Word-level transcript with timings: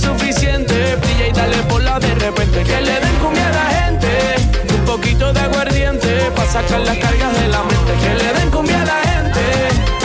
suficiente. 0.00 0.96
Brilla 0.96 1.28
y 1.28 1.32
dale 1.32 1.56
por 1.68 1.82
la 1.82 1.98
de 2.00 2.14
repente. 2.14 2.62
Que 2.64 2.80
le 2.80 3.00
den 3.00 3.16
cumbia 3.22 3.46
a 3.48 3.52
la 3.52 3.66
gente. 3.80 4.08
Un 4.74 4.84
poquito 4.84 5.32
de 5.32 5.40
aguardiente. 5.40 6.30
Pa' 6.34 6.46
sacar 6.46 6.80
las 6.80 6.96
cargas 6.98 7.32
de 7.40 7.48
la 7.48 7.62
mente. 7.62 7.92
Que 8.02 8.14
le 8.22 8.32
den 8.40 8.50
cumbia 8.50 8.82
a 8.82 8.86
la 8.86 9.00
gente. 9.12 9.40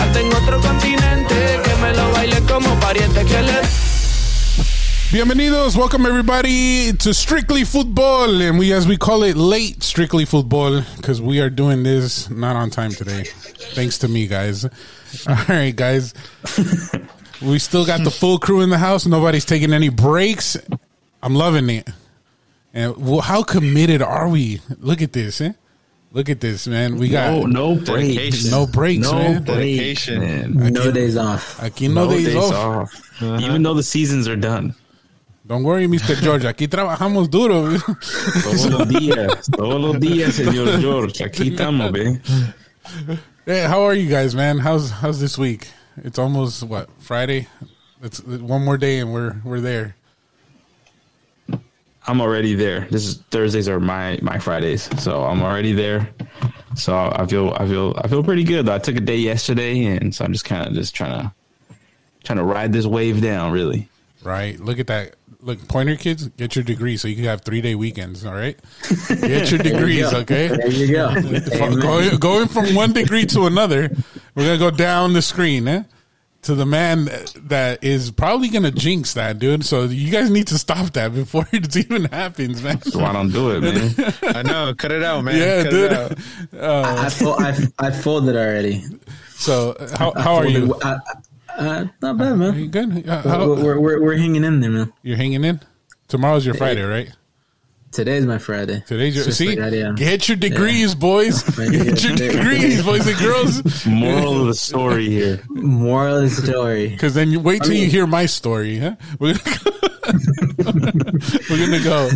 Hasta 0.02 0.20
en 0.20 0.34
otro 0.34 0.60
continente. 0.62 1.36
Que 1.64 1.76
me 1.82 1.94
lo 1.94 2.12
baile 2.12 2.40
como 2.42 2.80
pariente. 2.80 3.24
Que 3.26 3.42
le 3.42 3.56
Bienvenidos, 5.12 5.78
welcome 5.78 6.06
everybody 6.06 6.92
to 6.92 7.14
Strictly 7.14 7.64
Football, 7.64 8.42
and 8.42 8.60
we, 8.60 8.74
as 8.74 8.86
we 8.86 8.98
call 8.98 9.24
it, 9.24 9.38
late 9.38 9.82
Strictly 9.82 10.26
Football, 10.26 10.82
because 10.98 11.22
we 11.22 11.40
are 11.40 11.50
doing 11.50 11.84
this 11.84 12.30
not 12.30 12.58
on 12.58 12.70
time 12.70 12.92
today, 12.92 13.24
thanks 13.76 13.98
to 14.00 14.10
me, 14.10 14.28
guys. 14.28 14.66
All 15.28 15.38
right, 15.48 15.74
guys, 15.74 16.14
we 17.42 17.60
still 17.60 17.86
got 17.86 18.04
the 18.04 18.12
full 18.12 18.38
crew 18.40 18.62
in 18.62 18.70
the 18.70 18.78
house. 18.78 19.06
Nobody's 19.06 19.46
taking 19.46 19.74
any 19.74 19.90
breaks. 19.90 20.58
I'm 21.22 21.36
loving 21.36 21.70
it. 21.70 21.90
And 22.74 22.98
well, 22.98 23.22
how 23.22 23.44
committed 23.44 24.02
are 24.02 24.28
we? 24.28 24.62
Look 24.80 25.02
at 25.02 25.14
this, 25.14 25.42
eh? 25.42 25.54
Look 26.12 26.30
at 26.30 26.40
this, 26.40 26.68
man. 26.68 26.98
We 26.98 27.10
got 27.10 27.32
No, 27.32 27.46
no 27.46 27.76
breaks. 27.76 28.16
Dedication. 28.16 28.52
no 28.52 28.68
breaks, 28.68 29.02
No 29.12 29.14
man. 29.14 29.44
breaks, 29.44 30.06
Dedication. 30.06 30.20
man. 30.60 30.74
No 30.74 30.92
days 30.92 31.18
off. 31.18 31.58
Aquí 31.60 31.94
no, 31.94 32.10
days, 32.10 32.36
off. 32.36 32.94
Even 33.22 33.64
though 33.64 33.74
the 33.74 33.84
seasons 33.84 34.28
are 34.28 34.38
done. 34.38 34.74
Don't 35.48 35.64
worry, 35.64 35.88
Mr. 35.88 36.16
George. 36.22 36.44
Aquí 36.44 36.68
trabajamos 36.68 37.30
duro. 37.30 37.78
Todos 37.78 38.66
los 38.72 38.88
días. 38.88 39.50
Todos 39.52 39.80
los 39.82 40.00
días, 40.00 40.36
señor 40.36 40.80
George. 40.82 41.24
Aquí 41.24 41.50
estamos, 41.52 41.92
man. 41.92 42.22
Hey, 43.46 43.64
how 43.68 43.84
are 43.84 43.94
you 43.94 44.10
guys, 44.10 44.34
man? 44.34 44.58
How's 44.58 44.90
how's 44.90 45.20
this 45.20 45.38
week? 45.38 45.68
It's 45.98 46.20
almost 46.20 46.64
what 46.64 46.90
Friday. 47.00 47.48
It's 48.02 48.22
one 48.24 48.64
more 48.64 48.78
day 48.78 49.00
and 49.00 49.14
we're 49.14 49.42
we're 49.44 49.62
there. 49.62 49.96
I'm 52.08 52.22
already 52.22 52.54
there. 52.54 52.88
This 52.92 53.06
is 53.08 53.18
Thursdays 53.32 53.68
are 53.68 53.80
my 53.80 54.20
my 54.22 54.38
Fridays, 54.38 54.90
so 55.02 55.24
I'm 55.24 55.42
already 55.42 55.74
there. 55.74 56.10
So 56.76 56.96
I 56.96 57.26
feel 57.26 57.56
I 57.58 57.68
feel 57.68 57.94
I 57.98 58.08
feel 58.08 58.24
pretty 58.24 58.44
good. 58.44 58.70
I 58.70 58.78
took 58.78 58.96
a 58.96 59.02
day 59.02 59.18
yesterday, 59.18 59.86
and 59.86 60.14
so 60.14 60.26
I'm 60.26 60.32
just 60.34 60.46
kind 60.46 60.68
of 60.68 60.74
just 60.74 60.94
trying 60.94 61.20
to 61.20 61.34
trying 62.24 62.38
to 62.38 62.44
ride 62.44 62.74
this 62.74 62.86
wave 62.86 63.22
down. 63.22 63.52
Really, 63.52 63.90
Right? 64.24 64.60
Look 64.60 64.80
at 64.80 64.88
that. 64.88 65.16
Look, 65.46 65.68
pointer 65.68 65.96
kids, 65.96 66.28
get 66.30 66.56
your 66.56 66.64
degree 66.64 66.98
so 66.98 67.08
you 67.08 67.16
can 67.16 67.26
have 67.26 67.42
three 67.42 67.62
day 67.62 67.76
weekends. 67.76 68.26
All 68.26 68.34
right, 68.34 68.60
get 69.08 69.52
your 69.52 69.60
degrees, 69.60 70.12
okay? 70.12 70.48
There 70.48 70.72
you 70.72 70.92
go. 70.92 71.14
Going, 71.80 72.18
going 72.18 72.48
from 72.48 72.74
one 72.74 72.94
degree 72.94 73.28
to 73.28 73.46
another, 73.46 73.92
we're 74.34 74.44
gonna 74.46 74.58
go 74.58 74.72
down 74.72 75.14
the 75.14 75.22
screen, 75.22 75.68
eh? 75.68 75.84
To 76.44 76.56
the 76.56 76.66
man 76.66 77.06
that 77.36 77.84
is 77.84 78.10
probably 78.10 78.50
gonna 78.50 78.72
jinx 78.72 79.14
that, 79.14 79.38
dude. 79.38 79.64
So 79.64 79.84
you 79.84 80.12
guys 80.12 80.32
need 80.32 80.48
to 80.48 80.58
stop 80.58 80.94
that 80.94 81.14
before 81.14 81.48
it 81.52 81.76
even 81.78 82.06
happens, 82.06 82.64
man. 82.64 82.82
so 82.82 83.04
I 83.04 83.14
don't 83.14 83.32
do 83.32 83.52
it, 83.52 83.62
man. 83.62 84.14
I 84.36 84.42
know. 84.42 84.74
Cut 84.76 84.92
it 84.92 85.04
out, 85.04 85.24
man. 85.24 85.36
Yeah, 85.38 85.64
Cut 85.64 85.70
dude. 85.72 85.92
It 85.92 86.64
out. 86.64 86.98
I, 87.00 87.10
fo- 87.10 87.38
I, 87.38 87.58
I 87.80 87.92
folded 87.92 88.36
already. 88.36 88.84
So 89.30 89.76
how 89.96 90.12
how 90.16 90.36
are 90.36 90.48
you? 90.48 90.74
I, 90.82 90.98
uh, 91.58 91.86
not 92.02 92.18
bad, 92.18 92.32
Are 92.34 92.36
man. 92.36 92.56
you 92.60 92.68
good? 92.68 93.08
Uh, 93.08 93.22
how- 93.22 93.48
We're, 93.48 93.56
we're, 93.64 93.80
we're, 93.80 94.02
we're 94.04 94.18
hanging 94.18 94.44
in 94.44 94.60
there, 94.60 94.70
man. 94.72 94.94
You're 95.04 95.18
hanging 95.18 95.44
in. 95.44 95.60
Tomorrow's 96.08 96.46
your 96.46 96.56
Friday, 96.56 96.84
right? 96.84 97.10
Today's 97.92 98.26
my 98.26 98.38
Friday. 98.40 98.84
Today's 98.86 99.16
your 99.16 99.24
Just 99.24 99.38
see. 99.38 99.48
like 99.50 99.58
that, 99.58 99.72
yeah. 99.74 99.94
Get 99.96 100.28
your 100.28 100.36
degrees, 100.36 100.94
boys. 100.94 101.44
Yeah. 101.58 101.84
Get 101.86 102.04
your 102.04 102.16
degrees, 102.16 102.84
boys 102.84 103.08
and 103.08 103.18
girls. 103.18 103.86
Moral 103.86 104.42
of 104.42 104.48
the 104.48 104.54
story 104.54 105.08
here: 105.10 105.42
Moral 105.48 106.18
of 106.18 106.24
the 106.24 106.30
story. 106.42 106.90
Because 106.90 107.14
then 107.14 107.32
you 107.32 107.40
wait 107.40 107.64
till 107.64 107.72
you 107.74 107.88
hear 107.90 108.06
my 108.06 108.26
story. 108.26 108.80
Huh? 108.80 108.96
We're 109.18 109.36
gonna, 109.36 109.72
we're 111.50 111.66
gonna 111.66 111.84
go. 111.84 112.10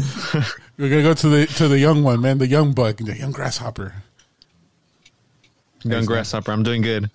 We're 0.77 0.89
gonna 0.89 1.01
go 1.03 1.13
to 1.13 1.29
the 1.29 1.45
to 1.55 1.69
the 1.69 1.79
young 1.79 2.03
one, 2.03 2.19
man. 2.19 2.39
The 2.39 2.47
young 2.47 2.73
bug, 2.73 2.97
the 2.97 3.15
young 3.17 3.31
grasshopper. 3.31 3.93
Young 5.83 6.03
grasshopper. 6.05 6.51
I'm 6.51 6.63
doing 6.63 6.81
good. 6.81 7.09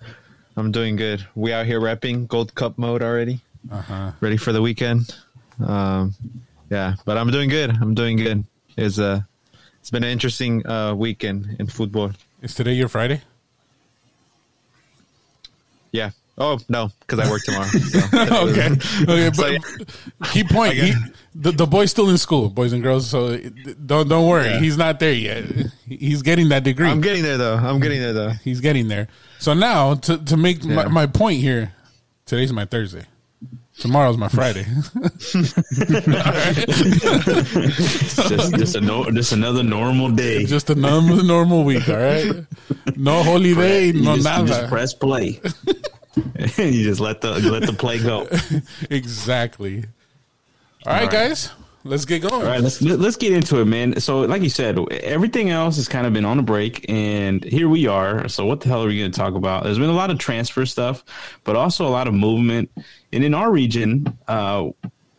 I'm 0.57 0.71
doing 0.71 0.95
good. 0.95 1.25
We 1.35 1.51
out 1.53 1.65
here 1.65 1.81
repping 1.81 2.27
Gold 2.27 2.55
Cup 2.55 2.77
mode 2.77 3.01
already. 3.01 3.41
Uh 3.71 3.81
huh. 3.81 4.11
Ready 4.21 4.37
for 4.37 4.51
the 4.53 4.61
weekend. 4.61 5.15
Um, 5.65 6.13
yeah, 6.69 6.95
but 7.05 7.17
I'm 7.17 7.31
doing 7.31 7.49
good. 7.49 7.71
I'm 7.71 7.93
doing 7.93 8.17
good. 8.17 8.45
It's 8.77 8.99
uh, 8.99 9.21
it's 9.79 9.91
been 9.91 10.03
an 10.03 10.09
interesting 10.09 10.65
uh 10.67 10.93
weekend 10.95 11.55
in 11.59 11.67
football. 11.67 12.11
Is 12.41 12.55
today 12.55 12.73
your 12.73 12.87
Friday? 12.87 13.21
Yeah. 15.91 16.11
Oh 16.37 16.59
no, 16.67 16.89
because 16.99 17.19
I 17.19 17.29
work 17.31 17.43
tomorrow. 17.43 17.67
So. 17.67 17.99
okay. 18.49 18.69
Okay. 19.03 19.31
So, 19.33 19.57
But 20.19 20.29
key 20.31 20.43
point: 20.43 20.73
he, 20.73 20.93
the 21.33 21.51
the 21.51 21.65
boy's 21.65 21.91
still 21.91 22.09
in 22.09 22.17
school, 22.17 22.49
boys 22.49 22.73
and 22.73 22.83
girls. 22.83 23.09
So 23.09 23.37
don't 23.85 24.09
don't 24.09 24.27
worry. 24.27 24.49
Yeah. 24.49 24.59
He's 24.59 24.77
not 24.77 24.99
there 24.99 25.13
yet. 25.13 25.45
He's 25.87 26.21
getting 26.21 26.49
that 26.49 26.63
degree. 26.65 26.89
I'm 26.89 26.99
getting 26.99 27.23
there 27.23 27.37
though. 27.37 27.55
I'm 27.55 27.79
getting 27.79 28.01
there 28.01 28.11
though. 28.13 28.31
He's 28.43 28.59
getting 28.59 28.89
there. 28.89 29.07
So 29.39 29.53
now 29.53 29.95
to 29.95 30.17
to 30.25 30.35
make 30.35 30.65
my, 30.65 30.83
Yeah. 30.83 30.87
my 30.89 31.05
point 31.07 31.39
here, 31.39 31.73
today's 32.25 32.51
my 32.51 32.65
Thursday. 32.65 33.05
Tomorrow's 33.77 34.17
my 34.17 34.29
Friday. 34.29 34.65
just 36.95 38.55
just 38.55 38.75
a 38.75 38.81
no, 38.81 39.09
just 39.11 39.31
another 39.31 39.63
normal 39.63 40.09
day. 40.11 40.45
Just 40.45 40.69
a 40.69 40.75
normal 40.75 41.23
normal 41.23 41.63
week, 41.63 41.87
all 41.89 41.95
right? 41.97 42.31
No 42.95 43.23
holiday, 43.23 43.87
You 43.87 44.01
no 44.01 44.15
just, 44.15 44.27
you 44.39 44.47
just 44.47 44.61
nada. 44.61 44.67
press 44.67 44.93
play. 44.93 45.41
you 46.57 46.83
just 46.83 46.99
let 46.99 47.21
the 47.21 47.31
let 47.51 47.63
the 47.63 47.73
play 47.73 47.99
go. 47.99 48.27
exactly. 48.89 49.85
All 50.85 50.93
right, 50.93 51.03
right. 51.03 51.11
guys, 51.11 51.51
let's 51.83 52.05
get 52.05 52.21
going. 52.21 52.33
All 52.33 52.43
right, 52.43 52.61
let's 52.61 52.81
let- 52.81 52.99
let's 52.99 53.15
get 53.15 53.33
into 53.33 53.59
it, 53.59 53.65
man. 53.65 53.99
So, 53.99 54.21
like 54.21 54.41
you 54.41 54.49
said, 54.49 54.77
everything 54.91 55.49
else 55.49 55.75
has 55.77 55.87
kind 55.87 56.05
of 56.05 56.13
been 56.13 56.25
on 56.25 56.39
a 56.39 56.43
break, 56.43 56.85
and 56.89 57.43
here 57.43 57.67
we 57.69 57.87
are. 57.87 58.27
So, 58.27 58.45
what 58.45 58.61
the 58.61 58.69
hell 58.69 58.83
are 58.83 58.87
we 58.87 58.99
going 58.99 59.11
to 59.11 59.17
talk 59.17 59.33
about? 59.35 59.63
There's 59.63 59.79
been 59.79 59.89
a 59.89 59.93
lot 59.93 60.11
of 60.11 60.19
transfer 60.19 60.65
stuff, 60.65 61.03
but 61.43 61.55
also 61.55 61.87
a 61.87 61.89
lot 61.89 62.07
of 62.07 62.13
movement. 62.13 62.69
And 63.11 63.23
in 63.23 63.33
our 63.33 63.51
region, 63.51 64.17
uh, 64.27 64.69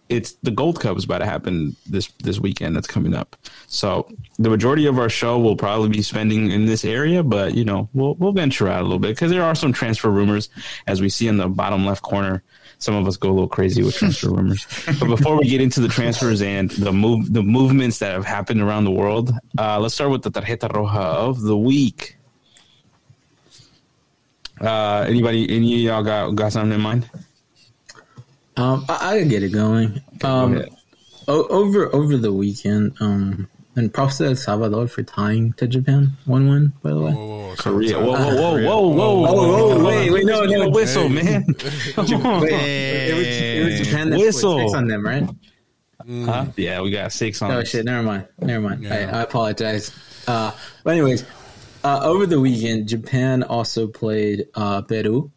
it's 0.09 0.33
the 0.43 0.50
Gold 0.50 0.81
Cup 0.81 0.97
is 0.97 1.05
about 1.05 1.19
to 1.19 1.27
happen 1.27 1.77
this 1.87 2.09
this 2.22 2.39
weekend. 2.39 2.77
That's 2.77 2.87
coming 2.87 3.15
up. 3.15 3.37
So, 3.67 4.09
the 4.39 4.50
majority 4.50 4.87
of 4.87 4.99
our 4.99 5.09
show 5.09 5.39
will 5.39 5.56
probably 5.56 5.89
be 5.89 6.03
spending 6.03 6.50
in 6.50 6.67
this 6.67 6.84
area, 6.84 7.22
but 7.22 7.55
you 7.55 7.65
know, 7.65 7.89
we'll 7.93 8.15
we'll 8.15 8.33
venture 8.33 8.69
out 8.69 8.81
a 8.81 8.84
little 8.84 8.99
bit 8.99 9.09
because 9.09 9.31
there 9.31 9.43
are 9.43 9.55
some 9.55 9.72
transfer 9.72 10.11
rumors, 10.11 10.49
as 10.87 11.00
we 11.00 11.09
see 11.09 11.28
in 11.28 11.37
the 11.37 11.49
bottom 11.49 11.84
left 11.84 12.03
corner 12.03 12.43
some 12.78 12.94
of 12.94 13.06
us 13.06 13.17
go 13.17 13.31
a 13.31 13.33
little 13.33 13.49
crazy 13.49 13.83
with 13.83 13.94
transfer 13.94 14.31
rumors. 14.31 14.67
But 15.00 15.09
before 15.09 15.39
we 15.39 15.49
get 15.49 15.61
into 15.61 15.81
the 15.81 15.89
transfers 15.89 16.43
and 16.43 16.71
the 16.71 16.93
move, 16.93 17.33
the 17.33 17.43
movements 17.43 17.99
that 18.00 18.12
have 18.12 18.25
happened 18.25 18.61
around 18.61 18.84
the 18.84 18.91
world, 18.91 19.33
uh, 19.59 19.78
let's 19.81 19.94
start 19.94 20.11
with 20.11 20.23
the 20.23 20.31
tarjeta 20.31 20.69
roja 20.71 20.97
of 20.97 21.41
the 21.41 21.56
week. 21.56 22.19
Uh, 24.61 25.05
anybody, 25.09 25.55
any 25.55 25.75
of 25.75 25.81
y'all 25.81 26.03
got 26.03 26.31
got 26.34 26.53
something 26.53 26.73
in 26.73 26.81
mind? 26.81 27.09
Um, 28.56 28.84
I, 28.89 29.15
I 29.17 29.19
could 29.21 29.28
get 29.31 29.43
it 29.43 29.50
going. 29.53 30.00
Um, 30.25 30.55
ahead. 30.56 30.71
o- 31.28 31.47
over 31.49 31.94
over 31.94 32.17
the 32.17 32.33
weekend, 32.33 32.97
um, 33.00 33.49
and 33.77 33.93
props 33.93 34.19
to 34.19 34.27
El 34.27 34.37
Salvador 34.37 34.89
for 34.89 35.03
tying 35.03 35.53
to 35.55 35.67
Japan 35.67 36.12
one 36.25 36.49
one. 36.49 36.72
By 36.83 36.91
the 36.91 37.00
way, 37.00 37.12
Whoa, 37.12 37.27
whoa, 37.27 37.47
whoa. 37.49 37.55
Korea. 37.56 37.89
so- 37.91 38.00
Whoa, 38.00 38.12
whoa, 38.12 38.17
whoa, 38.17 38.61
whoa, 38.62 38.89
whoa, 38.91 39.22
whoa, 39.22 39.77
whoa, 39.78 39.84
wait, 39.84 40.11
wait, 40.11 40.25
no, 40.27 40.44
no. 40.44 40.69
whistle, 40.71 41.09
man. 41.09 41.44
Wait, 41.97 41.99
it 41.99 43.15
was, 43.15 43.27
it 43.27 43.65
was 43.81 43.89
Japan 43.89 44.11
that 44.11 44.19
Whistle. 44.19 44.59
six 44.61 44.75
on 44.75 44.87
them, 44.88 45.05
right? 45.05 45.28
Huh? 46.09 46.47
Yeah, 46.56 46.81
we 46.83 46.91
got 46.93 47.12
six 47.12 47.43
on. 47.43 47.50
Oh 47.50 47.59
it. 47.61 47.69
shit! 47.69 47.84
Never 47.84 48.03
mind. 48.03 48.28
Never 48.41 48.69
mind. 48.69 48.83
Yeah. 48.84 49.11
I, 49.12 49.19
I 49.19 49.23
apologize. 49.23 49.91
Uh, 50.28 50.53
but 50.84 50.93
anyways, 50.93 51.25
uh, 51.84 52.00
over 52.03 52.27
the 52.27 52.41
weekend, 52.41 52.88
Japan 52.88 53.43
also 53.43 53.87
played 53.88 54.47
uh, 54.55 54.83
Peru, 54.83 55.31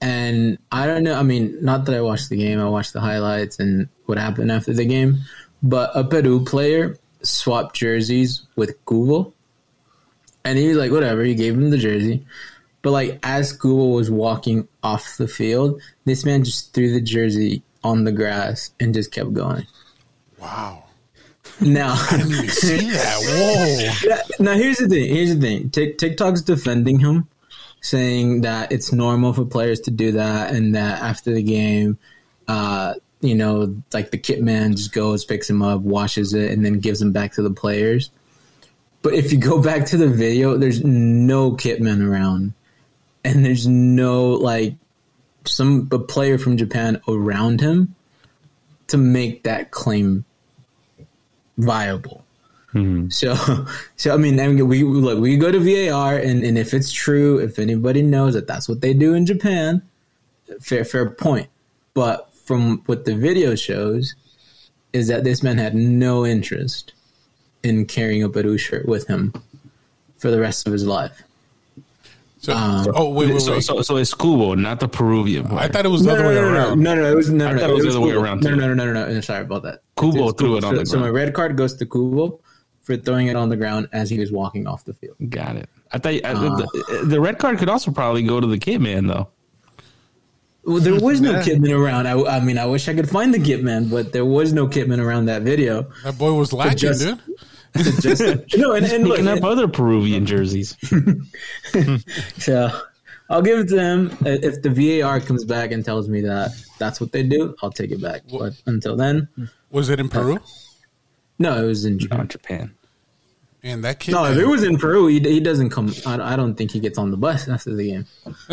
and 0.00 0.58
I 0.72 0.86
don't 0.86 1.02
know. 1.02 1.14
I 1.14 1.22
mean, 1.22 1.56
not 1.62 1.84
that 1.86 1.94
I 1.94 2.00
watched 2.00 2.30
the 2.30 2.36
game. 2.36 2.60
I 2.60 2.68
watched 2.68 2.92
the 2.92 3.00
highlights 3.00 3.58
and 3.58 3.88
what 4.06 4.18
happened 4.18 4.52
after 4.52 4.72
the 4.72 4.84
game. 4.84 5.18
But 5.62 5.90
a 5.94 6.04
Peru 6.04 6.44
player 6.44 6.96
swapped 7.22 7.74
jerseys 7.76 8.42
with 8.56 8.76
Kubo, 8.86 9.32
and 10.44 10.58
he 10.58 10.68
was 10.68 10.76
like, 10.76 10.92
"Whatever." 10.92 11.24
He 11.24 11.34
gave 11.34 11.54
him 11.54 11.70
the 11.70 11.78
jersey. 11.78 12.24
But 12.82 12.92
like 12.92 13.18
as 13.22 13.52
Kubo 13.52 13.88
was 13.88 14.10
walking 14.10 14.68
off 14.82 15.16
the 15.16 15.28
field, 15.28 15.80
this 16.04 16.24
man 16.24 16.44
just 16.44 16.72
threw 16.72 16.92
the 16.92 17.00
jersey 17.00 17.62
on 17.82 18.04
the 18.04 18.12
grass 18.12 18.70
and 18.78 18.94
just 18.94 19.12
kept 19.12 19.32
going. 19.32 19.66
Wow. 20.40 20.84
Now, 21.60 21.94
See 22.48 22.90
that? 22.90 23.98
Whoa. 24.04 24.18
Now 24.44 24.54
here's 24.54 24.78
the 24.78 24.88
thing. 24.88 25.12
Here's 25.12 25.34
the 25.34 25.40
thing. 25.40 25.70
Tik 25.70 25.98
TikTok's 25.98 26.42
defending 26.42 27.00
him, 27.00 27.26
saying 27.80 28.42
that 28.42 28.72
it's 28.72 28.92
normal 28.92 29.32
for 29.32 29.44
players 29.44 29.80
to 29.80 29.90
do 29.90 30.12
that, 30.12 30.52
and 30.54 30.74
that 30.74 31.00
after 31.02 31.32
the 31.32 31.42
game, 31.42 31.98
uh, 32.46 32.94
you 33.20 33.34
know, 33.34 33.82
like 33.92 34.10
the 34.10 34.18
kit 34.18 34.42
man 34.42 34.76
just 34.76 34.92
goes, 34.92 35.24
picks 35.24 35.48
him 35.48 35.62
up, 35.62 35.80
washes 35.80 36.34
it, 36.34 36.50
and 36.50 36.64
then 36.64 36.80
gives 36.80 37.00
him 37.02 37.12
back 37.12 37.32
to 37.32 37.42
the 37.42 37.50
players. 37.50 38.10
But 39.02 39.14
if 39.14 39.32
you 39.32 39.38
go 39.38 39.62
back 39.70 39.86
to 39.86 39.96
the 39.96 40.08
video, 40.08 40.56
there's 40.56 40.84
no 40.84 41.52
kit 41.52 41.80
man 41.80 42.02
around, 42.02 42.52
and 43.24 43.44
there's 43.44 43.66
no 43.66 44.30
like 44.30 44.74
some 45.44 45.88
a 45.92 45.98
player 45.98 46.38
from 46.38 46.56
Japan 46.56 47.00
around 47.08 47.60
him. 47.60 47.94
to 48.88 48.96
make 48.96 49.42
that 49.42 49.70
claim 49.70 50.24
viable. 51.58 52.24
So, 53.10 53.34
so 53.96 54.14
I 54.14 54.16
mean, 54.16 54.38
I 54.40 54.48
mean, 54.48 54.68
we 54.68 54.82
look, 54.82 55.18
we 55.18 55.36
go 55.36 55.50
to 55.50 55.58
VAR, 55.58 56.16
and, 56.16 56.44
and 56.44 56.58
if 56.58 56.74
it's 56.74 56.92
true, 56.92 57.38
if 57.38 57.58
anybody 57.58 58.02
knows 58.02 58.34
that 58.34 58.46
that's 58.46 58.68
what 58.68 58.80
they 58.80 58.94
do 58.94 59.14
in 59.14 59.26
Japan, 59.26 59.82
fair 60.60 60.84
fair 60.84 61.10
point. 61.10 61.48
But 61.94 62.32
from 62.34 62.78
what 62.86 63.04
the 63.04 63.14
video 63.14 63.54
shows, 63.54 64.14
is 64.92 65.08
that 65.08 65.24
this 65.24 65.42
man 65.42 65.58
had 65.58 65.74
no 65.74 66.24
interest 66.24 66.92
in 67.62 67.86
carrying 67.86 68.22
a 68.22 68.28
Peru 68.28 68.56
shirt 68.56 68.86
with 68.86 69.06
him 69.06 69.32
for 70.16 70.30
the 70.30 70.40
rest 70.40 70.66
of 70.66 70.72
his 70.72 70.86
life. 70.86 71.22
So, 72.40 72.54
Um, 72.54 72.86
oh 72.94 73.10
wait, 73.10 73.30
wait, 73.32 73.40
So, 73.40 73.52
wait. 73.52 73.64
so, 73.64 73.82
so 73.82 73.96
it's 73.96 74.14
Kubo, 74.14 74.54
not 74.54 74.78
the 74.78 74.88
Peruvian. 74.88 75.46
I 75.52 75.66
thought 75.66 75.84
it 75.84 75.88
was 75.88 76.04
the 76.04 76.12
other 76.12 76.26
way 76.26 76.34
no, 76.34 76.42
no, 76.42 76.54
around. 76.54 76.80
No, 76.80 76.94
no, 76.94 77.02
no, 77.02 77.12
it 77.12 77.16
was 77.16 77.30
no, 77.30 77.48
I 77.48 77.52
no, 77.52 77.58
thought 77.58 77.70
it 77.70 77.74
was 77.74 77.84
the 77.84 77.90
other 77.90 78.00
way 78.00 78.12
around, 78.12 78.42
No, 78.42 78.54
no, 78.54 78.72
no, 78.72 78.74
no, 78.74 78.92
no, 78.92 79.12
no. 79.12 79.20
Sorry 79.20 79.42
about 79.42 79.64
that. 79.64 79.82
Kubo 79.98 80.30
threw 80.30 80.56
it 80.56 80.64
on 80.64 80.74
so, 80.74 80.78
the 80.78 80.86
So 80.86 81.00
my 81.00 81.08
red 81.08 81.34
card 81.34 81.56
goes 81.56 81.74
to 81.74 81.86
Kubo 81.86 82.40
for 82.88 82.96
throwing 82.96 83.26
it 83.26 83.36
on 83.36 83.50
the 83.50 83.56
ground 83.56 83.86
as 83.92 84.08
he 84.08 84.18
was 84.18 84.32
walking 84.32 84.66
off 84.66 84.82
the 84.86 84.94
field. 84.94 85.16
Got 85.28 85.56
it. 85.56 85.68
I 85.92 85.98
thought 85.98 86.14
I, 86.14 86.20
Uh. 86.24 86.56
the, 86.56 87.02
the 87.04 87.20
red 87.20 87.38
card 87.38 87.58
could 87.58 87.68
also 87.68 87.90
probably 87.90 88.22
go 88.22 88.40
to 88.40 88.46
the 88.46 88.56
kid 88.58 88.80
man 88.80 89.06
though. 89.06 89.28
Well, 90.64 90.80
there 90.80 90.98
was 90.98 91.20
no 91.20 91.32
Yeah. 91.32 91.42
Kitman 91.42 91.70
around. 91.78 92.06
I, 92.08 92.20
I 92.36 92.40
mean, 92.40 92.56
I 92.56 92.64
wish 92.64 92.88
I 92.88 92.94
could 92.94 93.08
find 93.10 93.32
the 93.34 93.38
Kitman, 93.38 93.90
but 93.90 94.12
there 94.14 94.24
was 94.24 94.52
no 94.54 94.66
Kitman 94.66 94.98
around 95.02 95.26
that 95.26 95.42
video. 95.42 95.86
That 96.04 96.16
boy 96.18 96.32
was 96.32 96.52
lacking, 96.54 96.78
just- 96.78 97.00
dude. 97.02 97.20
Just 98.00 98.22
no, 98.56 98.72
and, 98.72 98.86
and 98.86 99.04
look, 99.06 99.18
Picking 99.18 99.28
up 99.28 99.44
other 99.44 99.68
Peruvian 99.68 100.24
jerseys. 100.24 100.74
so 102.38 102.70
I'll 103.30 103.42
give 103.42 103.58
it 103.58 103.68
to 103.68 103.78
him. 103.78 104.10
If 104.22 104.62
the 104.62 104.70
VAR 104.70 105.20
comes 105.20 105.44
back 105.44 105.70
and 105.70 105.84
tells 105.84 106.08
me 106.08 106.22
that 106.22 106.50
that's 106.78 106.98
what 107.00 107.12
they 107.12 107.22
do, 107.22 107.54
I'll 107.62 107.70
take 107.70 107.90
it 107.90 108.00
back. 108.00 108.22
But 108.30 108.54
until 108.66 108.96
then, 108.96 109.28
Was 109.70 109.90
it 109.90 110.00
in 110.00 110.08
Peru? 110.08 110.38
no, 111.38 111.62
it 111.62 111.66
was 111.66 111.84
in 111.84 111.94
Oh, 112.10 112.24
Japan. 112.24 112.28
Japan. 112.28 112.74
And 113.62 113.82
that 113.84 113.98
kid. 113.98 114.12
No, 114.12 114.24
if 114.24 114.38
it 114.38 114.46
was 114.46 114.62
in 114.62 114.76
Peru, 114.78 115.08
he, 115.08 115.18
he 115.18 115.40
doesn't 115.40 115.70
come. 115.70 115.92
I, 116.06 116.34
I 116.34 116.36
don't 116.36 116.54
think 116.54 116.70
he 116.70 116.78
gets 116.80 116.96
on 116.96 117.10
the 117.10 117.16
bus 117.16 117.48
after 117.48 117.74
the 117.74 117.90
game. 117.90 118.06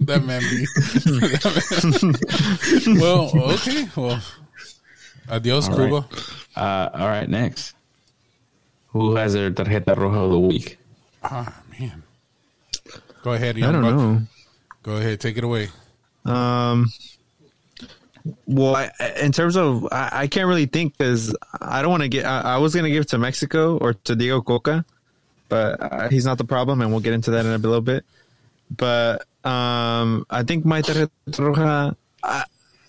that 0.00 0.24
man 0.24 0.42
be. 0.42 0.66
well, 3.00 3.30
okay. 3.52 3.88
Well, 3.94 4.20
adios, 5.28 5.68
All 5.68 5.76
Cuba. 5.76 6.08
Uh, 6.56 6.90
all 6.92 7.06
right, 7.06 7.28
next. 7.28 7.74
Who 8.88 9.14
has 9.14 9.34
their 9.34 9.50
tarjeta 9.52 9.94
roja 9.94 10.24
of 10.24 10.30
the 10.32 10.40
week? 10.40 10.78
Ah, 11.22 11.62
man. 11.78 12.02
Go 13.22 13.32
ahead, 13.34 13.56
I 13.58 13.72
don't 13.72 13.82
buck. 13.82 13.94
know. 13.94 14.22
Go 14.82 14.96
ahead, 14.96 15.20
take 15.20 15.36
it 15.36 15.44
away. 15.44 15.68
Um, 16.24 16.90
well, 18.46 18.76
I, 18.76 18.90
in 19.20 19.32
terms 19.32 19.56
of, 19.56 19.86
I, 19.90 20.10
I 20.12 20.26
can't 20.26 20.46
really 20.46 20.66
think 20.66 20.96
because 20.96 21.34
I 21.60 21.82
don't 21.82 21.90
want 21.90 22.02
to 22.02 22.08
get. 22.08 22.24
I, 22.24 22.40
I 22.40 22.56
was 22.58 22.74
gonna 22.74 22.90
give 22.90 23.02
it 23.02 23.08
to 23.08 23.18
Mexico 23.18 23.76
or 23.78 23.94
to 23.94 24.16
Diego 24.16 24.40
Cocca, 24.40 24.84
but 25.48 25.80
uh, 25.80 26.08
he's 26.08 26.24
not 26.24 26.38
the 26.38 26.44
problem, 26.44 26.80
and 26.80 26.90
we'll 26.90 27.00
get 27.00 27.14
into 27.14 27.30
that 27.32 27.46
in 27.46 27.52
a 27.52 27.58
little 27.58 27.80
bit. 27.80 28.04
But 28.70 29.24
um, 29.44 30.26
I 30.30 30.42
think 30.42 30.64
my 30.64 30.82
roja. 30.82 31.96
I, 32.22 32.44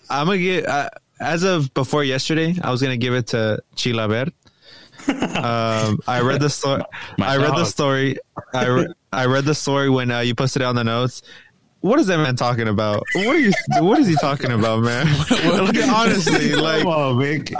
I'm 0.08 0.26
gonna 0.26 0.38
get 0.38 0.66
uh, 0.66 0.90
as 1.20 1.42
of 1.42 1.72
before 1.74 2.04
yesterday. 2.04 2.54
I 2.62 2.70
was 2.70 2.82
gonna 2.82 2.96
give 2.96 3.14
it 3.14 3.28
to 3.28 3.62
Chilavert. 3.76 4.32
um, 5.08 5.98
I 6.06 6.20
read 6.20 6.40
the 6.40 6.50
story. 6.50 6.82
I 7.18 7.36
read 7.38 7.56
the 7.56 7.64
story. 7.64 8.18
I, 8.52 8.66
re- 8.66 8.94
I 9.12 9.26
read 9.26 9.44
the 9.44 9.54
story 9.54 9.88
when 9.88 10.10
uh, 10.10 10.20
you 10.20 10.34
posted 10.34 10.62
it 10.62 10.66
on 10.66 10.74
the 10.74 10.84
notes. 10.84 11.22
What 11.82 11.98
is 11.98 12.06
that 12.08 12.18
man 12.18 12.36
talking 12.36 12.68
about? 12.68 13.02
What 13.14 13.26
are 13.28 13.38
you? 13.38 13.52
What 13.78 13.98
is 13.98 14.06
he 14.06 14.14
talking 14.16 14.52
about, 14.52 14.82
man? 14.82 15.06
Like, 15.30 15.88
honestly, 15.88 16.52
like 16.54 16.84
on, 16.84 17.18
Vic. 17.18 17.52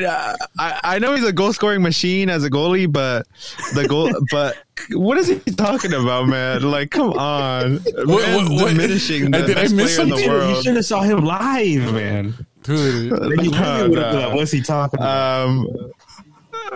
I, 0.00 0.34
I 0.58 0.80
I 0.82 0.98
know 0.98 1.14
he's 1.14 1.24
a 1.24 1.32
goal 1.32 1.52
scoring 1.52 1.80
machine 1.82 2.28
as 2.28 2.42
a 2.44 2.50
goalie, 2.50 2.90
but 2.90 3.26
the 3.74 3.86
goal, 3.88 4.10
but 4.32 4.56
what 4.90 5.16
is 5.18 5.28
he 5.28 5.38
talking 5.52 5.92
about, 5.92 6.26
man? 6.28 6.62
Like, 6.62 6.90
come 6.90 7.12
on, 7.12 7.76
what- 8.04 8.22
Man's 8.22 8.50
what- 8.50 8.68
diminishing 8.70 9.30
the 9.30 9.42
did 9.42 9.56
I 9.58 9.62
best 9.62 9.74
miss 9.74 9.94
player 9.96 10.04
in 10.04 10.10
the 10.10 10.16
something? 10.18 10.30
You 10.30 10.36
world. 10.48 10.64
should 10.64 10.76
have 10.76 10.84
saw 10.84 11.02
him 11.02 11.24
live, 11.24 11.92
man. 11.94 12.34
Dude, 12.64 13.10
Then 13.12 13.50
No, 13.50 13.86
no. 13.88 14.30
What's 14.34 14.50
he 14.52 14.60
talking 14.62 14.98
about? 15.00 15.46
Um, 15.48 15.68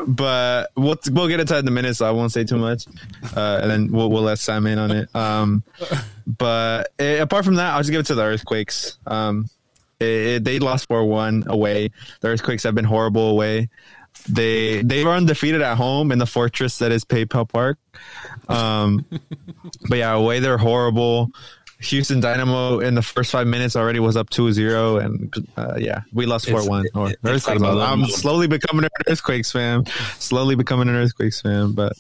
but 0.07 0.71
we'll 0.77 0.97
we'll 1.11 1.29
get 1.29 1.41
into 1.41 1.53
that 1.55 1.61
in 1.61 1.69
a 1.69 1.71
minute, 1.71 1.97
so 1.97 2.07
I 2.07 2.11
won't 2.11 2.33
say 2.33 2.45
too 2.45 2.59
much, 2.59 2.87
uh, 3.37 3.61
and 3.63 3.71
then 3.71 3.93
we'll 3.93 4.11
we'll 4.11 4.23
let 4.23 4.39
Sam 4.39 4.67
in 4.67 4.79
on 4.79 4.91
it. 4.91 5.15
Um, 5.15 5.63
but 6.27 6.93
eh, 6.99 7.17
apart 7.17 7.45
from 7.45 7.55
that, 7.57 7.73
I'll 7.75 7.81
just 7.81 7.91
give 7.91 8.01
it 8.01 8.07
to 8.07 8.15
the 8.15 8.23
Earthquakes. 8.23 8.99
Um, 9.07 9.49
it, 10.01 10.07
it- 10.07 10.45
they 10.45 10.59
lost 10.59 10.89
four 10.89 11.05
one 11.07 11.45
away. 11.47 11.91
The 12.21 12.29
Earthquakes 12.29 12.63
have 12.65 12.75
been 12.75 12.85
horrible 12.85 13.31
away. 13.31 13.69
They 14.29 14.83
they 14.83 15.05
were 15.05 15.13
undefeated 15.13 15.63
at 15.63 15.77
home 15.77 16.11
in 16.11 16.19
the 16.19 16.27
fortress 16.27 16.79
that 16.79 16.91
is 16.91 17.05
PayPal 17.05 17.49
Park. 17.49 17.79
Um, 18.49 19.05
but 19.89 19.99
yeah, 19.99 20.13
away 20.13 20.41
they're 20.41 20.59
horrible. 20.59 21.31
Houston 21.79 22.21
Dynamo 22.21 22.79
in 22.79 22.95
the 22.95 23.03
first 23.03 23.31
five 23.31 23.47
minutes 23.47 23.77
already 23.77 24.01
was 24.01 24.17
up 24.17 24.31
2-0 24.31 25.05
and 25.05 25.49
uh, 25.57 25.75
yeah, 25.79 26.03
we 26.13 26.25
lost 26.27 26.49
It's- 26.49 26.67
4-1. 26.67 26.85
Or 26.95 27.09
it- 27.09 27.13
it's 27.13 27.25
Earthquakes. 27.25 27.61
like 27.61 27.61
a 27.61 27.81
I'm 27.81 28.01
little- 28.01 28.17
slowly 28.17 28.47
becoming 28.47 28.85
an 28.85 28.91
Earthquakes 29.09 29.53
fan. 29.53 29.85
Slowly 30.19 30.55
becoming 30.55 30.89
an 30.89 30.95
Earthquakes 30.97 31.41
fan, 31.43 31.73
but 31.73 31.93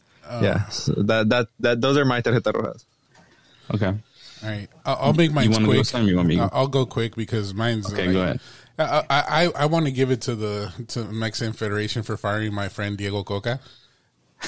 yeah, 0.43 0.67
so 0.69 0.93
that 0.94 1.28
that 1.28 1.49
that 1.61 1.81
those 1.81 1.96
are 1.96 2.05
my 2.05 2.20
tarjeta 2.20 2.52
rojas. 2.52 2.84
Okay. 3.73 3.87
all 3.87 3.94
right. 4.43 4.69
I'll, 4.84 4.96
I'll 5.00 5.12
make 5.12 5.31
mine 5.32 5.44
You 5.44 5.50
wanna 5.50 5.67
go, 5.67 5.73
quick. 5.82 5.93
You 6.06 6.17
want 6.17 6.29
me 6.29 6.34
to 6.37 6.40
go? 6.40 6.43
I'll 6.44 6.50
I'll 6.62 6.69
go 6.69 6.87
quick 6.87 7.14
because 7.14 7.52
mine's. 7.55 7.93
Okay, 7.93 8.06
like- 8.06 8.12
go 8.14 8.22
ahead. 8.22 8.40
I 8.79 8.84
I, 9.08 9.44
I, 9.44 9.52
I 9.62 9.67
want 9.67 9.87
to 9.87 9.93
give 9.93 10.11
it 10.11 10.22
to 10.22 10.34
the 10.34 10.72
to 10.88 11.05
Mexican 11.05 11.52
Federation 11.55 12.02
for 12.02 12.17
firing 12.17 12.52
my 12.55 12.69
friend 12.69 12.96
Diego 12.99 13.22
Cocca. 13.22 13.61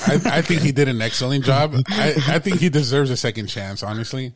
I, 0.07 0.21
I 0.27 0.43
think 0.43 0.61
he 0.63 0.71
did 0.73 0.87
an 0.89 1.01
excellent 1.01 1.45
job. 1.45 1.75
I, 1.89 2.15
I 2.29 2.39
think 2.39 2.59
he 2.61 2.69
deserves 2.69 3.09
a 3.11 3.17
second 3.17 3.47
chance. 3.47 3.83
Honestly, 3.83 4.35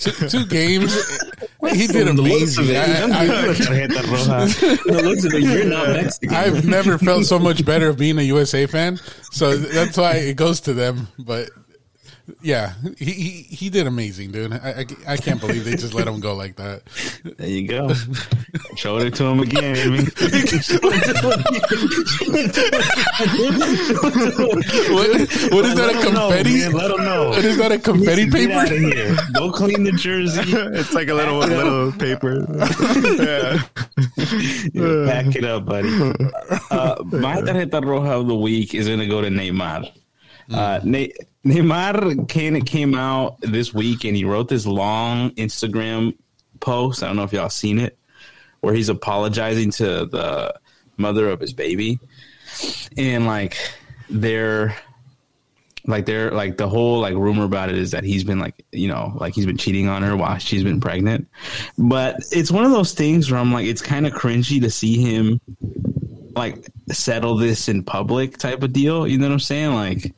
two, 0.00 0.28
two 0.28 0.46
games, 0.46 0.94
he 1.72 1.86
did 1.86 2.06
From 2.06 2.16
the 2.16 2.22
looks 2.22 2.56
amazing. 2.56 2.76
of 2.76 3.12
I, 3.12 3.22
I, 3.22 3.26
tarjeta 3.54 3.88
roja. 4.02 4.86
No, 4.86 5.08
looks 5.08 5.24
of 5.24 5.34
it, 5.34 5.42
you're 5.42 5.64
not 5.64 5.88
Mexican. 5.88 6.34
I've 6.34 6.64
never 6.66 6.98
felt 6.98 7.26
so 7.26 7.38
much 7.38 7.64
better 7.64 7.92
being 7.92 8.18
a 8.18 8.22
USA 8.22 8.66
fan, 8.66 8.98
so 9.30 9.56
that's 9.56 9.96
why 9.96 10.12
it 10.14 10.36
goes 10.36 10.60
to 10.62 10.72
them. 10.74 11.08
But 11.18 11.50
yeah, 12.42 12.74
he 12.98 13.12
he, 13.12 13.30
he 13.42 13.70
did 13.70 13.86
amazing, 13.86 14.32
dude. 14.32 14.52
I, 14.52 14.56
I, 15.06 15.12
I 15.12 15.16
can't 15.16 15.40
believe 15.40 15.64
they 15.64 15.76
just 15.76 15.94
let 15.94 16.06
him 16.08 16.20
go 16.20 16.34
like 16.34 16.56
that. 16.56 16.82
There 17.38 17.48
you 17.48 17.66
go. 17.68 17.92
Showed 18.76 19.02
it 19.02 19.14
to 19.16 19.24
him 19.24 19.40
again. 19.40 19.76
I 19.76 19.86
mean, 19.90 20.06
What, 23.80 25.08
what 25.52 25.64
is 25.64 25.74
that? 25.74 25.90
A 25.94 26.00
confetti? 26.06 26.68
Let 26.68 26.90
him 26.90 27.04
know. 27.04 27.28
What 27.30 27.44
is 27.44 27.56
that? 27.58 27.72
A 27.72 27.78
confetti 27.78 28.26
Get 28.28 28.50
out 28.50 28.64
of 28.64 28.70
paper? 28.70 28.94
here. 28.96 29.16
Go 29.34 29.50
clean 29.52 29.84
the 29.84 29.92
jersey. 29.92 30.42
it's 30.46 30.92
like 30.92 31.08
a 31.08 31.14
little 31.14 31.38
little 31.38 31.92
paper. 31.98 32.44
yeah. 33.18 33.62
Pack 35.06 35.36
it 35.36 35.44
up, 35.44 35.64
buddy. 35.66 35.88
Uh, 36.70 36.96
my 37.04 37.40
tarjeta 37.42 37.80
roja 37.82 38.20
of 38.20 38.26
the 38.26 38.34
week 38.36 38.74
is 38.74 38.86
going 38.86 38.98
to 39.00 39.06
go 39.06 39.20
to 39.20 39.28
Neymar. 39.28 39.90
Uh, 40.52 40.80
Ne- 40.84 41.12
Neymar 41.44 42.28
came, 42.28 42.60
came 42.62 42.94
out 42.94 43.40
this 43.40 43.72
week 43.72 44.04
and 44.04 44.16
he 44.16 44.24
wrote 44.24 44.48
this 44.48 44.66
long 44.66 45.30
Instagram 45.32 46.16
post. 46.60 47.02
I 47.02 47.06
don't 47.06 47.16
know 47.16 47.24
if 47.24 47.32
y'all 47.32 47.48
seen 47.48 47.78
it, 47.78 47.98
where 48.60 48.74
he's 48.74 48.88
apologizing 48.88 49.70
to 49.72 50.06
the 50.06 50.54
mother 50.96 51.28
of 51.30 51.40
his 51.40 51.52
baby. 51.52 51.98
And 52.96 53.26
like, 53.26 53.56
they're 54.10 54.76
like 55.86 56.04
they're 56.04 56.30
like 56.30 56.56
the 56.56 56.68
whole 56.68 57.00
like 57.00 57.14
rumor 57.14 57.44
about 57.44 57.70
it 57.70 57.78
is 57.78 57.92
that 57.92 58.04
he's 58.04 58.24
been 58.24 58.38
like 58.38 58.64
you 58.72 58.88
know 58.88 59.12
like 59.16 59.34
he's 59.34 59.46
been 59.46 59.56
cheating 59.56 59.88
on 59.88 60.02
her 60.02 60.16
while 60.16 60.36
she's 60.38 60.62
been 60.62 60.80
pregnant 60.80 61.26
but 61.78 62.16
it's 62.32 62.50
one 62.50 62.64
of 62.64 62.70
those 62.70 62.92
things 62.92 63.30
where 63.30 63.40
i'm 63.40 63.52
like 63.52 63.66
it's 63.66 63.80
kind 63.80 64.06
of 64.06 64.12
cringy 64.12 64.60
to 64.60 64.70
see 64.70 64.98
him 64.98 65.40
like 66.36 66.68
settle 66.90 67.36
this 67.36 67.68
in 67.68 67.82
public 67.82 68.36
type 68.36 68.62
of 68.62 68.72
deal 68.72 69.06
you 69.06 69.16
know 69.16 69.26
what 69.26 69.32
i'm 69.32 69.40
saying 69.40 69.74
like 69.74 70.12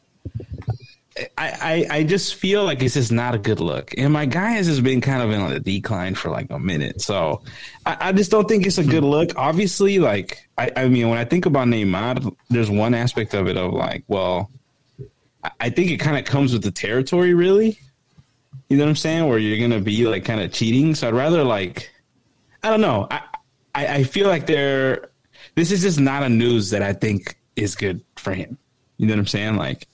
I, 1.37 1.87
I, 1.91 1.97
I 1.99 2.05
just 2.05 2.37
feel 2.37 2.65
like 2.65 2.83
it's 2.83 2.95
just 2.95 3.13
not 3.13 3.35
a 3.35 3.39
good 3.39 3.61
look. 3.61 3.93
And 3.99 4.13
my 4.13 4.25
guy 4.25 4.53
has 4.53 4.67
just 4.67 4.83
been 4.83 5.01
kind 5.01 5.23
of 5.23 5.31
in 5.31 5.41
a 5.53 5.61
decline 5.61 6.15
for 6.15 6.31
like 6.31 6.51
a 6.51 6.59
minute. 6.59 7.03
So 7.03 7.43
I, 7.85 7.97
I 8.09 8.13
just 8.13 8.31
don't 8.31 8.49
think 8.49 8.67
it's 8.67 8.79
a 8.79 8.85
good 8.85 9.05
look. 9.05 9.37
Obviously, 9.37 9.99
like, 9.99 10.49
I, 10.57 10.71
I 10.75 10.89
mean, 10.89 11.09
when 11.11 11.19
I 11.19 11.25
think 11.25 11.45
about 11.45 11.69
Neymar, 11.69 12.35
there's 12.49 12.71
one 12.71 12.95
aspect 12.95 13.35
of 13.35 13.47
it 13.47 13.57
of 13.59 13.73
like, 13.73 14.05
well, 14.09 14.51
I- 15.61 15.71
think 15.71 15.91
it 15.91 15.99
kind 15.99 16.17
of 16.17 16.25
comes 16.25 16.53
with 16.53 16.63
the 16.63 16.71
territory, 16.71 17.35
really. 17.35 17.79
You 18.69 18.77
know 18.79 18.85
what 18.85 18.91
I'm 18.91 18.97
saying? 18.97 19.29
Where 19.29 19.39
you're 19.39 19.59
gonna 19.59 19.83
be 19.83 20.07
like 20.07 20.25
kind 20.25 20.41
of 20.41 20.53
cheating. 20.53 20.95
So 20.95 21.09
I'd 21.09 21.15
rather 21.15 21.45
like, 21.45 21.91
I 22.63 22.71
don't 22.71 22.81
know. 22.81 23.07
I, 23.11 23.23
I 23.75 23.87
I 23.97 24.05
feel 24.05 24.29
like 24.29 24.47
they're. 24.47 25.11
This 25.57 25.71
is 25.73 25.83
just 25.83 26.01
not 26.01 26.23
a 26.23 26.29
news 26.31 26.71
that 26.71 26.83
I 26.83 26.95
think 26.95 27.37
is 27.57 27.75
good 27.75 28.03
for 28.17 28.33
him. 28.33 28.57
You 28.97 29.07
know 29.07 29.13
what 29.15 29.19
I'm 29.19 29.27
saying? 29.27 29.57
Like, 29.57 29.87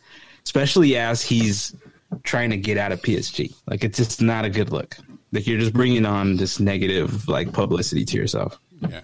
especially 0.49 0.97
as 0.97 1.21
he's 1.21 1.77
trying 2.23 2.49
to 2.49 2.57
get 2.57 2.79
out 2.79 2.91
of 2.91 3.03
PSG. 3.03 3.55
Like, 3.67 3.85
it's 3.85 3.99
just 3.99 4.23
not 4.23 4.47
a 4.47 4.49
good 4.49 4.73
look. 4.73 4.97
Like 5.31 5.47
you're 5.47 5.61
just 5.61 5.75
bringing 5.75 6.07
on 6.07 6.37
this 6.37 6.59
negative 6.59 7.29
like 7.29 7.53
publicity 7.53 8.07
to 8.07 8.17
yourself. 8.17 8.59
Yeah. 8.81 9.03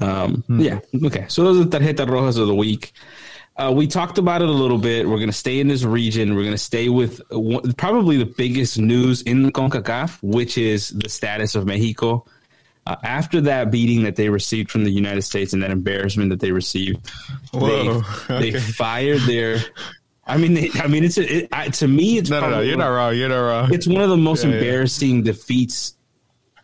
Um, 0.00 0.42
Yeah. 0.48 0.80
Okay. 1.04 1.26
So 1.28 1.44
those 1.44 1.60
are 1.60 1.64
the 1.64 1.78
tarjeta 1.78 2.08
rojas 2.08 2.38
of 2.38 2.48
the 2.48 2.54
week. 2.56 2.92
Uh, 3.56 3.72
we 3.72 3.86
talked 3.86 4.18
about 4.18 4.42
it 4.42 4.48
a 4.48 4.52
little 4.52 4.78
bit. 4.78 5.08
We're 5.08 5.16
going 5.16 5.28
to 5.28 5.32
stay 5.32 5.60
in 5.60 5.68
this 5.68 5.84
region. 5.84 6.34
We're 6.34 6.42
going 6.42 6.54
to 6.54 6.58
stay 6.58 6.88
with 6.88 7.22
one, 7.30 7.72
probably 7.74 8.16
the 8.16 8.24
biggest 8.24 8.78
news 8.78 9.22
in 9.22 9.44
the 9.44 9.52
CONCACAF, 9.52 10.18
which 10.22 10.58
is 10.58 10.88
the 10.88 11.08
status 11.08 11.54
of 11.54 11.66
Mexico. 11.66 12.24
Uh, 12.88 12.96
after 13.02 13.38
that 13.42 13.70
beating 13.70 14.02
that 14.02 14.16
they 14.16 14.30
received 14.30 14.70
from 14.70 14.82
the 14.82 14.90
United 14.90 15.20
States 15.20 15.52
and 15.52 15.62
that 15.62 15.70
embarrassment 15.70 16.30
that 16.30 16.40
they 16.40 16.52
received, 16.52 17.06
Whoa, 17.52 18.00
they, 18.28 18.50
they 18.52 18.58
fired 18.58 19.20
their. 19.26 19.58
I 20.26 20.38
mean, 20.38 20.54
they, 20.54 20.70
I 20.74 20.86
mean, 20.86 21.04
it's 21.04 21.18
a, 21.18 21.36
it, 21.36 21.48
I, 21.52 21.68
to 21.68 21.86
me, 21.86 22.16
it's 22.16 22.30
No, 22.30 22.40
no, 22.40 22.48
no. 22.48 22.60
You're 22.60 22.78
not 22.78 22.88
wrong. 22.88 23.14
You're 23.14 23.28
not 23.28 23.40
wrong. 23.40 23.74
it's 23.74 23.86
one 23.86 24.00
of 24.00 24.08
the 24.08 24.16
most 24.16 24.42
Yeah, 24.42 24.50
yeah. 24.50 24.56
embarrassing 24.56 25.22
defeats 25.22 25.96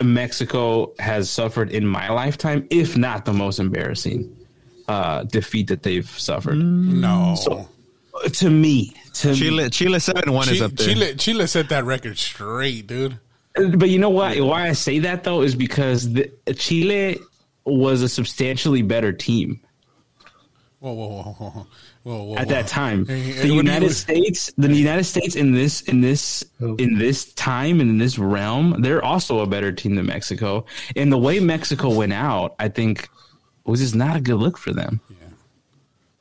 Mexico 0.02 0.94
has 0.98 1.28
suffered 1.28 1.70
in 1.70 1.86
my 1.86 2.08
lifetime, 2.10 2.66
if 2.70 2.96
not 2.96 3.26
the 3.26 3.34
most 3.34 3.58
embarrassing 3.58 4.34
uh, 4.88 5.24
defeat 5.24 5.68
that 5.68 5.82
they've 5.82 6.08
suffered. 6.08 6.56
No. 6.56 7.36
To 8.32 8.48
me, 8.48 8.94
to 9.14 9.28
me. 9.28 9.34
Chile, 9.36 9.70
Chile 9.70 9.98
seven 9.98 10.32
one 10.32 10.48
is 10.48 10.62
up 10.62 10.72
there. 10.72 10.86
Chile, 10.88 11.14
Chile 11.16 11.46
set 11.46 11.68
that 11.68 11.84
record 11.84 12.16
straight, 12.16 12.86
dude. 12.86 13.18
But 13.54 13.88
you 13.88 13.98
know 13.98 14.10
why? 14.10 14.40
Why 14.40 14.68
I 14.68 14.72
say 14.72 14.98
that 15.00 15.24
though 15.24 15.42
is 15.42 15.54
because 15.54 16.12
the, 16.12 16.30
Chile 16.56 17.18
was 17.64 18.02
a 18.02 18.08
substantially 18.08 18.82
better 18.82 19.12
team 19.12 19.60
Whoa, 20.80 20.92
whoa, 20.92 21.08
whoa, 21.08 21.22
whoa, 21.22 21.50
whoa, 21.50 21.66
whoa, 22.02 22.22
whoa. 22.24 22.36
at 22.36 22.48
that 22.48 22.66
time. 22.66 23.06
Hey, 23.06 23.20
hey, 23.20 23.32
The 23.32 23.36
what 23.38 23.42
do 23.42 23.48
you- 23.48 23.54
United 23.54 23.92
States, 23.94 24.52
the 24.58 24.74
United 24.74 25.04
States 25.04 25.34
in 25.34 25.52
this 25.52 25.80
in 25.82 26.02
this 26.02 26.44
in 26.60 26.98
this 26.98 27.32
time 27.34 27.80
and 27.80 27.88
in 27.88 27.96
this 27.96 28.18
realm, 28.18 28.82
they're 28.82 29.02
also 29.02 29.38
a 29.40 29.46
better 29.46 29.72
team 29.72 29.94
than 29.94 30.04
Mexico. 30.06 30.66
And 30.94 31.10
the 31.10 31.16
way 31.16 31.40
Mexico 31.40 31.88
went 31.94 32.12
out, 32.12 32.54
I 32.58 32.68
think, 32.68 33.08
was 33.64 33.80
just 33.80 33.94
not 33.94 34.14
a 34.16 34.20
good 34.20 34.36
look 34.36 34.58
for 34.58 34.74
them. 34.74 35.00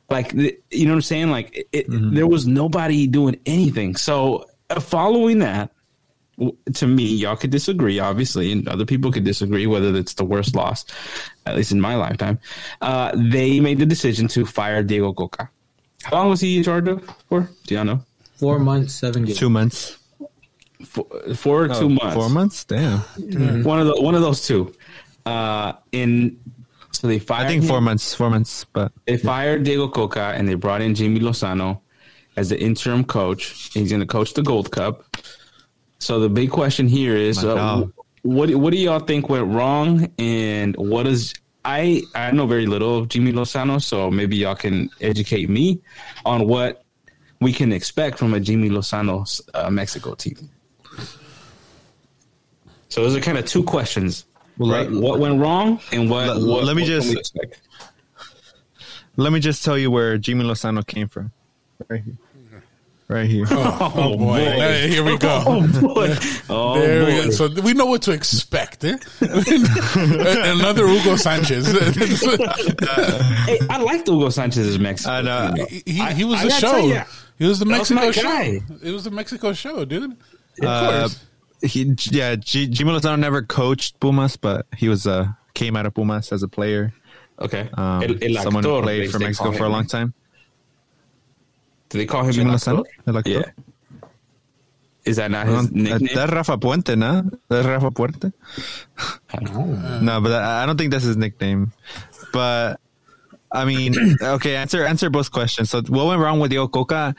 Like 0.10 0.32
you 0.34 0.86
know 0.86 0.92
what 0.92 0.96
I'm 0.96 1.02
saying? 1.02 1.30
Like 1.32 1.58
it, 1.58 1.68
it- 1.74 1.90
Mm-hmm. 1.90 2.16
there 2.16 2.28
was 2.28 2.48
nobody 2.48 3.06
doing 3.08 3.38
anything. 3.46 3.98
So 3.98 4.46
uh, 4.70 4.80
following 4.80 5.40
that, 5.40 5.72
w- 5.72 5.83
to 6.74 6.88
me, 6.88 7.04
y'all 7.06 7.36
could 7.36 7.52
disagree, 7.52 8.00
obviously, 8.00 8.52
and 8.52 8.68
other 8.68 8.86
people 8.86 9.12
could 9.12 9.24
disagree 9.24 9.68
whether 9.68 9.96
it's 9.96 10.14
the 10.16 10.26
worst 10.26 10.56
loss, 10.56 10.86
at 11.46 11.56
least 11.56 11.72
in 11.72 11.80
my 11.80 11.96
lifetime. 11.96 12.40
Uh, 12.82 13.12
they 13.16 13.60
made 13.60 13.78
the 13.80 13.86
decision 13.86 14.28
to 14.30 14.46
fire 14.46 14.82
Diego 14.84 15.14
Cocca. 15.14 15.50
How 16.04 16.18
long 16.18 16.30
was 16.30 16.42
he 16.42 16.58
in 16.58 16.64
charge 16.64 16.88
of 16.88 17.04
for? 17.30 17.50
Do 17.68 17.76
y'all 17.76 17.86
know? 17.86 18.04
Four 18.38 18.60
months, 18.60 18.94
seven 18.94 19.26
games. 19.26 19.38
Two 19.38 19.50
months. 19.50 19.98
For, 20.86 21.06
for 21.36 21.68
two 21.70 21.74
Oh, 21.86 21.90
months. 21.90 22.14
Four 22.16 22.30
months. 22.30 22.66
Damn. 22.66 23.00
One 23.64 23.80
of 23.80 23.88
the 23.88 24.02
one 24.02 24.16
of 24.16 24.22
those 24.22 24.46
two. 24.46 24.74
Uh, 25.26 25.74
in 25.94 26.38
so 26.92 27.08
they 27.08 27.20
fired. 27.20 27.46
I 27.46 27.48
think 27.48 27.64
four 27.64 27.78
him. 27.78 27.86
months. 27.86 28.14
Four 28.14 28.30
months. 28.32 28.66
But 28.74 28.92
They 29.06 29.16
fired 29.18 29.64
Diego 29.64 29.88
Cocca 29.88 30.34
and 30.36 30.48
they 30.50 30.56
brought 30.56 30.82
in 30.82 30.94
Jimmy 30.94 31.22
Lozano 31.22 31.80
as 32.36 32.50
the 32.50 32.60
interim 32.62 33.06
coach. 33.06 33.70
He's 33.74 33.90
going 33.92 34.02
to 34.02 34.06
coach 34.08 34.34
the 34.34 34.42
Gold 34.44 34.72
Cup. 34.72 35.06
So 36.04 36.20
the 36.20 36.28
big 36.28 36.52
question 36.52 36.90
here 36.90 37.16
is, 37.16 37.46
uh, 37.46 37.86
what 38.24 38.54
what 38.56 38.72
do 38.74 38.78
y'all 38.78 39.00
think 39.00 39.30
went 39.30 39.48
wrong, 39.48 40.12
and 40.20 40.76
what 40.76 41.08
is 41.08 41.34
I 41.64 42.04
I 42.14 42.32
know 42.32 42.46
very 42.46 42.66
little 42.66 42.98
of 42.98 43.08
Jimmy 43.08 43.32
Lozano, 43.32 43.82
so 43.82 44.12
maybe 44.12 44.36
y'all 44.36 44.54
can 44.56 44.90
educate 45.00 45.50
me 45.50 45.80
on 46.26 46.46
what 46.46 46.84
we 47.40 47.54
can 47.54 47.72
expect 47.72 48.20
from 48.20 48.34
a 48.34 48.40
Jimmy 48.42 48.70
Lozano 48.70 49.24
uh, 49.54 49.70
Mexico 49.70 50.14
team. 50.14 50.50
So 52.90 53.02
those 53.04 53.16
are 53.16 53.22
kind 53.22 53.38
of 53.38 53.46
two 53.46 53.64
questions, 53.64 54.26
Well, 54.58 54.72
right? 54.72 54.92
let- 54.92 55.02
what 55.02 55.20
went 55.22 55.40
wrong, 55.40 55.80
and 55.94 56.10
what? 56.10 56.28
Let- 56.28 56.46
what 56.46 56.64
let 56.66 56.76
me 56.76 56.82
what 56.82 56.88
just- 56.90 57.34
let 59.16 59.32
me 59.32 59.40
just 59.40 59.64
tell 59.64 59.78
you 59.78 59.90
where 59.90 60.18
Jimmy 60.18 60.44
Lozano 60.44 60.86
came 60.86 61.08
from. 61.08 61.32
Right 61.88 62.04
here. 62.04 62.18
Right 63.14 63.30
here. 63.30 63.46
Oh, 63.50 64.18
boy. 64.18 64.38
Hey, 64.40 64.90
Here 64.90 65.04
we 65.04 65.18
go. 65.20 65.44
Oh 65.46 65.82
boy! 65.82 66.16
Oh 66.50 66.80
There 66.80 67.06
we 67.06 67.12
boy. 67.12 67.24
go. 67.26 67.30
So 67.32 67.62
we 67.62 67.74
know 67.74 67.86
what 67.86 68.02
to 68.04 68.12
expect. 68.12 68.84
Eh? 68.84 68.98
Another 69.22 70.88
Hugo 70.88 71.16
Sanchez. 71.16 71.68
Hey, 72.28 73.60
I 73.70 73.78
liked 73.82 74.08
Hugo 74.08 74.30
Sanchez's 74.30 74.80
Mexico. 74.80 75.12
I 75.12 75.22
know. 75.22 75.54
he, 75.70 75.84
he, 75.86 76.14
he 76.14 76.24
was 76.24 76.40
I 76.40 76.44
the 76.44 76.50
gotta 76.50 76.62
show. 76.62 76.72
tell 76.72 76.88
ya, 76.88 77.04
He 77.38 77.46
was 77.46 77.60
the 77.60 77.66
that 77.66 77.80
was 77.80 77.92
Mexico 77.92 78.12
show. 78.12 78.24
guy. 78.24 78.62
It 78.82 78.92
was 78.92 79.04
the 79.04 79.12
Mexico 79.12 79.54
show, 79.54 79.86
dude. 79.86 80.12
Of 80.12 80.18
Uh, 80.66 81.00
course. 81.02 81.26
he, 81.62 81.96
yeah, 82.12 82.36
G- 82.36 82.68
Jimmy 82.68 82.92
Lozano 82.92 83.20
never 83.20 83.42
coached 83.42 84.00
Pumas, 84.00 84.38
but 84.38 84.66
he 84.76 84.90
was 84.90 85.06
uh 85.08 85.28
came 85.54 85.76
out 85.76 85.86
of 85.86 85.94
Pumas 85.94 86.32
as 86.32 86.42
a 86.44 86.48
player. 86.48 86.94
Okay. 87.40 87.70
Um, 87.74 88.04
El- 88.04 88.24
el 88.24 88.44
someone 88.44 88.64
who 88.64 88.76
actor, 88.78 88.84
played 88.84 89.12
for 89.12 89.20
Mexico 89.20 89.52
for 89.52 89.64
a 89.66 89.70
long 89.70 89.86
time. 89.88 90.14
Do 91.94 92.00
they 92.00 92.08
call 92.08 92.24
him 92.24 92.32
Jimmy 92.32 92.50
El 92.50 92.56
Lozano? 92.56 92.80
Actor? 92.80 93.02
El 93.06 93.18
Actor? 93.20 93.30
Yeah. 93.30 93.52
Is 95.06 95.18
that 95.18 95.30
not 95.30 95.46
his 95.46 95.72
nickname? 95.72 96.10
That's 96.16 96.32
Rafa 96.32 96.58
Puente, 96.58 96.98
no? 96.98 97.30
That's 97.50 97.68
Rafa 97.68 97.92
Puente. 97.92 98.34
no, 100.02 100.20
but 100.20 100.32
I 100.32 100.64
I 100.64 100.66
don't 100.66 100.76
think 100.76 100.90
that's 100.90 101.04
his 101.04 101.18
nickname. 101.18 101.72
But 102.32 102.80
I 103.52 103.66
mean, 103.66 103.94
okay, 104.24 104.56
answer 104.56 104.84
answer 104.84 105.12
both 105.12 105.32
questions. 105.32 105.70
So 105.70 105.84
what 105.84 106.08
went 106.08 106.20
wrong 106.20 106.40
with 106.40 106.50
Diego 106.50 106.68
Cocca? 106.68 107.14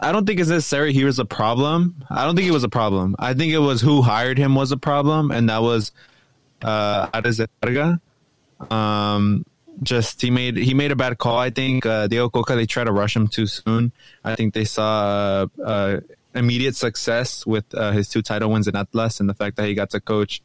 I 0.00 0.10
don't 0.10 0.26
think 0.26 0.40
it's 0.40 0.48
necessary 0.48 0.92
he 0.92 1.04
was 1.04 1.20
a 1.20 1.24
problem. 1.24 2.02
I 2.10 2.24
don't 2.24 2.34
think 2.34 2.48
it 2.48 2.52
was 2.52 2.64
a 2.64 2.68
problem. 2.68 3.14
I 3.20 3.34
think 3.34 3.52
it 3.52 3.58
was 3.58 3.80
who 3.80 4.02
hired 4.02 4.36
him 4.36 4.56
was 4.56 4.72
a 4.72 4.76
problem, 4.78 5.30
and 5.30 5.48
that 5.48 5.62
was 5.62 5.92
uh 6.64 7.06
Ares 7.14 7.36
de 7.36 7.46
Parga. 7.60 8.00
Um 8.68 9.44
just 9.82 10.20
he 10.20 10.30
made 10.30 10.56
he 10.56 10.74
made 10.74 10.90
a 10.90 10.96
bad 10.96 11.18
call. 11.18 11.38
I 11.38 11.50
think 11.50 11.86
uh, 11.86 12.06
Diego 12.06 12.28
Cocca 12.28 12.54
they 12.56 12.66
tried 12.66 12.84
to 12.84 12.92
rush 12.92 13.14
him 13.14 13.28
too 13.28 13.46
soon. 13.46 13.92
I 14.24 14.34
think 14.34 14.54
they 14.54 14.64
saw 14.64 15.46
uh, 15.58 15.62
uh, 15.62 16.00
immediate 16.34 16.76
success 16.76 17.46
with 17.46 17.64
uh, 17.74 17.92
his 17.92 18.08
two 18.08 18.22
title 18.22 18.50
wins 18.50 18.68
in 18.68 18.76
Atlas 18.76 19.20
and 19.20 19.28
the 19.28 19.34
fact 19.34 19.56
that 19.56 19.66
he 19.66 19.74
got 19.74 19.90
to 19.90 20.00
coach, 20.00 20.42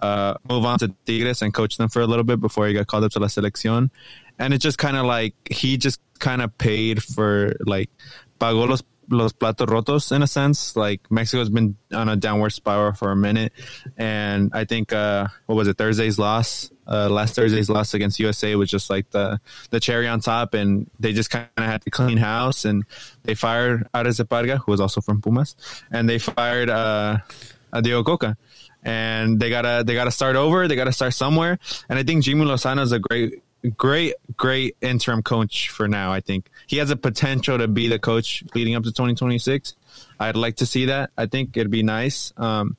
uh, 0.00 0.34
move 0.48 0.64
on 0.64 0.78
to 0.80 0.94
Tigres 1.04 1.42
and 1.42 1.52
coach 1.52 1.76
them 1.76 1.88
for 1.88 2.00
a 2.00 2.06
little 2.06 2.24
bit 2.24 2.40
before 2.40 2.66
he 2.66 2.74
got 2.74 2.86
called 2.86 3.04
up 3.04 3.12
to 3.12 3.18
La 3.18 3.28
Selección. 3.28 3.90
And 4.38 4.52
it 4.52 4.58
just 4.58 4.78
kind 4.78 4.96
of 4.96 5.06
like 5.06 5.34
he 5.50 5.76
just 5.76 6.00
kind 6.18 6.42
of 6.42 6.56
paid 6.58 7.02
for 7.02 7.56
like 7.64 7.90
pagó 8.38 8.68
los 8.68 8.82
los 9.08 9.32
platos 9.32 9.66
rotos 9.66 10.14
in 10.14 10.22
a 10.22 10.26
sense. 10.26 10.76
Like 10.76 11.00
Mexico's 11.10 11.50
been 11.50 11.76
on 11.92 12.08
a 12.08 12.16
downward 12.16 12.50
spiral 12.50 12.92
for 12.92 13.10
a 13.10 13.16
minute, 13.16 13.52
and 13.96 14.50
I 14.52 14.64
think 14.64 14.92
uh, 14.92 15.28
what 15.46 15.54
was 15.54 15.68
it 15.68 15.78
Thursday's 15.78 16.18
loss, 16.18 16.70
uh, 16.86 17.08
last 17.08 17.34
Thursday's 17.34 17.68
loss 17.68 17.94
against 17.94 18.18
USA 18.20 18.54
was 18.56 18.70
just 18.70 18.90
like 18.90 19.10
the 19.10 19.40
the 19.70 19.80
cherry 19.80 20.08
on 20.08 20.20
top, 20.20 20.54
and 20.54 20.90
they 21.00 21.12
just 21.12 21.30
kind 21.30 21.48
of 21.56 21.64
had 21.64 21.82
to 21.82 21.90
clean 21.90 22.18
house, 22.18 22.64
and 22.64 22.84
they 23.24 23.34
fired 23.34 23.88
Ares 23.94 24.20
Parga, 24.28 24.58
who 24.58 24.72
was 24.72 24.80
also 24.80 25.00
from 25.00 25.20
Pumas, 25.20 25.56
and 25.90 26.08
they 26.08 26.18
fired 26.18 26.70
uh, 26.70 27.18
a 27.72 27.82
Diego 27.82 28.02
Cocca. 28.02 28.36
And 28.82 29.40
they 29.40 29.50
gotta 29.50 29.82
they 29.84 29.94
gotta 29.94 30.12
start 30.12 30.36
over. 30.36 30.68
They 30.68 30.76
gotta 30.76 30.92
start 30.92 31.12
somewhere. 31.12 31.58
And 31.88 31.98
I 31.98 32.04
think 32.04 32.22
Jimmy 32.22 32.44
Lozano 32.44 32.82
is 32.82 32.92
a 32.92 33.00
great 33.00 33.42
great, 33.76 34.14
great 34.36 34.76
interim 34.80 35.22
coach 35.22 35.70
for 35.70 35.88
now. 35.88 36.12
I 36.12 36.20
think 36.20 36.50
he 36.66 36.76
has 36.76 36.90
a 36.90 36.96
potential 36.96 37.58
to 37.58 37.68
be 37.68 37.88
the 37.88 37.98
coach 37.98 38.44
leading 38.54 38.74
up 38.74 38.84
to 38.84 38.90
2026. 38.90 39.74
I'd 40.20 40.36
like 40.36 40.56
to 40.56 40.66
see 40.66 40.86
that. 40.86 41.10
I 41.16 41.26
think 41.26 41.56
it'd 41.56 41.70
be 41.70 41.82
nice. 41.82 42.32
Um, 42.36 42.76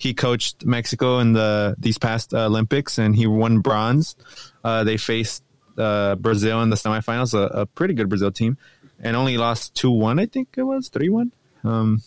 he 0.00 0.14
coached 0.14 0.64
Mexico 0.64 1.18
in 1.18 1.34
the 1.34 1.76
these 1.78 1.98
past 1.98 2.32
uh, 2.32 2.46
Olympics 2.46 2.98
and 2.98 3.14
he 3.14 3.26
won 3.26 3.60
bronze. 3.60 4.16
Uh, 4.64 4.82
they 4.82 4.96
faced 4.96 5.44
uh, 5.76 6.14
Brazil 6.16 6.62
in 6.62 6.70
the 6.70 6.76
semifinals, 6.76 7.34
a, 7.34 7.60
a 7.60 7.66
pretty 7.66 7.92
good 7.92 8.08
Brazil 8.08 8.32
team, 8.32 8.56
and 8.98 9.14
only 9.14 9.36
lost 9.36 9.74
two 9.74 9.90
one. 9.90 10.18
I 10.18 10.24
think 10.24 10.48
it 10.56 10.62
was 10.62 10.88
three 10.88 11.10
one. 11.10 11.32
Um, 11.64 12.00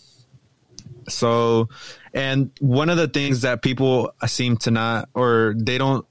so, 1.08 1.70
and 2.16 2.50
one 2.60 2.90
of 2.90 2.98
the 2.98 3.08
things 3.08 3.42
that 3.42 3.62
people 3.62 4.12
seem 4.26 4.58
to 4.58 4.72
not 4.72 5.10
or 5.14 5.54
they 5.56 5.78
don't 5.78 6.06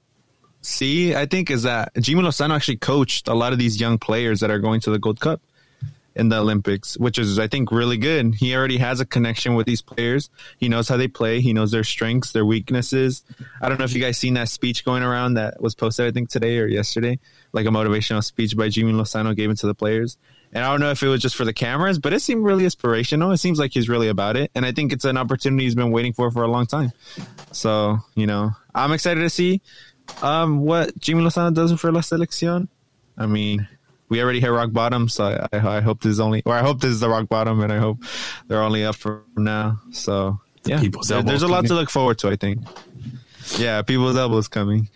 see, 0.61 1.13
I 1.13 1.25
think, 1.25 1.51
is 1.51 1.63
that 1.63 1.91
Jimmy 1.99 2.21
Lozano 2.21 2.55
actually 2.55 2.77
coached 2.77 3.27
a 3.27 3.33
lot 3.33 3.51
of 3.51 3.59
these 3.59 3.81
young 3.81 3.97
players 3.97 4.39
that 4.39 4.49
are 4.51 4.59
going 4.59 4.79
to 4.81 4.89
the 4.89 4.99
Gold 4.99 5.19
Cup 5.19 5.41
in 6.15 6.29
the 6.29 6.37
Olympics, 6.37 6.97
which 6.97 7.17
is, 7.17 7.39
I 7.39 7.47
think, 7.47 7.71
really 7.71 7.97
good. 7.97 8.35
He 8.35 8.55
already 8.55 8.77
has 8.77 8.99
a 8.99 9.05
connection 9.05 9.55
with 9.55 9.65
these 9.65 9.81
players. 9.81 10.29
He 10.57 10.69
knows 10.69 10.87
how 10.87 10.97
they 10.97 11.07
play. 11.07 11.41
He 11.41 11.53
knows 11.53 11.71
their 11.71 11.83
strengths, 11.83 12.31
their 12.31 12.45
weaknesses. 12.45 13.23
I 13.61 13.69
don't 13.69 13.79
know 13.79 13.85
if 13.85 13.93
you 13.93 14.01
guys 14.01 14.17
seen 14.17 14.35
that 14.35 14.49
speech 14.49 14.85
going 14.85 15.03
around 15.03 15.35
that 15.35 15.61
was 15.61 15.75
posted, 15.75 16.07
I 16.07 16.11
think, 16.11 16.29
today 16.29 16.59
or 16.59 16.67
yesterday, 16.67 17.19
like 17.51 17.65
a 17.65 17.69
motivational 17.69 18.23
speech 18.23 18.55
by 18.55 18.69
Jimmy 18.69 18.93
Lozano 18.93 19.35
gave 19.35 19.49
it 19.49 19.57
to 19.57 19.67
the 19.67 19.75
players. 19.75 20.17
And 20.53 20.63
I 20.63 20.69
don't 20.69 20.81
know 20.81 20.91
if 20.91 21.01
it 21.01 21.07
was 21.07 21.19
just 21.19 21.35
for 21.35 21.45
the 21.45 21.53
cameras, 21.53 21.97
but 21.97 22.13
it 22.13 22.19
seemed 22.19 22.43
really 22.45 22.63
inspirational. 22.63 23.31
It 23.31 23.37
seems 23.37 23.57
like 23.57 23.73
he's 23.73 23.89
really 23.89 24.07
about 24.07 24.37
it. 24.37 24.51
And 24.53 24.65
I 24.65 24.71
think 24.71 24.93
it's 24.93 25.05
an 25.05 25.17
opportunity 25.17 25.63
he's 25.63 25.73
been 25.73 25.89
waiting 25.89 26.13
for 26.13 26.29
for 26.29 26.43
a 26.43 26.47
long 26.47 26.67
time. 26.67 26.91
So, 27.51 27.97
you 28.13 28.27
know, 28.27 28.51
I'm 28.75 28.91
excited 28.91 29.21
to 29.21 29.31
see 29.31 29.61
um, 30.21 30.59
what 30.59 30.95
Jimmy 30.99 31.23
Lozano 31.23 31.51
does 31.53 31.71
for 31.79 31.91
La 31.91 32.01
Selección. 32.01 32.67
I 33.17 33.25
mean, 33.25 33.67
we 34.13 34.21
already 34.21 34.39
hit 34.39 34.49
rock 34.49 34.71
bottom, 34.71 35.09
so 35.09 35.25
I, 35.25 35.57
I, 35.57 35.77
I 35.77 35.81
hope 35.81 36.01
this 36.03 36.11
is 36.11 36.19
only, 36.19 36.43
or 36.45 36.53
I 36.53 36.61
hope 36.61 36.79
this 36.81 36.91
is 36.91 36.99
the 36.99 37.09
rock 37.09 37.27
bottom, 37.29 37.61
and 37.61 37.73
I 37.73 37.79
hope 37.79 37.97
they're 38.47 38.61
only 38.61 38.85
up 38.85 38.95
from 38.95 39.23
now. 39.35 39.79
So, 39.91 40.39
yeah, 40.65 40.79
people's 40.79 41.07
there- 41.07 41.23
there's 41.23 41.41
a 41.41 41.47
lot 41.47 41.65
to 41.65 41.73
look 41.73 41.89
forward 41.89 42.19
to. 42.19 42.29
I 42.29 42.35
think. 42.35 42.59
Yeah, 43.57 43.81
people's 43.81 44.15
elbows 44.15 44.47
coming. 44.47 44.87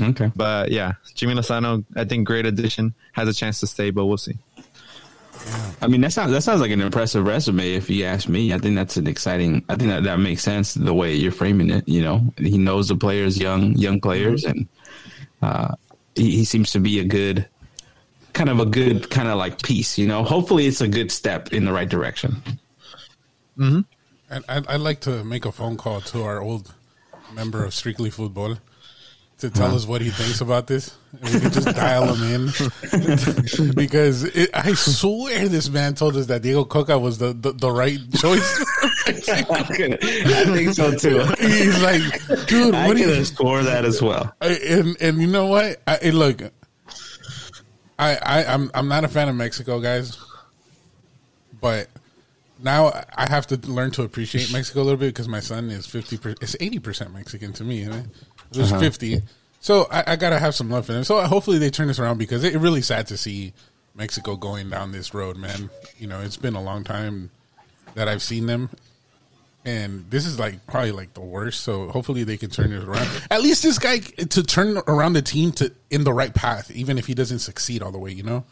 Okay. 0.00 0.32
But 0.34 0.70
yeah, 0.72 0.92
Jimmy 1.14 1.34
Lozano, 1.34 1.84
I 1.94 2.04
think 2.04 2.26
great 2.26 2.46
addition. 2.46 2.94
Has 3.12 3.28
a 3.28 3.34
chance 3.34 3.60
to 3.60 3.66
stay, 3.66 3.90
but 3.90 4.06
we'll 4.06 4.16
see. 4.16 4.38
I 5.82 5.86
mean, 5.88 6.00
that 6.00 6.12
sounds 6.12 6.32
that 6.32 6.42
sounds 6.42 6.60
like 6.62 6.70
an 6.70 6.80
impressive 6.80 7.26
resume. 7.26 7.74
If 7.74 7.90
you 7.90 8.04
ask 8.04 8.28
me, 8.28 8.54
I 8.54 8.58
think 8.58 8.76
that's 8.76 8.96
an 8.96 9.06
exciting. 9.06 9.62
I 9.68 9.74
think 9.76 9.90
that 9.90 10.04
that 10.04 10.18
makes 10.20 10.42
sense 10.42 10.72
the 10.74 10.94
way 10.94 11.14
you're 11.14 11.32
framing 11.32 11.68
it. 11.70 11.86
You 11.88 12.02
know, 12.02 12.32
he 12.38 12.56
knows 12.58 12.88
the 12.88 12.96
players, 12.96 13.38
young 13.38 13.74
young 13.76 14.00
players, 14.00 14.44
and 14.44 14.66
uh, 15.42 15.74
he, 16.14 16.30
he 16.38 16.44
seems 16.44 16.70
to 16.72 16.80
be 16.80 17.00
a 17.00 17.04
good, 17.04 17.48
kind 18.32 18.50
of 18.50 18.60
a 18.60 18.66
good 18.66 19.10
kind 19.10 19.28
of 19.28 19.38
like 19.38 19.62
piece. 19.62 19.98
You 19.98 20.06
know, 20.06 20.24
hopefully 20.24 20.66
it's 20.66 20.80
a 20.80 20.88
good 20.88 21.10
step 21.10 21.52
in 21.52 21.64
the 21.64 21.72
right 21.72 21.88
direction. 21.88 22.42
Mm-hmm. 23.58 23.80
And 24.30 24.44
I'd, 24.48 24.66
I'd 24.66 24.80
like 24.80 25.00
to 25.00 25.24
make 25.24 25.44
a 25.44 25.52
phone 25.52 25.76
call 25.76 26.00
to 26.00 26.22
our 26.22 26.40
old 26.40 26.72
member 27.34 27.64
of 27.64 27.74
Strictly 27.74 28.10
Football 28.10 28.56
to 29.38 29.50
tell 29.50 29.66
uh-huh. 29.66 29.76
us 29.76 29.86
what 29.86 30.00
he 30.00 30.10
thinks 30.10 30.40
about 30.40 30.68
this. 30.68 30.96
And 31.20 31.34
we 31.34 31.40
can 31.40 31.50
just 31.50 31.66
dial 31.76 32.14
him 32.14 32.22
in 32.32 33.72
because 33.74 34.22
it, 34.22 34.50
I 34.54 34.72
swear 34.74 35.48
this 35.48 35.68
man 35.68 35.94
told 35.94 36.16
us 36.16 36.26
that 36.26 36.42
Diego 36.42 36.64
Cocca 36.64 36.98
was 36.98 37.18
the, 37.18 37.32
the, 37.32 37.52
the 37.52 37.70
right 37.70 37.98
choice. 38.14 38.64
I 39.06 40.44
think 40.54 40.74
so 40.74 40.94
too. 40.94 41.20
He's 41.40 41.82
like, 41.82 42.46
dude, 42.46 42.74
I 42.74 42.86
what 42.86 42.96
do 42.96 43.02
can 43.02 43.14
you? 43.16 43.24
score 43.24 43.62
that 43.64 43.84
as 43.84 44.00
well. 44.00 44.32
I- 44.40 44.60
And 44.68 44.96
and 45.00 45.20
you 45.20 45.26
know 45.26 45.46
what? 45.46 45.82
I, 45.88 46.10
look, 46.10 46.40
I, 48.02 48.40
I 48.40 48.44
I'm 48.52 48.70
I'm 48.74 48.88
not 48.88 49.04
a 49.04 49.08
fan 49.08 49.28
of 49.28 49.36
Mexico, 49.36 49.80
guys, 49.80 50.18
but 51.60 51.88
now 52.58 52.92
I 53.14 53.28
have 53.28 53.46
to 53.48 53.56
learn 53.68 53.90
to 53.92 54.02
appreciate 54.02 54.52
Mexico 54.52 54.80
a 54.80 54.84
little 54.84 54.98
bit 54.98 55.08
because 55.08 55.28
my 55.28 55.40
son 55.40 55.70
is 55.70 55.86
fifty. 55.86 56.18
It's 56.40 56.56
eighty 56.60 56.78
percent 56.78 57.12
Mexican 57.12 57.52
to 57.54 57.64
me. 57.64 57.82
It 57.82 58.06
was 58.56 58.72
uh-huh. 58.72 58.80
fifty, 58.80 59.22
so 59.60 59.88
I, 59.90 60.04
I 60.08 60.16
gotta 60.16 60.38
have 60.38 60.54
some 60.54 60.70
love 60.70 60.86
for 60.86 60.92
them. 60.92 61.04
So 61.04 61.20
hopefully 61.22 61.58
they 61.58 61.70
turn 61.70 61.88
this 61.88 61.98
around 61.98 62.18
because 62.18 62.44
it's 62.44 62.56
really 62.56 62.82
sad 62.82 63.06
to 63.08 63.16
see 63.16 63.52
Mexico 63.94 64.36
going 64.36 64.70
down 64.70 64.92
this 64.92 65.14
road, 65.14 65.36
man. 65.36 65.70
You 65.98 66.06
know, 66.06 66.20
it's 66.20 66.36
been 66.36 66.54
a 66.54 66.62
long 66.62 66.84
time 66.84 67.30
that 67.94 68.08
I've 68.08 68.22
seen 68.22 68.46
them, 68.46 68.70
and 69.64 70.04
this 70.10 70.26
is 70.26 70.38
like 70.38 70.66
probably 70.66 70.92
like 70.92 71.14
the 71.14 71.20
worst. 71.20 71.60
So 71.60 71.88
hopefully 71.88 72.24
they 72.24 72.36
can 72.36 72.50
turn 72.50 72.72
it 72.72 72.82
around. 72.82 73.08
At 73.30 73.42
least 73.42 73.62
this 73.62 73.78
guy 73.78 73.98
to 73.98 74.42
turn 74.42 74.78
around 74.86 75.12
the 75.12 75.22
team 75.22 75.52
to 75.52 75.72
in 75.90 76.04
the 76.04 76.12
right 76.12 76.34
path, 76.34 76.70
even 76.70 76.98
if 76.98 77.06
he 77.06 77.14
doesn't 77.14 77.40
succeed 77.40 77.82
all 77.82 77.92
the 77.92 77.98
way. 77.98 78.10
You 78.12 78.22
know, 78.22 78.44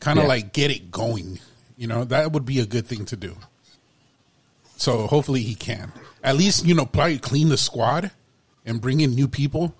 kind 0.00 0.18
of 0.18 0.24
Yeah. 0.24 0.28
like 0.28 0.52
get 0.52 0.70
it 0.70 0.90
going. 0.90 1.40
You 1.76 1.86
know, 1.86 2.04
that 2.04 2.32
would 2.32 2.44
be 2.44 2.58
a 2.60 2.66
good 2.66 2.86
thing 2.86 3.04
to 3.06 3.16
do. 3.16 3.36
So 4.76 5.06
hopefully 5.06 5.42
he 5.42 5.54
can 5.54 5.92
at 6.22 6.36
least 6.36 6.64
you 6.64 6.74
know 6.74 6.86
probably 6.86 7.18
clean 7.18 7.48
the 7.48 7.56
squad 7.56 8.10
and 8.64 8.80
bring 8.80 9.00
in 9.00 9.14
new 9.14 9.28
people 9.28 9.74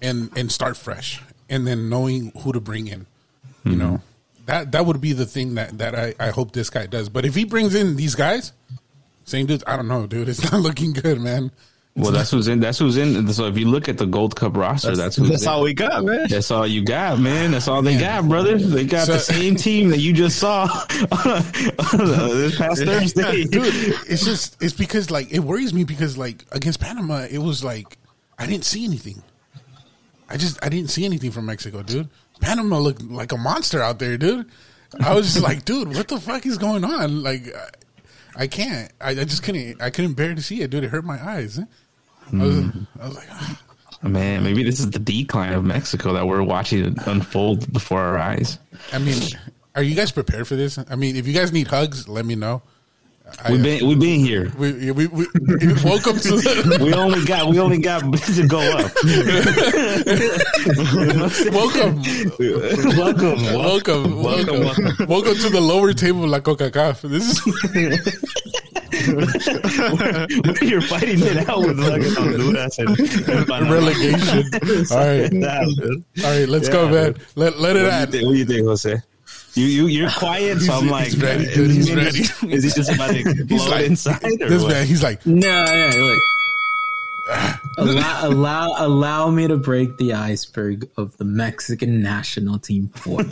and 0.00 0.30
and 0.36 0.50
start 0.50 0.76
fresh 0.76 1.22
and 1.48 1.66
then 1.66 1.88
knowing 1.88 2.32
who 2.38 2.52
to 2.52 2.60
bring 2.60 2.88
in. 2.88 3.06
You 3.64 3.72
mm-hmm. 3.72 3.78
know 3.78 4.02
that 4.46 4.72
that 4.72 4.86
would 4.86 5.00
be 5.00 5.12
the 5.12 5.26
thing 5.26 5.54
that 5.54 5.78
that 5.78 5.94
I 5.94 6.14
I 6.18 6.30
hope 6.30 6.52
this 6.52 6.70
guy 6.70 6.86
does. 6.86 7.08
But 7.08 7.24
if 7.24 7.34
he 7.34 7.44
brings 7.44 7.74
in 7.74 7.96
these 7.96 8.14
guys, 8.14 8.52
same 9.24 9.46
dudes, 9.46 9.64
I 9.66 9.76
don't 9.76 9.88
know, 9.88 10.06
dude. 10.06 10.28
It's 10.28 10.50
not 10.50 10.60
looking 10.60 10.92
good, 10.92 11.20
man. 11.20 11.50
Well, 11.94 12.10
that's 12.10 12.30
who's 12.30 12.48
in. 12.48 12.58
That's 12.60 12.78
who's 12.78 12.96
in. 12.96 13.30
So 13.34 13.46
if 13.48 13.58
you 13.58 13.68
look 13.68 13.86
at 13.86 13.98
the 13.98 14.06
Gold 14.06 14.34
Cup 14.34 14.56
roster, 14.56 14.96
that's, 14.96 15.16
who's 15.16 15.28
That's 15.28 15.42
in. 15.42 15.48
all 15.50 15.60
we 15.60 15.74
got, 15.74 16.02
man. 16.06 16.26
That's 16.26 16.50
all 16.50 16.66
you 16.66 16.82
got, 16.82 17.18
man. 17.18 17.50
That's 17.50 17.68
all 17.68 17.82
they 17.82 17.98
got, 17.98 18.26
brother. 18.26 18.56
They 18.56 18.84
got 18.86 19.06
So- 19.08 19.12
the 19.12 19.18
same 19.18 19.56
team 19.56 19.90
that 19.90 19.98
you 19.98 20.14
just 20.14 20.38
saw 20.38 20.66
this 20.96 22.56
past 22.56 22.84
Thursday. 22.84 23.44
dude 23.50 23.66
it's 24.08 24.24
just 24.24 24.62
it's 24.62 24.72
because 24.74 25.10
like 25.10 25.30
it 25.32 25.40
worries 25.40 25.74
me 25.74 25.84
because 25.84 26.16
like 26.16 26.44
against 26.52 26.80
panama 26.80 27.26
it 27.30 27.38
was 27.38 27.62
like 27.62 27.98
i 28.38 28.46
didn't 28.46 28.64
see 28.64 28.84
anything 28.84 29.22
i 30.28 30.36
just 30.36 30.62
i 30.64 30.68
didn't 30.68 30.90
see 30.90 31.04
anything 31.04 31.30
from 31.30 31.46
mexico 31.46 31.82
dude 31.82 32.08
panama 32.40 32.78
looked 32.78 33.02
like 33.02 33.32
a 33.32 33.36
monster 33.36 33.82
out 33.82 33.98
there 33.98 34.16
dude 34.16 34.46
i 35.00 35.14
was 35.14 35.32
just 35.34 35.42
like 35.44 35.64
dude 35.64 35.88
what 35.88 36.08
the 36.08 36.18
fuck 36.20 36.46
is 36.46 36.58
going 36.58 36.84
on 36.84 37.22
like 37.22 37.46
i, 38.36 38.46
can't. 38.46 38.92
I, 39.00 39.10
I 39.10 39.24
just 39.24 39.42
couldn't 39.42 39.80
i 39.80 39.90
couldn't 39.90 40.14
bear 40.14 40.34
to 40.34 40.42
see 40.42 40.62
it 40.62 40.70
dude. 40.70 40.84
It 40.84 40.88
hurt 40.88 41.04
my 41.04 41.22
eyes. 41.24 41.58
I 41.58 42.36
was, 42.36 42.64
I 43.00 43.06
was 43.06 43.16
like 43.16 43.28
"Ah." 43.30 43.60
Man, 44.02 44.42
maybe 44.42 44.64
this 44.64 44.80
is 44.80 44.90
the 44.90 44.98
decline 44.98 45.52
of 45.52 45.64
Mexico 45.64 46.12
that 46.14 46.26
we're 46.26 46.42
watching 46.42 46.96
unfold 47.06 47.72
before 47.72 48.00
our 48.00 48.18
eyes. 48.18 48.58
i 48.92 48.98
mean 48.98 49.22
are 49.74 49.82
you 49.82 49.94
guys 49.94 50.12
prepared 50.12 50.46
for 50.46 50.56
this? 50.56 50.78
I 50.90 50.96
mean 50.96 51.16
if 51.16 51.26
you 51.26 51.32
guys 51.32 51.52
need 51.52 51.68
hugs 51.68 52.08
let 52.08 52.24
me 52.24 52.34
know 52.34 52.62
We've 53.48 53.62
been 53.62 53.86
we've 53.88 53.98
been 53.98 54.20
here. 54.20 54.52
we, 54.58 54.90
we, 54.92 55.06
we, 55.06 55.26
welcome 55.84 56.16
to 56.18 56.28
the, 56.36 56.78
We 56.84 56.92
only 56.92 57.24
got 57.24 57.48
we 57.48 57.58
only 57.58 57.78
got 57.78 58.00
to 58.12 58.46
go 58.46 58.60
up. 58.60 58.92
welcome 61.52 62.02
welcome, 62.96 63.42
Welcome, 63.54 64.22
welcome, 64.22 65.06
welcome, 65.08 65.34
to 65.36 65.48
the 65.50 65.60
lower 65.60 65.92
table 65.92 66.24
of 66.24 66.30
La 66.30 66.40
Coca 66.40 66.70
Cola. 66.70 66.94
This 67.02 67.40
is 67.46 68.22
You're 70.62 70.80
fighting 70.82 71.18
it 71.20 71.48
out 71.48 71.60
with 71.60 71.78
fucking 71.80 72.12
Honduras 72.14 72.78
and, 72.78 72.98
and 73.50 73.70
relegation. 73.70 74.44
All 74.90 74.98
right, 74.98 75.32
all 76.24 76.30
right, 76.38 76.48
let's 76.48 76.68
go, 76.68 76.84
Yeah, 76.86 76.90
man. 76.90 77.14
Let 77.34 77.58
let 77.58 77.76
it 77.76 77.82
What 77.84 77.88
do, 77.88 77.94
out. 77.96 78.08
think, 78.10 78.26
what 78.26 78.32
do 78.32 78.38
you 78.38 78.44
think, 78.44 78.66
Jose? 78.66 78.96
You 79.54 79.66
you 79.66 79.86
you're 79.86 80.10
quiet, 80.16 80.60
so 80.60 80.72
I'm 80.74 80.88
like, 80.88 81.02
uh, 81.02 81.04
he's 81.10 81.22
ready, 81.22 81.44
is 81.44 81.54
dude, 81.54 81.70
he 81.70 81.76
he's 81.76 81.86
just- 81.88 82.42
ready. 82.42 82.54
Is 82.54 82.64
he 82.64 82.70
just 82.70 82.92
about 82.92 83.10
to 83.10 83.18
explode 83.30 83.70
like- 83.70 83.84
inside? 83.86 84.24
Or 84.42 84.48
This 84.48 84.62
what? 84.62 84.72
man, 84.72 84.86
he's 84.86 85.02
like, 85.02 85.26
No, 85.26 85.46
yeah, 85.48 85.92
look. 85.96 86.18
allow, 87.78 88.28
allow, 88.28 88.74
allow 88.78 89.30
me 89.30 89.46
to 89.46 89.56
break 89.56 89.96
the 89.98 90.12
iceberg 90.14 90.88
of 90.96 91.16
the 91.18 91.24
Mexican 91.24 92.02
national 92.02 92.58
team 92.58 92.88
form. 92.88 93.30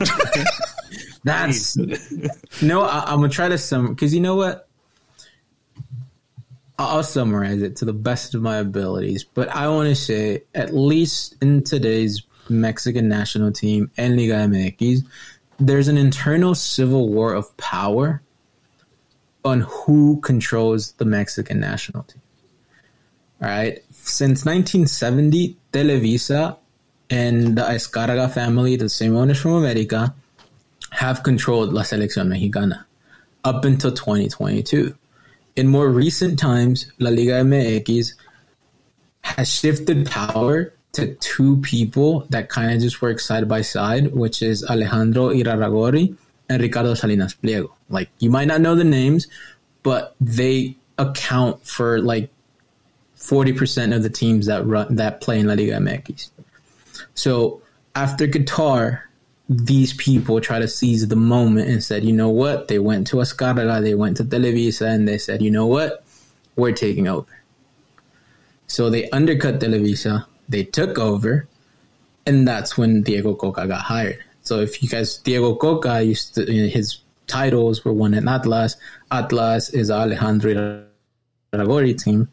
That's 1.25 1.77
no. 2.63 2.83
I, 2.83 3.05
I'm 3.07 3.17
gonna 3.21 3.29
try 3.29 3.49
to 3.49 3.59
sum 3.59 3.89
because 3.89 4.15
you 4.15 4.21
know 4.21 4.37
what. 4.37 4.67
I'll 6.79 6.97
I'll 6.97 7.03
summarize 7.03 7.61
it 7.61 7.77
to 7.77 7.85
the 7.85 7.93
best 7.93 8.35
of 8.35 8.41
my 8.41 8.57
abilities, 8.57 9.23
but 9.25 9.49
I 9.51 9.69
want 9.69 9.89
to 9.91 9.95
say, 9.95 10.45
at 10.55 10.75
least 10.75 11.37
in 11.43 11.63
today's 11.63 12.23
Mexican 12.49 13.07
national 13.07 13.53
team 13.53 13.91
and 13.99 14.17
Liga 14.17 14.35
MX, 14.35 15.05
there's 15.61 15.89
an 15.89 15.99
internal 15.99 16.55
civil 16.55 17.09
war 17.09 17.35
of 17.35 17.55
power 17.57 18.23
on 19.45 19.61
who 19.61 20.21
controls 20.21 20.93
the 20.93 21.05
Mexican 21.05 21.61
national 21.61 22.03
team. 22.05 22.23
All 23.43 23.49
right. 23.49 23.83
Since 23.91 24.45
1970, 24.45 25.57
Televisa 25.73 26.57
and 27.09 27.57
the 27.57 27.63
Azcárraga 27.63 28.31
family, 28.33 28.77
the 28.77 28.89
same 28.89 29.17
owners 29.17 29.41
from 29.41 29.53
America, 29.53 30.15
have 30.91 31.23
controlled 31.23 31.73
La 31.73 31.83
Selección 31.83 32.29
Mexicana 32.29 32.87
up 33.45 33.65
until 33.65 33.93
2022. 33.93 34.95
In 35.57 35.69
more 35.69 35.89
recent 35.89 36.39
times, 36.39 36.91
La 36.99 37.11
Liga 37.11 37.43
MX 37.43 38.15
has 39.23 39.53
shifted 39.53 40.11
power 40.11 40.73
to 40.93 41.15
two 41.17 41.59
people 41.59 42.27
that 42.31 42.49
kind 42.49 42.73
of 42.73 42.81
just 42.81 43.01
work 43.01 43.21
side 43.21 43.49
by 43.49 43.63
side, 43.63 44.13
which 44.13 44.43
is 44.43 44.65
Alejandro 44.65 45.29
Irarragorri 45.29 46.17
and 46.49 46.63
Ricardo 46.63 46.95
Salinas 46.95 47.35
Pliego. 47.35 47.75
Like 47.89 48.11
you 48.19 48.31
might 48.31 48.47
not 48.47 48.61
know 48.61 48.75
the 48.75 48.85
names, 48.85 49.29
but 49.83 50.15
they 50.21 50.77
account 50.99 51.67
for 51.67 52.01
like 52.01 52.31
40% 53.17 53.95
of 53.95 54.03
the 54.03 54.11
teams 54.11 54.47
that 54.47 54.67
run 54.67 54.97
that 54.97 55.21
play 55.21 55.39
in 55.39 55.47
La 55.47 55.55
Liga 55.55 55.75
MX. 55.75 56.31
So 57.15 57.63
after 57.95 58.27
Qatar, 58.27 59.03
these 59.49 59.93
people 59.95 60.41
try 60.41 60.59
to 60.59 60.69
seize 60.69 61.07
the 61.09 61.17
moment 61.17 61.69
and 61.69 61.83
said, 61.83 62.05
you 62.05 62.13
know 62.13 62.29
what? 62.29 62.69
They 62.69 62.79
went 62.79 63.09
to 63.09 63.17
Azcárraga, 63.17 63.83
they 63.83 63.95
went 63.95 64.17
to 64.19 64.25
Televisa, 64.25 64.87
and 64.87 65.09
they 65.09 65.19
said, 65.19 65.43
you 65.43 65.51
know 65.51 65.67
what? 65.67 66.05
We're 66.57 66.73
taking 66.73 67.09
over. 67.09 67.27
So 68.69 68.91
they 68.91 69.11
undercut 69.11 69.59
Televisa, 69.59 70.25
they 70.51 70.65
took 70.65 70.99
over, 70.99 71.49
and 72.27 72.47
that's 72.47 72.77
when 72.77 73.03
Diego 73.03 73.35
Cocca 73.35 73.67
got 73.67 73.81
hired. 73.81 74.23
So 74.43 74.61
if 74.61 74.83
you 74.83 74.89
guys, 74.89 75.17
Diego 75.19 75.55
Cocca 75.55 76.03
used 76.03 76.35
to, 76.35 76.45
his 76.45 76.99
titles 77.27 77.85
were 77.85 77.93
won 77.93 78.13
in 78.15 78.29
Atlas. 78.29 78.77
Atlas 79.11 79.71
is 79.71 79.91
Alejandro 79.91 80.85
Irarragorri 81.55 82.03
team. 82.03 82.29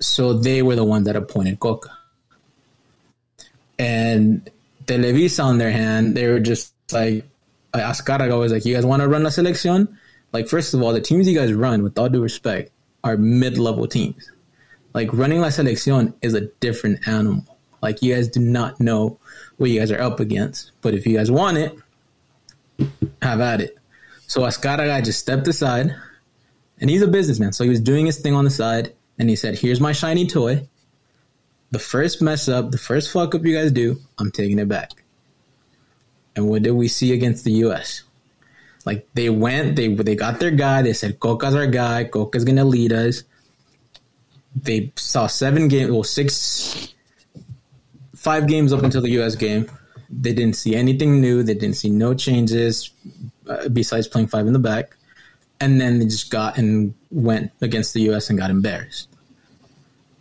So 0.00 0.34
they 0.34 0.62
were 0.62 0.76
the 0.76 0.84
one 0.84 1.04
that 1.04 1.16
appointed 1.16 1.60
Cocca. 1.60 1.90
And 3.78 4.50
Televisa, 4.86 5.44
on 5.44 5.58
their 5.58 5.70
hand, 5.70 6.16
they 6.16 6.26
were 6.26 6.40
just 6.40 6.74
like, 6.92 7.24
Azcárraga 7.72 8.38
was 8.38 8.52
like, 8.52 8.64
you 8.64 8.74
guys 8.74 8.84
want 8.84 9.02
to 9.02 9.08
run 9.08 9.22
la 9.22 9.30
selección? 9.30 9.96
Like, 10.32 10.48
first 10.48 10.74
of 10.74 10.82
all, 10.82 10.92
the 10.92 11.00
teams 11.00 11.28
you 11.28 11.38
guys 11.38 11.52
run, 11.52 11.82
with 11.82 11.98
all 11.98 12.08
due 12.08 12.22
respect, 12.22 12.72
are 13.04 13.16
mid-level 13.16 13.86
teams. 13.86 14.30
Like, 14.96 15.12
running 15.12 15.40
la 15.42 15.48
selección 15.48 16.14
is 16.22 16.34
a 16.34 16.46
different 16.58 17.06
animal. 17.06 17.44
Like, 17.82 18.00
you 18.00 18.14
guys 18.14 18.28
do 18.28 18.40
not 18.40 18.80
know 18.80 19.18
what 19.58 19.68
you 19.68 19.78
guys 19.78 19.92
are 19.92 20.00
up 20.00 20.20
against. 20.20 20.72
But 20.80 20.94
if 20.94 21.06
you 21.06 21.16
guys 21.16 21.30
want 21.30 21.58
it, 21.58 21.78
have 23.20 23.40
at 23.40 23.60
it. 23.60 23.76
So 24.26 24.40
Azcárraga 24.40 25.04
just 25.04 25.20
stepped 25.20 25.46
aside, 25.46 25.94
and 26.80 26.88
he's 26.88 27.02
a 27.02 27.06
businessman. 27.06 27.52
So 27.52 27.62
he 27.62 27.70
was 27.70 27.80
doing 27.80 28.06
his 28.06 28.18
thing 28.18 28.34
on 28.34 28.44
the 28.44 28.50
side, 28.50 28.94
and 29.18 29.28
he 29.28 29.36
said, 29.36 29.58
here's 29.58 29.80
my 29.80 29.92
shiny 29.92 30.26
toy. 30.26 30.66
the 31.70 31.78
first 31.78 32.22
mess 32.22 32.48
up, 32.48 32.70
the 32.70 32.78
first 32.78 33.12
fuck 33.12 33.34
up 33.34 33.44
you 33.44 33.54
guys 33.56 33.72
do, 33.72 33.98
I'm 34.18 34.30
taking 34.30 34.58
it 34.58 34.68
back. 34.68 34.90
And 36.34 36.48
what 36.48 36.62
did 36.62 36.72
we 36.72 36.88
see 36.88 37.12
against 37.12 37.44
the 37.44 37.52
U.S.? 37.52 38.02
Like 38.84 39.08
they 39.14 39.30
went, 39.30 39.74
they 39.74 39.88
they 39.88 40.14
got 40.14 40.38
their 40.38 40.52
guy. 40.52 40.82
They 40.82 40.92
said 40.92 41.18
Cocca's 41.18 41.54
our 41.54 41.66
guy. 41.66 42.04
Cocca's 42.04 42.44
gonna 42.44 42.64
lead 42.64 42.92
us. 42.92 43.24
They 44.62 44.92
saw 44.96 45.26
seven 45.26 45.68
games, 45.68 45.90
well 45.90 46.04
six, 46.04 46.94
five 48.14 48.46
games 48.46 48.72
up 48.72 48.82
until 48.82 49.02
the 49.02 49.10
U.S. 49.10 49.36
game. 49.36 49.70
They 50.08 50.32
didn't 50.32 50.56
see 50.56 50.74
anything 50.74 51.20
new. 51.20 51.42
They 51.42 51.54
didn't 51.54 51.76
see 51.76 51.90
no 51.90 52.14
changes 52.14 52.90
uh, 53.48 53.68
besides 53.68 54.08
playing 54.08 54.28
five 54.28 54.46
in 54.46 54.52
the 54.52 54.58
back. 54.58 54.96
And 55.60 55.80
then 55.80 55.98
they 55.98 56.06
just 56.06 56.30
got 56.30 56.58
and 56.58 56.94
went 57.10 57.52
against 57.60 57.94
the 57.94 58.00
U.S. 58.02 58.30
and 58.30 58.38
got 58.38 58.50
embarrassed. 58.50 59.08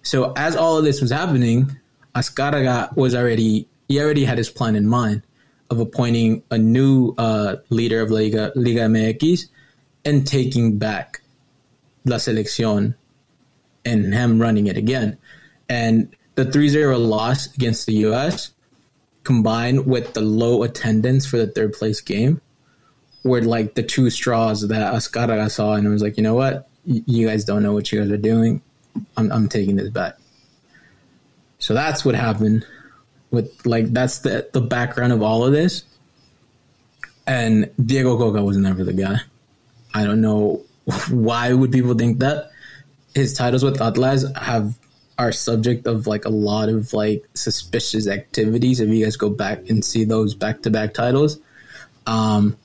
So 0.02 0.34
as 0.36 0.56
all 0.56 0.78
of 0.78 0.86
this 0.86 1.02
was 1.02 1.12
happening, 1.12 1.76
Azcárraga 2.14 2.96
was 2.96 3.16
already 3.16 3.68
he 3.88 4.00
already 4.00 4.26
had 4.26 4.38
his 4.38 4.50
plan 4.50 4.76
in 4.76 4.88
mind 4.88 5.22
of 5.70 5.80
appointing 5.80 6.44
a 6.52 6.58
new 6.58 7.14
uh, 7.18 7.58
leader 7.70 8.02
of 8.02 8.12
Liga, 8.12 8.52
Liga 8.56 8.82
MX 8.82 9.48
and 10.06 10.26
taking 10.26 10.78
back 10.78 11.22
La 12.06 12.18
Selección 12.18 12.96
and 13.86 14.14
him 14.14 14.42
running 14.42 14.68
it 14.68 14.78
again. 14.78 15.18
And 15.70 16.16
the 16.36 16.46
3-0 16.46 17.08
loss 17.08 17.54
against 17.56 17.86
the 17.86 17.94
US 18.08 18.52
combined 19.24 19.86
with 19.86 20.14
the 20.14 20.22
low 20.22 20.64
attendance 20.64 21.26
for 21.26 21.38
the 21.38 21.48
third 21.48 21.74
place 21.74 22.02
game 22.02 22.42
were 23.24 23.42
like 23.42 23.74
the 23.76 23.84
two 23.84 24.10
straws 24.10 24.68
that 24.68 24.94
Azcárraga 24.94 25.50
saw 25.50 25.74
and 25.74 25.88
it 25.88 25.90
was 25.90 26.02
like, 26.02 26.18
you 26.18 26.24
know 26.24 26.36
what? 26.36 26.68
You 26.86 27.28
guys 27.28 27.44
don't 27.44 27.64
know 27.64 27.74
what 27.74 27.92
you 27.92 28.00
guys 28.00 28.12
are 28.12 28.18
doing. 28.18 28.62
I'm, 29.18 29.32
I'm 29.32 29.50
taking 29.50 29.76
this 29.76 29.90
bet. 29.90 30.20
So 31.58 31.74
that's 31.74 32.06
what 32.06 32.16
happened 32.16 32.66
with 33.32 33.66
like 33.66 33.88
that's 33.88 34.20
the 34.20 34.48
the 34.54 34.62
background 34.62 35.14
of 35.14 35.24
all 35.24 35.46
of 35.46 35.52
this. 35.52 35.84
And 37.26 37.72
Diego 37.84 38.18
Cocca 38.18 38.44
was 38.44 38.58
never 38.58 38.84
the 38.84 38.94
guy. 38.94 39.18
I 39.94 40.04
don't 40.04 40.22
know 40.22 40.64
why 41.10 41.52
would 41.54 41.72
people 41.72 41.96
think 41.96 42.20
that. 42.20 42.52
His 43.16 43.34
titles 43.34 43.64
with 43.64 43.82
Atlas 43.82 44.26
have 44.36 44.78
are 45.18 45.32
subject 45.32 45.88
of 45.88 46.06
like 46.06 46.26
a 46.26 46.30
lot 46.30 46.70
of 46.70 46.94
like 46.94 47.26
suspicious 47.34 48.08
activities 48.08 48.82
if 48.82 48.90
you 48.90 49.04
guys 49.04 49.16
go 49.16 49.30
back 49.30 49.70
and 49.70 49.84
see 49.84 50.04
those 50.04 50.36
back 50.36 50.62
to 50.64 50.70
back 50.70 50.94
titles. 50.94 51.40
Um 52.06 52.58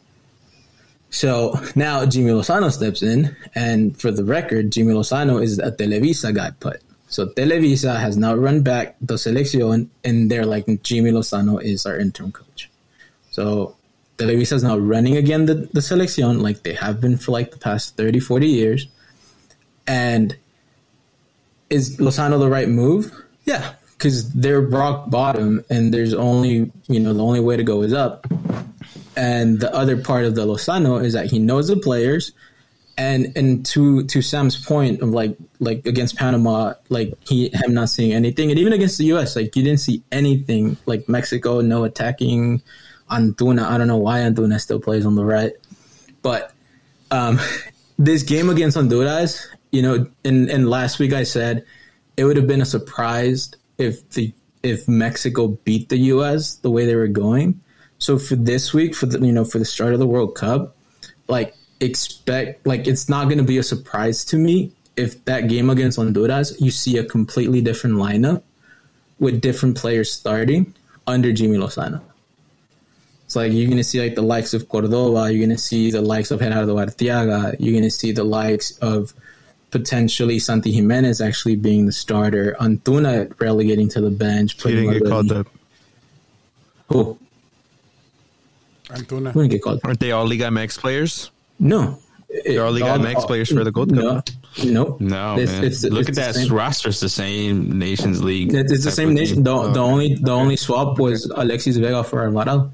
so 1.10 1.54
now 1.74 2.06
Jimmy 2.06 2.30
Lozano 2.30 2.70
steps 2.70 3.02
in, 3.02 3.36
and 3.54 3.98
for 4.00 4.12
the 4.12 4.24
record, 4.24 4.70
Jimmy 4.70 4.92
Lozano 4.92 5.42
is 5.42 5.58
a 5.58 5.72
Televisa 5.72 6.32
guy 6.34 6.50
put. 6.60 6.80
So 7.08 7.26
Televisa 7.26 7.98
has 7.98 8.16
now 8.16 8.36
run 8.36 8.62
back 8.62 8.94
the 9.00 9.14
selección, 9.14 9.88
and 10.04 10.30
they're 10.30 10.46
like 10.46 10.66
Jimmy 10.82 11.10
Lozano 11.10 11.60
is 11.62 11.84
our 11.84 11.98
interim 11.98 12.30
coach. 12.30 12.70
So 13.32 13.74
Televisa 14.18 14.52
is 14.52 14.62
now 14.62 14.78
running 14.78 15.16
again 15.16 15.46
the, 15.46 15.54
the 15.54 15.80
selección 15.80 16.40
like 16.42 16.62
they 16.62 16.74
have 16.74 17.00
been 17.00 17.16
for 17.16 17.32
like 17.32 17.50
the 17.50 17.58
past 17.58 17.96
30, 17.96 18.20
40 18.20 18.46
years. 18.46 18.86
And 19.88 20.36
is 21.70 21.96
Lozano 21.98 22.38
the 22.38 22.48
right 22.48 22.68
move? 22.68 23.12
Yeah, 23.44 23.74
because 23.92 24.32
they're 24.32 24.60
rock 24.60 25.10
bottom, 25.10 25.64
and 25.70 25.94
there's 25.94 26.14
only 26.14 26.70
you 26.88 27.00
know 27.00 27.14
the 27.14 27.24
only 27.24 27.40
way 27.40 27.56
to 27.56 27.64
go 27.64 27.82
is 27.82 27.92
up. 27.92 28.26
And 29.16 29.60
the 29.60 29.74
other 29.74 29.96
part 30.02 30.24
of 30.24 30.34
the 30.34 30.46
Lozano 30.46 31.02
is 31.02 31.14
that 31.14 31.26
he 31.26 31.38
knows 31.38 31.68
the 31.68 31.76
players 31.76 32.32
and 33.00 33.32
and 33.34 33.64
to 33.64 34.04
to 34.04 34.20
Sam's 34.20 34.62
point 34.62 35.00
of 35.00 35.08
like 35.08 35.34
like 35.58 35.86
against 35.86 36.16
Panama, 36.16 36.74
like 36.90 37.14
he 37.26 37.48
him 37.48 37.72
not 37.72 37.88
seeing 37.88 38.12
anything, 38.12 38.50
and 38.50 38.58
even 38.58 38.74
against 38.74 38.98
the 38.98 39.06
U.S., 39.06 39.36
like 39.36 39.56
you 39.56 39.62
didn't 39.62 39.80
see 39.80 40.02
anything. 40.12 40.76
Like 40.84 41.08
Mexico, 41.08 41.62
no 41.62 41.84
attacking. 41.84 42.60
Antuna, 43.10 43.64
I 43.64 43.78
don't 43.78 43.88
know 43.88 43.96
why 43.96 44.20
Antuna 44.20 44.60
still 44.60 44.78
plays 44.80 45.04
on 45.06 45.14
the 45.14 45.24
right, 45.24 45.52
but 46.22 46.52
um, 47.10 47.40
this 47.98 48.22
game 48.22 48.50
against 48.50 48.76
Honduras, 48.76 49.48
you 49.70 49.82
know, 49.82 50.06
and 50.24 50.50
and 50.50 50.68
last 50.68 50.98
week 50.98 51.12
I 51.12 51.22
said 51.22 51.64
it 52.16 52.24
would 52.24 52.36
have 52.36 52.46
been 52.46 52.60
a 52.60 52.66
surprise 52.66 53.50
if 53.78 54.08
the 54.10 54.32
if 54.62 54.86
Mexico 54.88 55.48
beat 55.64 55.88
the 55.88 55.98
U.S. 56.14 56.56
the 56.56 56.70
way 56.70 56.86
they 56.86 56.96
were 56.96 57.08
going. 57.08 57.60
So 57.98 58.18
for 58.18 58.36
this 58.36 58.74
week, 58.74 58.94
for 58.94 59.06
the 59.06 59.24
you 59.24 59.32
know 59.32 59.44
for 59.44 59.58
the 59.58 59.64
start 59.64 59.92
of 59.92 59.98
the 59.98 60.06
World 60.06 60.34
Cup, 60.34 60.76
like 61.28 61.54
expect 61.80 62.66
like 62.66 62.86
it's 62.86 63.08
not 63.08 63.24
going 63.24 63.38
to 63.38 63.44
be 63.44 63.58
a 63.58 63.62
surprise 63.62 64.24
to 64.26 64.36
me 64.36 64.72
if 64.96 65.24
that 65.24 65.48
game 65.48 65.70
against 65.70 65.96
Honduras 65.96 66.60
you 66.60 66.70
see 66.70 66.98
a 66.98 67.04
completely 67.04 67.62
different 67.62 67.96
lineup 67.96 68.42
with 69.18 69.40
different 69.40 69.76
players 69.78 70.12
starting 70.12 70.74
under 71.06 71.32
Jimmy 71.32 71.56
Lozano. 71.56 72.02
It's 73.24 73.36
like 73.36 73.52
you're 73.52 73.66
going 73.66 73.78
to 73.78 73.84
see 73.84 74.00
like 74.00 74.14
the 74.14 74.22
likes 74.22 74.54
of 74.54 74.68
Cordova, 74.68 75.30
you're 75.30 75.46
going 75.46 75.56
to 75.56 75.58
see 75.58 75.90
the 75.90 76.02
likes 76.02 76.30
of 76.30 76.40
Gerardo 76.40 76.76
Arteaga, 76.76 77.54
you're 77.60 77.72
going 77.72 77.84
to 77.84 77.90
see 77.90 78.12
the 78.12 78.24
likes 78.24 78.76
of 78.78 79.14
potentially 79.70 80.38
Santi 80.38 80.72
Jimenez 80.72 81.20
actually 81.20 81.56
being 81.56 81.86
the 81.86 81.92
starter, 81.92 82.56
Antuna 82.60 83.32
relegating 83.40 83.88
to 83.90 84.00
the 84.00 84.10
bench. 84.10 84.60
He 84.62 84.70
didn't 84.74 84.92
get 84.92 85.08
called 85.08 85.32
up. 85.32 85.46
Who? 86.88 87.18
Antuna. 88.88 89.32
Who 89.32 89.40
didn't 89.42 89.52
get 89.52 89.62
called? 89.62 89.80
Aren't 89.84 90.00
they 90.00 90.12
all 90.12 90.26
Liga 90.26 90.44
MX 90.44 90.78
players? 90.78 91.30
No. 91.58 91.98
They're 92.44 92.64
all 92.64 92.72
Liga 92.72 92.86
MX 92.86 93.16
uh, 93.16 93.26
players 93.26 93.52
for 93.52 93.64
the 93.64 93.72
Gold 93.72 93.94
Cup. 93.94 94.28
No, 94.64 94.72
no. 94.72 94.96
No, 95.00 95.38
It's- 95.38 95.48
man. 95.52 95.64
it's- 95.64 95.84
Look 95.84 96.08
it's 96.08 96.18
at 96.18 96.34
that 96.34 96.34
same. 96.40 96.52
roster. 96.52 96.88
It's 96.88 97.00
the 97.00 97.08
same 97.08 97.78
Nations 97.78 98.22
League. 98.22 98.52
It's 98.54 98.72
it's 98.72 98.84
the 98.84 98.90
same 98.90 99.14
nation. 99.14 99.42
The, 99.42 99.50
Oh, 99.52 99.72
the 99.72 99.80
only 99.80 100.14
the 100.14 100.32
only 100.32 100.56
swap 100.56 100.98
was 100.98 101.26
Alexis 101.34 101.76
Vega 101.76 102.02
for 102.04 102.22
Alvarado. 102.24 102.72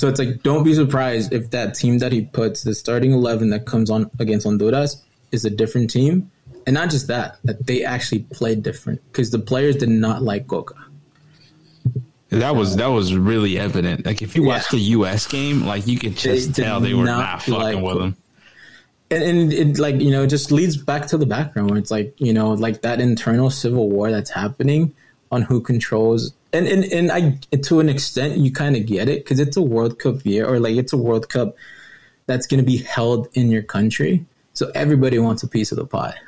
So 0.00 0.08
it's 0.08 0.18
like 0.18 0.42
don't 0.42 0.64
be 0.64 0.74
surprised 0.74 1.32
if 1.32 1.50
that 1.50 1.74
team 1.74 1.98
that 1.98 2.10
he 2.12 2.22
puts 2.22 2.62
the 2.62 2.74
starting 2.74 3.12
eleven 3.12 3.50
that 3.50 3.66
comes 3.66 3.90
on 3.90 4.10
against 4.18 4.46
Honduras 4.46 5.02
is 5.32 5.44
a 5.44 5.50
different 5.50 5.90
team, 5.90 6.30
and 6.66 6.74
not 6.74 6.90
just 6.90 7.06
that 7.08 7.38
that 7.44 7.66
they 7.66 7.84
actually 7.84 8.20
played 8.32 8.62
different 8.62 9.00
because 9.10 9.30
the 9.30 9.38
players 9.38 9.76
did 9.76 9.88
not 9.88 10.22
like 10.22 10.46
Cocca. 10.46 10.74
That 12.30 12.54
was 12.54 12.76
that 12.76 12.86
was 12.86 13.14
really 13.14 13.58
evident. 13.58 14.06
Like 14.06 14.22
if 14.22 14.36
you 14.36 14.42
Yeah. 14.42 14.48
watch 14.48 14.70
the 14.70 14.78
U.S. 14.78 15.26
game, 15.26 15.66
like 15.66 15.86
you 15.88 15.98
could 15.98 16.16
just 16.16 16.54
They 16.54 16.62
tell 16.62 16.80
they 16.80 16.94
were 16.94 17.04
not 17.04 17.18
not, 17.18 17.42
fucking 17.42 17.54
like 17.54 17.82
with 17.94 18.02
him. 18.02 18.16
and, 19.10 19.22
and 19.24 19.52
it 19.52 19.78
like 19.80 20.00
you 20.00 20.12
know 20.12 20.22
it 20.22 20.28
just 20.28 20.52
leads 20.52 20.76
back 20.76 21.06
to 21.08 21.18
the 21.18 21.26
background 21.26 21.70
where 21.70 21.78
it's 21.78 21.90
like 21.90 22.14
you 22.18 22.32
know 22.32 22.50
like 22.52 22.82
that 22.82 23.00
internal 23.00 23.50
civil 23.50 23.88
war 23.90 24.12
that's 24.12 24.30
happening 24.30 24.94
on 25.32 25.42
who 25.42 25.60
controls 25.60 26.32
and 26.52 26.68
and, 26.68 26.84
and 26.92 27.10
i 27.10 27.36
to 27.56 27.80
an 27.80 27.88
extent 27.88 28.36
you 28.38 28.52
kind 28.52 28.76
of 28.76 28.86
get 28.86 29.08
it 29.08 29.24
because 29.24 29.40
it's 29.40 29.56
a 29.56 29.62
world 29.62 29.98
cup 29.98 30.24
year 30.24 30.46
or 30.46 30.60
like 30.60 30.76
it's 30.76 30.92
a 30.92 30.96
world 30.96 31.28
cup 31.28 31.56
that's 32.26 32.46
going 32.46 32.60
to 32.62 32.66
be 32.66 32.76
held 32.78 33.26
in 33.34 33.50
your 33.50 33.62
country 33.62 34.24
so 34.60 34.64
everybody 34.84 35.18
wants 35.18 35.42
a 35.42 35.48
piece 35.56 35.70
of 35.72 35.78
the 35.82 35.88
pie 35.98 36.18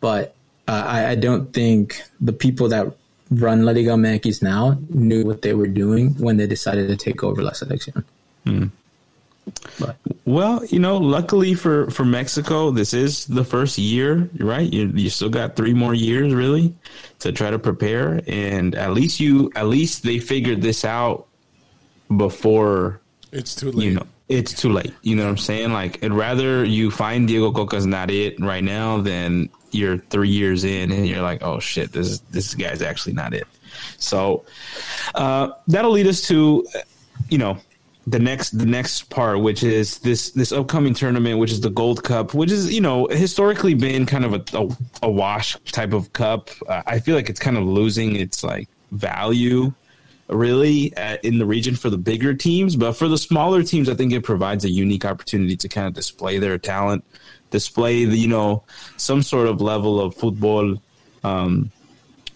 but 0.00 0.34
uh, 0.68 0.84
I, 0.86 0.98
I 1.12 1.14
don't 1.14 1.52
think 1.52 2.02
the 2.20 2.32
people 2.32 2.68
that 2.68 2.86
run 3.30 3.64
La 3.64 3.72
Liga 3.72 3.90
MX 3.90 4.42
now 4.42 4.78
knew 4.88 5.24
what 5.24 5.42
they 5.42 5.54
were 5.54 5.66
doing 5.66 6.14
when 6.14 6.36
they 6.36 6.46
decided 6.46 6.88
to 6.88 6.96
take 6.96 7.22
over 7.24 7.42
La 7.42 7.52
Selección. 7.52 8.04
But 9.78 9.96
Well, 10.24 10.64
you 10.66 10.80
know, 10.80 10.96
luckily 10.96 11.54
for 11.54 11.88
for 11.90 12.04
Mexico, 12.04 12.70
this 12.72 12.92
is 12.92 13.26
the 13.26 13.44
first 13.44 13.78
year, 13.78 14.28
right? 14.38 14.72
You 14.72 14.90
you 14.94 15.10
still 15.10 15.30
got 15.30 15.54
three 15.54 15.74
more 15.74 15.94
years 15.94 16.34
really 16.34 16.74
to 17.20 17.30
try 17.30 17.50
to 17.50 17.58
prepare, 17.58 18.20
and 18.26 18.74
at 18.74 18.92
least 18.92 19.20
you 19.20 19.52
at 19.54 19.66
least 19.66 20.02
they 20.02 20.18
figured 20.18 20.62
this 20.62 20.84
out 20.84 21.26
before 22.16 23.00
It's 23.30 23.54
too 23.54 23.70
late. 23.70 23.84
you 23.86 23.94
know 23.94 24.06
it's 24.28 24.52
too 24.52 24.72
late. 24.72 24.92
You 25.02 25.16
know 25.16 25.24
what 25.24 25.30
I'm 25.30 25.38
saying? 25.38 25.72
Like, 25.72 26.02
I'd 26.02 26.12
rather 26.12 26.64
you 26.64 26.90
find 26.90 27.28
Diego 27.28 27.52
Cocca's 27.52 27.86
not 27.86 28.10
it 28.10 28.40
right 28.40 28.64
now 28.64 29.00
than 29.00 29.48
you're 29.70 29.98
three 29.98 30.30
years 30.30 30.64
in 30.64 30.90
and 30.90 31.06
you're 31.06 31.22
like, 31.22 31.42
oh 31.42 31.60
shit, 31.60 31.92
this 31.92 32.18
this 32.30 32.54
guy's 32.54 32.82
actually 32.82 33.12
not 33.12 33.34
it. 33.34 33.46
So 33.98 34.44
uh, 35.14 35.50
that'll 35.68 35.90
lead 35.90 36.06
us 36.06 36.22
to, 36.28 36.66
you 37.28 37.38
know, 37.38 37.58
the 38.06 38.18
next 38.18 38.50
the 38.50 38.66
next 38.66 39.10
part, 39.10 39.40
which 39.40 39.62
is 39.62 39.98
this 39.98 40.30
this 40.30 40.52
upcoming 40.52 40.94
tournament, 40.94 41.38
which 41.38 41.50
is 41.50 41.60
the 41.60 41.70
Gold 41.70 42.04
Cup, 42.04 42.34
which 42.34 42.52
is 42.52 42.72
you 42.72 42.80
know 42.80 43.06
historically 43.06 43.74
been 43.74 44.06
kind 44.06 44.24
of 44.24 44.34
a 44.34 44.44
a, 44.56 44.68
a 45.02 45.10
wash 45.10 45.56
type 45.72 45.92
of 45.92 46.12
cup. 46.12 46.50
Uh, 46.68 46.82
I 46.86 47.00
feel 47.00 47.16
like 47.16 47.28
it's 47.28 47.40
kind 47.40 47.56
of 47.56 47.64
losing 47.64 48.16
its 48.16 48.44
like 48.44 48.68
value 48.92 49.72
really 50.28 50.96
uh, 50.96 51.18
in 51.22 51.38
the 51.38 51.46
region 51.46 51.76
for 51.76 51.90
the 51.90 51.98
bigger 51.98 52.34
teams, 52.34 52.76
but 52.76 52.92
for 52.92 53.08
the 53.08 53.18
smaller 53.18 53.62
teams, 53.62 53.88
I 53.88 53.94
think 53.94 54.12
it 54.12 54.22
provides 54.22 54.64
a 54.64 54.70
unique 54.70 55.04
opportunity 55.04 55.56
to 55.56 55.68
kind 55.68 55.86
of 55.86 55.94
display 55.94 56.38
their 56.38 56.58
talent, 56.58 57.04
display 57.50 58.04
the 58.04 58.16
you 58.16 58.28
know 58.28 58.64
some 58.96 59.22
sort 59.22 59.48
of 59.48 59.60
level 59.60 60.00
of 60.00 60.14
football, 60.14 60.80
um, 61.24 61.70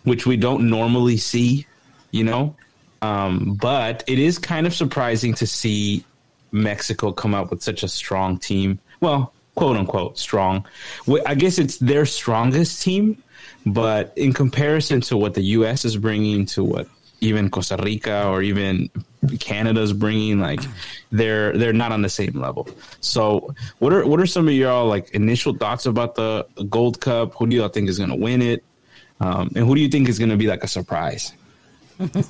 which 0.05 0.26
we 0.26 0.37
don't 0.37 0.68
normally 0.68 1.16
see, 1.16 1.66
you 2.11 2.24
know. 2.24 2.55
Um, 3.03 3.59
but 3.61 4.05
it 4.07 4.18
is 4.18 4.38
kind 4.38 4.66
of 4.66 4.74
surprising 4.74 5.35
to 5.35 5.46
see 5.46 6.05
Mexico 6.53 7.12
come 7.12 7.35
out 7.35 7.50
with 7.50 7.62
such 7.62 7.83
a 7.83 7.88
strong 7.88 8.38
team. 8.38 8.79
Well, 9.00 9.33
quote 9.55 9.76
unquote 9.76 10.18
strong. 10.18 10.66
I 11.26 11.35
guess 11.35 11.59
it's 11.59 11.79
their 11.79 12.07
strongest 12.07 12.83
team, 12.83 13.22
but 13.66 14.12
in 14.16 14.33
comparison 14.33 15.00
to 15.03 15.16
what 15.16 15.35
the 15.35 15.42
U.S. 15.42 15.85
is 15.85 15.96
bringing 15.96 16.46
to 16.46 16.62
what 16.62 16.88
even 17.20 17.50
Costa 17.50 17.76
Rica 17.83 18.26
or 18.26 18.42
even 18.42 18.90
Canada's 19.38 19.92
bringing, 19.92 20.40
like 20.40 20.61
they're 21.12 21.56
they're 21.56 21.72
not 21.72 21.92
on 21.92 22.02
the 22.02 22.09
same 22.09 22.33
level. 22.33 22.68
So, 23.00 23.54
what 23.78 23.92
are 23.92 24.06
what 24.06 24.20
are 24.20 24.26
some 24.26 24.48
of 24.48 24.54
your 24.54 24.85
like 24.85 25.11
initial 25.11 25.54
thoughts 25.54 25.87
about 25.87 26.14
the 26.14 26.46
Gold 26.68 27.00
Cup? 27.00 27.35
Who 27.35 27.46
do 27.46 27.56
you 27.56 27.62
all 27.62 27.68
think 27.68 27.88
is 27.88 27.98
going 27.98 28.11
to 28.11 28.16
win 28.16 28.42
it? 28.42 28.64
Um, 29.20 29.50
and 29.54 29.66
who 29.66 29.74
do 29.74 29.80
you 29.80 29.88
think 29.88 30.09
is 30.09 30.18
going 30.18 30.30
to 30.30 30.37
be 30.37 30.46
like 30.46 30.64
a 30.64 30.68
surprise? 30.68 31.33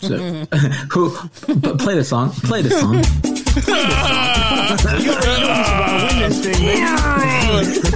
So, 0.01 0.17
who 0.91 1.17
p- 1.47 1.77
play 1.79 1.95
the 1.95 2.05
song? 2.05 2.33
Play 2.33 2.63
the 2.63 2.71
song. 2.71 2.97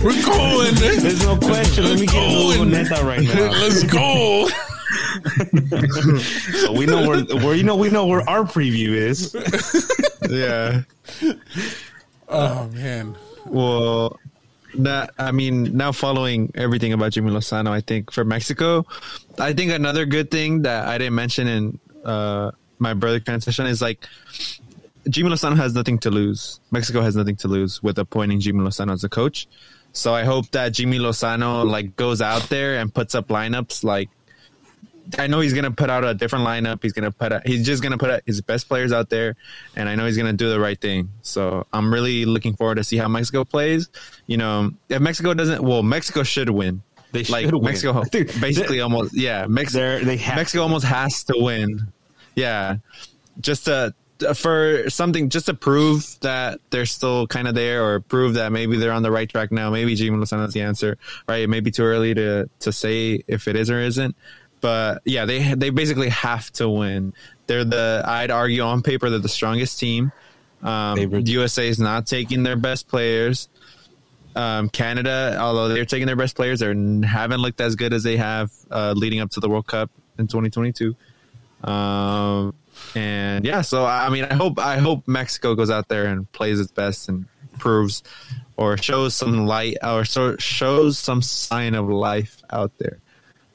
We're 0.04 0.22
going. 0.22 0.74
There's 0.76 1.22
no 1.24 1.36
question. 1.36 1.84
Let 1.84 1.98
me 1.98 2.06
get 2.06 2.22
a 2.22 2.38
little 2.38 2.64
neta 2.64 3.04
right 3.04 3.22
now. 3.22 3.50
Let's 3.50 3.82
go. 3.84 4.48
So 6.60 6.72
we 6.72 6.86
know 6.86 7.06
where, 7.08 7.24
where 7.24 7.54
you 7.54 7.62
know 7.62 7.76
we 7.76 7.90
know 7.90 8.06
where 8.06 8.28
our 8.28 8.44
preview 8.44 8.90
is. 8.90 9.34
Yeah. 10.30 10.82
Oh 12.28 12.68
man. 12.68 13.16
Well, 13.46 14.18
that 14.76 15.12
I 15.18 15.32
mean, 15.32 15.76
now 15.76 15.92
following 15.92 16.50
everything 16.54 16.92
about 16.92 17.12
Jimmy 17.12 17.30
Lozano, 17.30 17.70
I 17.70 17.80
think 17.80 18.10
for 18.10 18.24
Mexico, 18.24 18.86
I 19.38 19.52
think 19.52 19.72
another 19.72 20.06
good 20.06 20.30
thing 20.30 20.62
that 20.62 20.88
I 20.88 20.98
didn't 20.98 21.14
mention 21.14 21.46
in 21.48 21.78
uh, 22.04 22.50
my 22.78 22.94
brother 22.94 23.20
transition 23.20 23.66
is 23.66 23.80
like 23.80 24.06
Jimmy 25.08 25.30
Lozano 25.30 25.56
has 25.56 25.74
nothing 25.74 25.98
to 26.00 26.10
lose. 26.10 26.60
Mexico 26.70 27.02
has 27.02 27.14
nothing 27.16 27.36
to 27.36 27.48
lose 27.48 27.82
with 27.82 27.98
appointing 27.98 28.40
Jimmy 28.40 28.60
Lozano 28.60 28.92
as 28.92 29.04
a 29.04 29.08
coach. 29.08 29.46
So 29.92 30.14
I 30.14 30.24
hope 30.24 30.50
that 30.50 30.72
Jimmy 30.72 30.98
Lozano 30.98 31.68
like 31.68 31.94
goes 31.96 32.20
out 32.20 32.48
there 32.48 32.78
and 32.78 32.92
puts 32.92 33.14
up 33.14 33.28
lineups 33.28 33.84
like 33.84 34.08
I 35.18 35.26
know 35.26 35.40
he's 35.40 35.52
gonna 35.52 35.70
put 35.70 35.90
out 35.90 36.04
a 36.04 36.14
different 36.14 36.46
lineup. 36.46 36.82
He's 36.82 36.92
gonna 36.92 37.10
put 37.10 37.32
out, 37.32 37.46
he's 37.46 37.64
just 37.66 37.82
gonna 37.82 37.98
put 37.98 38.10
out 38.10 38.22
his 38.26 38.40
best 38.40 38.68
players 38.68 38.92
out 38.92 39.10
there, 39.10 39.36
and 39.76 39.88
I 39.88 39.94
know 39.96 40.06
he's 40.06 40.16
gonna 40.16 40.32
do 40.32 40.48
the 40.48 40.58
right 40.60 40.80
thing. 40.80 41.10
So 41.22 41.66
I'm 41.72 41.92
really 41.92 42.24
looking 42.24 42.54
forward 42.56 42.76
to 42.76 42.84
see 42.84 42.96
how 42.96 43.08
Mexico 43.08 43.44
plays. 43.44 43.88
You 44.26 44.36
know, 44.38 44.70
if 44.88 45.00
Mexico 45.00 45.34
doesn't, 45.34 45.62
well, 45.62 45.82
Mexico 45.82 46.22
should 46.22 46.48
win. 46.50 46.82
They 47.12 47.22
like 47.24 47.50
win. 47.52 47.62
Mexico, 47.62 48.02
basically 48.12 48.80
almost 48.80 49.14
yeah. 49.14 49.46
Mexico, 49.46 50.02
They're- 50.04 50.16
have 50.16 50.36
Mexico 50.36 50.60
to. 50.60 50.62
almost 50.62 50.84
has 50.86 51.24
to 51.24 51.34
win. 51.36 51.92
Yeah, 52.34 52.76
just 53.40 53.66
to 53.66 53.94
for 54.34 54.88
something 54.90 55.28
just 55.28 55.46
to 55.46 55.54
prove 55.54 56.16
that 56.20 56.60
they're 56.70 56.86
still 56.86 57.26
kind 57.26 57.46
of 57.46 57.54
there, 57.54 57.84
or 57.84 58.00
prove 58.00 58.34
that 58.34 58.52
maybe 58.52 58.76
they're 58.78 58.92
on 58.92 59.02
the 59.02 59.10
right 59.10 59.28
track 59.28 59.52
now. 59.52 59.70
Maybe 59.70 59.94
Jimmy 59.96 60.16
Lozano's 60.18 60.54
the 60.54 60.62
answer, 60.62 60.96
right? 61.28 61.42
It 61.42 61.48
may 61.48 61.60
be 61.60 61.70
too 61.70 61.82
early 61.84 62.14
to 62.14 62.48
to 62.60 62.72
say 62.72 63.22
if 63.28 63.46
it 63.48 63.54
is 63.56 63.70
or 63.70 63.80
isn't, 63.80 64.16
but 64.64 65.02
yeah, 65.04 65.26
they 65.26 65.52
they 65.52 65.68
basically 65.68 66.08
have 66.08 66.50
to 66.52 66.66
win. 66.70 67.12
They're 67.46 67.66
the 67.66 68.02
I'd 68.02 68.30
argue 68.30 68.62
on 68.62 68.80
paper 68.80 69.10
they're 69.10 69.18
the 69.18 69.28
strongest 69.28 69.78
team. 69.78 70.10
Um, 70.62 70.96
USA 71.26 71.68
is 71.68 71.78
not 71.78 72.06
taking 72.06 72.44
their 72.44 72.56
best 72.56 72.88
players. 72.88 73.50
Um, 74.34 74.70
Canada, 74.70 75.36
although 75.38 75.68
they're 75.68 75.84
taking 75.84 76.06
their 76.06 76.16
best 76.16 76.34
players, 76.34 76.60
they 76.60 76.68
haven't 77.06 77.42
looked 77.42 77.60
as 77.60 77.76
good 77.76 77.92
as 77.92 78.04
they 78.04 78.16
have 78.16 78.50
uh, 78.70 78.94
leading 78.96 79.20
up 79.20 79.32
to 79.32 79.40
the 79.40 79.50
World 79.50 79.66
Cup 79.66 79.90
in 80.18 80.28
2022. 80.28 80.96
Um, 81.62 82.54
and 82.94 83.44
yeah, 83.44 83.60
so 83.60 83.84
I 83.84 84.08
mean, 84.08 84.24
I 84.24 84.32
hope 84.32 84.58
I 84.58 84.78
hope 84.78 85.06
Mexico 85.06 85.54
goes 85.54 85.68
out 85.68 85.88
there 85.88 86.06
and 86.06 86.32
plays 86.32 86.58
its 86.58 86.72
best 86.72 87.10
and 87.10 87.26
proves 87.58 88.02
or 88.56 88.78
shows 88.78 89.14
some 89.14 89.46
light 89.46 89.76
or 89.82 90.06
so, 90.06 90.38
shows 90.38 90.98
some 90.98 91.20
sign 91.20 91.74
of 91.74 91.90
life 91.90 92.40
out 92.48 92.72
there. 92.78 93.00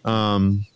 Um, 0.06 0.68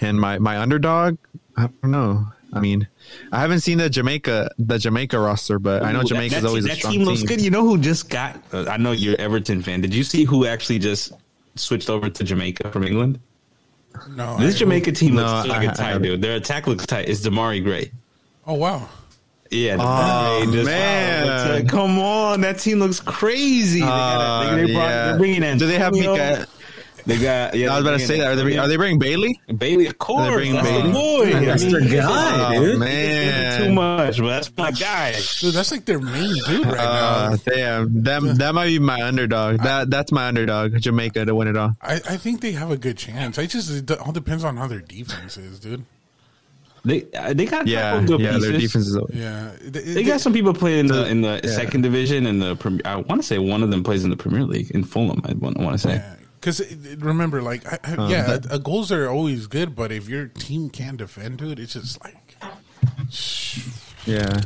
and 0.00 0.20
my 0.20 0.38
my 0.38 0.58
underdog, 0.58 1.18
I 1.56 1.68
don't 1.82 1.90
know. 1.90 2.26
I 2.52 2.58
mean, 2.58 2.88
I 3.30 3.40
haven't 3.40 3.60
seen 3.60 3.78
the 3.78 3.88
Jamaica 3.88 4.50
the 4.58 4.78
Jamaica 4.78 5.18
roster, 5.18 5.58
but 5.58 5.82
I 5.84 5.92
know 5.92 5.98
Ooh, 5.98 6.02
that- 6.02 6.08
Jamaica's 6.08 6.42
that, 6.42 6.48
always 6.48 6.64
that 6.64 6.72
a 6.72 6.76
strong 6.76 6.92
team 6.92 7.00
team. 7.02 7.08
looks 7.08 7.22
good. 7.22 7.40
You 7.40 7.50
know 7.50 7.62
who 7.64 7.78
just 7.78 8.08
got? 8.10 8.40
Uh, 8.52 8.64
I 8.68 8.76
know 8.76 8.92
you're 8.92 9.16
Everton 9.20 9.62
fan. 9.62 9.80
Did 9.80 9.94
you 9.94 10.02
see 10.04 10.24
who 10.24 10.46
actually 10.46 10.78
just 10.80 11.12
switched 11.54 11.88
over 11.90 12.10
to 12.10 12.24
Jamaica 12.24 12.72
from 12.72 12.84
England? 12.84 13.20
No. 14.16 14.36
This 14.38 14.56
I- 14.56 14.58
Jamaica 14.58 14.92
team 14.92 15.14
No, 15.14 15.22
looks 15.22 15.48
like 15.48 15.68
I- 15.68 15.72
a 15.72 15.74
tight, 15.74 15.94
I- 15.94 15.98
dude. 15.98 16.22
Their 16.22 16.36
attack 16.36 16.66
looks 16.66 16.86
tight. 16.86 17.08
It's 17.08 17.20
Demarai 17.20 17.62
Gray. 17.62 17.92
Oh 18.46 18.54
wow. 18.54 18.88
Yeah, 19.52 19.76
Oh, 19.80 20.48
just- 20.52 20.64
man. 20.66 21.26
wow, 21.26 21.54
it's, 21.56 21.64
uh, 21.64 21.68
come 21.76 21.98
on, 21.98 22.40
that 22.42 22.60
team 22.60 22.78
looks 22.78 23.00
crazy. 23.00 23.80
They, 23.80 23.86
got, 23.86 24.46
Uh, 24.46 24.54
they, 24.56 24.64
they 24.66 24.72
brought, 24.72 24.88
yeah. 24.88 25.06
They're 25.06 25.18
bringing 25.18 25.42
in. 25.42 25.58
Do 25.58 25.66
they 25.66 25.76
have 25.78 25.92
Antonio. 25.92 26.12
Mika? 26.12 26.46
They 27.10 27.18
got. 27.18 27.54
Yeah, 27.54 27.72
I 27.72 27.78
was 27.80 27.86
about 27.86 27.98
to 27.98 28.06
say 28.06 28.18
that. 28.18 28.28
Are 28.32 28.36
they 28.36 28.56
are 28.56 28.68
they 28.68 28.76
bringing 28.76 28.98
Bailey? 29.00 29.40
Bailey? 29.58 29.86
Of 29.86 29.98
course, 29.98 30.32
bringing 30.32 30.54
that's 30.54 30.68
Bailey. 30.68 30.88
the 30.88 30.92
boy. 30.92 31.32
That's 31.44 31.64
their 31.64 31.80
guy, 31.80 32.56
Oh 32.56 32.60
dude. 32.64 32.78
man, 32.78 33.60
Too 33.60 33.72
much, 33.72 34.18
but 34.18 34.26
that's 34.28 34.56
my 34.56 34.70
guy. 34.70 35.14
Dude, 35.40 35.52
that's 35.54 35.72
like 35.72 35.84
their 35.86 35.98
main 35.98 36.34
dude 36.46 36.66
right 36.66 36.78
Uh, 36.78 37.30
now. 37.30 37.36
damn, 37.52 38.02
that 38.04 38.22
that 38.38 38.54
might 38.54 38.66
be 38.66 38.78
my 38.78 39.02
underdog. 39.02 39.60
That 39.62 39.90
that's 39.90 40.12
my 40.12 40.26
underdog, 40.28 40.78
Jamaica 40.80 41.24
to 41.24 41.34
win 41.34 41.48
it 41.48 41.56
all. 41.56 41.72
I, 41.82 41.94
I 41.94 42.16
think 42.16 42.40
they 42.42 42.52
have 42.52 42.70
a 42.70 42.76
good 42.76 42.96
chance. 42.96 43.38
I 43.38 43.46
just 43.46 43.70
it 43.70 43.90
all 43.98 44.12
depends 44.12 44.44
on 44.44 44.56
how 44.56 44.68
their 44.68 44.80
defense 44.80 45.36
is, 45.36 45.58
dude. 45.58 45.84
They 46.84 47.06
uh, 47.14 47.34
they 47.34 47.44
got 47.44 47.66
a 47.66 47.68
Yeah, 47.68 47.90
couple 47.90 48.06
good 48.06 48.20
yeah, 48.20 48.38
their 48.38 48.52
pieces. 48.52 48.94
defense 48.94 49.10
is. 49.10 49.16
Yeah, 49.20 49.50
They 49.94 50.02
got 50.02 50.20
some 50.20 50.32
people 50.32 50.54
playing 50.54 50.78
in 50.80 50.86
the 50.86 51.06
in 51.08 51.20
the 51.22 51.40
Yeah. 51.44 51.50
second 51.50 51.82
division 51.82 52.24
and 52.26 52.40
the 52.40 52.80
I 52.86 52.96
want 52.96 53.20
to 53.20 53.26
say 53.26 53.38
one 53.38 53.62
of 53.62 53.70
them 53.70 53.82
plays 53.82 54.04
in 54.04 54.10
the 54.10 54.16
Premier 54.16 54.44
League 54.44 54.70
in 54.70 54.84
Fulham. 54.84 55.20
I 55.24 55.32
want, 55.34 55.58
I 55.58 55.62
want 55.62 55.74
to 55.74 55.78
say. 55.88 56.02
Because 56.40 56.74
remember, 56.96 57.42
like, 57.42 57.66
I, 57.70 57.78
I, 57.84 58.08
yeah, 58.08 58.38
uh, 58.50 58.56
goals 58.58 58.90
are 58.90 59.08
always 59.10 59.46
good, 59.46 59.76
but 59.76 59.92
if 59.92 60.08
your 60.08 60.26
team 60.26 60.70
can't 60.70 60.96
defend, 60.96 61.38
dude, 61.38 61.58
it's 61.60 61.74
just 61.74 62.02
like, 62.02 62.36
Yeah, 64.06 64.40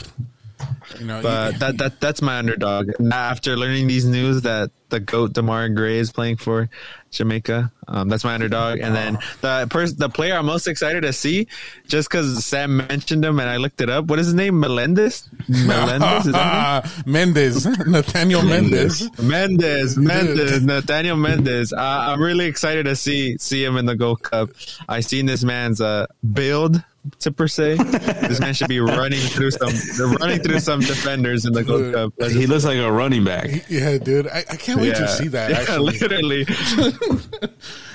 you 0.98 1.06
know, 1.06 1.20
but 1.22 1.52
you- 1.54 1.58
that 1.60 1.78
that 1.78 2.00
that's 2.00 2.22
my 2.22 2.38
underdog. 2.38 2.90
After 3.12 3.56
learning 3.56 3.86
these 3.88 4.04
news 4.04 4.42
that 4.42 4.70
the 4.90 5.00
goat 5.00 5.32
Demarai 5.32 5.74
Gray 5.74 5.98
is 5.98 6.12
playing 6.12 6.36
for 6.36 6.68
Jamaica, 7.10 7.72
um, 7.88 8.08
that's 8.08 8.22
my 8.24 8.34
underdog. 8.34 8.78
And 8.80 8.94
then 8.94 9.18
the 9.40 9.66
person, 9.70 9.96
the 9.98 10.08
player 10.08 10.34
I'm 10.36 10.46
most 10.46 10.66
excited 10.68 11.02
to 11.02 11.12
see, 11.12 11.48
just 11.88 12.08
because 12.08 12.44
Sam 12.44 12.76
mentioned 12.76 13.24
him 13.24 13.40
and 13.40 13.48
I 13.48 13.56
looked 13.56 13.80
it 13.80 13.88
up. 13.90 14.06
What 14.06 14.18
is 14.18 14.26
his 14.26 14.34
name? 14.34 14.60
Melendez. 14.60 15.28
Melendez. 15.48 16.26
Is 16.26 16.32
that 16.32 16.84
his 16.84 16.96
name? 17.06 17.12
Mendes, 17.12 17.66
Nathaniel 17.86 18.42
Mendes. 18.42 19.08
Mendes, 19.20 19.96
Mendes, 19.96 20.62
Nathaniel 20.62 21.16
Mendes. 21.16 21.72
Uh, 21.72 21.78
I'm 21.80 22.20
really 22.22 22.46
excited 22.46 22.84
to 22.84 22.94
see 22.96 23.36
see 23.38 23.64
him 23.64 23.76
in 23.76 23.86
the 23.86 23.96
Gold 23.96 24.22
Cup. 24.22 24.50
I 24.88 25.00
seen 25.00 25.26
this 25.26 25.44
man's 25.44 25.80
uh, 25.80 26.06
build 26.32 26.82
to 27.20 27.32
per 27.32 27.48
se. 27.48 27.76
this 27.76 28.40
man 28.40 28.54
should 28.54 28.68
be 28.68 28.80
running 28.80 29.20
through 29.20 29.50
some 29.50 29.70
they're 29.96 30.18
running 30.18 30.40
through 30.40 30.60
some 30.60 30.80
defenders 30.80 31.44
in 31.44 31.52
the 31.52 31.62
Gold 31.62 31.92
Cup. 31.92 32.12
That's 32.18 32.32
He 32.32 32.46
looks 32.46 32.64
like 32.64 32.78
a 32.78 32.90
running 32.90 33.24
back. 33.24 33.68
Yeah, 33.68 33.98
dude, 33.98 34.26
I, 34.28 34.44
I 34.50 34.56
can't 34.56 34.80
wait 34.80 34.96
to 34.96 35.08
see 35.08 35.28
that. 35.28 35.50
Yeah, 35.50 35.60
Actually, 35.60 35.98
literally. 35.98 36.46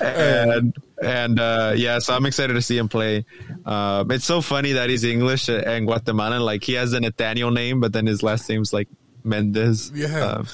and 0.00 0.74
and 1.02 1.40
uh, 1.40 1.72
yeah, 1.76 1.98
so 1.98 2.14
I'm 2.14 2.26
excited 2.26 2.54
to 2.54 2.62
see 2.62 2.78
him 2.78 2.88
play. 2.88 3.24
Um, 3.64 4.10
it's 4.10 4.24
so 4.24 4.40
funny 4.40 4.72
that 4.72 4.90
he's 4.90 5.04
English 5.04 5.48
and 5.48 5.86
Guatemalan. 5.86 6.42
Like 6.42 6.62
he 6.64 6.74
has 6.74 6.92
a 6.92 7.00
Nathaniel 7.00 7.50
name, 7.50 7.80
but 7.80 7.92
then 7.92 8.06
his 8.06 8.22
last 8.22 8.48
name's 8.48 8.72
like 8.72 8.88
Mendes. 9.24 9.90
Yeah. 9.94 10.20
Um, 10.20 10.46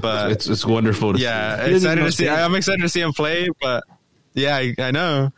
but 0.00 0.32
It's 0.32 0.48
it's 0.48 0.64
wonderful 0.64 1.14
to 1.14 1.18
yeah, 1.18 1.64
see. 1.64 1.70
He 1.70 1.76
excited 1.76 2.02
to 2.02 2.12
see. 2.12 2.28
I'm 2.28 2.54
excited 2.54 2.82
to 2.82 2.88
see 2.88 3.00
him 3.00 3.12
play, 3.12 3.48
but 3.60 3.84
yeah, 4.34 4.56
I, 4.56 4.74
I 4.78 4.90
know. 4.90 5.32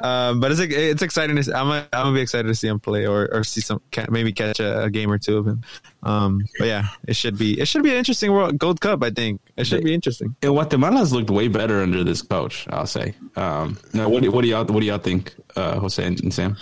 Um, 0.00 0.40
but 0.40 0.52
it's 0.52 0.60
it's 0.60 1.02
exciting 1.02 1.36
to 1.36 1.42
see. 1.42 1.52
I'm 1.52 1.68
gonna, 1.68 1.88
I'm 1.92 2.04
gonna 2.06 2.14
be 2.14 2.20
excited 2.20 2.48
to 2.48 2.54
see 2.54 2.68
him 2.68 2.78
play 2.78 3.06
or, 3.06 3.28
or 3.32 3.44
see 3.44 3.60
some 3.60 3.80
maybe 4.10 4.32
catch 4.32 4.60
a, 4.60 4.84
a 4.84 4.90
game 4.90 5.10
or 5.10 5.18
two 5.18 5.38
of 5.38 5.46
him. 5.46 5.62
Um, 6.02 6.44
but 6.58 6.68
yeah, 6.68 6.88
it 7.06 7.16
should 7.16 7.36
be 7.36 7.60
it 7.60 7.66
should 7.66 7.82
be 7.82 7.90
an 7.90 7.96
interesting 7.96 8.32
World 8.32 8.58
Gold 8.58 8.80
Cup. 8.80 9.02
I 9.02 9.10
think 9.10 9.40
it 9.56 9.66
should 9.66 9.84
be 9.84 9.94
interesting. 9.94 10.36
And 10.42 10.52
Guatemala's 10.52 11.12
looked 11.12 11.30
way 11.30 11.48
better 11.48 11.82
under 11.82 12.04
this 12.04 12.22
coach. 12.22 12.66
I'll 12.70 12.86
say. 12.86 13.14
Um, 13.36 13.78
now, 13.92 14.08
what 14.08 14.22
do, 14.22 14.30
what 14.30 14.42
do 14.42 14.48
y'all 14.48 14.64
what 14.64 14.80
do 14.80 14.86
y'all 14.86 14.98
think, 14.98 15.34
uh, 15.56 15.78
Jose 15.80 16.04
and 16.04 16.32
Sam? 16.32 16.56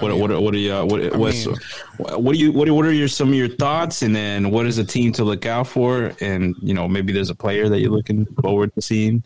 What 0.00 0.16
what 0.16 0.42
what 0.42 0.54
are 0.54 0.58
y'all 0.58 0.86
what 0.86 1.14
what's, 1.16 1.46
mean- 1.46 1.56
what 1.98 2.32
do 2.32 2.38
you 2.38 2.50
what 2.52 2.70
what 2.70 2.86
are 2.86 2.92
your 2.92 3.08
some 3.08 3.28
of 3.28 3.34
your 3.34 3.48
thoughts 3.48 4.00
and 4.02 4.16
then 4.16 4.50
what 4.50 4.66
is 4.66 4.78
a 4.78 4.84
team 4.84 5.12
to 5.12 5.24
look 5.24 5.44
out 5.44 5.66
for 5.66 6.12
and 6.22 6.56
you 6.62 6.72
know 6.72 6.88
maybe 6.88 7.12
there's 7.12 7.28
a 7.28 7.34
player 7.34 7.68
that 7.68 7.80
you're 7.80 7.90
looking 7.90 8.24
forward 8.40 8.74
to 8.74 8.80
seeing. 8.80 9.22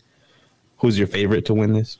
Who's 0.79 0.97
your 0.97 1.07
favorite 1.07 1.45
to 1.45 1.53
win 1.53 1.73
this? 1.73 1.97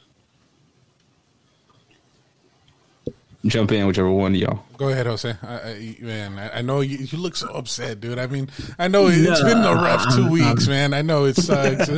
Jump 3.48 3.72
in, 3.72 3.88
whichever 3.88 4.12
one 4.12 4.34
of 4.36 4.40
y'all. 4.42 4.64
go 4.78 4.90
ahead, 4.90 5.06
Jose. 5.06 5.36
I, 5.42 5.54
I, 5.54 5.98
man, 6.02 6.38
I, 6.38 6.60
I 6.60 6.62
know 6.62 6.82
you, 6.82 6.98
you 6.98 7.18
look 7.18 7.36
so 7.36 7.48
upset, 7.50 8.00
dude. 8.00 8.20
I 8.20 8.28
mean, 8.28 8.50
I 8.78 8.88
know 8.88 9.08
it's 9.08 9.42
been 9.42 9.64
a 9.64 9.74
rough 9.74 10.16
two 10.16 10.30
weeks, 10.30 10.68
man. 10.68 10.94
I 10.94 11.02
know 11.02 11.26
it 11.26 11.36
sucks. 11.36 11.88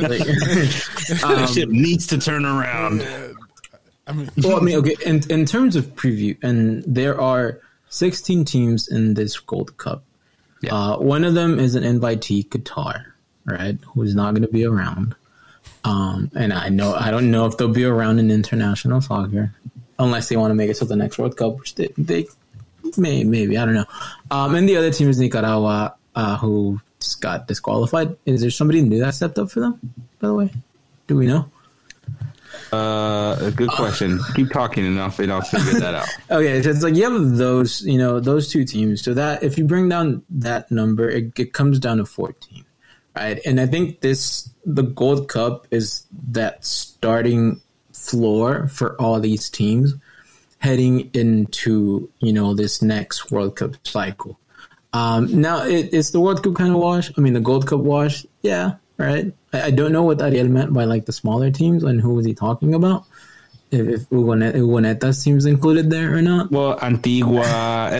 This 1.10 1.54
ship 1.54 1.68
needs 1.68 2.06
to 2.08 2.18
turn 2.18 2.44
around. 2.44 3.02
I 4.06 4.12
mean, 4.12 4.30
well, 4.42 4.58
I 4.58 4.60
mean, 4.60 4.76
okay. 4.80 4.96
In 5.04 5.22
in 5.30 5.44
terms 5.46 5.76
of 5.76 5.86
preview, 5.94 6.36
and 6.42 6.84
there 6.86 7.20
are 7.20 7.60
16 7.90 8.44
teams 8.44 8.88
in 8.88 9.14
this 9.14 9.38
Gold 9.38 9.76
Cup. 9.76 10.04
Yeah. 10.62 10.74
Uh, 10.74 10.98
one 10.98 11.24
of 11.24 11.34
them 11.34 11.58
is 11.58 11.74
an 11.74 11.84
invitee, 11.84 12.46
Qatar. 12.48 13.04
right? 13.44 13.78
Who's 13.94 14.14
not 14.14 14.34
going 14.34 14.42
to 14.42 14.52
be 14.52 14.64
around. 14.64 15.14
Um, 15.84 16.30
and 16.34 16.52
I 16.52 16.68
know 16.68 16.94
I 16.94 17.10
don't 17.10 17.30
know 17.30 17.46
if 17.46 17.56
they'll 17.56 17.68
be 17.68 17.84
around 17.84 18.18
in 18.18 18.30
international 18.30 19.00
soccer 19.00 19.54
unless 20.00 20.28
they 20.28 20.36
want 20.36 20.50
to 20.50 20.54
make 20.54 20.70
it 20.70 20.74
to 20.74 20.84
the 20.84 20.96
next 20.96 21.18
World 21.18 21.36
Cup, 21.36 21.58
which 21.58 21.74
they, 21.76 21.88
they 21.96 22.26
may 22.96 23.22
maybe 23.22 23.56
I 23.56 23.64
don't 23.64 23.74
know. 23.74 23.84
Um, 24.30 24.54
and 24.54 24.68
the 24.68 24.76
other 24.76 24.90
team 24.90 25.08
is 25.08 25.20
Nicaragua, 25.20 25.94
uh, 26.14 26.36
who 26.38 26.80
just 26.98 27.20
got 27.20 27.46
disqualified. 27.46 28.16
Is 28.26 28.40
there 28.40 28.50
somebody 28.50 28.82
new 28.82 28.98
that 29.00 29.14
stepped 29.14 29.38
up 29.38 29.50
for 29.50 29.60
them? 29.60 29.78
By 30.18 30.28
the 30.28 30.34
way, 30.34 30.50
do 31.06 31.16
we 31.16 31.26
know? 31.26 31.50
Uh, 32.72 33.50
good 33.50 33.70
question. 33.70 34.20
Keep 34.34 34.50
talking 34.50 34.86
and 34.86 35.00
I'll, 35.00 35.12
and 35.18 35.32
I'll 35.32 35.40
figure 35.42 35.80
that 35.80 35.94
out. 35.94 36.08
Okay, 36.30 36.62
so 36.62 36.70
it's 36.70 36.82
like 36.82 36.94
you 36.94 37.10
have 37.10 37.36
those, 37.36 37.82
you 37.82 37.98
know, 37.98 38.20
those 38.20 38.48
two 38.48 38.64
teams. 38.64 39.02
So 39.02 39.14
that 39.14 39.42
if 39.42 39.58
you 39.58 39.64
bring 39.64 39.88
down 39.88 40.22
that 40.30 40.70
number, 40.70 41.08
it, 41.08 41.38
it 41.38 41.52
comes 41.52 41.78
down 41.78 41.98
to 41.98 42.06
fourteen, 42.06 42.64
right? 43.16 43.40
And 43.44 43.60
I 43.60 43.66
think 43.66 44.00
this 44.00 44.48
the 44.64 44.82
Gold 44.82 45.28
Cup 45.28 45.66
is 45.70 46.06
that 46.28 46.64
starting 46.64 47.60
floor 48.10 48.68
for 48.68 49.00
all 49.00 49.20
these 49.20 49.48
teams 49.48 49.94
heading 50.58 51.10
into 51.14 52.10
you 52.20 52.32
know 52.32 52.54
this 52.54 52.80
next 52.82 53.30
World 53.30 53.56
Cup 53.56 53.74
cycle. 53.86 54.38
Um, 54.92 55.40
now 55.40 55.64
it, 55.64 55.90
it's 55.92 56.10
the 56.10 56.20
World 56.20 56.42
Cup 56.42 56.54
kind 56.54 56.72
of 56.72 56.80
wash. 56.80 57.10
I 57.16 57.20
mean, 57.20 57.32
the 57.32 57.40
Gold 57.40 57.66
Cup 57.66 57.80
wash. 57.80 58.26
Yeah, 58.42 58.74
right. 58.98 59.32
I, 59.52 59.62
I 59.62 59.70
don't 59.70 59.92
know 59.92 60.02
what 60.02 60.22
Ariel 60.22 60.48
meant 60.48 60.72
by 60.72 60.84
like 60.84 61.06
the 61.06 61.12
smaller 61.12 61.50
teams 61.50 61.82
and 61.82 62.00
who 62.00 62.14
was 62.14 62.26
he 62.26 62.34
talking 62.34 62.74
about. 62.74 63.04
If, 63.72 63.86
if 63.88 64.08
Ugonet, 64.10 64.54
Ugoneta's 64.56 65.46
included 65.46 65.90
there 65.90 66.16
or 66.16 66.22
not. 66.22 66.50
Well, 66.50 66.76
Antigua, 66.82 67.44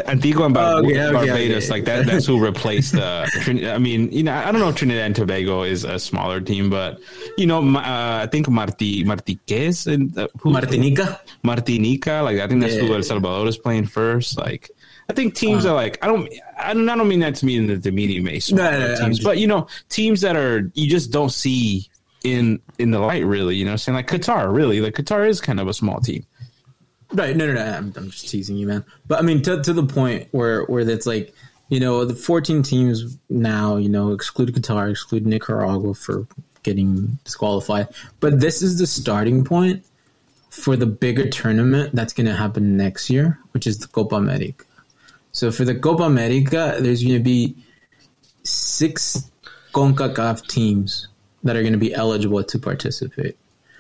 Antigua 0.07 0.47
and 0.47 0.55
Bar- 0.55 0.75
Oh, 0.75 0.79
okay, 0.79 1.01
okay, 1.01 1.13
Barbados, 1.13 1.65
okay. 1.65 1.71
like 1.71 1.85
that. 1.85 2.07
That's 2.07 2.27
who 2.27 2.43
replaced 2.45 2.93
the. 2.93 3.71
I 3.73 3.79
mean, 3.79 4.11
you 4.11 4.23
know, 4.25 4.33
I 4.35 4.51
don't 4.51 4.61
know 4.61 4.71
if 4.71 4.77
Trinidad 4.77 5.07
and 5.07 5.15
Tobago 5.15 5.63
is 5.63 5.85
a 5.85 5.99
smaller 5.99 6.41
team, 6.41 6.71
but 6.71 6.99
you 7.39 7.47
know, 7.47 7.61
uh, 7.63 8.21
I 8.23 8.29
think 8.31 8.49
Marti 8.49 9.05
Martiquez 9.05 9.87
and 9.87 10.17
uh, 10.19 10.27
who- 10.41 10.51
Martinica. 10.53 11.21
Martinica, 11.45 12.23
like 12.25 12.39
I 12.41 12.47
think 12.49 12.61
that's 12.63 12.75
who 12.75 12.87
Yeah. 12.87 12.97
El 12.97 13.03
Salvador 13.03 13.47
is 13.49 13.57
playing 13.59 13.87
first. 13.87 14.39
Like 14.39 14.71
I 15.09 15.13
think 15.13 15.35
teams 15.35 15.67
are 15.67 15.75
like 15.75 15.99
I 16.03 16.07
don't 16.07 16.29
I 16.59 16.75
don't, 16.75 16.89
I 16.89 16.97
don't 16.97 17.09
mean 17.09 17.21
that 17.21 17.35
to 17.37 17.47
mean 17.47 17.67
that 17.69 17.83
the 17.83 17.91
media 17.91 18.21
may 18.23 18.41
no, 18.53 18.71
no, 18.71 18.97
teams, 18.97 19.19
just- 19.19 19.25
but 19.25 19.39
you 19.39 19.47
know 19.47 19.67
teams 19.89 20.21
that 20.23 20.37
are 20.37 20.71
you 20.75 20.89
just 20.91 21.11
don't 21.11 21.31
see 21.31 21.89
in 22.25 22.61
in 22.79 22.91
the 22.91 22.99
light 22.99 23.25
really. 23.25 23.57
You 23.57 23.65
know, 23.65 23.77
saying 23.77 23.97
like 23.97 24.09
Qatar 24.09 24.53
really 24.55 24.81
like 24.81 24.95
Qatar 24.95 25.29
is 25.29 25.41
kind 25.41 25.61
of 25.61 25.69
a 25.69 25.75
small 25.75 26.01
team. 26.01 26.25
Right. 27.13 27.37
No, 27.37 27.47
no, 27.47 27.55
no. 27.55 27.65
I'm, 27.65 27.93
I'm 27.97 28.11
just 28.11 28.29
teasing 28.29 28.57
you, 28.57 28.67
man. 28.67 28.85
But 29.07 29.19
I 29.19 29.23
mean, 29.23 29.43
to, 29.43 29.63
to 29.63 29.73
the 29.73 29.85
point 29.85 30.29
where, 30.31 30.65
where 30.65 30.89
it's 30.89 31.07
like, 31.07 31.35
you 31.69 31.81
know, 31.81 32.05
the 32.05 32.15
14 32.15 32.63
teams 32.63 33.19
now, 33.29 33.77
you 33.77 33.89
know, 33.89 34.13
exclude 34.13 34.55
Qatar, 34.55 34.91
exclude 34.91 35.27
Nicaragua 35.27 35.95
for 35.95 36.27
getting 36.63 37.19
disqualified. 37.25 37.89
But 38.21 38.41
this 38.41 38.63
is 38.63 38.79
the 38.79 38.87
starting 38.87 39.45
point 39.45 39.85
for 40.51 40.77
the 40.77 40.87
bigger 40.87 41.29
tournament 41.29 41.95
that's 41.95 42.13
going 42.13 42.27
to 42.27 42.35
happen 42.35 42.77
next 42.77 43.11
year, 43.11 43.39
which 43.53 43.67
is 43.67 43.79
the 43.79 43.89
Copa 43.89 44.17
America. 44.17 44.65
So 45.33 45.51
for 45.51 45.65
the 45.65 45.77
Copa 45.77 46.05
America, 46.05 46.77
there's 46.81 47.03
going 47.03 47.19
to 47.19 47.25
be 47.25 47.57
six 48.43 49.31
CONCACAF 49.73 50.47
teams 50.49 51.07
that 51.45 51.57
are 51.57 51.63
going 51.63 51.73
to 51.73 51.79
be 51.79 51.95
eligible 51.95 52.43
to 52.45 52.59
participate. 52.59 53.37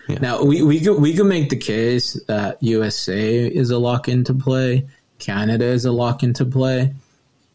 Yeah. 0.08 0.18
Now 0.20 0.42
we 0.42 0.62
we 0.62 0.80
could 0.80 1.00
we 1.00 1.14
could 1.14 1.26
make 1.26 1.50
the 1.50 1.56
case 1.56 2.14
that 2.26 2.62
USA 2.62 3.46
is 3.46 3.70
a 3.70 3.78
lock 3.78 4.08
into 4.08 4.34
play, 4.34 4.86
Canada 5.18 5.66
is 5.66 5.84
a 5.84 5.92
lock 5.92 6.22
into 6.22 6.44
play, 6.44 6.92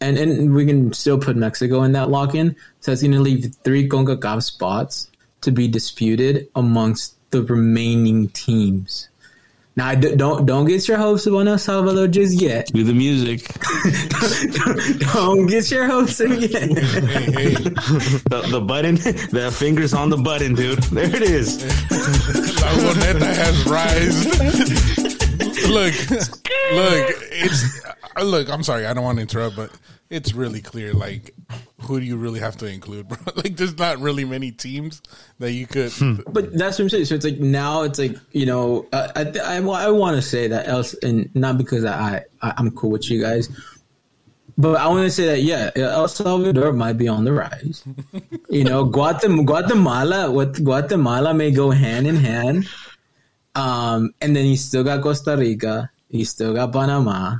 and 0.00 0.16
and 0.16 0.54
we 0.54 0.64
can 0.64 0.92
still 0.92 1.18
put 1.18 1.36
Mexico 1.36 1.82
in 1.82 1.92
that 1.92 2.08
lock 2.08 2.34
in. 2.34 2.56
So 2.80 2.90
that's 2.90 3.02
going 3.02 3.12
to 3.12 3.20
leave 3.20 3.54
three 3.64 3.88
CONCACAF 3.88 4.42
spots 4.42 5.10
to 5.42 5.50
be 5.50 5.68
disputed 5.68 6.48
amongst 6.54 7.14
the 7.30 7.42
remaining 7.42 8.28
teams. 8.28 9.08
Now 9.76 9.94
don't 9.94 10.46
don't 10.46 10.64
get 10.64 10.88
your 10.88 10.96
hopes 10.96 11.26
up 11.26 11.34
on 11.34 11.46
El 11.46 11.58
Salvador 11.58 12.08
just 12.08 12.40
yet. 12.40 12.68
Do 12.72 12.82
the 12.82 12.94
music, 12.94 13.46
don't 15.12 15.46
get 15.46 15.70
your 15.70 15.86
hopes 15.86 16.18
up 16.18 16.30
yet. 16.30 16.78
Hey, 16.78 17.50
hey, 17.50 17.54
the, 17.54 18.48
the 18.50 18.60
button, 18.60 18.94
the 18.94 19.54
fingers 19.54 19.92
on 19.92 20.08
the 20.08 20.16
button, 20.16 20.54
dude. 20.54 20.82
There 20.84 21.04
it 21.04 21.22
is. 21.22 21.62
La 21.90 22.72
Boneta 22.72 23.26
has 23.26 23.66
rised. 23.66 24.26
look, 25.68 25.94
look, 26.10 27.16
it's 27.30 27.84
uh, 28.16 28.22
look. 28.22 28.48
I'm 28.48 28.62
sorry, 28.62 28.86
I 28.86 28.94
don't 28.94 29.04
want 29.04 29.18
to 29.18 29.22
interrupt, 29.22 29.56
but 29.56 29.70
it's 30.08 30.32
really 30.32 30.62
clear. 30.62 30.94
Like, 30.94 31.34
who 31.82 32.00
do 32.00 32.06
you 32.06 32.16
really 32.16 32.40
have 32.40 32.56
to 32.58 32.66
include, 32.66 33.08
bro? 33.08 33.18
Like, 33.36 33.56
there's 33.56 33.78
not 33.78 33.98
really 33.98 34.24
many 34.24 34.50
teams 34.50 35.02
that 35.38 35.52
you 35.52 35.66
could. 35.66 35.92
But 36.28 36.52
that's 36.52 36.78
what 36.78 36.84
I'm 36.84 36.88
saying. 36.90 37.04
So 37.06 37.14
it's 37.14 37.24
like 37.24 37.38
now 37.38 37.82
it's 37.82 37.98
like 37.98 38.16
you 38.32 38.46
know 38.46 38.86
uh, 38.92 39.08
I 39.14 39.56
I, 39.58 39.60
I 39.60 39.90
want 39.90 40.16
to 40.16 40.22
say 40.22 40.48
that 40.48 40.68
else 40.68 40.94
and 40.94 41.32
not 41.34 41.58
because 41.58 41.84
I, 41.84 42.24
I 42.42 42.54
I'm 42.56 42.70
cool 42.72 42.90
with 42.90 43.10
you 43.10 43.20
guys, 43.20 43.48
but 44.58 44.80
I 44.80 44.88
want 44.88 45.04
to 45.04 45.10
say 45.10 45.26
that 45.26 45.42
yeah, 45.42 45.70
El 45.76 46.08
Salvador 46.08 46.72
might 46.72 46.94
be 46.94 47.08
on 47.08 47.24
the 47.24 47.32
rise. 47.32 47.84
you 48.50 48.64
know, 48.64 48.84
Guatemala, 48.84 49.44
Guatemala 49.44 50.30
with 50.30 50.64
Guatemala 50.64 51.34
may 51.34 51.50
go 51.50 51.70
hand 51.70 52.06
in 52.06 52.16
hand. 52.16 52.68
Um, 53.54 54.12
and 54.20 54.36
then 54.36 54.44
you 54.44 54.56
still 54.56 54.84
got 54.84 55.02
Costa 55.02 55.36
Rica, 55.36 55.90
you 56.10 56.26
still 56.26 56.52
got 56.52 56.72
Panama, 56.72 57.36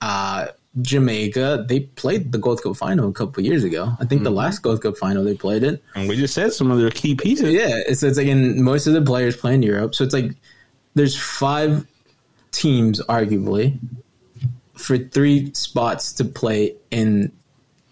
uh, 0.00 0.46
Jamaica. 0.80 1.66
They 1.68 1.80
played 1.80 2.32
the 2.32 2.38
Gold 2.38 2.62
Cup 2.62 2.76
final 2.76 3.08
a 3.08 3.12
couple 3.12 3.42
years 3.42 3.64
ago. 3.64 3.92
I 3.98 4.04
think 4.04 4.22
the 4.22 4.30
last 4.30 4.60
Gold 4.60 4.82
Cup 4.82 4.96
final 4.96 5.24
they 5.24 5.34
played 5.34 5.62
it. 5.62 5.82
And 5.94 6.08
we 6.08 6.16
just 6.16 6.34
said 6.34 6.52
some 6.52 6.70
of 6.70 6.78
their 6.78 6.90
key 6.90 7.14
pieces. 7.14 7.52
Yeah, 7.52 7.82
it's, 7.88 8.02
it's 8.02 8.16
like 8.18 8.28
in 8.28 8.62
most 8.62 8.86
of 8.86 8.94
the 8.94 9.02
players 9.02 9.36
play 9.36 9.54
in 9.54 9.62
Europe, 9.62 9.94
so 9.94 10.04
it's 10.04 10.14
like 10.14 10.32
there's 10.94 11.18
five 11.18 11.86
teams 12.52 13.00
arguably 13.06 13.78
for 14.74 14.96
three 14.96 15.52
spots 15.54 16.12
to 16.14 16.24
play 16.24 16.74
in 16.90 17.32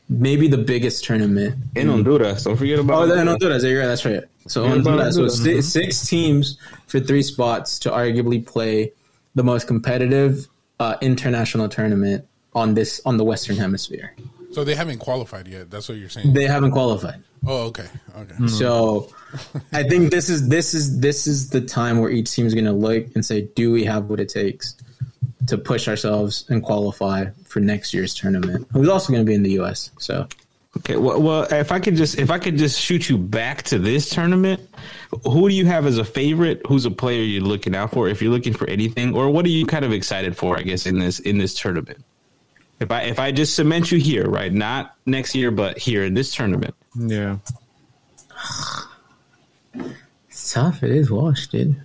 maybe 0.08 0.48
the 0.48 0.58
biggest 0.58 1.04
tournament. 1.04 1.56
In 1.74 1.88
Honduras, 1.88 2.44
don't 2.44 2.56
forget 2.56 2.78
about. 2.78 3.02
Oh, 3.02 3.06
then 3.06 3.26
Honduras, 3.26 3.64
yeah, 3.64 3.86
that's 3.86 4.04
right. 4.04 4.22
So 4.46 4.62
Yeah, 4.64 4.70
Honduras, 4.70 5.16
so 5.16 5.22
Honduras. 5.22 5.42
six, 5.42 5.66
six 5.66 6.08
teams 6.08 6.58
for 6.86 7.00
three 7.00 7.22
spots 7.22 7.78
to 7.80 7.90
arguably 7.90 8.44
play 8.44 8.92
the 9.34 9.44
most 9.44 9.66
competitive 9.66 10.48
uh, 10.80 10.96
international 11.00 11.68
tournament 11.68 12.26
on 12.58 12.74
this 12.74 13.00
on 13.06 13.16
the 13.16 13.24
Western 13.24 13.56
Hemisphere. 13.56 14.14
So 14.52 14.64
they 14.64 14.74
haven't 14.74 14.98
qualified 14.98 15.46
yet. 15.46 15.70
That's 15.70 15.88
what 15.88 15.98
you're 15.98 16.08
saying. 16.08 16.32
They 16.32 16.44
haven't 16.44 16.72
qualified. 16.72 17.22
oh, 17.46 17.66
okay, 17.68 17.86
okay. 18.16 18.34
Hmm. 18.34 18.48
So 18.48 19.10
I 19.72 19.82
think 19.84 20.10
this 20.10 20.28
is 20.28 20.48
this 20.48 20.74
is 20.74 21.00
this 21.00 21.26
is 21.26 21.50
the 21.50 21.60
time 21.60 22.00
where 22.00 22.10
each 22.10 22.34
team 22.34 22.46
is 22.46 22.54
going 22.54 22.64
to 22.64 22.72
look 22.72 23.06
and 23.14 23.24
say, 23.24 23.42
do 23.54 23.72
we 23.72 23.84
have 23.84 24.06
what 24.10 24.20
it 24.20 24.28
takes 24.28 24.74
to 25.46 25.56
push 25.56 25.88
ourselves 25.88 26.44
and 26.48 26.62
qualify 26.62 27.26
for 27.44 27.60
next 27.60 27.94
year's 27.94 28.14
tournament? 28.14 28.66
Who's 28.72 28.88
also 28.88 29.12
going 29.12 29.24
to 29.24 29.28
be 29.28 29.34
in 29.34 29.42
the 29.42 29.52
U.S. 29.52 29.90
So 29.98 30.26
Okay, 30.78 30.96
well, 30.96 31.20
well, 31.20 31.42
if 31.50 31.72
I 31.72 31.80
could 31.80 31.96
just 31.96 32.18
if 32.18 32.30
I 32.30 32.38
could 32.38 32.56
just 32.56 32.80
shoot 32.80 33.08
you 33.08 33.18
back 33.18 33.62
to 33.64 33.78
this 33.78 34.10
tournament, 34.10 34.60
who 35.24 35.48
do 35.48 35.54
you 35.54 35.66
have 35.66 35.86
as 35.86 35.98
a 35.98 36.04
favorite? 36.04 36.62
Who's 36.66 36.84
a 36.84 36.90
player 36.90 37.22
you're 37.22 37.42
looking 37.42 37.74
out 37.74 37.90
for? 37.92 38.08
If 38.08 38.22
you're 38.22 38.32
looking 38.32 38.52
for 38.52 38.68
anything, 38.68 39.14
or 39.14 39.30
what 39.30 39.44
are 39.46 39.50
you 39.50 39.66
kind 39.66 39.84
of 39.84 39.92
excited 39.92 40.36
for? 40.36 40.56
I 40.58 40.62
guess 40.62 40.86
in 40.86 40.98
this 40.98 41.18
in 41.20 41.38
this 41.38 41.54
tournament. 41.54 42.04
If 42.80 42.90
I 42.90 43.02
if 43.02 43.18
I 43.18 43.32
just 43.32 43.54
cement 43.54 43.90
you 43.90 43.98
here, 43.98 44.28
right, 44.28 44.52
not 44.52 44.94
next 45.06 45.34
year, 45.34 45.50
but 45.50 45.78
here 45.78 46.04
in 46.04 46.14
this 46.14 46.34
tournament. 46.34 46.74
Yeah. 46.96 47.38
it's 50.28 50.52
tough. 50.52 50.82
It 50.82 50.90
is 50.90 51.10
washed, 51.10 51.52
dude. 51.52 51.80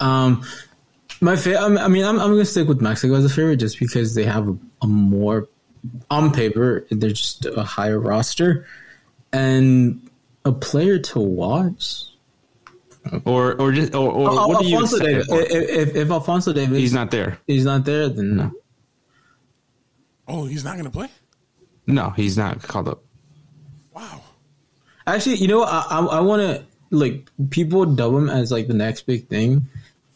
Um, 0.00 0.44
my 1.20 1.36
fa- 1.36 1.58
I 1.58 1.88
mean, 1.88 2.04
I'm 2.04 2.18
I'm 2.20 2.28
going 2.28 2.38
to 2.38 2.44
stick 2.44 2.68
with 2.68 2.80
Mexico 2.80 3.14
as 3.14 3.24
a 3.24 3.28
favorite 3.28 3.56
just 3.56 3.78
because 3.78 4.14
they 4.14 4.24
have 4.24 4.48
a, 4.48 4.56
a 4.82 4.86
more 4.86 5.48
on 6.10 6.32
paper 6.32 6.86
they're 6.90 7.10
just 7.10 7.44
a 7.44 7.62
higher 7.62 7.98
roster 7.98 8.66
and 9.34 10.08
a 10.44 10.52
player 10.52 10.98
to 10.98 11.18
watch. 11.20 12.04
Or 13.26 13.54
or 13.60 13.70
just 13.72 13.94
or, 13.94 14.10
or 14.10 14.28
Al- 14.30 14.48
what 14.48 14.64
are 14.64 14.68
you 14.68 14.76
Alfonso 14.76 14.96
excited 14.96 15.26
Davis. 15.26 15.26
for? 15.28 15.40
If, 15.56 15.88
if, 15.88 15.96
if 15.96 16.10
Alfonso 16.10 16.52
Davis 16.54 16.78
He's 16.78 16.94
not 16.94 17.10
there. 17.10 17.38
he's 17.46 17.64
not 17.64 17.84
there, 17.84 18.08
then 18.08 18.50
Oh, 20.26 20.46
he's 20.46 20.64
not 20.64 20.72
going 20.74 20.84
to 20.84 20.90
play. 20.90 21.08
No, 21.86 22.10
he's 22.10 22.36
not 22.38 22.62
called 22.62 22.88
up. 22.88 23.02
Wow. 23.94 24.22
Actually, 25.06 25.36
you 25.36 25.48
know, 25.48 25.58
what? 25.60 25.68
I 25.68 25.98
I, 25.98 26.04
I 26.04 26.20
want 26.20 26.40
to 26.42 26.64
like 26.90 27.28
people 27.50 27.84
dub 27.86 28.14
him 28.14 28.30
as 28.30 28.50
like 28.50 28.66
the 28.68 28.74
next 28.74 29.02
big 29.06 29.28
thing, 29.28 29.66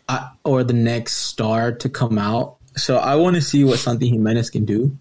I, 0.08 0.30
or 0.44 0.64
the 0.64 0.72
next 0.72 1.16
star 1.16 1.72
to 1.72 1.88
come 1.88 2.18
out. 2.18 2.56
So 2.76 2.96
I 2.96 3.16
want 3.16 3.36
to 3.36 3.42
see 3.42 3.64
what 3.64 3.78
Santi 3.78 4.08
Jimenez 4.08 4.50
can 4.50 4.64
do 4.64 4.96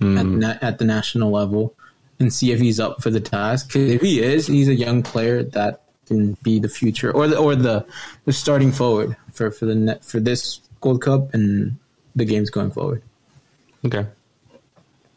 the, 0.16 0.24
na- 0.24 0.58
at 0.60 0.78
the 0.78 0.84
national 0.84 1.30
level, 1.30 1.74
and 2.20 2.32
see 2.32 2.50
if 2.52 2.60
he's 2.60 2.78
up 2.80 3.02
for 3.02 3.10
the 3.10 3.20
task. 3.20 3.72
'Cause 3.72 3.82
if 3.82 4.00
he 4.00 4.20
is, 4.20 4.46
he's 4.48 4.68
a 4.68 4.74
young 4.74 5.02
player 5.02 5.42
that 5.44 5.82
can 6.06 6.36
be 6.42 6.58
the 6.58 6.68
future 6.68 7.10
or 7.12 7.26
the 7.28 7.36
or 7.38 7.54
the, 7.56 7.86
the 8.24 8.32
starting 8.32 8.70
forward 8.72 9.16
for 9.32 9.50
for 9.50 9.66
the 9.66 9.74
net 9.74 10.04
for 10.04 10.20
this 10.20 10.60
Gold 10.80 11.02
Cup 11.02 11.32
and 11.34 11.76
the 12.16 12.24
games 12.24 12.50
going 12.50 12.70
forward. 12.72 13.02
Okay, 13.86 14.06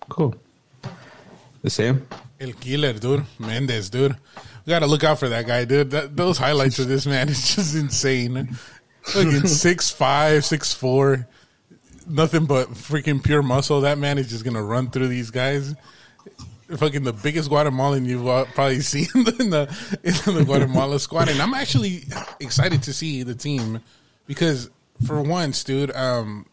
cool. 0.10 0.36
The 1.62 1.70
same. 1.70 2.08
El 2.40 2.54
killer, 2.54 2.94
dude. 2.94 3.26
Mendez, 3.40 3.90
dude. 3.90 4.16
We 4.66 4.72
gotta 4.72 4.88
look 4.88 5.04
out 5.04 5.20
for 5.20 5.30
that 5.30 5.46
guy, 5.46 5.66
dude. 5.66 5.92
That, 5.92 6.16
those 6.16 6.38
highlights 6.38 6.80
of 6.80 6.88
this 6.88 7.06
man 7.14 7.30
is 7.30 7.56
just 7.56 7.76
insane. 7.76 8.58
Fucking 9.04 9.48
six 9.48 9.92
five, 9.92 10.44
six 10.44 10.74
four, 10.74 11.28
nothing 12.08 12.46
but 12.46 12.70
freaking 12.70 13.24
pure 13.24 13.44
muscle. 13.44 13.82
That 13.82 13.98
man 13.98 14.18
is 14.18 14.30
just 14.30 14.44
gonna 14.44 14.64
run 14.64 14.90
through 14.90 15.08
these 15.08 15.32
guys. 15.32 15.76
Fucking 16.78 17.04
the 17.04 17.14
biggest 17.14 17.50
Guatemalan 17.50 18.06
you've 18.06 18.28
uh, 18.28 18.46
probably 18.56 18.80
seen 18.82 19.08
in 19.16 19.52
the 19.52 19.68
in 20.04 20.36
the 20.36 20.44
Guatemala 20.44 21.00
squad, 21.00 21.30
and 21.30 21.40
I'm 21.42 21.54
actually 21.54 22.04
excited 22.40 22.84
to 22.84 22.94
see 22.94 23.22
the 23.22 23.36
team 23.36 23.82
because 24.26 24.72
for 25.06 25.22
once, 25.22 25.64
dude, 25.64 25.96
um, 25.96 26.48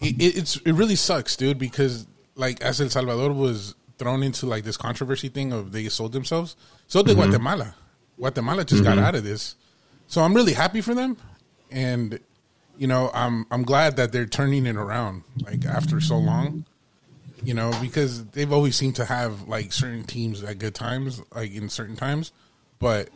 it, 0.00 0.16
it's 0.18 0.56
it 0.56 0.72
really 0.72 0.96
sucks, 0.96 1.36
dude, 1.36 1.58
because 1.58 2.06
like 2.34 2.60
as 2.62 2.80
El 2.80 2.90
Salvador 2.90 3.32
was 3.32 3.74
thrown 3.98 4.22
into 4.22 4.46
like 4.46 4.64
this 4.64 4.76
controversy 4.76 5.28
thing 5.28 5.52
of 5.52 5.72
they 5.72 5.88
sold 5.88 6.12
themselves, 6.12 6.56
so 6.86 7.02
did 7.02 7.16
mm-hmm. 7.16 7.28
Guatemala. 7.28 7.74
Guatemala 8.16 8.64
just 8.64 8.84
got 8.84 8.96
mm-hmm. 8.96 9.04
out 9.04 9.14
of 9.14 9.24
this, 9.24 9.56
so 10.06 10.22
I'm 10.22 10.34
really 10.34 10.52
happy 10.52 10.80
for 10.80 10.94
them, 10.94 11.16
and 11.70 12.18
you 12.78 12.86
know 12.86 13.10
I'm 13.14 13.46
I'm 13.50 13.62
glad 13.62 13.96
that 13.96 14.12
they're 14.12 14.26
turning 14.26 14.66
it 14.66 14.76
around 14.76 15.22
like 15.44 15.64
after 15.64 16.00
so 16.00 16.18
long, 16.18 16.64
you 17.44 17.54
know, 17.54 17.72
because 17.80 18.24
they've 18.26 18.52
always 18.52 18.76
seemed 18.76 18.96
to 18.96 19.04
have 19.04 19.48
like 19.48 19.72
certain 19.72 20.04
teams 20.04 20.42
at 20.42 20.58
good 20.58 20.74
times, 20.74 21.22
like 21.34 21.54
in 21.54 21.68
certain 21.68 21.96
times, 21.96 22.32
but 22.78 23.08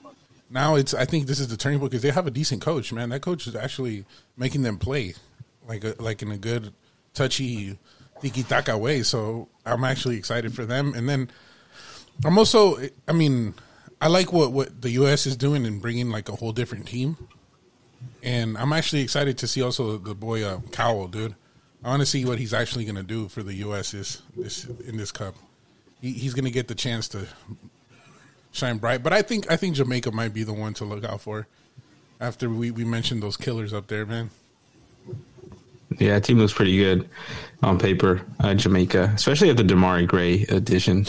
now 0.50 0.76
it's 0.76 0.94
I 0.94 1.04
think 1.04 1.26
this 1.26 1.40
is 1.40 1.48
the 1.48 1.56
turning 1.56 1.78
point 1.78 1.92
because 1.92 2.02
they 2.02 2.10
have 2.10 2.26
a 2.26 2.30
decent 2.30 2.62
coach, 2.62 2.92
man. 2.92 3.10
That 3.10 3.22
coach 3.22 3.46
is 3.46 3.56
actually 3.56 4.04
making 4.36 4.62
them 4.62 4.78
play 4.78 5.14
like 5.68 5.84
a, 5.84 5.94
like 5.98 6.22
in 6.22 6.30
a 6.30 6.38
good 6.38 6.72
touchy 7.14 7.78
tiki 8.20 8.42
taka 8.42 8.76
way. 8.76 9.02
So 9.02 9.48
I'm 9.64 9.84
actually 9.84 10.16
excited 10.16 10.54
for 10.54 10.64
them. 10.64 10.94
And 10.94 11.08
then 11.08 11.30
I'm 12.24 12.38
also 12.38 12.78
I 13.06 13.12
mean 13.12 13.54
I 14.00 14.08
like 14.08 14.32
what 14.32 14.52
what 14.52 14.82
the 14.82 14.90
US 14.90 15.26
is 15.26 15.36
doing 15.36 15.66
and 15.66 15.80
bringing 15.80 16.10
like 16.10 16.28
a 16.28 16.36
whole 16.36 16.52
different 16.52 16.86
team. 16.86 17.16
And 18.22 18.58
I'm 18.58 18.72
actually 18.72 19.02
excited 19.02 19.38
to 19.38 19.46
see 19.46 19.62
also 19.62 19.98
the 19.98 20.14
boy 20.14 20.42
uh, 20.42 20.60
Cowell, 20.72 21.08
dude. 21.08 21.34
I 21.84 21.90
want 21.90 22.00
to 22.00 22.06
see 22.06 22.24
what 22.24 22.38
he's 22.38 22.52
actually 22.52 22.84
going 22.84 22.96
to 22.96 23.02
do 23.02 23.28
for 23.28 23.42
the 23.42 23.54
U.S. 23.54 23.92
this 23.92 24.64
in 24.86 24.96
this 24.96 25.12
cup. 25.12 25.36
He, 26.00 26.12
he's 26.12 26.34
going 26.34 26.44
to 26.44 26.50
get 26.50 26.68
the 26.68 26.74
chance 26.74 27.06
to 27.08 27.28
shine 28.50 28.78
bright. 28.78 29.02
But 29.02 29.12
I 29.12 29.22
think 29.22 29.50
I 29.50 29.56
think 29.56 29.76
Jamaica 29.76 30.10
might 30.10 30.34
be 30.34 30.42
the 30.42 30.52
one 30.52 30.74
to 30.74 30.84
look 30.84 31.04
out 31.04 31.20
for. 31.20 31.46
After 32.18 32.48
we, 32.48 32.70
we 32.70 32.84
mentioned 32.84 33.22
those 33.22 33.36
killers 33.36 33.72
up 33.72 33.86
there, 33.88 34.06
man. 34.06 34.30
Yeah, 35.98 36.18
team 36.20 36.38
looks 36.38 36.52
pretty 36.52 36.76
good 36.76 37.08
on 37.62 37.78
paper. 37.78 38.22
Uh, 38.40 38.54
Jamaica, 38.54 39.12
especially 39.14 39.50
at 39.50 39.56
the 39.56 39.62
Demarai 39.62 40.06
Gray 40.06 40.42
edition. 40.48 41.06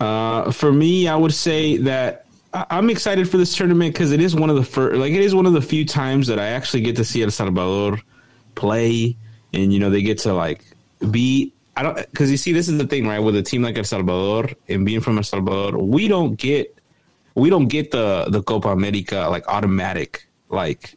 Uh, 0.00 0.50
for 0.52 0.72
me, 0.72 1.08
I 1.08 1.16
would 1.16 1.34
say 1.34 1.76
that 1.78 2.24
I- 2.54 2.66
I'm 2.70 2.88
excited 2.90 3.28
for 3.28 3.36
this 3.36 3.54
tournament 3.56 3.92
because 3.92 4.12
it 4.12 4.20
is 4.20 4.34
one 4.34 4.50
of 4.50 4.56
the 4.56 4.62
first, 4.62 4.96
like 4.98 5.12
it 5.12 5.20
is 5.20 5.34
one 5.34 5.46
of 5.46 5.52
the 5.52 5.60
few 5.60 5.84
times 5.84 6.28
that 6.28 6.38
I 6.38 6.46
actually 6.48 6.82
get 6.82 6.96
to 6.96 7.04
see 7.04 7.22
El 7.22 7.30
Salvador 7.30 8.00
play, 8.54 9.16
and 9.52 9.72
you 9.72 9.78
know 9.80 9.90
they 9.90 10.02
get 10.02 10.18
to 10.18 10.32
like 10.32 10.64
be. 11.10 11.52
I 11.76 11.82
don't 11.82 11.96
because 11.96 12.30
you 12.30 12.36
see 12.36 12.52
this 12.52 12.68
is 12.68 12.78
the 12.78 12.86
thing 12.86 13.06
right 13.06 13.18
with 13.20 13.36
a 13.36 13.42
team 13.42 13.62
like 13.62 13.76
El 13.78 13.84
Salvador 13.84 14.48
and 14.68 14.84
being 14.86 15.00
from 15.00 15.16
El 15.16 15.22
Salvador, 15.24 15.78
we 15.78 16.08
don't 16.08 16.36
get 16.36 16.74
we 17.34 17.50
don't 17.50 17.66
get 17.68 17.90
the 17.90 18.26
the 18.30 18.42
Copa 18.42 18.68
America 18.70 19.28
like 19.30 19.46
automatic 19.48 20.26
like 20.48 20.96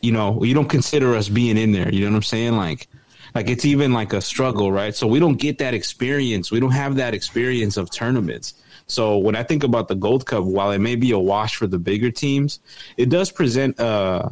you 0.00 0.12
know, 0.12 0.42
you 0.42 0.54
don't 0.54 0.68
consider 0.68 1.14
us 1.14 1.28
being 1.28 1.56
in 1.56 1.72
there. 1.72 1.92
You 1.92 2.00
know 2.04 2.12
what 2.12 2.16
I'm 2.16 2.22
saying? 2.22 2.56
Like, 2.56 2.88
like 3.34 3.48
it's 3.48 3.64
even 3.64 3.92
like 3.92 4.12
a 4.12 4.20
struggle, 4.20 4.72
right? 4.72 4.94
So 4.94 5.06
we 5.06 5.18
don't 5.18 5.36
get 5.36 5.58
that 5.58 5.74
experience. 5.74 6.50
We 6.50 6.60
don't 6.60 6.72
have 6.72 6.96
that 6.96 7.14
experience 7.14 7.76
of 7.76 7.90
tournaments. 7.90 8.54
So 8.86 9.18
when 9.18 9.36
I 9.36 9.42
think 9.42 9.62
about 9.62 9.88
the 9.88 9.94
Gold 9.94 10.26
Cup, 10.26 10.44
while 10.44 10.72
it 10.72 10.80
may 10.80 10.96
be 10.96 11.12
a 11.12 11.18
wash 11.18 11.54
for 11.54 11.66
the 11.66 11.78
bigger 11.78 12.10
teams, 12.10 12.58
it 12.96 13.08
does 13.08 13.30
present, 13.30 13.78
uh, 13.78 14.30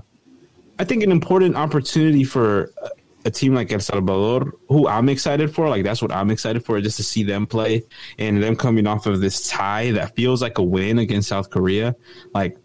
I 0.78 0.84
think, 0.84 1.02
an 1.04 1.12
important 1.12 1.54
opportunity 1.54 2.24
for 2.24 2.72
a- 2.82 3.30
team 3.30 3.54
like 3.54 3.70
El 3.70 3.80
Salvador, 3.80 4.54
who 4.70 4.88
I'm 4.88 5.10
excited 5.10 5.54
for. 5.54 5.68
Like 5.68 5.84
that's 5.84 6.00
what 6.00 6.10
I'm 6.10 6.30
excited 6.30 6.64
for, 6.64 6.80
just 6.80 6.96
to 6.96 7.02
see 7.02 7.22
them 7.22 7.46
play 7.46 7.82
and 8.18 8.42
them 8.42 8.56
coming 8.56 8.86
off 8.86 9.04
of 9.04 9.20
this 9.20 9.48
tie 9.50 9.90
that 9.90 10.16
feels 10.16 10.40
like 10.40 10.56
a 10.56 10.62
win 10.62 10.98
against 10.98 11.28
South 11.28 11.50
Korea. 11.50 11.94
Like 12.32 12.56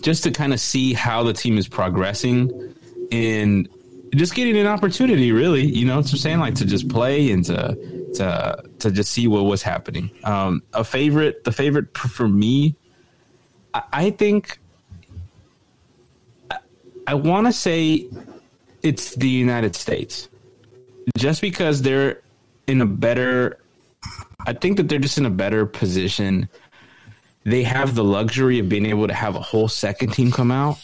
just 0.00 0.24
to 0.24 0.30
kind 0.30 0.52
of 0.52 0.60
see 0.60 0.92
how 0.92 1.22
the 1.22 1.32
team 1.32 1.58
is 1.58 1.68
progressing 1.68 2.74
and 3.10 3.68
just 4.14 4.34
getting 4.34 4.56
an 4.56 4.66
opportunity 4.66 5.32
really 5.32 5.66
you 5.66 5.86
know 5.86 5.96
what 5.96 6.10
i'm 6.10 6.18
saying 6.18 6.38
like 6.38 6.54
to 6.54 6.64
just 6.64 6.88
play 6.88 7.30
and 7.30 7.44
to 7.44 7.76
to 8.14 8.62
to 8.78 8.90
just 8.90 9.12
see 9.12 9.26
what 9.26 9.44
was 9.44 9.62
happening. 9.62 10.10
Um 10.24 10.62
a 10.72 10.84
favorite 10.84 11.44
the 11.44 11.52
favorite 11.52 11.96
for 11.96 12.28
me 12.28 12.74
i, 13.74 13.82
I 13.92 14.10
think 14.10 14.58
i, 16.50 16.58
I 17.06 17.14
want 17.14 17.46
to 17.46 17.52
say 17.52 18.08
it's 18.82 19.14
the 19.16 19.28
united 19.28 19.74
states. 19.74 20.28
Just 21.16 21.40
because 21.40 21.82
they're 21.82 22.20
in 22.66 22.80
a 22.80 22.86
better 22.86 23.58
i 24.46 24.52
think 24.52 24.76
that 24.76 24.88
they're 24.88 24.98
just 24.98 25.18
in 25.18 25.26
a 25.26 25.30
better 25.30 25.66
position 25.66 26.48
they 27.48 27.62
have 27.62 27.94
the 27.94 28.04
luxury 28.04 28.58
of 28.58 28.68
being 28.68 28.86
able 28.86 29.08
to 29.08 29.14
have 29.14 29.36
a 29.36 29.40
whole 29.40 29.68
second 29.68 30.12
team 30.12 30.30
come 30.30 30.50
out. 30.50 30.78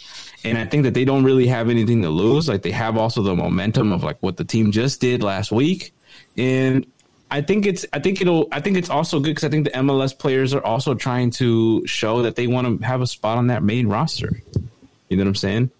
And 0.45 0.59
I 0.59 0.67
think 0.67 0.83
that 0.83 0.93
they 0.93 1.07
don't 1.07 1.25
really 1.25 1.47
have 1.47 1.71
anything 1.71 2.03
to 2.03 2.11
lose. 2.11 2.49
Like 2.49 2.62
they 2.62 2.71
have 2.71 2.99
also 2.99 3.23
the 3.23 3.35
momentum 3.35 3.93
of 3.93 4.03
like 4.03 4.19
what 4.21 4.37
the 4.37 4.45
team 4.45 4.73
just 4.73 5.01
did 5.01 5.23
last 5.23 5.51
week. 5.51 5.95
And 6.37 6.87
I 7.31 7.41
think 7.41 7.67
it's 7.67 7.87
I 7.93 7.99
think 7.99 8.21
it'll 8.21 8.47
I 8.53 8.61
think 8.61 8.77
it's 8.77 8.91
also 8.91 9.19
good 9.21 9.31
because 9.31 9.45
I 9.45 9.49
think 9.49 9.65
the 9.65 9.71
MLS 9.71 10.17
players 10.17 10.53
are 10.53 10.65
also 10.65 10.95
trying 10.95 11.31
to 11.33 11.87
show 11.87 12.23
that 12.23 12.37
they 12.37 12.47
want 12.47 12.81
to 12.81 12.87
have 12.87 13.01
a 13.01 13.07
spot 13.07 13.39
on 13.39 13.47
that 13.47 13.62
main 13.62 13.89
roster. 13.89 14.43
You 15.09 15.17
know 15.17 15.23
what 15.25 15.29
I'm 15.29 15.35
saying? 15.35 15.71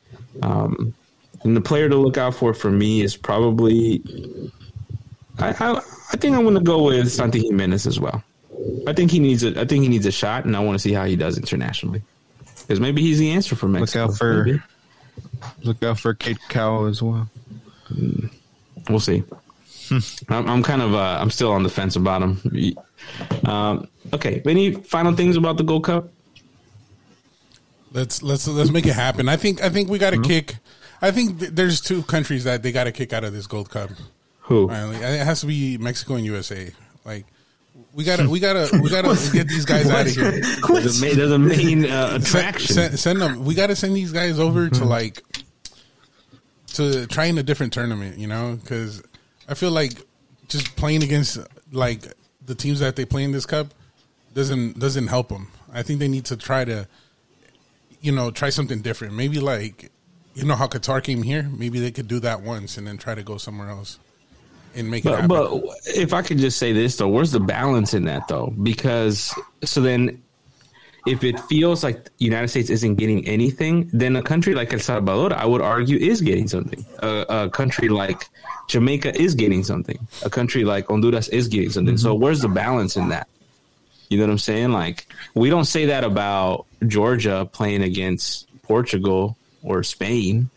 Um, 0.43 0.95
and 1.43 1.57
the 1.57 1.61
player 1.61 1.89
to 1.89 1.97
look 1.97 2.17
out 2.17 2.35
for 2.35 2.55
for 2.55 2.71
me 2.71 3.03
is 3.03 3.17
probably 3.17 4.03
I 5.39 5.51
I, 5.51 5.81
I 6.13 6.17
think 6.17 6.37
I'm 6.37 6.43
going 6.43 6.55
to 6.55 6.61
go 6.61 6.83
with 6.83 7.13
Santi 7.13 7.47
Jimenez 7.47 7.87
as 7.87 8.01
well. 8.01 8.25
I 8.87 8.93
think 8.93 9.11
he 9.11 9.19
needs 9.19 9.43
a. 9.45 9.59
I 9.61 9.65
think 9.65 9.83
he 9.83 9.89
needs 9.89 10.07
a 10.07 10.13
shot, 10.13 10.45
and 10.45 10.57
I 10.57 10.61
want 10.61 10.75
to 10.77 10.79
see 10.79 10.93
how 10.93 11.05
he 11.05 11.17
does 11.17 11.37
internationally. 11.39 12.03
Because 12.61 12.81
maybe 12.81 13.03
he's 13.03 13.19
the 13.19 13.31
answer 13.33 13.55
for 13.57 13.69
Mexico. 13.69 14.03
Look 14.07 14.11
out 14.13 14.19
for- 14.19 14.45
Maybe. 14.45 14.63
Look 15.63 15.83
out 15.83 15.99
for 15.99 16.15
Cade 16.15 16.39
Cowell 16.49 16.87
as 16.87 17.03
well. 17.03 17.29
We'll 18.89 19.01
see. 19.01 19.23
I'm, 20.29 20.49
I'm 20.49 20.63
kind 20.63 20.81
of. 20.83 20.95
Uh, 20.95 21.19
I'm 21.21 21.31
still 21.31 21.53
on 21.53 21.63
the 21.63 21.69
fence 21.69 21.97
about 21.97 22.23
him. 22.23 22.75
Um, 23.45 23.89
okay. 24.13 24.41
Any 24.47 24.73
final 24.73 25.15
things 25.15 25.37
about 25.37 25.59
the 25.59 25.63
Gold 25.65 25.85
Cup? 25.85 26.09
Let's 27.93 28.23
let's 28.23 28.49
let's 28.49 28.71
make 28.71 28.87
it 28.87 28.95
happen. 28.95 29.29
I 29.29 29.37
think 29.37 29.63
I 29.63 29.69
think 29.69 29.89
we 29.89 29.99
got 29.99 30.11
to 30.11 30.21
kick. 30.23 30.57
I 31.03 31.11
think 31.11 31.39
th- 31.39 31.53
there's 31.53 31.81
two 31.81 32.03
countries 32.03 32.45
that 32.45 32.63
they 32.63 32.73
got 32.73 32.85
to 32.85 32.93
kick 32.93 33.13
out 33.13 33.25
of 33.25 33.33
this 33.33 33.47
Gold 33.47 33.71
Cup. 33.71 33.91
Who? 34.41 34.69
Finally, 34.69 34.97
it 34.97 35.25
has 35.25 35.41
to 35.43 35.47
be 35.47 35.79
Mexico 35.79 36.15
and 36.15 36.25
USA. 36.25 36.71
Like 37.05 37.27
we 37.93 38.05
gotta 38.05 38.29
we 38.29 38.41
gotta 38.41 38.69
we 38.81 38.89
gotta 38.91 39.09
get 39.33 39.49
these 39.49 39.65
guys 39.65 39.89
out 39.91 40.07
of 40.07 40.13
here. 40.15 40.31
There's 40.31 41.03
a, 41.03 41.07
ma- 41.07 41.15
there's 41.15 41.31
a 41.31 41.39
main 41.39 41.85
uh, 41.87 42.11
Send, 42.11 42.23
attraction. 42.23 42.75
send, 42.75 42.99
send 42.99 43.21
them. 43.21 43.45
We 43.45 43.55
gotta 43.55 43.75
send 43.77 43.97
these 43.97 44.13
guys 44.13 44.39
over 44.39 44.69
to 44.69 44.85
like 44.85 45.23
to 46.75 47.07
trying 47.07 47.39
a 47.39 47.43
different 47.43 47.73
tournament. 47.73 48.19
You 48.19 48.29
know, 48.29 48.59
because 48.61 49.03
I 49.49 49.55
feel 49.55 49.71
like 49.71 49.93
just 50.49 50.77
playing 50.77 51.03
against 51.03 51.39
like 51.73 52.03
the 52.45 52.55
teams 52.55 52.81
that 52.81 52.97
they 52.97 53.05
play 53.05 53.25
in 53.25 53.33
this 53.33 53.47
cup 53.47 53.69
doesn't 54.35 54.79
doesn't 54.79 55.09
help 55.09 55.29
them. 55.29 55.49
I 55.73 55.83
think 55.83 55.99
they 55.99 56.09
need 56.09 56.27
to 56.27 56.37
try 56.37 56.65
to 56.65 56.87
you 58.01 58.13
know 58.13 58.31
try 58.31 58.51
something 58.51 58.83
different. 58.83 59.15
Maybe 59.15 59.41
like 59.41 59.91
you 60.35 60.45
know 60.45 60.55
how 60.55 60.69
Qatar 60.69 61.03
came 61.03 61.23
here. 61.23 61.49
Maybe 61.57 61.81
they 61.81 61.91
could 61.91 62.07
do 62.09 62.21
that 62.21 62.43
once 62.43 62.77
and 62.77 62.87
then 62.87 62.99
try 62.99 63.15
to 63.15 63.23
go 63.23 63.37
somewhere 63.37 63.69
else 63.71 63.99
and 64.75 64.91
make 64.91 65.05
it 65.05 65.09
But, 65.09 65.21
happen. 65.21 65.29
but 65.29 65.63
if 65.87 66.13
I 66.13 66.23
could 66.23 66.39
just 66.39 66.59
say 66.59 66.73
this 66.73 66.97
though, 66.97 67.09
where's 67.09 67.33
the 67.33 67.41
balance 67.41 67.95
in 67.95 68.05
that 68.05 68.29
though? 68.29 68.53
Because 68.63 69.35
so 69.65 69.81
then, 69.81 70.23
if 71.07 71.23
it 71.23 71.39
feels 71.41 71.85
like 71.85 72.05
the 72.05 72.11
United 72.25 72.49
States 72.49 72.71
isn't 72.71 72.95
getting 72.95 73.27
anything, 73.27 73.91
then 73.93 74.17
a 74.17 74.23
country 74.23 74.55
like 74.55 74.73
El 74.73 74.79
Salvador, 74.79 75.35
I 75.37 75.45
would 75.45 75.61
argue, 75.61 75.99
is 75.99 76.23
getting 76.23 76.49
something. 76.49 76.85
A, 77.01 77.27
a 77.29 77.51
country 77.51 77.89
like 77.91 78.29
Jamaica 78.69 79.21
is 79.21 79.35
getting 79.35 79.63
something. 79.65 79.99
A 80.25 80.31
country 80.31 80.65
like 80.65 80.87
Honduras 80.89 81.29
is 81.29 81.49
getting 81.49 81.71
something. 81.71 81.99
So 81.99 82.15
mm-hmm. 82.15 82.23
where's 82.23 82.41
the 82.41 82.49
balance 82.49 82.97
in 82.97 83.11
that? 83.11 83.29
You 84.09 84.19
know 84.19 84.25
what 84.25 84.33
I'm 84.33 84.39
saying? 84.39 84.73
Like 84.73 85.07
we 85.35 85.51
don't 85.51 85.65
say 85.67 85.87
that 85.87 86.05
about 86.05 86.67
Georgia 86.87 87.49
playing 87.53 87.83
against 87.83 88.49
Portugal 88.63 89.37
or 89.63 89.83
Spain. 89.83 90.51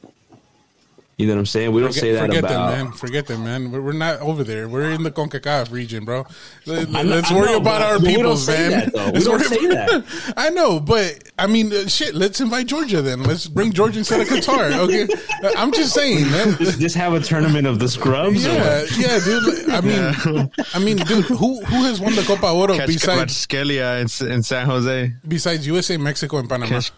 You 1.17 1.25
know 1.25 1.33
what 1.33 1.39
I'm 1.39 1.45
saying? 1.47 1.71
We 1.71 1.81
don't 1.81 1.93
say 1.93 2.11
that 2.13 2.27
forget 2.27 2.43
about. 2.43 2.69
them, 2.75 2.85
man. 2.89 2.93
Forget 2.93 3.25
them, 3.25 3.43
man. 3.43 3.71
We're, 3.71 3.81
we're 3.81 3.91
not 3.93 4.19
over 4.19 4.43
there. 4.43 4.69
We're 4.69 4.91
in 4.91 5.01
the 5.01 5.09
Concacaf 5.09 5.71
region, 5.71 6.05
bro. 6.05 6.27
Let, 6.67 6.89
us 6.93 7.31
worry 7.31 7.47
know, 7.53 7.57
about 7.57 7.63
but 7.63 7.81
our 7.81 7.97
we 7.97 8.05
don't 8.05 8.15
peoples, 8.17 8.45
say 8.45 8.69
man. 8.69 8.91
that. 8.93 9.13
We 9.15 9.21
don't 9.21 9.33
worry 9.39 9.43
say 9.45 9.65
about- 9.65 10.03
I 10.37 10.51
know, 10.51 10.79
but 10.79 11.17
I 11.39 11.47
mean, 11.47 11.73
uh, 11.73 11.87
shit. 11.87 12.13
Let's 12.13 12.39
invite 12.39 12.67
Georgia 12.67 13.01
then. 13.01 13.23
Let's 13.23 13.47
bring 13.47 13.71
Georgia 13.73 13.97
instead 13.97 14.21
of 14.21 14.27
Qatar. 14.27 14.71
Okay, 14.77 15.07
I'm 15.57 15.71
just 15.71 15.95
saying, 15.95 16.29
man. 16.29 16.55
Just, 16.59 16.79
just 16.79 16.95
have 16.95 17.13
a 17.13 17.19
tournament 17.19 17.65
of 17.65 17.79
the 17.79 17.89
scrubs. 17.89 18.45
Yeah, 18.45 18.85
yeah, 18.95 19.19
dude. 19.19 19.69
I 19.71 19.81
mean, 19.81 20.51
I 20.75 20.79
mean, 20.79 20.97
dude, 20.97 21.25
who 21.25 21.65
who 21.65 21.83
has 21.85 21.99
won 21.99 22.13
the 22.13 22.21
Copa 22.21 22.51
Oro 22.51 22.75
Catch 22.75 22.85
besides 22.89 23.47
Scalia 23.47 23.95
in, 24.21 24.31
in 24.31 24.43
San 24.43 24.67
Jose. 24.67 25.13
besides 25.27 25.65
USA, 25.65 25.97
Mexico, 25.97 26.37
and 26.37 26.47
Panama? 26.47 26.69
Catch, 26.73 26.91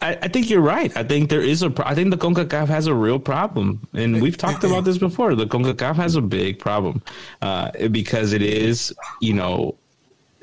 I, 0.00 0.18
I 0.22 0.28
think 0.28 0.50
you're 0.50 0.60
right. 0.60 0.94
I 0.96 1.02
think 1.02 1.30
there 1.30 1.40
is 1.40 1.62
a. 1.62 1.72
I 1.86 1.94
think 1.94 2.10
the 2.10 2.18
Concacaf 2.18 2.68
has 2.68 2.86
a 2.86 2.94
real 2.94 3.18
problem, 3.18 3.86
and 3.94 4.20
we've 4.20 4.36
talked 4.36 4.64
about 4.64 4.84
this 4.84 4.98
before. 4.98 5.34
The 5.34 5.46
Concacaf 5.46 5.96
has 5.96 6.16
a 6.16 6.20
big 6.20 6.58
problem 6.58 7.02
uh, 7.40 7.70
because 7.88 8.32
it 8.32 8.42
is, 8.42 8.94
you 9.20 9.32
know, 9.32 9.76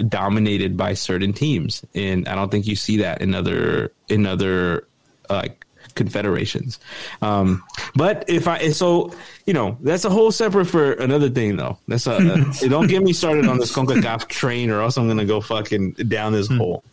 dominated 0.08 0.78
by 0.78 0.94
certain 0.94 1.34
teams, 1.34 1.84
and 1.94 2.28
I 2.28 2.36
don't 2.36 2.50
think 2.50 2.68
you 2.68 2.76
see 2.76 2.98
that 2.98 3.22
in 3.22 3.36
other 3.36 3.92
in 4.08 4.26
other 4.26 4.88
like 5.30 5.66
confederations. 5.96 6.80
Um, 7.22 7.64
but 7.96 8.26
if 8.28 8.48
I 8.48 8.70
so 8.70 9.14
you 9.46 9.54
know 9.54 9.78
that's 9.82 10.06
a 10.06 10.10
whole 10.10 10.32
separate 10.32 10.66
for 10.66 10.94
another 10.94 11.30
thing 11.30 11.58
though. 11.58 11.78
That's 11.88 12.08
a 12.08 12.20
don't 12.70 12.88
get 12.88 13.04
me 13.04 13.14
started 13.14 13.48
on 13.48 13.58
this 13.58 13.72
Concacaf 13.72 14.28
train, 14.28 14.70
or 14.72 14.82
else 14.82 14.98
I'm 14.98 15.08
gonna 15.08 15.26
go 15.26 15.42
fucking 15.42 15.92
down 16.08 16.34
this 16.34 16.48
hole. 16.48 16.84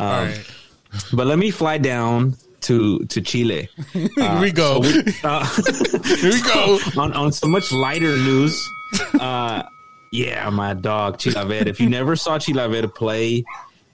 Um, 0.00 0.08
All 0.08 0.24
right, 0.24 0.50
but 1.12 1.26
let 1.26 1.38
me 1.38 1.50
fly 1.50 1.78
down 1.78 2.36
to 2.62 3.00
to 3.06 3.20
Chile. 3.20 3.68
here 3.92 4.40
we 4.40 4.50
go. 4.52 4.82
Uh, 5.22 5.44
here 6.04 6.32
we 6.32 6.42
go. 6.54 6.78
on 6.96 7.12
on 7.12 7.32
so 7.32 7.46
much 7.46 7.72
lighter 7.72 8.16
news. 8.16 8.58
Uh, 9.20 9.62
yeah, 10.12 10.48
my 10.50 10.74
dog 10.74 11.18
Chilavert. 11.18 11.66
If 11.66 11.80
you 11.80 11.88
never 11.88 12.14
saw 12.16 12.38
Chilavert 12.38 12.94
play, 12.94 13.44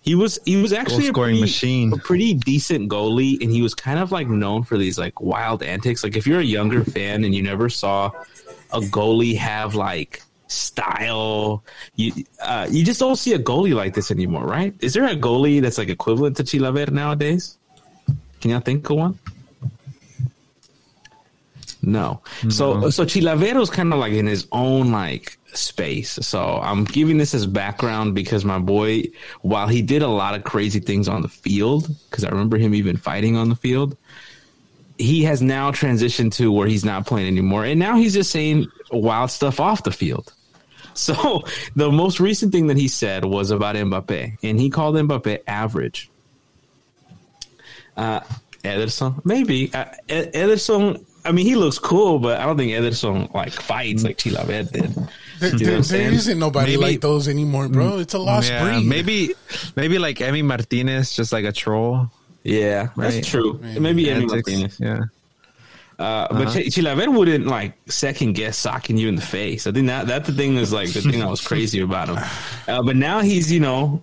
he 0.03 0.15
was 0.15 0.39
he 0.45 0.57
was 0.61 0.73
actually 0.73 1.09
a 1.09 1.13
Goal-scoring 1.13 1.33
pretty, 1.37 1.41
machine. 1.41 1.93
a 1.93 1.97
pretty 1.97 2.35
decent 2.35 2.91
goalie, 2.91 3.41
and 3.41 3.51
he 3.51 3.63
was 3.63 3.75
kind 3.75 3.99
of 3.99 4.13
like 4.13 4.29
known 4.29 4.63
for 4.63 4.77
these 4.79 4.99
like 4.99 5.21
wild 5.21 5.63
antics. 5.63 6.05
Like 6.05 6.17
if 6.17 6.27
you're 6.27 6.41
a 6.41 6.45
younger 6.45 6.85
fan 6.85 7.25
and 7.25 7.35
you 7.35 7.43
never 7.43 7.69
saw 7.69 8.11
a 8.73 8.81
goalie 8.81 9.37
have 9.37 9.75
like 9.75 10.23
style, 10.51 11.65
you 11.95 12.13
uh, 12.43 12.67
you 12.71 12.85
just 12.85 13.01
don't 13.01 13.17
see 13.17 13.33
a 13.35 13.39
goalie 13.39 13.75
like 13.75 13.95
this 13.95 14.11
anymore, 14.11 14.45
right? 14.45 14.75
Is 14.81 14.95
there 14.95 15.07
a 15.07 15.17
goalie 15.17 15.61
that's 15.61 15.79
like 15.79 15.89
equivalent 15.89 16.37
to 16.39 16.43
Chilavert 16.43 16.91
nowadays? 16.91 17.57
Can 18.41 18.51
y'all 18.51 18.61
think 18.61 18.89
of 18.91 18.97
one? 18.97 19.19
No. 21.83 22.21
So 22.51 22.91
so 22.91 23.05
Chilavert's 23.05 23.71
kind 23.71 23.93
of 23.93 23.99
like 23.99 24.13
in 24.13 24.27
his 24.27 24.47
own 24.53 24.93
like 24.93 25.39
space. 25.55 26.19
So 26.23 26.61
I'm 26.63 26.85
giving 26.85 27.17
this 27.17 27.33
as 27.33 27.47
background 27.47 28.15
because 28.15 28.45
my 28.45 28.59
boy, 28.59 29.05
while 29.43 29.69
he 29.69 29.83
did 29.83 30.03
a 30.03 30.09
lot 30.09 30.35
of 30.35 30.45
crazy 30.45 30.81
things 30.81 31.09
on 31.09 31.23
the 31.23 31.29
field, 31.29 31.89
because 32.11 32.25
I 32.25 32.29
remember 32.29 32.59
him 32.59 32.75
even 32.75 32.97
fighting 32.97 33.37
on 33.37 33.49
the 33.49 33.57
field, 33.57 33.97
he 34.99 35.23
has 35.25 35.41
now 35.41 35.71
transitioned 35.71 36.33
to 36.35 36.53
where 36.53 36.69
he's 36.69 36.85
not 36.85 37.07
playing 37.07 37.29
anymore, 37.29 37.65
and 37.65 37.81
now 37.81 37.97
he's 37.97 38.13
just 38.13 38.31
saying 38.31 38.67
wild 38.93 39.31
stuff 39.31 39.59
off 39.59 39.83
the 39.83 39.91
field. 39.91 40.35
So 40.95 41.45
the 41.77 41.91
most 41.91 42.21
recent 42.21 42.53
thing 42.53 42.67
that 42.69 42.77
he 42.77 42.89
said 42.89 43.25
was 43.25 43.51
about 43.51 43.77
Mbappe, 43.77 44.39
and 44.43 44.61
he 44.61 44.71
called 44.71 44.97
Mbappe 44.97 45.39
average. 45.47 46.11
Uh, 47.97 48.21
Ederson, 48.65 49.25
maybe 49.25 49.73
uh, 49.75 49.87
Ederson. 50.09 51.05
I 51.25 51.33
mean, 51.33 51.45
he 51.47 51.55
looks 51.55 51.79
cool, 51.79 52.19
but 52.19 52.41
I 52.41 52.47
don't 52.47 52.57
think 52.57 52.73
Ederson 52.73 53.33
like 53.35 53.53
fights 53.53 54.05
like 54.05 54.17
Chilavert 54.19 54.73
did. 54.73 54.83
There, 54.85 54.87
You 54.87 54.87
know 54.91 54.91
there, 54.91 55.51
what 55.51 55.51
I'm 55.51 55.59
there 55.59 55.83
saying? 55.83 56.13
isn't 56.15 56.39
nobody 56.39 56.73
Maybe- 56.77 56.83
like 56.93 57.01
those 57.01 57.29
anymore, 57.29 57.69
bro. 57.69 57.99
It's 57.99 58.15
a 58.15 58.19
lost 58.19 58.51
yeah, 58.51 58.63
breed. 58.65 58.87
maybe 58.87 59.35
maybe 59.77 59.99
like 59.99 60.19
Emi 60.19 60.45
Martinez, 60.45 61.13
just 61.13 61.33
like 61.33 61.45
a 61.45 61.53
troll. 61.53 62.11
Yeah, 62.43 62.89
that's 62.97 63.27
true. 63.29 63.59
Maybe 63.63 64.05
Emi 64.05 64.13
Antics, 64.15 64.33
Martinez. 64.33 64.81
Yeah. 64.81 65.01
Uh, 66.01 66.27
but 66.31 66.49
Ch- 66.51 66.75
Chilavert 66.75 67.13
wouldn't 67.15 67.47
like 67.47 67.75
second 67.91 68.33
guess 68.33 68.57
socking 68.57 68.97
you 68.97 69.09
in 69.09 69.17
the 69.17 69.23
face. 69.23 69.67
I 69.67 69.73
think 69.73 69.87
that 69.89 70.07
that 70.07 70.25
the 70.25 70.33
thing 70.33 70.57
is 70.57 70.73
like 70.73 70.89
the 70.93 71.03
thing 71.03 71.21
that 71.21 71.29
was 71.29 71.47
crazy 71.47 71.81
about 71.81 72.09
him. 72.09 72.17
Uh, 72.69 72.83
but 72.83 72.97
now 72.97 73.21
he's 73.21 73.53
you 73.53 73.61
know 73.61 74.03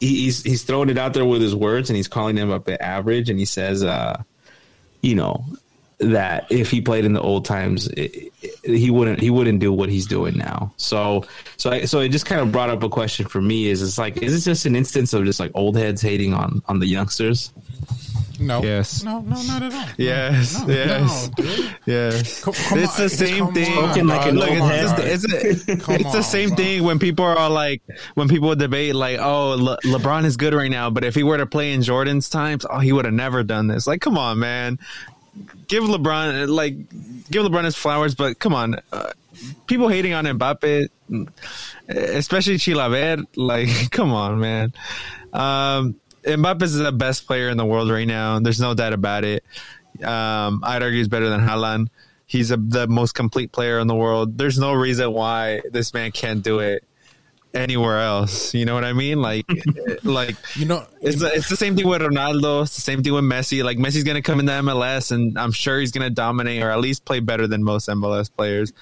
he, 0.00 0.24
he's 0.24 0.42
he's 0.42 0.64
throwing 0.64 0.88
it 0.88 0.98
out 0.98 1.14
there 1.14 1.24
with 1.24 1.40
his 1.42 1.54
words 1.54 1.88
and 1.90 1.96
he's 1.96 2.08
calling 2.08 2.34
them 2.34 2.50
up 2.50 2.68
at 2.68 2.80
average 2.80 3.28
and 3.30 3.38
he 3.38 3.44
says 3.44 3.84
uh 3.84 4.20
you 5.02 5.14
know 5.14 5.44
that 5.98 6.46
if 6.50 6.70
he 6.70 6.80
played 6.80 7.04
in 7.04 7.12
the 7.12 7.20
old 7.20 7.44
times 7.44 7.86
it, 7.88 8.32
it- 8.42 8.52
he 8.64 8.90
wouldn't 8.90 9.20
he 9.20 9.30
wouldn't 9.30 9.60
do 9.60 9.72
what 9.72 9.88
he's 9.88 10.06
doing 10.06 10.36
now. 10.36 10.72
So 10.78 11.24
so 11.58 11.70
I, 11.70 11.84
so 11.84 12.00
it 12.00 12.08
just 12.08 12.26
kind 12.26 12.40
of 12.40 12.50
brought 12.50 12.70
up 12.70 12.82
a 12.82 12.88
question 12.88 13.28
for 13.28 13.40
me 13.40 13.68
is 13.68 13.80
it's 13.82 13.98
like 13.98 14.16
is 14.22 14.32
this 14.32 14.44
just 14.44 14.66
an 14.66 14.74
instance 14.74 15.12
of 15.12 15.24
just 15.24 15.38
like 15.38 15.52
old 15.54 15.76
heads 15.76 16.02
hating 16.02 16.34
on 16.34 16.60
on 16.66 16.80
the 16.80 16.86
youngsters? 16.86 17.52
No, 18.38 18.62
Yes. 18.62 19.02
no, 19.02 19.20
no, 19.20 19.40
not 19.42 19.62
at 19.62 19.72
all. 19.74 19.84
Yes. 19.96 20.60
no, 20.66 20.72
yes. 20.74 21.28
no, 21.38 21.44
dude. 21.44 21.76
Yes. 21.86 22.42
Come- 22.44 22.54
come 22.54 22.78
it's 22.80 22.96
on, 22.98 23.02
the 23.04 23.08
same 23.08 23.52
thing. 23.52 23.78
on, 23.78 24.06
like 24.06 24.32
Look, 24.32 24.50
old 24.50 24.70
it's, 24.72 25.24
it's, 25.34 25.68
it's, 25.68 25.84
Come 25.84 26.02
the 26.02 26.22
same 26.22 26.48
bro. 26.50 26.56
thing 26.56 26.82
when 26.84 26.98
people 26.98 27.24
are 27.24 27.48
like, 27.50 27.82
when 28.14 28.28
people 28.28 28.54
debate 28.54 28.94
like, 28.94 29.18
oh, 29.20 29.50
Le- 29.58 29.78
LeBron 29.84 30.24
is 30.24 30.36
good 30.36 30.54
right 30.54 30.70
now, 30.70 30.90
but 30.90 31.04
if 31.04 31.14
he 31.14 31.22
were 31.22 31.38
to 31.38 31.46
play 31.46 31.72
in 31.72 31.82
Jordan's 31.82 32.28
times, 32.28 32.66
oh, 32.68 32.78
he 32.78 32.92
would 32.92 33.04
have 33.04 33.14
never 33.14 33.42
done 33.42 33.66
this. 33.68 33.86
Like, 33.86 34.00
come 34.00 34.18
on, 34.18 34.38
man. 34.38 34.78
Give 35.68 35.84
LeBron 35.84 36.48
like, 36.48 36.76
give 37.30 37.44
LeBron 37.44 37.64
his 37.64 37.76
flowers, 37.76 38.14
but 38.14 38.38
come 38.38 38.54
on, 38.54 38.76
uh, 38.92 39.10
people 39.66 39.88
hating 39.88 40.14
on 40.14 40.24
Mbappe, 40.24 40.88
especially 41.88 42.56
Chilavert, 42.56 43.24
like, 43.36 43.68
come 43.90 44.12
on, 44.12 44.40
man. 44.40 44.72
Um, 45.32 45.96
Mbappe 46.26 46.62
is 46.62 46.74
the 46.74 46.92
best 46.92 47.26
player 47.26 47.48
in 47.48 47.56
the 47.56 47.64
world 47.64 47.90
right 47.90 48.06
now. 48.06 48.38
There's 48.40 48.60
no 48.60 48.74
doubt 48.74 48.92
about 48.92 49.24
it. 49.24 49.44
Um, 50.02 50.60
I'd 50.64 50.82
argue 50.82 50.98
he's 50.98 51.08
better 51.08 51.28
than 51.28 51.40
Haaland. 51.40 51.88
He's 52.26 52.50
a, 52.50 52.56
the 52.56 52.88
most 52.88 53.14
complete 53.14 53.52
player 53.52 53.78
in 53.78 53.86
the 53.86 53.94
world. 53.94 54.36
There's 54.36 54.58
no 54.58 54.72
reason 54.72 55.12
why 55.12 55.62
this 55.70 55.94
man 55.94 56.10
can't 56.10 56.42
do 56.42 56.58
it 56.58 56.84
anywhere 57.54 58.00
else. 58.00 58.52
You 58.54 58.64
know 58.64 58.74
what 58.74 58.84
I 58.84 58.92
mean? 58.92 59.22
Like, 59.22 59.46
like 60.02 60.36
You 60.54 60.66
know, 60.66 60.86
it's 61.00 61.20
the, 61.20 61.32
it's 61.32 61.48
the 61.48 61.56
same 61.56 61.76
thing 61.76 61.86
with 61.86 62.02
Ronaldo. 62.02 62.62
It's 62.62 62.74
the 62.74 62.82
same 62.82 63.02
thing 63.02 63.12
with 63.12 63.24
Messi. 63.24 63.64
Like 63.64 63.78
Messi's 63.78 64.04
gonna 64.04 64.22
come 64.22 64.40
into 64.40 64.52
MLS, 64.52 65.12
and 65.12 65.38
I'm 65.38 65.52
sure 65.52 65.80
he's 65.80 65.92
gonna 65.92 66.10
dominate 66.10 66.62
or 66.62 66.70
at 66.70 66.80
least 66.80 67.04
play 67.04 67.20
better 67.20 67.46
than 67.46 67.64
most 67.64 67.88
MLS 67.88 68.30
players. 68.34 68.72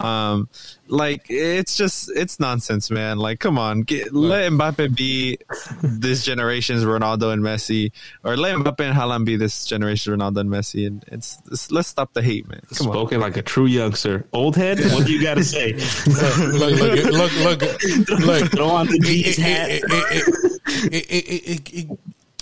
Um, 0.00 0.48
like 0.90 1.26
it's 1.28 1.76
just 1.76 2.10
it's 2.14 2.40
nonsense, 2.40 2.90
man. 2.90 3.18
Like, 3.18 3.40
come 3.40 3.58
on, 3.58 3.82
get, 3.82 4.12
let 4.14 4.50
Mbappe 4.52 4.96
be 4.96 5.38
this 5.82 6.24
generation's 6.24 6.84
Ronaldo 6.84 7.32
and 7.32 7.42
Messi, 7.42 7.92
or 8.24 8.36
let 8.36 8.56
Mbappe 8.56 8.80
and 8.80 8.96
Haaland 8.96 9.24
be 9.24 9.36
this 9.36 9.64
generation's 9.66 10.16
Ronaldo 10.16 10.38
and 10.40 10.50
Messi. 10.50 10.86
And 10.86 11.04
it's, 11.08 11.38
it's 11.50 11.70
let's 11.70 11.88
stop 11.88 12.12
the 12.14 12.22
hate, 12.22 12.48
man. 12.48 12.60
Come 12.74 12.88
on. 12.88 12.92
Spoken 12.94 13.20
like 13.20 13.36
a 13.36 13.42
true 13.42 13.66
youngster. 13.66 14.24
Old 14.32 14.56
head, 14.56 14.78
what 14.92 15.06
do 15.06 15.12
you 15.12 15.22
got 15.22 15.34
to 15.34 15.44
say? 15.44 15.72
look, 16.06 16.72
look, 16.80 17.04
look, 17.04 17.32
look, 17.60 18.20
look. 18.20 18.50
Throw 18.52 18.68
on 18.70 18.86
the 18.86 18.94
It- 18.94 19.02
G's 19.02 19.38
it- 19.38 19.42
hat. 19.42 19.70
it- 19.70 19.82
it- 19.84 20.92
it- 20.92 21.06
it- 21.10 21.44
it- 21.44 21.72
it- 21.74 21.98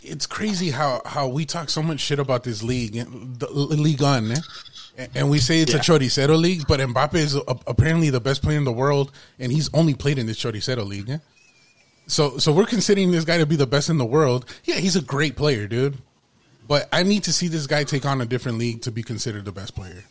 It's 0.09 0.27
crazy 0.27 0.71
how 0.71 1.03
how 1.05 1.27
we 1.27 1.45
talk 1.45 1.69
so 1.69 1.83
much 1.83 1.99
shit 1.99 2.21
about 2.21 2.45
this 2.45 2.63
league, 2.63 2.93
the 2.95 3.49
league 3.51 4.03
on, 4.05 4.31
eh? 4.31 4.37
And 5.15 5.29
we 5.31 5.39
say 5.39 5.61
it's 5.61 5.75
a 5.75 5.79
choricero 5.79 6.37
league, 6.37 6.65
but 6.67 6.81
Mbappe 6.81 7.15
is 7.15 7.35
a- 7.37 7.43
apparently 7.67 8.11
the 8.11 8.21
best 8.21 8.43
player 8.43 8.57
in 8.59 8.65
the 8.65 8.73
world, 8.73 9.13
and 9.39 9.53
he's 9.53 9.69
only 9.75 9.95
played 9.95 10.19
in 10.19 10.27
this 10.27 10.39
choricero 10.43 10.85
league. 10.85 11.11
eh? 11.11 11.19
So, 12.07 12.39
so 12.39 12.53
we're 12.53 12.67
considering 12.67 13.11
this 13.11 13.25
guy 13.25 13.39
to 13.39 13.47
be 13.47 13.57
the 13.57 13.67
best 13.67 13.89
in 13.91 13.99
the 13.99 14.05
world. 14.07 14.45
Yeah, 14.65 14.77
he's 14.77 14.97
a 14.97 15.03
great 15.03 15.37
player, 15.37 15.67
dude. 15.67 15.99
But 16.69 16.89
I 16.93 17.03
need 17.03 17.25
to 17.25 17.33
see 17.33 17.49
this 17.49 17.67
guy 17.67 17.85
take 17.85 18.05
on 18.07 18.21
a 18.21 18.27
different 18.27 18.59
league 18.59 18.83
to 18.83 18.91
be 18.91 19.03
considered 19.03 19.45
the 19.45 19.53
best 19.53 19.75
player. 19.75 20.05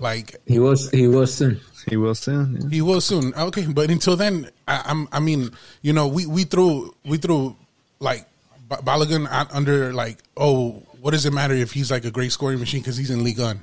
Like 0.00 0.36
He 0.46 0.58
was 0.58 0.90
he 0.90 1.06
was 1.06 1.32
soon. 1.32 1.60
He 1.88 1.96
will 1.96 2.14
soon. 2.14 2.56
yeah. 2.60 2.68
he 2.68 2.82
will 2.82 3.00
soon. 3.00 3.32
Okay, 3.34 3.66
but 3.66 3.90
until 3.90 4.16
then, 4.16 4.50
I, 4.66 4.82
I'm. 4.86 5.06
I 5.12 5.20
mean, 5.20 5.50
you 5.82 5.92
know, 5.92 6.08
we 6.08 6.26
we 6.26 6.44
threw 6.44 6.94
we 7.04 7.16
threw 7.18 7.54
like 8.00 8.26
Ba- 8.68 8.78
Balogun 8.82 9.28
under 9.52 9.92
like, 9.92 10.18
oh, 10.36 10.82
what 11.04 11.10
does 11.10 11.26
it 11.26 11.34
matter 11.34 11.52
if 11.52 11.72
he's 11.72 11.90
like 11.90 12.06
a 12.06 12.10
great 12.10 12.32
scoring 12.32 12.58
machine 12.58 12.80
because 12.80 12.96
he's 12.96 13.10
in 13.10 13.22
League 13.22 13.38
One? 13.38 13.60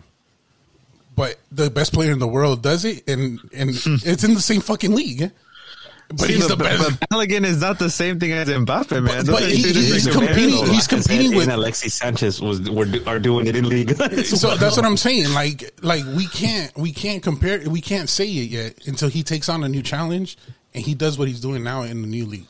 But 1.16 1.38
the 1.52 1.72
best 1.72 1.92
player 1.92 2.12
in 2.12 2.20
the 2.20 2.28
world 2.28 2.62
does 2.62 2.86
it, 2.86 3.10
and 3.10 3.40
and 3.52 3.70
it's 4.06 4.24
in 4.24 4.36
the 4.36 4.42
same 4.42 4.62
fucking 4.62 4.94
league. 4.94 5.32
But 6.10 6.20
See, 6.28 6.34
he's 6.34 6.48
the 6.48 6.56
but, 6.56 6.66
best. 6.66 7.00
but 7.00 7.10
Balogun 7.10 7.44
is 7.46 7.62
not 7.62 7.80
the 7.80 7.90
same 7.90 8.20
thing 8.20 8.32
as 8.34 8.48
Mbappe, 8.48 8.92
man. 9.02 9.26
But- 9.26 9.32
but 9.32 9.44
he- 9.44 9.56
he's 9.56 10.06
competing- 10.06 10.50
players. 10.60 10.70
he's 10.70 10.86
competing 10.88 11.32
with- 11.36 11.44
And 11.46 11.54
Alexis 11.54 11.94
Sanchez 11.96 12.40
was 12.42 12.70
were, 12.70 12.86
do- 12.86 13.02
are 13.08 13.18
doing 13.18 13.48
it 13.48 13.56
in 13.56 13.68
league. 13.70 13.96
so 14.26 14.56
that's 14.56 14.76
what 14.78 14.86
I'm 14.86 14.98
saying. 14.98 15.34
Like, 15.34 15.72
like 15.82 16.04
we 16.16 16.28
can't 16.28 16.76
we 16.78 16.92
can't 16.92 17.24
compare 17.24 17.62
we 17.68 17.82
can't 17.82 18.08
say 18.10 18.28
it 18.28 18.50
yet 18.52 18.86
until 18.88 19.10
he 19.10 19.24
takes 19.24 19.50
on 19.50 19.64
a 19.64 19.70
new 19.70 19.82
challenge 19.82 20.38
and 20.76 20.86
he 20.86 20.94
does 20.96 21.18
what 21.18 21.28
he's 21.30 21.40
doing 21.42 21.64
now 21.64 21.82
in 21.84 22.02
the 22.02 22.08
new 22.08 22.26
league. 22.26 22.46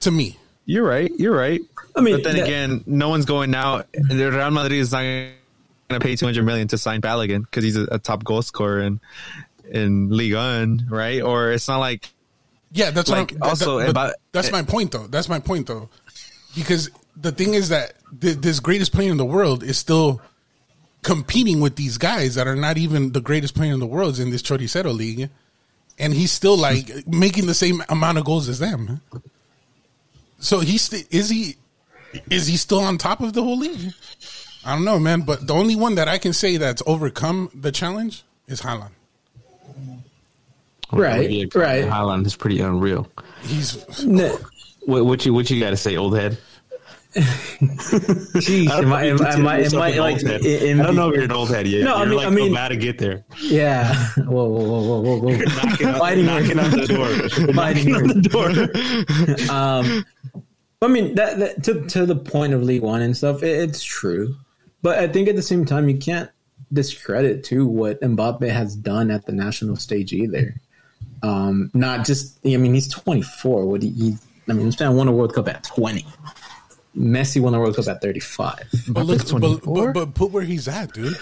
To 0.00 0.10
me, 0.10 0.36
You're 0.66 0.84
right. 0.86 1.10
You're 1.16 1.36
right. 1.36 1.60
I 1.96 2.02
mean, 2.02 2.16
but 2.16 2.24
then 2.24 2.36
that- 2.36 2.44
again, 2.44 2.84
no 2.86 3.08
one's 3.08 3.24
going 3.24 3.54
out. 3.54 3.88
The 3.92 4.30
Real 4.30 4.50
Madrid 4.50 4.80
is 4.80 4.92
not 4.92 5.00
gonna 5.00 6.00
pay 6.00 6.16
two 6.16 6.26
hundred 6.26 6.44
million 6.44 6.68
to 6.68 6.78
sign 6.78 7.00
Balogun 7.00 7.42
because 7.42 7.64
he's 7.64 7.76
a, 7.76 7.84
a, 7.90 7.98
top 7.98 8.24
goal 8.24 8.42
scorer 8.42 8.80
in 8.80 9.00
in 9.70 10.10
Ligue 10.10 10.34
1, 10.34 10.86
right? 10.90 11.22
Or 11.22 11.50
it's 11.50 11.68
not 11.68 11.78
like 11.78 12.08
yeah, 12.72 12.90
that's 12.90 13.08
like 13.08 13.30
what 13.32 13.42
I'm, 13.42 13.48
also 13.50 13.78
that, 13.78 13.88
about, 13.88 14.14
that's 14.32 14.52
my 14.52 14.62
point 14.62 14.92
though. 14.92 15.06
That's 15.06 15.28
my 15.28 15.38
point 15.38 15.66
though, 15.66 15.88
because 16.54 16.90
the 17.16 17.32
thing 17.32 17.54
is 17.54 17.70
that 17.70 17.94
th- 18.20 18.36
this 18.36 18.60
greatest 18.60 18.92
player 18.92 19.10
in 19.10 19.16
the 19.16 19.24
world 19.24 19.62
is 19.62 19.78
still 19.78 20.20
competing 21.02 21.60
with 21.60 21.76
these 21.76 21.98
guys 21.98 22.34
that 22.34 22.46
are 22.46 22.56
not 22.56 22.76
even 22.76 23.12
the 23.12 23.20
greatest 23.20 23.54
player 23.54 23.72
in 23.72 23.80
the 23.80 23.86
world 23.86 24.18
in 24.18 24.30
this 24.30 24.42
Choricero 24.42 24.92
league, 24.92 25.30
and 25.98 26.12
he's 26.12 26.32
still 26.32 26.56
like 26.56 27.06
making 27.06 27.46
the 27.46 27.54
same 27.54 27.82
amount 27.88 28.18
of 28.18 28.24
goals 28.24 28.48
as 28.48 28.58
them. 28.58 29.00
So 30.38 30.60
he's 30.60 30.82
st- 30.82 31.06
is 31.10 31.30
he 31.30 31.56
is 32.30 32.46
he 32.46 32.56
still 32.56 32.80
on 32.80 32.98
top 32.98 33.20
of 33.20 33.32
the 33.32 33.42
whole 33.42 33.58
league? 33.58 33.92
I 34.64 34.74
don't 34.74 34.84
know, 34.84 34.98
man. 34.98 35.22
But 35.22 35.46
the 35.46 35.54
only 35.54 35.76
one 35.76 35.94
that 35.94 36.08
I 36.08 36.18
can 36.18 36.32
say 36.32 36.56
that's 36.56 36.82
overcome 36.86 37.50
the 37.54 37.72
challenge 37.72 38.24
is 38.48 38.60
Haaland. 38.60 38.90
Right, 40.92 41.52
right. 41.54 41.84
Haaland 41.84 42.26
is 42.26 42.36
pretty 42.36 42.60
unreal. 42.60 43.08
He's 43.42 44.04
no. 44.04 44.38
what, 44.84 45.04
what 45.04 45.26
you 45.26 45.34
what 45.34 45.50
you 45.50 45.60
got 45.60 45.70
to 45.70 45.76
say, 45.76 45.96
old 45.96 46.16
head? 46.16 46.38
Jeez, 47.16 48.70
am 48.70 48.92
I, 48.92 49.04
am, 49.04 49.24
am 49.24 49.46
I, 49.46 49.60
am 49.60 49.76
I 49.76 49.92
like? 49.92 50.22
In, 50.22 50.80
I 50.80 50.84
don't 50.84 50.96
know 50.96 51.08
if 51.08 51.14
you're 51.14 51.24
an 51.24 51.32
old 51.32 51.48
head 51.48 51.66
yet. 51.66 51.84
No, 51.84 51.96
you're 51.96 52.02
I 52.02 52.04
mean, 52.04 52.16
like 52.16 52.26
I 52.26 52.30
mean, 52.30 52.52
about 52.52 52.68
to 52.68 52.76
get 52.76 52.98
there. 52.98 53.24
Yeah. 53.40 53.94
Whoa, 54.18 54.44
whoa, 54.44 54.64
whoa, 54.64 54.80
whoa, 54.82 55.00
whoa, 55.00 55.18
whoa! 55.18 55.30
knocking, 55.62 55.86
out, 55.86 55.98
Fighting 55.98 56.26
knocking 56.26 56.58
on 56.58 56.70
the 56.70 56.86
door. 56.86 57.54
Fighting 57.54 57.94
on 57.94 58.06
the 58.08 59.40
door. 59.48 59.54
um, 59.54 60.04
I 60.82 60.88
mean, 60.88 61.14
that, 61.14 61.38
that 61.38 61.64
to 61.64 61.86
to 61.86 62.06
the 62.06 62.16
point 62.16 62.52
of 62.52 62.62
League 62.62 62.82
One 62.82 63.02
and 63.02 63.16
stuff, 63.16 63.42
it, 63.42 63.58
it's 63.60 63.82
true, 63.82 64.36
but 64.82 64.98
I 64.98 65.08
think 65.08 65.28
at 65.28 65.36
the 65.36 65.42
same 65.42 65.64
time 65.64 65.88
you 65.88 65.96
can't 65.96 66.30
discredit 66.72 67.44
too 67.44 67.66
what 67.66 68.00
Mbappe 68.00 68.48
has 68.48 68.76
done 68.76 69.10
at 69.10 69.26
the 69.26 69.32
national 69.32 69.76
stage 69.76 70.12
either. 70.12 70.54
Um, 71.22 71.70
not 71.74 72.04
just, 72.04 72.38
I 72.44 72.56
mean, 72.56 72.74
he's 72.74 72.88
24. 72.88 73.66
What 73.66 73.82
he, 73.82 73.90
he 73.90 74.16
I 74.48 74.52
mean, 74.52 74.66
this 74.66 74.78
man 74.78 74.96
won 74.96 75.08
a 75.08 75.12
World 75.12 75.34
Cup 75.34 75.48
at 75.48 75.64
20. 75.64 76.04
Messi 76.96 77.40
won 77.40 77.52
the 77.52 77.58
World 77.58 77.76
Cup 77.76 77.88
at 77.88 78.00
35. 78.00 78.68
But 78.88 79.06
look, 79.06 79.40
but, 79.40 79.64
but, 79.64 79.92
but 79.92 80.14
put 80.14 80.30
where 80.30 80.44
he's 80.44 80.68
at, 80.68 80.92
dude. 80.92 81.16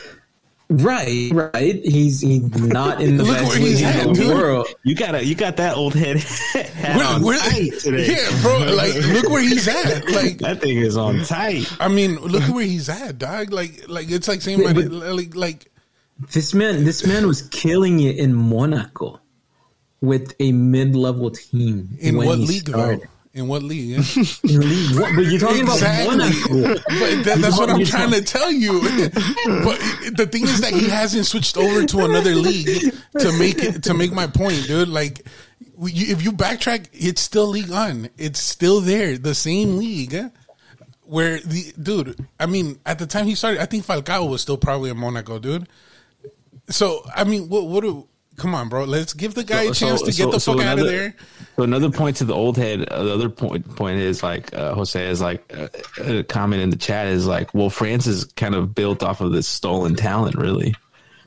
Right, 0.71 1.31
right. 1.33 1.75
He's 1.85 2.21
he's 2.23 2.43
not 2.57 3.01
in 3.03 3.19
the 3.19 3.25
best 3.25 3.55
he's 3.57 3.83
league 3.83 3.85
at, 3.85 4.07
in 4.07 4.13
the 4.15 4.19
dude. 4.21 4.35
world. 4.35 4.67
You 4.83 4.95
got 4.95 5.15
a, 5.15 5.25
you 5.25 5.35
got 5.35 5.59
that 5.59 5.77
old 5.77 5.95
head 5.95 6.17
hat 6.19 6.97
Where- 6.97 7.07
on 7.07 7.23
where- 7.23 7.39
tight 7.39 7.79
today. 7.81 8.07
yeah, 8.15 8.43
bro. 8.43 8.59
Like, 8.75 8.95
look 8.95 9.29
where 9.29 9.43
he's 9.43 9.69
at. 9.69 10.09
Like, 10.11 10.39
That 10.39 10.63
thing 10.63 10.79
is 10.79 10.97
on 10.97 11.23
tight. 11.25 11.71
I 11.79 11.89
mean, 11.89 12.17
look 12.17 12.43
where 12.55 12.65
he's 12.65 12.89
at, 12.89 13.19
dog. 13.19 13.53
Like, 13.53 13.89
like 13.89 14.11
it's 14.11 14.27
like 14.27 14.41
saying, 14.41 14.63
But- 14.63 14.75
my, 14.77 14.83
but- 14.83 14.91
like, 15.15 15.37
like, 15.37 15.71
This 16.33 16.55
man, 16.55 16.85
this 16.85 17.07
man 17.07 17.27
was 17.27 17.43
killing 17.49 18.01
it 18.01 18.17
in 18.17 18.33
Monaco 18.35 19.21
with 20.01 20.35
a 20.41 20.53
mid-level 20.53 21.31
team. 21.31 21.97
in 22.01 22.17
when 22.17 22.27
what 22.27 22.39
he 22.39 22.47
league 22.47 22.69
started. 22.69 23.01
though? 23.03 23.07
In 23.35 23.49
what 23.49 23.65
league? 23.65 23.95
In 24.45 24.61
League 24.61 25.01
One. 25.01 25.17
But 25.17 25.27
you're 25.27 25.41
talking 25.41 25.63
exactly. 25.63 26.15
about 26.15 26.19
Monaco. 26.19 26.81
But 26.89 27.25
that, 27.25 27.39
that's 27.41 27.59
what 27.59 27.69
I'm 27.69 27.85
trying 27.85 28.13
to 28.13 28.23
tell 28.23 28.51
you. 28.53 28.81
but 28.81 29.79
the 30.17 30.29
thing 30.31 30.45
is 30.45 30.61
that 30.61 30.73
he 30.73 30.89
hasn't 30.89 31.27
switched 31.27 31.57
over 31.57 31.85
to 31.85 32.05
another 32.05 32.37
league 32.37 32.95
to 33.19 33.33
make 33.37 33.63
it 33.63 33.83
to 33.85 33.95
make 33.95 34.13
my 34.13 34.29
point, 34.29 34.69
dude. 34.69 34.89
Like, 34.89 35.27
if 35.81 36.23
you 36.23 36.31
backtrack, 36.31 36.87
it's 36.93 37.21
still 37.21 37.49
League 37.49 37.73
On. 37.73 38.09
It's 38.17 38.39
still 38.39 38.81
there, 38.81 39.19
the 39.19 39.35
same 39.35 39.79
league. 39.79 40.17
Where 41.03 41.41
the 41.41 41.75
dude, 41.83 42.27
I 42.39 42.47
mean, 42.47 42.79
at 42.87 43.01
the 43.01 43.07
time 43.07 43.27
he 43.27 43.35
started, 43.35 43.61
I 43.61 43.67
think 43.67 43.85
Falcao 43.85 44.31
was 44.31 44.43
still 44.43 44.57
probably 44.57 44.91
in 44.91 44.97
Monaco, 44.97 45.41
dude. 45.41 45.69
So 46.69 47.05
I 47.15 47.25
mean, 47.25 47.49
what 47.49 47.67
what 47.67 47.83
do? 47.83 48.07
Come 48.37 48.55
on, 48.55 48.69
bro. 48.69 48.85
Let's 48.85 49.15
give 49.15 49.35
the 49.35 49.45
guy 49.45 49.63
a 49.63 49.73
chance 49.73 50.03
to 50.03 50.13
get 50.13 50.31
the 50.31 50.41
fuck 50.41 50.61
out 50.61 50.79
of 50.79 50.87
there. 50.87 51.15
So 51.57 51.63
another 51.63 51.91
point 51.91 52.17
to 52.17 52.25
the 52.25 52.35
old 52.35 52.57
head. 52.57 52.89
Uh, 52.89 53.05
the 53.05 53.15
other 53.15 53.29
point 53.29 53.77
point 53.77 54.01
is 54.01 54.23
like 54.23 54.53
uh, 54.55 54.75
Jose 54.75 55.09
is 55.09 55.21
like 55.21 55.53
uh, 55.57 55.69
a 55.99 56.25
comment 56.25 56.63
in 56.63 56.71
the 56.71 56.77
chat 56.77 57.07
is 57.07 57.27
like, 57.27 57.55
well, 57.55 57.71
France 57.71 58.07
is 58.07 58.25
kind 58.25 58.55
of 58.55 58.75
built 58.75 59.03
off 59.03 59.21
of 59.21 59.33
this 59.33 59.47
stolen 59.47 59.95
talent. 59.95 60.35
Really, 60.37 60.75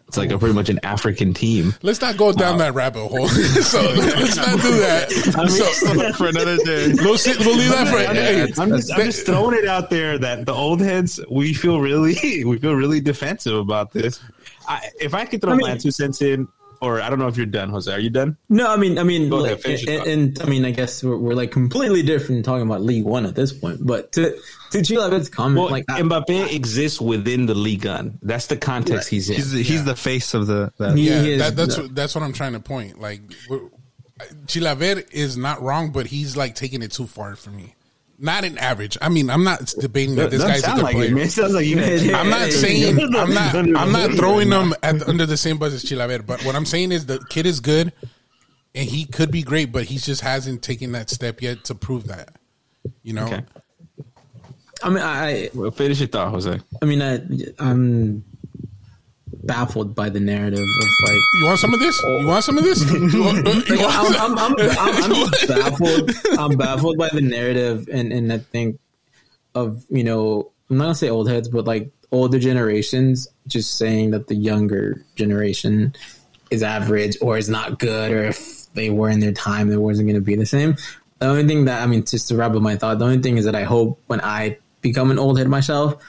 it's 0.08 0.18
like 0.18 0.32
a 0.32 0.38
pretty 0.38 0.54
much 0.54 0.70
an 0.70 0.80
African 0.84 1.34
team. 1.34 1.74
Let's 1.82 2.00
not 2.00 2.16
go 2.16 2.32
down 2.32 2.58
that 2.60 2.74
rabbit 2.74 3.08
hole. 3.08 3.28
so 3.30 3.82
let's 3.82 4.38
not 4.38 4.62
do 4.62 4.80
that. 4.80 5.12
so, 5.50 6.14
for 6.18 6.28
another 6.28 6.56
day. 6.58 6.94
we'll, 6.94 7.18
sit, 7.18 7.38
we'll 7.40 7.58
leave 7.58 7.72
that 7.72 7.88
for. 7.90 7.98
hey, 8.14 8.44
I'm 8.58 8.70
just, 8.70 8.94
I'm 8.94 9.02
just 9.02 9.26
throwing 9.26 9.58
it 9.58 9.68
out 9.68 9.90
there 9.90 10.18
that 10.18 10.46
the 10.46 10.54
old 10.54 10.80
heads 10.80 11.20
we 11.30 11.54
feel 11.54 11.82
really 11.82 12.44
we 12.46 12.58
feel 12.58 12.74
really 12.74 13.02
defensive 13.02 13.56
about 13.56 13.92
this. 13.92 14.22
I, 14.68 14.90
if 15.00 15.14
I 15.14 15.26
could 15.26 15.42
throw 15.42 15.54
I 15.54 15.56
mean- 15.58 15.68
my 15.68 15.78
two 15.78 15.92
cents 15.92 16.22
in, 16.22 16.48
or 16.82 17.02
I 17.02 17.10
don't 17.10 17.20
know 17.20 17.28
if 17.28 17.38
you're 17.38 17.46
done, 17.46 17.70
Jose. 17.70 17.92
Are 17.92 18.00
you 18.00 18.10
done? 18.10 18.38
No, 18.50 18.70
I 18.70 18.78
mean, 18.78 18.98
I 18.98 19.04
mean, 19.04 19.30
Go 19.30 19.38
ahead, 19.44 19.58
like, 19.58 19.62
finish 19.62 19.88
and, 19.88 20.08
and, 20.08 20.42
I 20.42 20.46
mean, 20.46 20.66
I 20.66 20.72
guess 20.72 21.04
we're, 21.04 21.18
we're 21.18 21.34
like 21.36 21.52
completely 21.52 22.04
different 22.04 22.46
talking 22.46 22.66
about 22.66 22.82
League 22.82 23.06
One 23.06 23.26
at 23.26 23.36
this 23.36 23.52
point. 23.54 23.86
But 23.86 24.12
to 24.14 24.38
to 24.72 24.78
Chilavert's 24.80 25.30
comment, 25.30 25.62
Well, 25.62 25.72
like, 25.72 25.86
I- 25.90 26.02
Mbappe 26.02 26.54
exists 26.54 27.00
within 27.00 27.46
the 27.46 27.56
league 27.56 27.82
gun. 27.82 28.20
That's 28.22 28.48
the 28.48 28.58
context 28.58 29.10
he's 29.10 29.30
in. 29.30 29.36
He's 29.38 29.52
the, 29.52 29.64
he's 29.64 29.86
the 29.86 29.96
face 29.96 30.34
of 30.34 30.48
the. 30.48 30.72
That. 30.78 30.98
He 30.98 31.10
yeah, 31.10 31.38
that, 31.38 31.56
that's 31.56 31.78
what, 31.78 31.96
that's 31.96 32.16
what 32.16 32.24
I'm 32.24 32.34
trying 32.34 32.54
to 32.54 32.60
point. 32.60 33.00
Like, 33.00 33.22
we're- 33.50 33.70
Chilavert 34.48 35.12
is 35.12 35.38
not 35.38 35.62
wrong, 35.62 35.92
but 35.92 36.08
he's 36.08 36.36
like 36.36 36.56
taking 36.56 36.82
it 36.82 36.92
too 36.92 37.06
far 37.06 37.36
for 37.36 37.52
me. 37.52 37.76
Not 38.20 38.44
an 38.46 38.58
average. 38.58 38.98
I 39.00 39.10
mean, 39.10 39.30
I'm 39.30 39.44
not 39.44 39.74
debating 39.80 40.16
that 40.16 40.32
this 40.32 40.42
Doesn't 40.42 40.50
guy's 40.56 40.64
a 40.64 40.66
sound 40.66 40.78
good 40.78 40.84
like 40.84 40.96
player. 40.96 41.12
it, 41.12 41.14
man. 41.14 41.24
It 41.26 41.32
sounds 41.32 41.54
like 41.54 41.66
you. 41.68 41.80
I'm 42.16 42.30
not 42.30 42.52
saying 42.52 43.00
I'm 43.00 43.34
not 43.34 43.56
I'm 43.56 43.92
not 43.92 44.12
throwing 44.12 44.50
them 44.50 44.74
at, 44.82 45.08
under 45.08 45.26
the 45.28 45.38
same 45.38 45.58
bus 45.60 45.74
as 45.74 45.84
Chilavert, 45.84 46.26
but 46.26 46.44
what 46.44 46.56
I'm 46.56 46.66
saying 46.66 46.92
is 46.92 47.06
the 47.06 47.20
kid 47.30 47.46
is 47.46 47.60
good 47.60 47.94
and 48.74 48.90
he 48.90 49.06
could 49.06 49.30
be 49.30 49.44
great, 49.44 49.72
but 49.72 49.86
he 49.86 49.98
just 49.98 50.22
hasn't 50.22 50.64
taken 50.64 50.94
that 50.94 51.10
step 51.12 51.42
yet 51.44 51.64
to 51.66 51.76
prove 51.76 52.08
that. 52.08 52.36
You 53.04 53.14
know, 53.14 53.26
Okay. 53.28 53.44
I 54.84 54.90
mean, 54.90 55.04
I, 55.04 55.50
Well, 55.54 55.72
finish 55.72 56.00
your 56.00 56.08
thought, 56.08 56.30
Jose. 56.32 56.60
I 56.82 56.86
mean, 56.86 57.02
I, 57.02 57.20
I'm 57.60 58.24
baffled 59.44 59.96
by 59.96 60.10
the 60.10 60.20
narrative 60.20 60.60
of 60.60 60.88
like. 61.04 61.22
you 61.40 61.46
want 61.46 61.60
some 61.60 61.74
of 61.74 61.80
this? 61.80 62.02
You 62.04 62.28
want 62.28 62.44
some 62.44 62.58
of 62.58 62.64
this? 62.64 62.84
You 62.94 63.24
want, 63.24 63.48
you 63.70 63.78
want 63.80 63.98
I'm, 63.98 64.14
some- 64.14 64.38
I'm, 64.38 64.56
I'm, 64.56 64.56
I'm, 64.60 65.14
I'm 65.14 65.32
baffled. 65.48 66.12
I'm 66.40 66.58
baffled 66.58 66.98
by 66.98 67.10
the 67.10 67.22
narrative, 67.22 67.88
and 67.92 68.12
and 68.12 68.32
I 68.34 68.40
think 68.40 68.80
of 69.56 69.84
you 69.90 70.04
know 70.04 70.52
I'm 70.70 70.78
not 70.78 70.86
gonna 70.86 70.96
say 70.96 71.10
old 71.10 71.30
heads, 71.30 71.48
but 71.50 71.66
like 71.66 71.92
older 72.12 72.40
generations 72.40 73.28
just 73.48 73.78
saying 73.78 74.12
that 74.12 74.28
the 74.28 74.36
younger 74.36 75.04
generation 75.16 75.94
is 76.50 76.64
average 76.64 77.18
or 77.22 77.38
is 77.38 77.50
not 77.50 77.80
good, 77.80 78.12
or 78.12 78.24
if 78.26 78.72
they 78.74 78.90
were 78.90 79.10
in 79.10 79.20
their 79.20 79.34
time, 79.34 79.72
it 79.72 79.78
wasn't 79.82 80.08
gonna 80.08 80.22
be 80.22 80.36
the 80.36 80.46
same. 80.46 80.76
The 81.20 81.28
only 81.28 81.48
thing 81.48 81.66
that 81.66 81.82
I 81.82 81.88
mean, 81.88 82.06
just 82.06 82.28
to 82.30 82.36
wrap 82.36 82.54
up 82.54 82.62
my 82.62 82.76
thought, 82.76 83.00
the 83.00 83.06
only 83.06 83.20
thing 83.20 83.38
is 83.38 83.46
that 83.46 83.56
I 83.56 83.64
hope 83.64 84.00
when 84.08 84.22
I 84.22 84.58
become 84.82 85.10
an 85.12 85.20
old 85.20 85.38
head 85.38 85.48
myself. 85.48 86.02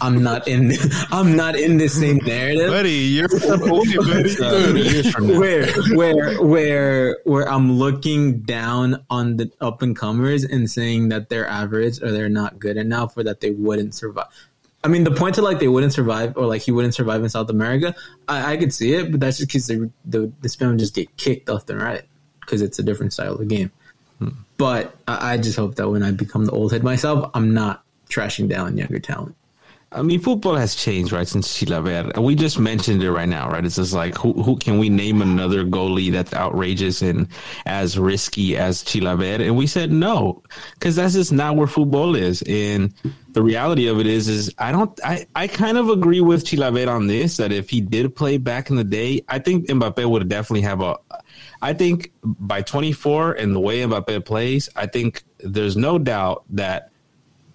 I'm 0.00 0.22
not 0.22 0.46
in. 0.48 0.72
I'm 1.10 1.36
not 1.36 1.56
in 1.56 1.76
the 1.76 1.88
same 1.88 2.18
narrative 2.18 2.68
Buddy, 2.68 2.90
you're 2.90 3.28
buddy. 3.28 4.80
years 4.80 5.10
from 5.10 5.28
now. 5.28 5.38
where 5.40 5.72
where 5.94 6.42
where 6.42 7.18
where 7.24 7.48
I'm 7.48 7.72
looking 7.72 8.40
down 8.40 9.04
on 9.10 9.36
the 9.36 9.50
up 9.60 9.82
and 9.82 9.96
comers 9.96 10.44
and 10.44 10.70
saying 10.70 11.08
that 11.10 11.28
they're 11.28 11.46
average 11.46 12.02
or 12.02 12.12
they're 12.12 12.28
not 12.28 12.58
good 12.58 12.76
enough 12.76 13.16
or 13.16 13.24
that 13.24 13.40
they 13.40 13.50
wouldn't 13.50 13.94
survive. 13.94 14.26
I 14.82 14.88
mean, 14.88 15.04
the 15.04 15.10
point 15.10 15.34
to 15.34 15.42
like 15.42 15.58
they 15.58 15.68
wouldn't 15.68 15.92
survive 15.92 16.36
or 16.36 16.46
like 16.46 16.62
he 16.62 16.72
wouldn't 16.72 16.94
survive 16.94 17.22
in 17.22 17.28
South 17.28 17.50
America, 17.50 17.94
I, 18.28 18.52
I 18.52 18.56
could 18.56 18.72
see 18.72 18.94
it, 18.94 19.10
but 19.10 19.20
that's 19.20 19.38
just 19.38 19.48
because 19.48 19.66
the 19.66 19.90
the 20.04 20.32
the 20.40 20.48
spam 20.48 20.70
would 20.70 20.78
just 20.78 20.94
get 20.94 21.14
kicked 21.16 21.48
left 21.48 21.68
and 21.68 21.82
right 21.82 22.02
because 22.40 22.62
it's 22.62 22.78
a 22.78 22.82
different 22.82 23.12
style 23.12 23.34
of 23.34 23.48
game. 23.48 23.70
Hmm. 24.18 24.28
But 24.56 24.94
I, 25.06 25.34
I 25.34 25.36
just 25.36 25.56
hope 25.56 25.74
that 25.76 25.88
when 25.90 26.02
I 26.02 26.12
become 26.12 26.46
the 26.46 26.52
old 26.52 26.72
head 26.72 26.82
myself, 26.82 27.30
I'm 27.34 27.52
not 27.52 27.84
trashing 28.08 28.48
down 28.48 28.76
younger 28.76 28.98
talent. 28.98 29.36
I 29.92 30.02
mean, 30.02 30.20
football 30.20 30.54
has 30.54 30.76
changed, 30.76 31.10
right, 31.10 31.26
since 31.26 31.48
Chilavert. 31.58 32.16
We 32.22 32.36
just 32.36 32.60
mentioned 32.60 33.02
it 33.02 33.10
right 33.10 33.28
now, 33.28 33.50
right? 33.50 33.64
It's 33.64 33.74
just 33.74 33.92
like, 33.92 34.16
who, 34.16 34.32
who 34.34 34.56
can 34.56 34.78
we 34.78 34.88
name 34.88 35.20
another 35.20 35.64
goalie 35.64 36.12
that's 36.12 36.32
outrageous 36.32 37.02
and 37.02 37.26
as 37.66 37.98
risky 37.98 38.56
as 38.56 38.84
Chilavert? 38.84 39.44
And 39.44 39.56
we 39.56 39.66
said 39.66 39.90
no, 39.90 40.44
because 40.74 40.94
that's 40.94 41.14
just 41.14 41.32
not 41.32 41.56
where 41.56 41.66
football 41.66 42.14
is. 42.14 42.42
And 42.42 42.94
the 43.32 43.42
reality 43.42 43.88
of 43.88 43.98
it 43.98 44.06
is, 44.06 44.28
is 44.28 44.54
I 44.58 44.70
don't, 44.70 44.98
I, 45.04 45.26
I 45.34 45.48
kind 45.48 45.76
of 45.76 45.88
agree 45.88 46.20
with 46.20 46.44
Chilavert 46.44 46.88
on 46.88 47.08
this, 47.08 47.36
that 47.38 47.50
if 47.50 47.68
he 47.68 47.80
did 47.80 48.14
play 48.14 48.38
back 48.38 48.70
in 48.70 48.76
the 48.76 48.84
day, 48.84 49.24
I 49.28 49.40
think 49.40 49.66
Mbappe 49.66 50.08
would 50.08 50.28
definitely 50.28 50.62
have 50.62 50.82
a, 50.82 50.98
I 51.62 51.72
think 51.72 52.12
by 52.22 52.62
24 52.62 53.32
and 53.32 53.56
the 53.56 53.60
way 53.60 53.80
Mbappe 53.80 54.24
plays, 54.24 54.68
I 54.76 54.86
think 54.86 55.24
there's 55.40 55.76
no 55.76 55.98
doubt 55.98 56.44
that 56.50 56.89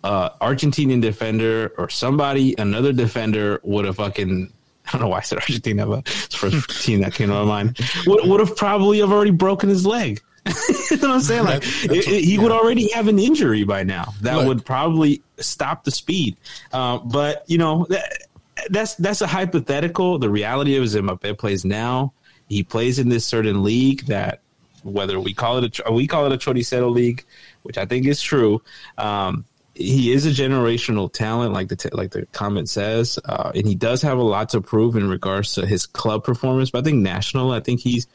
uh, 0.06 0.30
Argentinian 0.40 1.02
defender 1.02 1.74
or 1.78 1.90
somebody, 1.90 2.54
another 2.58 2.94
defender 2.94 3.60
would 3.64 3.86
have 3.86 3.96
fucking. 3.98 4.52
I 4.88 4.92
don't 4.92 5.02
know 5.02 5.08
why 5.08 5.18
I 5.18 5.22
said 5.22 5.40
Argentina, 5.40 5.88
but 5.88 6.00
it's 6.08 6.28
the 6.28 6.38
first 6.38 6.84
team 6.86 7.02
that 7.02 7.14
came 7.16 7.30
to 7.30 7.34
my 7.34 7.44
mind. 7.44 7.80
Would, 8.06 8.30
would 8.30 8.40
have 8.40 8.56
probably 8.56 9.00
have 9.00 9.12
already 9.12 9.32
broken 9.32 9.68
his 9.68 9.84
leg. 9.86 10.22
you 10.46 10.98
know 10.98 11.08
what 11.10 11.16
I'm 11.16 11.22
saying? 11.22 11.44
Like 11.46 11.64
That- 11.64 11.84
it, 11.86 11.88
that's 11.90 12.08
it- 12.08 12.12
what- 12.12 12.22
he 12.24 12.38
would 12.38 12.52
already 12.52 12.92
have 12.92 13.08
an 13.08 13.18
injury 13.18 13.64
by 13.64 13.82
now 13.84 14.14
that 14.22 14.36
Look. 14.36 14.48
would 14.48 14.66
probably 14.66 15.24
stop 15.40 15.86
the 15.86 15.92
speed. 15.92 16.38
Uh, 16.72 17.00
but 17.00 17.44
you 17.48 17.58
know, 17.58 17.88
that, 17.90 18.28
that's 18.70 18.94
that's 18.96 19.22
a 19.22 19.28
hypothetical. 19.28 20.20
The 20.20 20.30
reality 20.30 20.76
is 20.76 20.96
Mbappe 20.96 21.40
plays 21.40 21.66
now. 21.66 22.14
He 22.48 22.62
plays 22.62 23.00
in 23.00 23.10
this 23.10 23.26
certain 23.26 23.64
league 23.64 24.06
that 24.06 24.42
whether 24.84 25.20
we 25.20 25.34
call 25.34 25.58
it 25.64 25.80
a 25.84 25.92
we 25.92 26.06
call 26.06 26.28
it 26.28 26.32
a 26.32 26.38
Choricero 26.38 26.92
league, 26.92 27.26
which 27.64 27.80
I 27.80 27.88
think 27.88 28.06
is 28.06 28.22
true. 28.22 28.62
Um, 29.00 29.46
he 29.76 30.14
is 30.14 30.26
a 30.26 30.30
generational 30.30 31.12
talent, 31.12 31.52
like 31.52 31.68
the 31.68 31.76
t- 31.76 31.90
like 31.92 32.12
the 32.12 32.26
comment 32.28 32.70
says, 32.70 33.20
uh, 33.26 33.52
and 33.54 33.68
he 33.68 33.76
does 33.76 34.02
have 34.02 34.18
a 34.18 34.24
lot 34.24 34.50
to 34.50 34.62
prove 34.62 34.96
in 34.96 35.10
regards 35.10 35.54
to 35.56 35.66
his 35.66 35.86
club 35.86 36.24
performance. 36.24 36.72
But 36.72 36.80
I 36.80 36.82
think 36.84 37.02
national, 37.02 37.52
I 37.52 37.60
think 37.60 37.82
he's, 37.82 38.08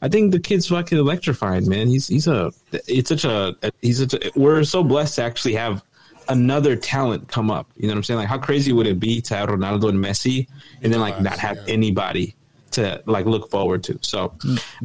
I 0.00 0.08
think 0.08 0.30
the 0.30 0.38
kid's 0.38 0.68
fucking 0.68 0.96
electrifying, 0.96 1.68
man. 1.68 1.88
He's 1.88 2.06
he's 2.06 2.28
a 2.28 2.52
it's 2.72 3.08
such 3.08 3.24
a 3.24 3.56
he's 3.82 3.98
such 3.98 4.14
a, 4.14 4.30
we're 4.36 4.62
so 4.62 4.84
blessed 4.84 5.16
to 5.16 5.22
actually 5.22 5.54
have 5.54 5.82
another 6.28 6.76
talent 6.76 7.26
come 7.26 7.50
up. 7.50 7.68
You 7.76 7.88
know 7.88 7.94
what 7.94 7.98
I'm 7.98 8.04
saying? 8.04 8.18
Like, 8.20 8.28
how 8.28 8.38
crazy 8.38 8.72
would 8.72 8.86
it 8.86 9.00
be 9.00 9.20
to 9.22 9.36
have 9.36 9.48
Ronaldo 9.48 9.88
and 9.88 10.04
Messi, 10.04 10.46
and 10.82 10.92
then 10.92 11.00
like 11.00 11.20
not 11.20 11.38
have 11.40 11.58
anybody 11.66 12.36
to 12.72 13.02
like 13.06 13.26
look 13.26 13.50
forward 13.50 13.82
to? 13.84 13.98
So, 14.02 14.34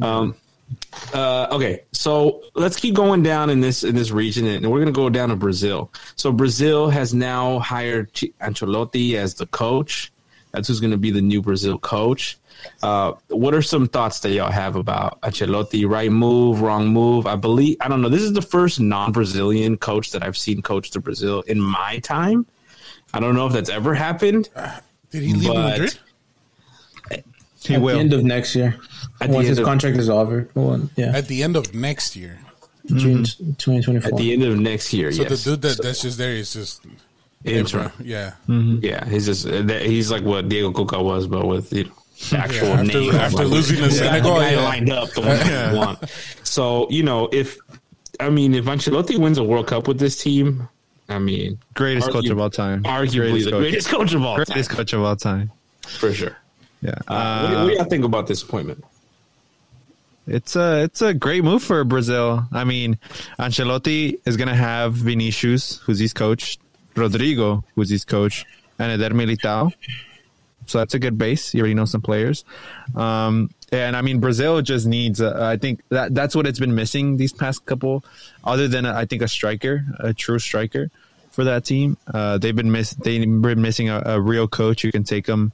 um, 0.02 0.34
uh, 1.12 1.48
okay, 1.52 1.84
so 1.92 2.42
let's 2.54 2.76
keep 2.76 2.94
going 2.94 3.22
down 3.22 3.50
in 3.50 3.60
this 3.60 3.84
in 3.84 3.94
this 3.94 4.10
region, 4.10 4.46
and 4.46 4.70
we're 4.70 4.78
gonna 4.80 4.92
go 4.92 5.08
down 5.08 5.28
to 5.30 5.36
Brazil. 5.36 5.92
So 6.16 6.32
Brazil 6.32 6.88
has 6.90 7.14
now 7.14 7.58
hired 7.60 8.12
Ancelotti 8.12 9.14
as 9.14 9.34
the 9.34 9.46
coach. 9.46 10.12
That's 10.52 10.68
who's 10.68 10.80
gonna 10.80 10.96
be 10.96 11.10
the 11.10 11.22
new 11.22 11.42
Brazil 11.42 11.78
coach. 11.78 12.38
Uh, 12.82 13.12
what 13.28 13.52
are 13.54 13.62
some 13.62 13.86
thoughts 13.88 14.20
that 14.20 14.30
y'all 14.30 14.50
have 14.50 14.76
about 14.76 15.20
Ancelotti? 15.22 15.88
Right 15.88 16.10
move, 16.10 16.60
wrong 16.60 16.88
move? 16.88 17.26
I 17.26 17.36
believe 17.36 17.76
I 17.80 17.88
don't 17.88 18.00
know. 18.02 18.08
This 18.08 18.22
is 18.22 18.32
the 18.32 18.42
first 18.42 18.80
non-Brazilian 18.80 19.76
coach 19.76 20.12
that 20.12 20.22
I've 20.22 20.36
seen 20.36 20.62
coach 20.62 20.90
the 20.90 21.00
Brazil 21.00 21.42
in 21.42 21.60
my 21.60 21.98
time. 21.98 22.46
I 23.12 23.20
don't 23.20 23.34
know 23.34 23.46
if 23.46 23.52
that's 23.52 23.70
ever 23.70 23.94
happened. 23.94 24.48
Did 25.10 25.22
he 25.22 25.34
leave 25.34 25.48
But- 25.48 25.70
Madrid? 25.78 25.98
He 27.66 27.74
At 27.74 27.80
will. 27.82 27.94
the 27.94 28.00
end 28.00 28.12
of 28.12 28.22
next 28.24 28.54
year, 28.54 28.76
At 29.20 29.30
once 29.30 29.48
his 29.48 29.58
of- 29.58 29.64
contract 29.64 29.96
is 29.96 30.08
over. 30.10 30.48
Well, 30.54 30.88
yeah, 30.96 31.16
At 31.16 31.28
the 31.28 31.42
end 31.42 31.56
of 31.56 31.74
next 31.74 32.14
year. 32.16 32.38
June 32.86 33.22
mm-hmm. 33.22 33.52
twenty 33.54 33.80
twenty 33.82 34.04
At 34.04 34.16
the 34.16 34.32
end 34.34 34.42
of 34.42 34.58
next 34.58 34.92
year, 34.92 35.10
So 35.10 35.22
yes. 35.22 35.44
the 35.44 35.50
dude 35.52 35.62
that, 35.62 35.82
that's 35.82 36.02
just 36.02 36.18
there 36.18 36.32
is 36.32 36.52
just 36.52 36.84
Interim. 37.44 37.90
Yeah. 38.02 38.32
Mm-hmm. 38.48 38.84
Yeah, 38.84 39.06
he's 39.08 39.24
just 39.26 39.48
he's 39.48 40.10
like 40.10 40.22
what 40.22 40.48
Diego 40.50 40.70
Cocca 40.72 41.02
was, 41.02 41.26
but 41.26 41.46
with 41.46 41.72
you 41.72 41.84
know, 41.84 41.90
the 42.30 42.38
actual 42.38 42.68
after- 42.68 42.84
name. 43.00 43.14
after 43.14 43.44
losing 43.44 43.76
to 43.76 43.82
the 43.84 43.88
guy- 43.88 43.94
Senegal, 43.94 44.34
the 44.38 44.50
yeah. 44.52 44.62
lined 44.64 44.90
up 44.92 45.10
the 45.10 45.20
one 45.22 45.30
that 45.30 45.70
you 45.72 45.78
want. 45.78 45.98
So 46.42 46.86
you 46.90 47.02
know, 47.02 47.28
if 47.32 47.56
I 48.20 48.28
mean, 48.30 48.54
if 48.54 48.66
Ancelotti 48.66 49.16
wins 49.18 49.38
a 49.38 49.44
World 49.44 49.66
Cup 49.66 49.88
with 49.88 49.98
this 49.98 50.22
team, 50.22 50.68
I 51.08 51.18
mean, 51.18 51.58
Greatest 51.74 52.10
coach 52.10 52.28
of 52.28 52.38
all 52.38 52.50
time. 52.50 52.82
arguably 52.84 53.16
greatest 53.30 53.44
the 53.46 53.50
coach. 53.52 53.60
greatest 53.62 53.88
coach 53.88 54.12
of 54.14 54.22
all 54.22 54.36
Greatest 54.36 54.68
time, 54.70 54.76
coach 54.76 54.92
of 54.92 55.02
all 55.02 55.16
time. 55.16 55.50
for 55.86 56.12
sure. 56.12 56.36
Yeah. 56.84 56.94
Uh, 57.08 57.40
what, 57.40 57.50
do- 57.50 57.56
what 57.62 57.68
do 57.68 57.74
y'all 57.76 57.84
think 57.84 58.04
about 58.04 58.26
this 58.26 58.42
appointment? 58.42 58.84
It's 60.26 60.56
a 60.56 60.82
it's 60.84 61.02
a 61.02 61.12
great 61.12 61.44
move 61.44 61.62
for 61.62 61.84
Brazil. 61.84 62.44
I 62.52 62.64
mean, 62.64 62.98
Ancelotti 63.38 64.18
is 64.24 64.36
gonna 64.38 64.54
have 64.54 64.94
Vinicius, 64.94 65.78
who's 65.78 65.98
his 65.98 66.12
coach, 66.14 66.58
Rodrygo, 66.94 67.62
who's 67.74 67.90
his 67.90 68.04
coach, 68.06 68.46
and 68.78 68.90
Eder 68.92 69.14
Militao. 69.14 69.72
So 70.66 70.78
that's 70.78 70.94
a 70.94 70.98
good 70.98 71.18
base. 71.18 71.52
You 71.52 71.60
already 71.60 71.74
know 71.74 71.84
some 71.84 72.00
players, 72.00 72.44
um, 72.96 73.50
and 73.70 73.94
I 73.94 74.00
mean 74.00 74.18
Brazil 74.18 74.62
just 74.62 74.86
needs. 74.86 75.20
Uh, 75.20 75.38
I 75.42 75.58
think 75.58 75.82
that 75.90 76.14
that's 76.14 76.34
what 76.34 76.46
it's 76.46 76.58
been 76.58 76.74
missing 76.74 77.18
these 77.18 77.34
past 77.34 77.66
couple. 77.66 78.02
Other 78.44 78.66
than 78.66 78.86
uh, 78.86 78.94
I 78.96 79.04
think 79.04 79.20
a 79.20 79.28
striker, 79.28 79.84
a 80.00 80.14
true 80.14 80.38
striker 80.38 80.90
for 81.32 81.44
that 81.44 81.66
team. 81.66 81.98
Uh, 82.14 82.38
they've 82.38 82.56
been 82.56 82.72
miss 82.72 82.92
they've 82.94 83.20
been 83.42 83.60
missing 83.60 83.90
a, 83.90 84.02
a 84.06 84.18
real 84.20 84.48
coach 84.48 84.80
who 84.80 84.90
can 84.90 85.04
take 85.04 85.26
them 85.26 85.52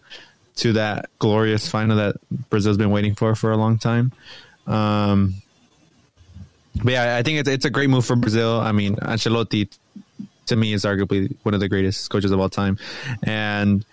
to 0.61 0.74
that 0.74 1.08
glorious 1.18 1.68
final 1.68 1.96
that 1.96 2.16
Brazil's 2.50 2.76
been 2.76 2.90
waiting 2.90 3.14
for 3.14 3.34
for 3.34 3.50
a 3.50 3.56
long 3.56 3.78
time. 3.78 4.12
Um, 4.66 5.34
but 6.84 6.92
yeah, 6.92 7.16
I 7.16 7.22
think 7.22 7.38
it's 7.38 7.48
it's 7.48 7.64
a 7.64 7.70
great 7.70 7.90
move 7.90 8.04
for 8.04 8.16
Brazil. 8.16 8.61
I 8.61 8.72
mean, 8.72 8.96
Ancelotti 8.96 9.68
to 10.46 10.56
me 10.56 10.72
is 10.72 10.84
arguably 10.84 11.34
one 11.42 11.54
of 11.54 11.61
the 11.61 11.68
greatest 11.68 12.11
coaches 12.11 12.30
of 12.30 12.38
all 12.38 12.48
time, 12.48 12.78
and 13.22 13.84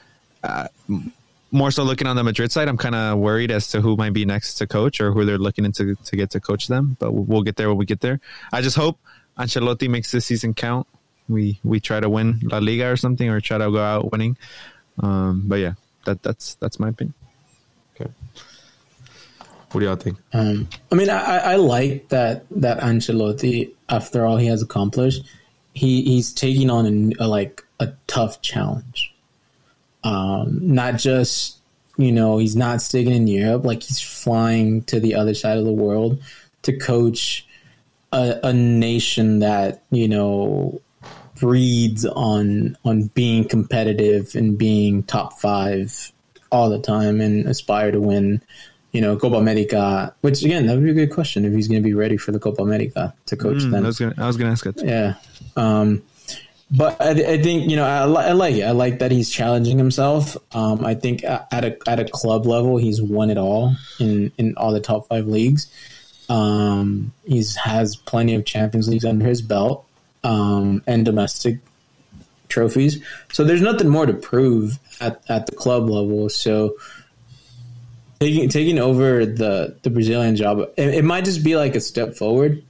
uh, 0.44 0.68
more 1.52 1.72
so 1.72 1.84
looking 1.84 2.08
on 2.08 2.16
the 2.18 2.24
Madrid 2.24 2.52
side, 2.52 2.68
I'm 2.68 2.78
kind 2.78 2.96
of 2.96 3.18
worried 3.18 3.50
as 3.50 3.70
to 3.70 3.82
who 3.82 3.96
might 3.96 4.14
be 4.14 4.26
next 4.26 4.56
to 4.56 4.68
coach 4.68 5.00
or 5.00 5.12
who 5.12 5.24
they're 5.24 5.38
looking 5.38 5.64
into 5.66 5.96
to 5.96 6.16
get 6.16 6.32
to 6.32 6.40
coach 6.40 6.68
them. 6.68 6.98
But 7.00 7.14
we'll, 7.14 7.44
get 7.44 7.56
there 7.56 7.70
when 7.70 7.78
we 7.78 7.86
get 7.86 8.02
there. 8.02 8.20
I 8.52 8.62
just 8.62 8.76
hope 8.76 9.00
Ancelotti 9.40 9.90
makes 9.90 10.12
this 10.12 10.26
season 10.26 10.54
count. 10.54 10.86
We 11.30 11.60
we 11.64 11.80
try 11.80 12.00
to 12.00 12.10
win 12.10 12.42
La 12.44 12.60
Liga 12.60 12.92
or 12.92 12.98
something, 12.98 13.28
or 13.30 13.40
try 13.40 13.58
to 13.58 13.72
go 13.72 13.80
out 13.80 14.12
winning. 14.12 14.38
Um, 15.00 15.44
but 15.46 15.60
yeah, 15.60 15.74
that 16.08 16.24
that's 16.24 16.56
that's 16.56 16.80
my 16.80 16.90
opinion. 16.90 17.14
Okay. 17.96 18.10
What 19.72 19.82
do 19.82 19.86
y'all 19.86 19.96
think? 19.98 20.18
Um, 20.34 20.68
I 20.92 20.96
mean, 20.96 21.10
I, 21.10 21.20
I 21.20 21.38
I 21.38 21.56
like 21.58 22.10
that 22.10 22.46
that 22.52 22.80
Ancelotti, 22.80 23.74
after 23.90 24.26
all 24.26 24.38
he 24.38 24.48
has 24.48 24.64
accomplished, 24.64 25.24
he 25.74 26.02
he's 26.04 26.34
taking 26.34 26.70
on 26.70 26.86
a, 27.20 27.24
a 27.24 27.28
like 27.28 27.62
a 27.80 27.94
tough 28.08 28.42
challenge. 28.42 29.14
Um, 30.04 30.60
not 30.62 30.96
just 30.96 31.60
you 31.98 32.12
know 32.12 32.38
he's 32.38 32.56
not 32.56 32.82
sticking 32.82 33.14
in 33.14 33.28
Europe, 33.28 33.66
like 33.66 33.84
he's 33.84 34.02
flying 34.02 34.84
to 34.84 35.00
the 35.00 35.16
other 35.16 35.34
side 35.34 35.58
of 35.58 35.66
the 35.66 35.72
world 35.72 36.24
to 36.64 36.78
coach 36.78 37.46
a, 38.14 38.40
a 38.44 38.54
nation 38.54 39.40
that 39.40 39.84
you 39.92 40.08
know 40.08 40.82
breeds 41.40 42.06
on 42.06 42.78
on 42.86 43.04
being 43.14 43.48
competitive 43.48 44.36
and 44.36 44.58
being 44.58 45.04
top 45.04 45.40
five 45.40 46.12
all 46.52 46.70
the 46.70 46.80
time 46.80 47.20
and 47.22 47.46
aspire 47.48 47.92
to 47.92 48.00
win 48.00 48.42
you 48.94 49.02
know, 49.02 49.16
Copa 49.18 49.36
America, 49.36 50.16
which 50.22 50.42
again, 50.44 50.66
that 50.66 50.74
would 50.76 50.84
be 50.84 50.90
a 50.92 50.94
good 50.94 51.12
question 51.14 51.44
if 51.46 51.54
he's 51.54 51.68
going 51.68 51.80
to 51.80 51.88
be 51.88 51.94
ready 51.94 52.18
for 52.18 52.32
the 52.32 52.40
Copa 52.40 52.64
America 52.64 53.14
to 53.28 53.36
coach 53.36 53.58
Mm, 53.58 53.72
them. 53.72 53.84
I 53.84 53.88
was 53.88 54.00
was 54.00 54.38
gonna 54.38 54.52
ask 54.52 54.64
that. 54.64 54.78
too. 54.78 54.88
Yeah. 54.88 55.16
Um, 55.56 56.02
but 56.72 57.00
I, 57.00 57.12
I 57.12 57.42
think, 57.42 57.70
you 57.70 57.76
know, 57.76 57.84
I, 57.86 58.30
I 58.30 58.32
like 58.32 58.56
it. 58.56 58.64
I 58.64 58.72
like 58.72 59.00
that 59.00 59.12
he's 59.12 59.30
challenging 59.30 59.78
himself. 59.78 60.36
Um, 60.54 60.84
I 60.86 60.96
think 60.96 61.24
at 61.24 61.64
a, 61.64 61.78
at 61.88 62.00
a 62.00 62.06
club 62.06 62.46
level, 62.46 62.78
he's 62.78 63.02
won 63.02 63.30
it 63.30 63.38
all 63.38 63.76
in, 64.00 64.32
in 64.38 64.56
all 64.58 64.72
the 64.72 64.80
top 64.82 65.08
five 65.10 65.28
leagues. 65.28 65.72
Um, 66.30 67.14
he's 67.26 67.56
has 67.56 67.96
plenty 67.96 68.36
of 68.36 68.46
Champions 68.46 68.90
Leagues 68.90 69.06
under 69.06 69.26
his 69.26 69.42
belt, 69.42 69.86
um, 70.24 70.84
and 70.88 71.06
domestic 71.06 71.60
trophies. 72.50 73.04
So 73.32 73.44
there's 73.44 73.62
nothing 73.62 73.90
more 73.90 74.06
to 74.06 74.14
prove 74.14 74.80
at, 75.00 75.24
at 75.30 75.46
the 75.46 75.56
club 75.56 75.90
level. 75.90 76.30
So, 76.30 76.78
taking 78.20 78.50
taking 78.50 78.80
over 78.80 79.26
the 79.26 79.78
the 79.82 79.90
Brazilian 79.90 80.36
job, 80.36 80.60
it, 80.78 80.96
it 80.96 81.06
might 81.06 81.26
just 81.26 81.44
be 81.44 81.56
like 81.56 81.76
a 81.76 81.82
step 81.82 82.16
forward 82.16 82.64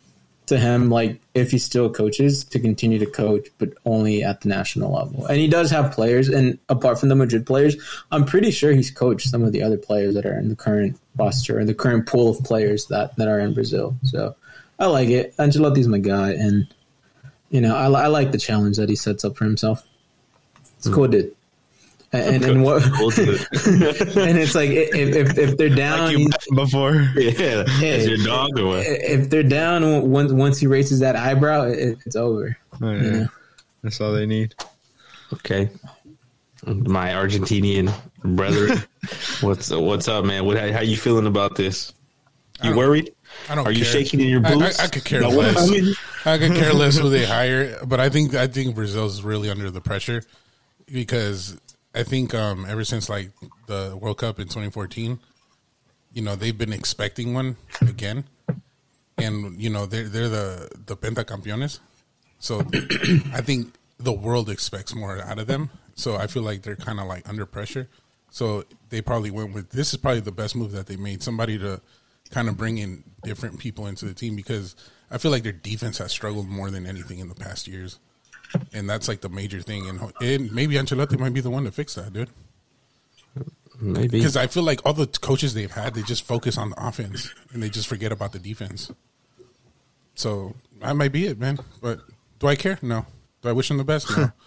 to 0.47 0.57
him. 0.57 0.89
Like 0.89 1.21
if 1.33 1.51
he 1.51 1.57
still 1.57 1.89
coaches 1.89 2.43
to 2.45 2.59
continue 2.59 2.99
to 2.99 3.05
coach, 3.05 3.47
but 3.57 3.69
only 3.85 4.23
at 4.23 4.41
the 4.41 4.49
national 4.49 4.93
level. 4.93 5.25
And 5.25 5.37
he 5.37 5.47
does 5.47 5.69
have 5.71 5.93
players, 5.93 6.29
and 6.29 6.57
apart 6.69 6.99
from 6.99 7.09
the 7.09 7.15
Madrid 7.15 7.45
players, 7.45 7.75
I'm 8.11 8.25
pretty 8.25 8.51
sure 8.51 8.73
he's 8.73 8.91
coached 8.91 9.29
some 9.29 9.43
of 9.43 9.51
the 9.51 9.63
other 9.63 9.77
players 9.77 10.15
that 10.15 10.25
are 10.25 10.37
in 10.37 10.49
the 10.49 10.55
current 10.55 10.99
roster 11.15 11.59
and 11.59 11.69
the 11.69 11.73
current 11.73 12.07
pool 12.07 12.29
of 12.29 12.43
players 12.43 12.87
that 12.87 13.15
that 13.17 13.27
are 13.27 13.39
in 13.39 13.53
Brazil. 13.53 13.95
So 14.03 14.35
I 14.79 14.87
like 14.87 15.09
it. 15.09 15.35
Ancelotti's 15.37 15.87
my 15.87 15.99
guy, 15.99 16.31
and 16.31 16.67
you 17.49 17.61
know 17.61 17.75
I, 17.75 17.85
I 17.85 18.07
like 18.07 18.31
the 18.31 18.37
challenge 18.37 18.77
that 18.77 18.89
he 18.89 18.95
sets 18.95 19.23
up 19.25 19.37
for 19.37 19.45
himself. 19.45 19.85
It's 20.77 20.87
cool, 20.87 21.05
hmm. 21.05 21.11
dude. 21.11 21.35
And, 22.13 22.35
and, 22.35 22.45
and 22.45 22.63
what? 22.63 22.83
Cool 22.93 23.09
dude. 23.09 23.27
and 23.51 24.37
it's 24.37 24.55
like 24.55 24.69
if 24.69 24.93
if, 24.93 25.37
if 25.37 25.57
they're 25.57 25.69
down, 25.69 26.11
You 26.11 26.29
before. 26.55 26.93
yeah, 27.15 27.65
is 27.81 28.07
your 28.07 28.25
dog 28.25 28.57
or 28.57 28.67
what? 28.67 28.85
if 28.85 29.29
they're 29.29 29.43
down 29.43 30.09
once 30.09 30.31
once 30.31 30.57
he 30.57 30.67
raises 30.67 30.99
that 31.01 31.15
eyebrow, 31.15 31.63
it, 31.63 31.97
it's 32.05 32.15
over. 32.15 32.57
Oh, 32.81 32.91
yeah. 32.91 33.01
Yeah. 33.01 33.25
That's 33.83 33.99
all 33.99 34.13
they 34.13 34.25
need. 34.25 34.55
Okay. 35.33 35.69
My 36.65 37.09
Argentinian 37.09 37.93
brother, 38.23 38.75
what's 39.41 39.69
what's 39.69 40.07
up, 40.07 40.23
man? 40.23 40.45
What 40.45 40.57
how, 40.57 40.71
how 40.71 40.81
you 40.81 40.97
feeling 40.97 41.27
about 41.27 41.55
this? 41.55 41.93
You 42.63 42.71
oh. 42.71 42.77
worried? 42.77 43.13
I 43.49 43.55
don't 43.55 43.65
Are 43.67 43.71
you 43.71 43.83
shaking 43.83 44.19
in 44.21 44.27
your 44.27 44.45
I- 44.45 44.49
I- 44.51 44.55
boots? 44.55 44.79
I 44.79 44.88
could 44.88 45.05
care 45.05 45.21
No, 45.21 45.29
less. 45.29 45.57
I 45.57 45.71
mean, 45.71 45.93
I 46.25 46.38
could 46.38 46.53
care 46.55 46.73
less 46.73 46.97
who 46.97 47.09
they 47.09 47.25
hire, 47.38 47.79
but 47.85 47.99
I 47.99 48.09
think 48.09 48.33
I 48.35 48.47
think 48.47 48.75
Brazil's 48.75 49.21
really 49.21 49.49
under 49.49 49.69
the 49.71 49.81
pressure 49.81 50.23
because 50.91 51.57
I 51.95 52.03
think 52.03 52.33
um, 52.33 52.65
ever 52.67 52.83
since 52.83 53.09
like 53.09 53.31
the 53.67 53.97
World 53.99 54.17
Cup 54.19 54.39
in 54.39 54.47
2014, 54.47 55.19
you 56.13 56.21
know 56.21 56.35
they've 56.35 56.57
been 56.57 56.73
expecting 56.73 57.33
one 57.33 57.55
again, 57.81 58.25
and 59.17 59.59
you 59.61 59.69
know 59.69 59.85
they're 59.85 60.07
they're 60.09 60.29
the 60.29 60.69
the 60.85 60.95
pentacampeones, 60.97 61.79
so 62.39 62.61
I 63.33 63.41
think 63.41 63.73
the 63.97 64.13
world 64.13 64.49
expects 64.49 64.93
more 64.93 65.21
out 65.21 65.39
of 65.39 65.47
them. 65.47 65.69
So 65.95 66.15
I 66.15 66.27
feel 66.27 66.43
like 66.43 66.61
they're 66.61 66.75
kind 66.75 66.99
of 66.99 67.07
like 67.07 67.27
under 67.27 67.45
pressure. 67.45 67.88
So 68.29 68.65
they 68.89 69.01
probably 69.01 69.31
went 69.31 69.53
with 69.53 69.69
this 69.71 69.93
is 69.93 69.97
probably 69.97 70.19
the 70.19 70.31
best 70.31 70.55
move 70.55 70.71
that 70.73 70.85
they 70.85 70.97
made. 70.97 71.23
Somebody 71.23 71.57
to 71.59 71.81
kind 72.32 72.49
of 72.49 72.57
bringing 72.57 73.03
different 73.23 73.59
people 73.59 73.88
into 73.88 74.05
the 74.05 74.13
team 74.13 74.36
because 74.36 74.75
I 75.09 75.17
feel 75.17 75.32
like 75.32 75.43
their 75.43 75.51
defense 75.51 75.97
has 75.99 76.11
struggled 76.11 76.47
more 76.47 76.69
than 76.69 76.86
anything 76.86 77.19
in 77.19 77.30
the 77.30 77.36
past 77.36 77.67
years, 77.67 77.99
and 78.73 78.89
that's 78.89 79.07
like 79.07 79.21
the 79.21 79.30
major 79.30 79.61
thing. 79.61 79.88
And, 79.88 80.13
and 80.21 80.51
maybe 80.51 80.75
Ancelotti 80.75 81.19
might 81.19 81.34
be 81.34 81.41
the 81.41 81.49
one 81.49 81.63
to 81.63 81.71
fix 81.71 81.95
that, 81.95 82.13
dude. 82.13 82.30
maybe. 83.80 84.09
Because 84.09 84.36
I 84.36 84.47
feel 84.47 84.63
like 84.63 84.86
all 84.86 84.93
the 84.93 85.07
coaches 85.07 85.53
they've 85.53 85.71
had, 85.71 85.93
they 85.93 86.03
just 86.03 86.23
focus 86.23 86.57
on 86.57 86.71
the 86.71 86.88
offense 86.88 87.34
and 87.53 87.61
they 87.63 87.69
just 87.69 87.88
forget 87.88 88.11
about 88.11 88.34
the 88.34 88.39
defense. 88.39 88.91
So 90.15 90.55
that 90.82 90.95
might 90.95 91.11
be 91.11 91.28
it, 91.28 91.39
man. 91.39 91.59
But 91.82 92.01
do 92.39 92.47
I 92.47 92.55
care? 92.55 92.80
No. 92.82 93.05
Do 93.41 93.49
I 93.49 93.51
wish 93.51 93.69
him 93.69 93.78
the 93.78 93.84
best? 93.84 94.15
No. 94.17 94.32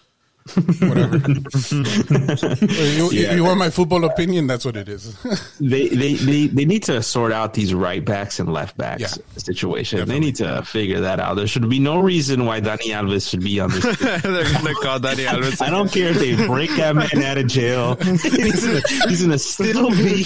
Whatever. 0.80 1.18
you, 1.70 3.10
Yeah. 3.12 3.34
you 3.34 3.44
want 3.44 3.58
my 3.58 3.70
football 3.70 4.04
opinion? 4.04 4.46
That's 4.46 4.64
what 4.64 4.76
it 4.76 4.88
is. 4.88 5.14
they, 5.60 5.88
they, 5.88 6.14
they, 6.14 6.46
they 6.48 6.64
need 6.64 6.82
to 6.84 7.02
sort 7.02 7.32
out 7.32 7.54
these 7.54 7.74
right 7.74 8.04
backs 8.04 8.40
and 8.40 8.52
left 8.52 8.76
backs 8.76 9.00
Yeah. 9.02 9.08
situation. 9.36 9.98
Definitely. 10.00 10.20
They 10.20 10.26
need 10.26 10.36
to 10.36 10.62
figure 10.64 11.00
that 11.00 11.20
out. 11.20 11.34
There 11.34 11.46
should 11.46 11.68
be 11.68 11.78
no 11.78 12.00
reason 12.00 12.46
why 12.46 12.60
Dani 12.60 12.92
Alves 12.94 13.28
should 13.28 13.40
be 13.42 13.60
on 13.60 13.70
this. 13.70 13.82
They're 13.98 14.74
call 14.74 14.98
Dani 14.98 15.26
Alves. 15.26 15.60
I 15.62 15.70
don't 15.70 15.90
care 15.92 16.08
if 16.10 16.18
they 16.18 16.34
break 16.46 16.70
that 16.76 16.96
man 16.96 17.22
out 17.22 17.38
of 17.38 17.46
jail. 17.46 17.94
he's, 17.96 18.64
gonna, 18.64 18.80
he's 19.08 19.22
gonna 19.22 19.38
still 19.38 19.90
be 19.90 20.24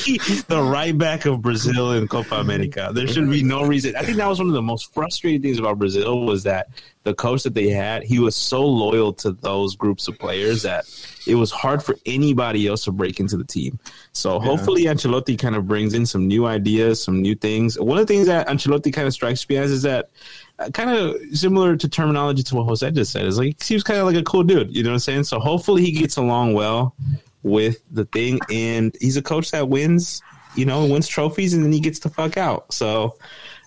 the 0.48 0.62
right 0.62 0.96
back 0.96 1.26
of 1.26 1.42
Brazil 1.42 1.92
in 1.92 2.08
Copa 2.08 2.36
America. 2.36 2.90
There 2.94 3.06
should 3.08 3.28
be 3.30 3.42
no 3.42 3.64
reason. 3.64 3.96
I 3.96 4.02
think 4.02 4.16
that 4.18 4.26
was 4.28 4.38
one 4.38 4.48
of 4.48 4.54
the 4.54 4.62
most 4.62 4.92
frustrating 4.94 5.42
things 5.42 5.58
about 5.58 5.78
Brazil 5.78 6.20
was 6.24 6.44
that 6.44 6.68
the 7.04 7.14
coach 7.14 7.42
that 7.42 7.54
they 7.54 7.68
had, 7.68 8.02
he 8.02 8.18
was 8.18 8.34
so 8.34 8.64
loyal 8.64 9.12
to 9.12 9.32
those 9.32 9.76
groups 9.76 10.08
of 10.08 10.18
players 10.18 10.62
that 10.62 10.84
it 11.26 11.34
was 11.34 11.50
hard 11.50 11.82
for 11.82 11.96
anybody 12.06 12.66
else 12.66 12.84
to 12.84 12.92
break 12.92 13.20
into 13.20 13.36
the 13.36 13.44
team. 13.44 13.78
So 14.12 14.40
hopefully 14.40 14.84
Ancelotti 14.84 15.38
kind 15.38 15.54
of 15.54 15.68
brings 15.68 15.94
in 15.94 16.06
some 16.06 16.26
new 16.26 16.46
ideas, 16.46 17.02
some 17.02 17.20
new 17.20 17.34
things. 17.34 17.78
One 17.78 17.98
of 17.98 18.06
the 18.06 18.12
things 18.12 18.26
that 18.26 18.48
Ancelotti 18.48 18.92
kind 18.92 19.06
of 19.06 19.12
strikes 19.12 19.46
me 19.48 19.56
as 19.56 19.70
is 19.70 19.82
that 19.82 20.10
uh, 20.58 20.70
kind 20.70 20.90
of 20.90 21.16
similar 21.32 21.76
to 21.76 21.88
terminology 21.88 22.42
to 22.44 22.54
what 22.54 22.64
Jose 22.64 22.90
just 22.92 23.12
said. 23.12 23.26
Is 23.26 23.38
like 23.38 23.58
he 23.58 23.64
seems 23.64 23.82
kind 23.82 24.00
of 24.00 24.06
like 24.06 24.16
a 24.16 24.22
cool 24.22 24.42
dude. 24.42 24.74
You 24.74 24.82
know 24.82 24.90
what 24.90 24.94
I'm 24.94 25.00
saying? 25.00 25.24
So 25.24 25.38
hopefully 25.38 25.82
he 25.82 25.92
gets 25.92 26.16
along 26.16 26.54
well 26.54 26.94
with 27.42 27.82
the 27.90 28.04
thing, 28.06 28.38
and 28.50 28.96
he's 29.00 29.16
a 29.16 29.22
coach 29.22 29.50
that 29.50 29.68
wins. 29.68 30.22
You 30.54 30.64
know, 30.64 30.86
wins 30.86 31.08
trophies, 31.08 31.52
and 31.52 31.64
then 31.64 31.72
he 31.72 31.80
gets 31.80 31.98
the 31.98 32.08
fuck 32.08 32.36
out. 32.36 32.72
So. 32.72 33.16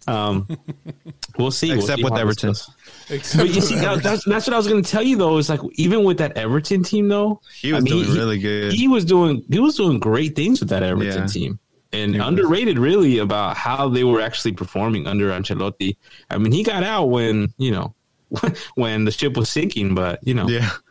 Um, 0.08 0.48
we'll 1.38 1.52
see. 1.52 1.70
We'll 1.70 1.80
Except 1.80 1.98
see 2.00 2.04
with 2.04 2.14
Everton. 2.18 2.50
goes. 2.50 2.70
Except 3.10 3.38
But 3.46 3.56
you 3.56 3.62
see, 3.62 3.76
that, 3.76 4.04
that's, 4.04 4.26
that's 4.26 4.48
what 4.48 4.54
I 4.54 4.58
was 4.58 4.68
going 4.68 4.84
to 4.84 4.92
tell 4.92 5.02
you 5.04 5.16
though. 5.18 5.38
Is 5.38 5.50
like 5.50 5.62
even 5.74 6.04
with 6.04 6.18
that 6.18 6.36
Everton 6.38 6.84
team 6.84 7.08
though, 7.08 7.42
He 7.60 7.72
was 7.74 7.82
I 7.82 7.84
mean, 7.84 8.04
doing 8.06 8.18
really 8.18 8.40
good. 8.40 8.74
He 8.74 8.88
was 8.88 9.06
doing 9.06 9.44
he 9.50 9.60
was 9.60 9.76
doing 9.76 10.00
great 10.00 10.36
things 10.36 10.60
with 10.60 10.70
that 10.70 10.84
Everton 10.84 11.22
Yeah. 11.22 11.28
team, 11.28 11.60
and 11.94 12.14
He 12.14 12.20
was. 12.20 12.28
underrated 12.28 12.78
really 12.80 13.20
about 13.20 13.56
how 13.56 13.88
they 13.90 14.04
were 14.04 14.20
actually 14.22 14.52
performing 14.54 15.08
under 15.08 15.30
Ancelotti. 15.30 15.96
I 16.30 16.38
mean, 16.38 16.52
he 16.52 16.64
got 16.64 16.84
out 16.84 17.06
when 17.06 17.54
you 17.58 17.72
know 17.72 17.94
when 18.76 19.06
the 19.06 19.12
ship 19.12 19.38
was 19.38 19.50
sinking, 19.50 19.96
but 19.96 20.20
you 20.28 20.34
know, 20.34 20.48
yeah, 20.50 20.60
he 20.60 20.66
was 20.66 20.72
smart. 20.72 20.84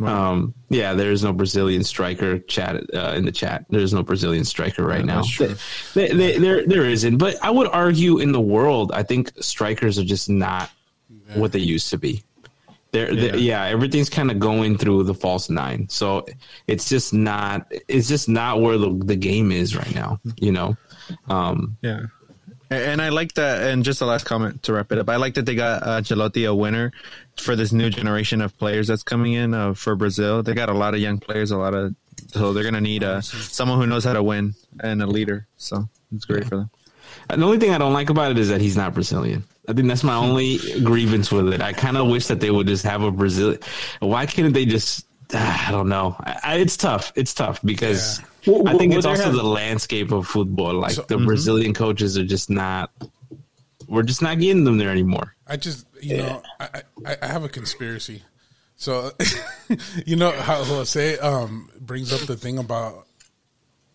Um, 0.00 0.54
yeah, 0.68 0.94
there's 0.94 1.22
no 1.24 1.32
Brazilian 1.32 1.84
striker 1.84 2.38
chat 2.40 2.82
uh, 2.94 3.14
in 3.16 3.24
the 3.24 3.32
chat. 3.32 3.64
There's 3.70 3.92
no 3.92 4.02
Brazilian 4.02 4.44
striker 4.44 4.84
right 4.84 5.04
now. 5.04 5.16
that's 5.16 5.30
true. 5.30 5.54
There, 5.94 6.14
there, 6.14 6.40
there, 6.40 6.66
there 6.66 6.84
isn't. 6.84 7.18
But 7.18 7.36
I 7.42 7.50
would 7.50 7.68
argue 7.68 8.18
in 8.18 8.32
the 8.32 8.40
world, 8.40 8.92
I 8.92 9.02
think 9.02 9.32
strikers 9.40 9.98
are 9.98 10.04
just 10.04 10.28
not 10.28 10.70
what 11.34 11.52
they 11.52 11.58
used 11.58 11.90
to 11.90 11.98
be. 11.98 12.22
They're, 12.92 13.12
yeah. 13.12 13.24
Yeah. 13.24 13.36
yeah, 13.36 13.64
everything's 13.64 14.08
kind 14.08 14.30
of 14.30 14.38
going 14.38 14.78
through 14.78 15.02
the 15.04 15.14
false 15.14 15.50
nine. 15.50 15.88
So 15.90 16.24
it's 16.66 16.88
just 16.88 17.12
not. 17.12 17.70
It's 17.88 18.08
just 18.08 18.28
not 18.28 18.62
where 18.62 18.78
the 18.78 18.90
the 19.04 19.16
game 19.16 19.52
is 19.52 19.76
right 19.76 19.94
now. 19.94 20.18
You 20.36 20.52
know. 20.52 20.76
Um, 21.28 21.76
Yeah. 21.82 22.06
And 22.70 23.00
I 23.00 23.10
like 23.10 23.34
that. 23.34 23.68
And 23.70 23.84
just 23.84 24.00
the 24.00 24.06
last 24.06 24.24
comment 24.24 24.62
to 24.64 24.72
wrap 24.72 24.90
it 24.90 24.98
up. 24.98 25.08
I 25.08 25.16
like 25.16 25.34
that 25.34 25.46
they 25.46 25.54
got 25.54 25.82
uh, 25.82 26.00
Ancelotti 26.00 26.48
a 26.48 26.54
winner 26.54 26.92
for 27.36 27.54
this 27.54 27.72
new 27.72 27.90
generation 27.90 28.40
of 28.40 28.56
players 28.58 28.88
that's 28.88 29.02
coming 29.02 29.34
in 29.34 29.54
uh, 29.54 29.74
for 29.74 29.94
Brazil. 29.94 30.42
They 30.42 30.54
got 30.54 30.68
a 30.68 30.74
lot 30.74 30.94
of 30.94 31.00
young 31.00 31.18
players, 31.18 31.50
a 31.50 31.56
lot 31.56 31.74
of 31.74 31.94
so 32.28 32.52
they're 32.52 32.64
gonna 32.64 32.80
need 32.80 33.04
uh, 33.04 33.20
someone 33.20 33.78
who 33.78 33.86
knows 33.86 34.04
how 34.04 34.14
to 34.14 34.22
win 34.22 34.54
and 34.80 35.02
a 35.02 35.06
leader. 35.06 35.46
So 35.56 35.88
it's 36.14 36.24
great 36.24 36.44
for 36.44 36.56
them. 36.56 36.70
The 37.28 37.44
only 37.44 37.58
thing 37.58 37.72
I 37.72 37.78
don't 37.78 37.92
like 37.92 38.10
about 38.10 38.30
it 38.30 38.38
is 38.38 38.48
that 38.48 38.60
he's 38.60 38.76
not 38.76 38.94
Brazilian. 38.94 39.44
I 39.68 39.72
think 39.72 39.88
that's 39.88 40.04
my 40.04 40.14
only 40.14 40.58
grievance 40.82 41.30
with 41.32 41.52
it. 41.52 41.60
I 41.60 41.72
kind 41.72 41.96
of 41.96 42.08
wish 42.08 42.26
that 42.26 42.40
they 42.40 42.50
would 42.50 42.66
just 42.66 42.84
have 42.84 43.02
a 43.02 43.10
Brazilian. 43.10 43.60
Why 44.00 44.26
couldn't 44.26 44.52
they 44.52 44.66
just? 44.66 45.06
I 45.34 45.68
don't 45.70 45.88
know. 45.88 46.16
I, 46.20 46.40
I, 46.42 46.54
it's 46.56 46.76
tough. 46.76 47.12
It's 47.16 47.34
tough 47.34 47.60
because 47.64 48.20
Well, 48.46 48.68
I 48.68 48.76
think 48.76 48.90
well, 48.90 48.98
it's 48.98 49.06
also 49.06 49.24
has- 49.24 49.34
the 49.36 49.42
landscape 49.42 50.12
of 50.12 50.26
football. 50.26 50.74
Like 50.74 50.92
So- 50.92 51.02
the 51.08 51.18
Brazilian 51.18 51.74
coaches 51.74 52.16
are 52.16 52.24
just 52.24 52.50
not. 52.50 52.90
We're 53.88 54.02
just 54.02 54.22
not 54.22 54.38
getting 54.40 54.64
them 54.64 54.78
there 54.78 54.90
anymore. 54.90 55.34
I 55.46 55.56
just, 55.56 55.86
you 56.00 56.16
know, 56.16 56.42
I, 56.58 56.82
I, 57.06 57.16
I 57.22 57.26
have 57.26 57.44
a 57.44 57.48
conspiracy. 57.48 58.22
So, 58.76 59.12
you 60.06 60.16
know 60.16 60.32
how 60.32 60.64
Jose 60.64 61.18
um, 61.18 61.70
brings 61.80 62.12
up 62.12 62.20
the 62.26 62.36
thing 62.36 62.58
about 62.58 63.06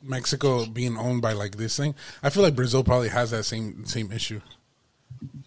Mexico 0.02 0.66
being 0.66 0.98
owned 0.98 1.22
by 1.22 1.34
like 1.34 1.58
this 1.58 1.76
thing. 1.78 1.94
I 2.24 2.30
feel 2.30 2.42
like 2.42 2.56
Brazil 2.56 2.84
probably 2.84 3.10
has 3.10 3.32
that 3.32 3.44
same 3.44 3.86
same 3.86 4.12
issue. 4.12 4.42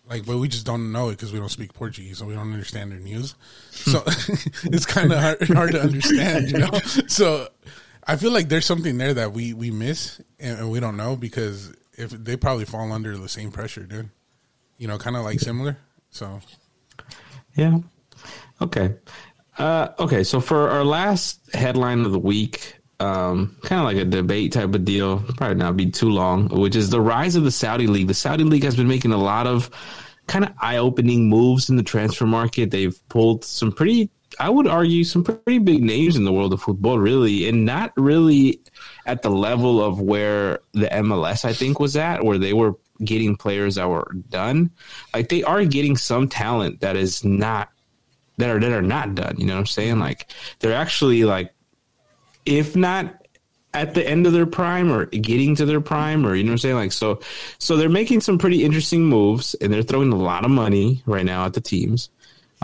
Like, 0.07 0.27
but 0.27 0.37
we 0.39 0.49
just 0.49 0.67
don't 0.67 0.93
know 0.93 1.09
it 1.09 1.13
because 1.13 1.33
we 1.33 1.39
don't 1.39 1.49
speak 1.49 1.73
Portuguese, 1.73 2.19
so 2.19 2.27
we 2.27 2.35
don't 2.35 2.53
understand 2.53 2.93
their 2.93 3.01
news. 3.01 3.35
So 3.71 4.03
it's 4.65 4.87
kind 4.87 5.13
of 5.13 5.19
hard, 5.19 5.49
hard 5.49 5.73
to 5.73 5.81
understand, 5.81 6.51
you 6.51 6.59
know. 6.59 6.71
So 7.09 7.49
I 8.07 8.17
feel 8.17 8.33
like 8.33 8.49
there's 8.49 8.67
something 8.67 8.99
there 8.99 9.15
that 9.15 9.33
we 9.33 9.53
we 9.55 9.71
miss 9.71 10.21
and, 10.39 10.59
and 10.59 10.71
we 10.71 10.81
don't 10.81 10.97
know 10.97 11.17
because 11.17 11.73
if 11.95 12.11
they 12.11 12.37
probably 12.37 12.65
fall 12.65 12.93
under 12.93 13.17
the 13.17 13.29
same 13.29 13.51
pressure, 13.51 13.85
dude. 13.85 14.11
You 14.77 14.89
know, 14.89 14.99
kind 14.99 15.17
of 15.17 15.25
like 15.25 15.41
similar. 15.41 15.79
So 16.11 16.41
Yeah. 17.55 17.79
Okay. 18.61 18.95
Uh, 19.59 19.89
okay. 19.99 20.25
So 20.25 20.41
for 20.41 20.71
our 20.71 20.85
last 20.85 21.55
headline 21.55 22.01
of 22.01 22.13
the 22.13 22.19
week, 22.19 22.77
um, 23.01 23.57
kind 23.63 23.81
of 23.81 23.87
like 23.87 23.97
a 23.97 24.05
debate 24.05 24.53
type 24.53 24.75
of 24.75 24.85
deal, 24.85 25.21
probably 25.37 25.57
not 25.57 25.77
be 25.77 25.91
too 25.91 26.11
long, 26.11 26.49
which 26.49 26.77
is 26.77 26.91
the 26.91 27.01
rise 27.01 27.37
of 27.37 27.45
the 27.45 27.51
Saudi 27.51 27.87
League. 27.87 28.09
The 28.09 28.15
Saudi 28.15 28.45
League 28.45 28.65
has 28.65 28.77
been 28.77 28.89
making 28.89 29.13
a 29.13 29.19
lot 29.19 29.47
of 29.47 29.71
kind 30.27 30.45
of 30.45 30.53
eye 30.61 30.79
opening 30.79 31.29
moves 31.29 31.69
in 31.69 31.77
the 31.77 31.83
transfer 31.83 32.27
market. 32.27 32.71
They've 32.71 32.97
pulled 33.09 33.45
some 33.45 33.73
pretty, 33.73 34.11
I 34.39 34.51
would 34.51 34.67
argue, 34.67 35.05
some 35.05 35.25
pretty 35.25 35.59
big 35.59 35.83
names 35.83 36.17
in 36.17 36.25
the 36.25 36.33
world 36.33 36.53
of 36.53 36.63
football, 36.63 36.99
really, 36.99 37.49
and 37.49 37.65
not 37.65 37.93
really 37.97 38.61
at 39.07 39.23
the 39.23 39.31
level 39.31 39.83
of 39.83 40.01
where 40.01 40.61
the 40.73 40.87
MLS, 40.87 41.45
I 41.45 41.53
think, 41.53 41.81
was 41.81 41.97
at, 41.97 42.25
where 42.25 42.39
they 42.39 42.53
were 42.53 42.75
getting 43.03 43.37
players 43.37 43.75
that 43.75 43.89
were 43.89 44.11
done. 44.29 44.71
Like 45.13 45.29
they 45.29 45.43
are 45.43 45.65
getting 45.65 45.97
some 45.97 46.29
talent 46.29 46.81
that 46.81 46.97
is 46.97 47.25
not 47.25 47.71
that 48.39 48.51
are 48.51 48.61
that 48.61 48.73
are 48.73 48.83
not 48.83 49.15
done. 49.15 49.37
You 49.39 49.47
know 49.47 49.55
what 49.55 49.61
I'm 49.61 49.67
saying? 49.67 49.99
Like 49.99 50.31
they're 50.59 50.75
actually 50.75 51.25
like, 51.25 51.53
if 52.47 52.77
not 52.77 53.27
at 53.73 53.95
the 53.95 54.09
end 54.09 54.27
of 54.27 54.33
their 54.33 54.47
prime 54.47 54.91
or 54.91 55.07
getting 55.07 55.57
to 55.57 55.67
their 55.67 55.81
prime 55.81 56.25
or 56.25 56.35
you 56.35 56.45
know 56.45 56.51
what 56.51 56.55
I'm 56.55 56.59
saying? 56.59 56.77
Like 56.77 56.93
so 56.93 57.21
so 57.59 57.77
they're 57.77 57.89
making 57.89 58.21
some 58.21 58.39
pretty 58.39 58.65
interesting 58.65 59.05
moves 59.05 59.55
and 59.55 59.73
they're 59.73 59.83
throwing 59.83 60.13
a 60.13 60.17
lot 60.17 60.45
of 60.45 60.51
money 60.51 61.03
right 61.07 61.25
now 61.25 61.45
at 61.45 61.55
the 61.55 61.61
teams. 61.61 62.11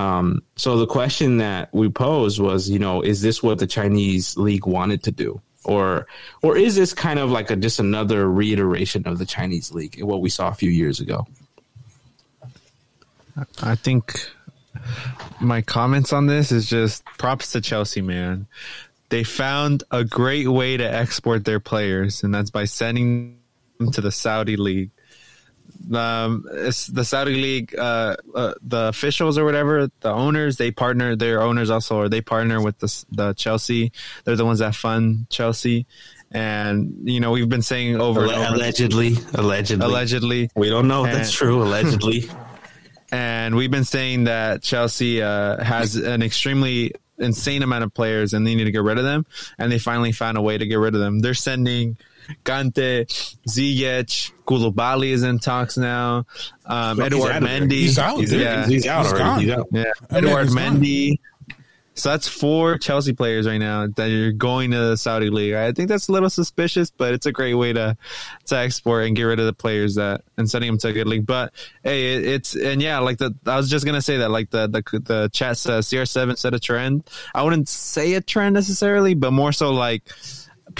Um, 0.00 0.42
so 0.56 0.78
the 0.78 0.86
question 0.86 1.38
that 1.38 1.72
we 1.74 1.90
posed 1.90 2.40
was, 2.40 2.70
you 2.70 2.78
know, 2.78 3.02
is 3.02 3.20
this 3.20 3.42
what 3.42 3.58
the 3.58 3.66
Chinese 3.66 4.36
league 4.36 4.66
wanted 4.66 5.02
to 5.04 5.10
do? 5.10 5.40
Or 5.64 6.06
or 6.40 6.56
is 6.56 6.74
this 6.74 6.94
kind 6.94 7.18
of 7.18 7.30
like 7.30 7.50
a 7.50 7.56
just 7.56 7.80
another 7.80 8.28
reiteration 8.28 9.06
of 9.06 9.18
the 9.18 9.26
Chinese 9.26 9.72
league 9.72 9.98
and 9.98 10.08
what 10.08 10.22
we 10.22 10.30
saw 10.30 10.48
a 10.48 10.54
few 10.54 10.70
years 10.70 11.00
ago? 11.00 11.26
I 13.62 13.74
think 13.74 14.30
my 15.38 15.60
comments 15.60 16.12
on 16.14 16.26
this 16.26 16.50
is 16.50 16.68
just 16.68 17.04
props 17.18 17.52
to 17.52 17.60
Chelsea, 17.60 18.00
man. 18.00 18.46
They 19.10 19.22
found 19.22 19.84
a 19.90 20.02
great 20.04 20.48
way 20.48 20.78
to 20.78 20.84
export 20.84 21.44
their 21.44 21.60
players, 21.60 22.22
and 22.22 22.34
that's 22.34 22.50
by 22.50 22.64
sending 22.64 23.38
them 23.78 23.90
to 23.92 24.00
the 24.00 24.12
Saudi 24.12 24.56
league. 24.56 24.90
Um, 25.94 26.46
it's 26.52 26.86
the 26.86 27.04
Saudi 27.04 27.34
league, 27.34 27.74
uh, 27.76 28.16
uh, 28.34 28.54
the 28.62 28.88
officials 28.88 29.38
or 29.38 29.44
whatever, 29.44 29.90
the 30.00 30.10
owners, 30.10 30.56
they 30.56 30.70
partner. 30.70 31.16
Their 31.16 31.42
owners 31.42 31.70
also, 31.70 31.96
or 31.96 32.08
they 32.08 32.20
partner 32.20 32.62
with 32.62 32.78
the 32.78 33.04
the 33.10 33.32
Chelsea. 33.34 33.92
They're 34.24 34.36
the 34.36 34.44
ones 34.44 34.58
that 34.60 34.74
fund 34.74 35.28
Chelsea, 35.30 35.86
and 36.30 37.08
you 37.08 37.20
know 37.20 37.30
we've 37.32 37.48
been 37.48 37.62
saying 37.62 38.00
over 38.00 38.22
and 38.22 38.30
over, 38.30 38.54
Allegedly, 38.54 39.16
allegedly, 39.34 39.86
allegedly, 39.86 40.50
We 40.54 40.68
don't 40.68 40.88
know 40.88 41.04
if 41.04 41.12
that's 41.12 41.32
true. 41.32 41.62
Allegedly, 41.62 42.28
and 43.12 43.56
we've 43.56 43.70
been 43.70 43.84
saying 43.84 44.24
that 44.24 44.62
Chelsea 44.62 45.22
uh, 45.22 45.62
has 45.62 45.96
an 45.96 46.22
extremely 46.22 46.92
insane 47.20 47.62
amount 47.62 47.84
of 47.84 47.92
players 47.92 48.32
and 48.32 48.46
they 48.46 48.54
need 48.54 48.64
to 48.64 48.70
get 48.70 48.82
rid 48.82 48.98
of 48.98 49.04
them. 49.04 49.26
And 49.58 49.70
they 49.70 49.78
finally 49.78 50.12
found 50.12 50.38
a 50.38 50.42
way 50.42 50.56
to 50.56 50.66
get 50.66 50.76
rid 50.76 50.94
of 50.94 51.00
them. 51.00 51.20
They're 51.20 51.34
sending 51.34 51.98
Kante, 52.44 53.06
Ziyech, 53.48 54.32
Koulibaly 54.44 55.08
is 55.10 55.22
in 55.22 55.38
talks 55.38 55.76
now. 55.76 56.26
Um, 56.66 56.96
Well, 56.98 57.06
Edward 57.06 57.32
out. 57.32 57.42
Mendy. 57.42 57.70
He's 57.72 57.98
out, 57.98 58.18
he's. 58.18 58.32
Yeah. 58.32 58.66
he's 58.66 58.86
out 58.86 59.04
He's 59.04 59.12
already. 59.12 59.24
gone. 59.24 59.40
He's 59.40 59.50
out. 59.50 59.66
Yeah, 59.72 59.84
I 60.10 60.20
mean, 60.20 60.24
Edward 60.28 60.44
he's 60.44 60.54
gone. 60.54 60.76
Mendy. 60.80 61.18
So 61.94 62.08
that's 62.10 62.28
four 62.28 62.78
Chelsea 62.78 63.12
players 63.12 63.46
right 63.46 63.58
now 63.58 63.86
that 63.86 64.10
are 64.10 64.32
going 64.32 64.70
to 64.70 64.78
the 64.78 64.96
Saudi 64.96 65.28
league. 65.28 65.52
I 65.54 65.72
think 65.72 65.88
that's 65.90 66.08
a 66.08 66.12
little 66.12 66.30
suspicious, 66.30 66.90
but 66.90 67.12
it's 67.12 67.26
a 67.26 67.32
great 67.32 67.52
way 67.54 67.74
to 67.74 67.94
to 68.46 68.56
export 68.56 69.06
and 69.06 69.14
get 69.14 69.24
rid 69.24 69.38
of 69.38 69.44
the 69.44 69.52
players 69.52 69.96
that 69.96 70.22
and 70.38 70.48
sending 70.48 70.70
them 70.70 70.78
to 70.78 70.88
a 70.88 70.92
good 70.94 71.06
league. 71.08 71.26
But 71.26 71.52
hey, 71.82 72.14
it, 72.14 72.24
it's 72.26 72.54
and 72.56 72.80
yeah, 72.80 73.00
like 73.00 73.18
the 73.18 73.34
I 73.44 73.56
was 73.56 73.68
just 73.68 73.84
gonna 73.84 74.00
say 74.00 74.18
that 74.18 74.30
like 74.30 74.48
the 74.48 74.66
the 74.68 75.00
the 75.00 75.30
chat 75.32 75.58
says 75.58 75.88
CR7 75.88 76.38
set 76.38 76.54
a 76.54 76.60
trend. 76.60 77.10
I 77.34 77.42
wouldn't 77.42 77.68
say 77.68 78.14
a 78.14 78.22
trend 78.22 78.54
necessarily, 78.54 79.12
but 79.14 79.32
more 79.32 79.52
so 79.52 79.70
like 79.72 80.04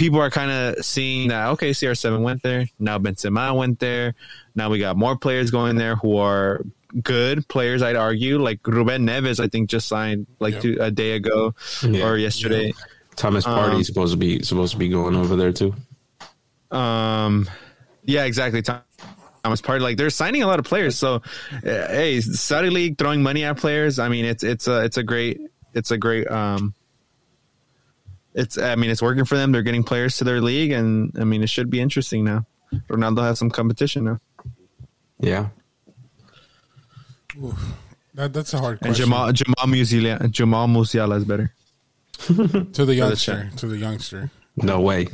people 0.01 0.19
are 0.19 0.31
kind 0.31 0.49
of 0.49 0.83
seeing 0.83 1.27
that 1.29 1.49
okay, 1.49 1.69
CR7 1.69 2.23
went 2.23 2.41
there. 2.41 2.65
Now 2.79 2.97
Benzema 2.97 3.55
went 3.55 3.77
there. 3.79 4.15
Now 4.55 4.71
we 4.71 4.79
got 4.79 4.97
more 4.97 5.15
players 5.15 5.51
going 5.51 5.75
there 5.75 5.95
who 5.95 6.17
are 6.17 6.65
good 7.03 7.47
players. 7.47 7.83
I'd 7.83 7.95
argue, 7.95 8.39
like 8.39 8.65
Ruben 8.65 9.05
Neves, 9.05 9.39
I 9.39 9.47
think 9.47 9.69
just 9.69 9.87
signed 9.87 10.25
like 10.39 10.55
Yep. 10.55 10.61
two, 10.63 10.77
a 10.81 10.89
day 10.89 11.11
ago 11.11 11.53
Yeah. 11.83 12.03
or 12.07 12.17
yesterday. 12.17 12.73
Thomas 13.15 13.45
Partey's 13.45 13.85
supposed 13.85 14.11
to 14.13 14.17
be 14.17 14.41
supposed 14.41 14.71
to 14.73 14.79
be 14.79 14.89
going 14.89 15.15
over 15.15 15.35
there 15.35 15.51
too. 15.53 15.75
Um, 16.71 17.47
yeah, 18.03 18.23
exactly. 18.23 18.63
Tom- 18.63 18.81
Thomas 19.43 19.61
Partey, 19.61 19.81
like 19.81 19.97
they're 19.97 20.09
signing 20.09 20.41
a 20.41 20.47
lot 20.47 20.57
of 20.57 20.65
players. 20.65 20.97
So, 20.97 21.15
uh, 21.15 21.59
hey, 21.63 22.21
Saudi 22.21 22.71
League 22.71 22.97
throwing 22.97 23.21
money 23.21 23.43
at 23.43 23.57
players. 23.57 23.99
I 23.99 24.09
mean, 24.09 24.25
it's 24.25 24.43
it's 24.43 24.67
a 24.67 24.83
it's 24.83 24.97
a 24.97 25.03
great 25.03 25.39
it's 25.75 25.91
a 25.91 25.97
great 25.97 26.27
um. 26.31 26.73
It's 28.33 28.57
I 28.57 28.75
mean 28.75 28.89
it's 28.89 29.01
working 29.01 29.25
for 29.25 29.35
them. 29.35 29.51
They're 29.51 29.61
getting 29.63 29.83
players 29.83 30.17
to 30.17 30.23
their 30.23 30.39
league, 30.41 30.71
and 30.71 31.11
I 31.19 31.23
mean 31.23 31.43
it 31.43 31.49
should 31.49 31.69
be 31.69 31.79
interesting 31.81 32.23
now. 32.23 32.45
Ronaldo 32.89 33.21
has 33.23 33.37
some 33.39 33.49
competition 33.49 34.05
now, 34.05 34.19
Yeah. 35.19 35.47
That, 38.13 38.33
that's 38.33 38.53
a 38.53 38.59
hard 38.59 38.73
and 38.81 38.87
question. 38.89 39.05
Jamal 39.05 39.31
Jamal 39.31 39.65
Musiala 39.65 40.29
Jamal 40.31 40.67
Musiala 40.67 41.17
is 41.17 41.25
better. 41.25 41.53
to 42.73 42.85
the 42.85 42.93
youngster, 42.95 43.49
to 43.57 43.67
the 43.67 43.77
youngster. 43.77 44.29
No 44.57 44.81
way. 44.81 45.07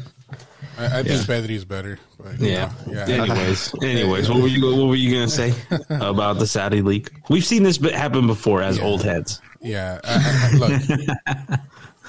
I, 0.78 0.99
I 0.99 1.03
think 1.03 1.22
Pedri 1.22 1.51
is 1.51 1.63
better. 1.65 1.99
But, 2.20 2.39
Yeah. 2.39 2.72
know, 2.88 2.93
yeah. 2.93 3.05
Anyways, 3.24 3.74
anyways, 3.84 4.30
what 4.30 4.41
were 4.41 4.47
you 4.47 4.65
what 4.76 4.88
were 4.88 4.95
you 4.95 5.11
gonna 5.13 5.28
say 5.30 5.53
about 5.89 6.39
the 6.39 6.47
Saudi 6.47 6.82
league? 6.82 7.11
We've 7.30 7.45
seen 7.45 7.63
this 7.63 7.78
happen 7.78 8.28
before 8.28 8.61
as 8.61 8.80
old 8.80 9.03
heads. 9.03 9.41
Yeah, 9.61 9.99
I, 10.03 10.13
I, 10.13 10.49
I- 10.51 10.57
look, 10.57 11.59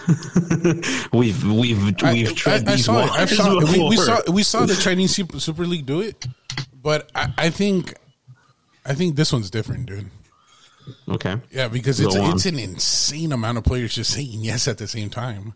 We've 1.13 1.45
we've 1.45 1.83
we've 1.83 1.97
tread 1.97 2.67
I- 2.69 2.73
I 2.73 2.77
these 2.77 2.85
saw 2.85 3.05
it. 3.05 3.11
I 3.13 3.25
saw, 3.27 3.59
we, 3.73 3.89
we 3.89 3.97
saw 3.97 4.21
we 4.31 4.43
saw 4.43 4.65
the 4.67 4.75
Chinese 4.75 5.15
Super, 5.15 5.39
Super 5.41 5.67
League 5.67 5.87
do 5.87 6.01
it, 6.01 6.27
but 6.83 7.11
I, 7.15 7.33
I 7.37 7.51
think 7.51 7.95
I 8.87 8.95
think 8.95 9.17
this 9.17 9.33
one's 9.33 9.51
different, 9.51 9.87
dude. 9.87 10.11
Okay. 11.09 11.37
Yeah, 11.51 11.69
because 11.69 12.01
Go 12.01 12.07
it's 12.07 12.17
on. 12.17 12.35
it's 12.35 12.47
an 12.47 12.59
insane 12.59 13.33
amount 13.33 13.59
of 13.59 13.65
players 13.65 13.95
just 13.95 14.13
saying 14.13 14.41
yes 14.41 14.67
at 14.69 14.79
the 14.79 14.87
same 14.89 15.11
time. 15.11 15.55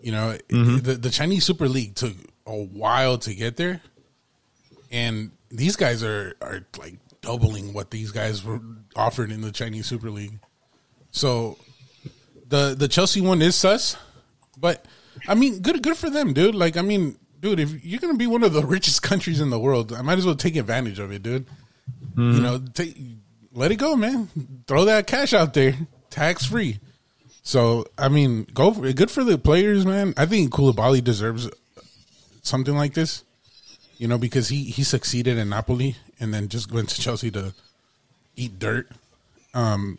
You 0.00 0.12
know, 0.12 0.38
Mm-hmm. 0.48 0.78
the 0.78 0.94
the 0.94 1.10
Chinese 1.10 1.44
Super 1.44 1.68
League 1.68 1.94
took 1.94 2.14
a 2.46 2.56
while 2.56 3.18
to 3.18 3.34
get 3.34 3.56
there, 3.56 3.82
and 4.90 5.30
these 5.50 5.76
guys 5.76 6.02
are 6.02 6.34
are 6.40 6.64
like 6.78 6.94
doubling 7.20 7.74
what 7.74 7.90
these 7.90 8.12
guys 8.12 8.44
were 8.44 8.60
offered 8.96 9.30
in 9.30 9.42
the 9.42 9.52
Chinese 9.52 9.86
Super 9.86 10.10
League. 10.10 10.38
So 11.10 11.58
the 12.48 12.74
the 12.76 12.88
Chelsea 12.88 13.20
one 13.20 13.42
is 13.42 13.54
sus, 13.56 13.96
but 14.56 14.84
I 15.26 15.34
mean, 15.34 15.60
good 15.60 15.82
good 15.82 15.96
for 15.96 16.10
them, 16.10 16.32
dude. 16.32 16.54
Like, 16.54 16.76
I 16.76 16.82
mean, 16.82 17.16
dude, 17.40 17.60
if 17.60 17.84
you're 17.84 18.00
gonna 18.00 18.14
be 18.14 18.26
one 18.26 18.42
of 18.42 18.52
the 18.52 18.64
richest 18.66 19.02
countries 19.02 19.40
in 19.40 19.50
the 19.50 19.58
world, 19.58 19.92
I 19.92 20.02
might 20.02 20.18
as 20.18 20.26
well 20.26 20.34
take 20.34 20.56
advantage 20.56 20.98
of 20.98 21.12
it, 21.12 21.22
dude. 21.22 21.46
You 22.16 22.40
know, 22.40 22.58
take 22.74 22.96
let 23.52 23.70
it 23.70 23.76
go, 23.76 23.94
man. 23.96 24.28
Throw 24.66 24.84
that 24.86 25.06
cash 25.06 25.32
out 25.32 25.54
there, 25.54 25.74
tax 26.10 26.44
free. 26.44 26.80
So, 27.42 27.86
I 27.96 28.08
mean, 28.08 28.46
go 28.52 28.72
for 28.74 28.86
it. 28.86 28.96
Good 28.96 29.10
for 29.10 29.24
the 29.24 29.38
players, 29.38 29.86
man. 29.86 30.14
I 30.16 30.26
think 30.26 30.52
Koulibaly 30.52 31.02
deserves 31.02 31.48
something 32.42 32.76
like 32.76 32.94
this. 32.94 33.24
You 33.96 34.06
know, 34.06 34.18
because 34.18 34.48
he 34.48 34.64
he 34.64 34.82
succeeded 34.82 35.38
in 35.38 35.48
Napoli 35.48 35.96
and 36.20 36.32
then 36.34 36.48
just 36.48 36.70
went 36.70 36.88
to 36.90 37.00
Chelsea 37.00 37.30
to 37.32 37.54
eat 38.36 38.58
dirt. 38.58 38.88
Um, 39.54 39.98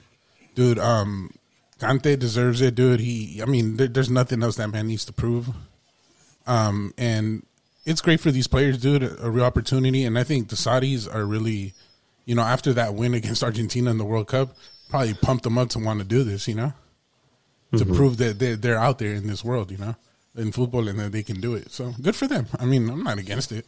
dude, 0.55 0.79
um, 0.79 1.31
Kante 1.79 2.17
deserves 2.19 2.61
it, 2.61 2.75
dude. 2.75 2.99
He, 2.99 3.41
I 3.41 3.45
mean, 3.45 3.77
there, 3.77 3.87
there's 3.87 4.09
nothing 4.09 4.43
else 4.43 4.57
that 4.57 4.69
man 4.69 4.87
needs 4.87 5.05
to 5.05 5.13
prove. 5.13 5.49
Um, 6.45 6.93
and 6.97 7.45
it's 7.85 8.01
great 8.01 8.19
for 8.19 8.31
these 8.31 8.47
players, 8.47 8.77
dude. 8.79 9.03
A, 9.03 9.25
a 9.25 9.29
real 9.29 9.45
opportunity, 9.45 10.03
and 10.03 10.17
I 10.19 10.23
think 10.23 10.49
the 10.49 10.55
Saudis 10.55 11.13
are 11.13 11.25
really, 11.25 11.73
you 12.25 12.35
know, 12.35 12.41
after 12.41 12.73
that 12.73 12.93
win 12.95 13.13
against 13.13 13.43
Argentina 13.49 13.91
in 13.91 13.97
the 13.97 14.05
World 14.05 14.27
Cup, 14.27 14.55
probably 14.89 15.13
pumped 15.13 15.43
them 15.43 15.57
up 15.57 15.69
to 15.69 15.79
want 15.79 15.99
to 15.99 16.05
do 16.05 16.23
this, 16.23 16.47
you 16.47 16.55
know, 16.55 16.73
to 17.77 17.85
prove 17.85 18.17
that 18.17 18.39
they're, 18.39 18.55
they're 18.55 18.77
out 18.79 18.99
there 18.99 19.13
in 19.13 19.27
this 19.27 19.43
world, 19.45 19.71
you 19.71 19.77
know, 19.77 19.95
in 20.35 20.51
football, 20.51 20.87
and 20.87 20.99
that 20.99 21.11
they 21.11 21.23
can 21.23 21.39
do 21.39 21.53
it. 21.55 21.71
So 21.71 21.93
good 22.01 22.15
for 22.15 22.27
them. 22.27 22.47
I 22.59 22.65
mean, 22.65 22.89
I'm 22.89 23.03
not 23.03 23.19
against 23.19 23.51
it, 23.51 23.67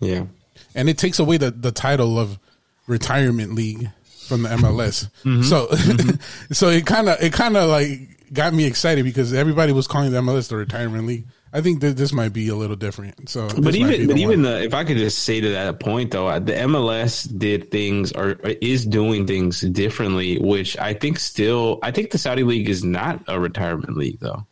Yeah. 0.00 0.26
and 0.74 0.88
it 0.88 0.98
takes 0.98 1.18
away 1.18 1.36
the 1.36 1.50
the 1.50 1.72
title 1.72 2.18
of 2.18 2.38
retirement 2.86 3.54
league 3.54 3.90
from 4.26 4.42
the 4.42 4.48
MLS. 4.50 5.08
Mm-hmm. 5.24 5.42
So, 5.42 5.66
mm-hmm. 5.66 6.52
so 6.52 6.68
it 6.68 6.86
kind 6.86 7.08
of 7.08 7.22
it 7.22 7.32
kind 7.32 7.56
of 7.56 7.68
like 7.68 8.32
got 8.32 8.54
me 8.54 8.64
excited 8.64 9.04
because 9.04 9.32
everybody 9.32 9.72
was 9.72 9.86
calling 9.86 10.10
the 10.12 10.18
MLS 10.18 10.48
the 10.48 10.56
retirement 10.56 11.06
league. 11.06 11.26
I 11.54 11.60
think 11.60 11.82
that 11.82 11.98
this 11.98 12.14
might 12.14 12.32
be 12.32 12.48
a 12.48 12.54
little 12.54 12.76
different. 12.76 13.28
So, 13.28 13.46
But 13.46 13.74
even 13.74 14.06
but 14.06 14.16
the 14.16 14.22
even 14.22 14.42
the 14.42 14.62
if 14.62 14.72
I 14.72 14.84
could 14.84 14.96
just 14.96 15.18
say 15.18 15.40
to 15.40 15.50
that 15.50 15.80
point 15.80 16.12
though, 16.12 16.38
the 16.40 16.52
MLS 16.52 17.28
did 17.38 17.70
things 17.70 18.10
or 18.12 18.38
is 18.62 18.86
doing 18.86 19.26
things 19.26 19.60
differently, 19.60 20.38
which 20.38 20.78
I 20.78 20.94
think 20.94 21.18
still 21.18 21.78
I 21.82 21.90
think 21.90 22.10
the 22.10 22.18
Saudi 22.18 22.42
league 22.42 22.70
is 22.70 22.82
not 22.82 23.22
a 23.28 23.38
retirement 23.38 23.98
league 23.98 24.18
though. 24.20 24.46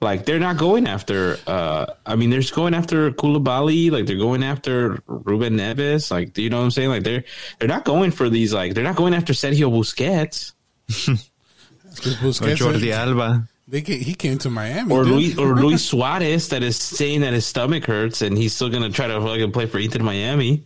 Like 0.00 0.26
they're 0.26 0.38
not 0.38 0.56
going 0.58 0.86
after. 0.86 1.38
uh 1.46 1.86
I 2.04 2.16
mean, 2.16 2.28
they're 2.30 2.40
just 2.40 2.54
going 2.54 2.74
after 2.74 3.10
Koulibaly. 3.12 3.90
Like 3.90 4.04
they're 4.06 4.16
going 4.18 4.42
after 4.42 5.02
Ruben 5.06 5.56
Neves. 5.56 6.10
Like 6.10 6.36
you 6.36 6.50
know 6.50 6.58
what 6.58 6.64
I'm 6.64 6.70
saying? 6.70 6.90
Like 6.90 7.02
they're 7.02 7.24
they're 7.58 7.68
not 7.68 7.84
going 7.84 8.10
for 8.10 8.28
these. 8.28 8.52
Like 8.52 8.74
they're 8.74 8.84
not 8.84 8.96
going 8.96 9.14
after 9.14 9.32
Sergio 9.32 9.70
Busquets 9.72 10.52
Busquets, 10.88 12.60
Or 12.60 12.72
Jordi 12.74 12.92
Alba. 12.92 13.48
they 13.68 13.80
came, 13.80 14.00
he 14.00 14.14
came 14.14 14.36
to 14.38 14.50
Miami 14.50 14.92
or 14.94 15.02
dude. 15.04 15.12
Luis 15.14 15.38
or 15.38 15.54
Luis 15.64 15.84
Suarez 15.84 16.48
that 16.50 16.62
is 16.62 16.76
saying 16.76 17.22
that 17.22 17.32
his 17.32 17.46
stomach 17.46 17.86
hurts 17.86 18.20
and 18.20 18.36
he's 18.36 18.54
still 18.54 18.68
gonna 18.68 18.90
try 18.90 19.06
to 19.08 19.18
fucking 19.20 19.50
play 19.50 19.64
for 19.66 19.78
Inter 19.78 20.02
Miami. 20.02 20.62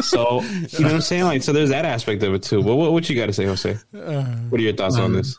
So 0.00 0.42
you 0.42 0.80
know 0.80 0.86
what 0.88 0.94
I'm 0.94 1.00
saying? 1.00 1.24
Like 1.24 1.42
so, 1.44 1.52
there's 1.52 1.70
that 1.70 1.84
aspect 1.84 2.22
of 2.24 2.34
it 2.34 2.42
too. 2.42 2.62
But 2.62 2.74
what, 2.74 2.92
what 2.92 3.08
you 3.08 3.14
got 3.14 3.26
to 3.26 3.32
say, 3.32 3.44
Jose? 3.46 3.76
What 3.92 4.60
are 4.60 4.64
your 4.64 4.74
thoughts 4.74 4.96
on 4.96 5.12
this? 5.12 5.38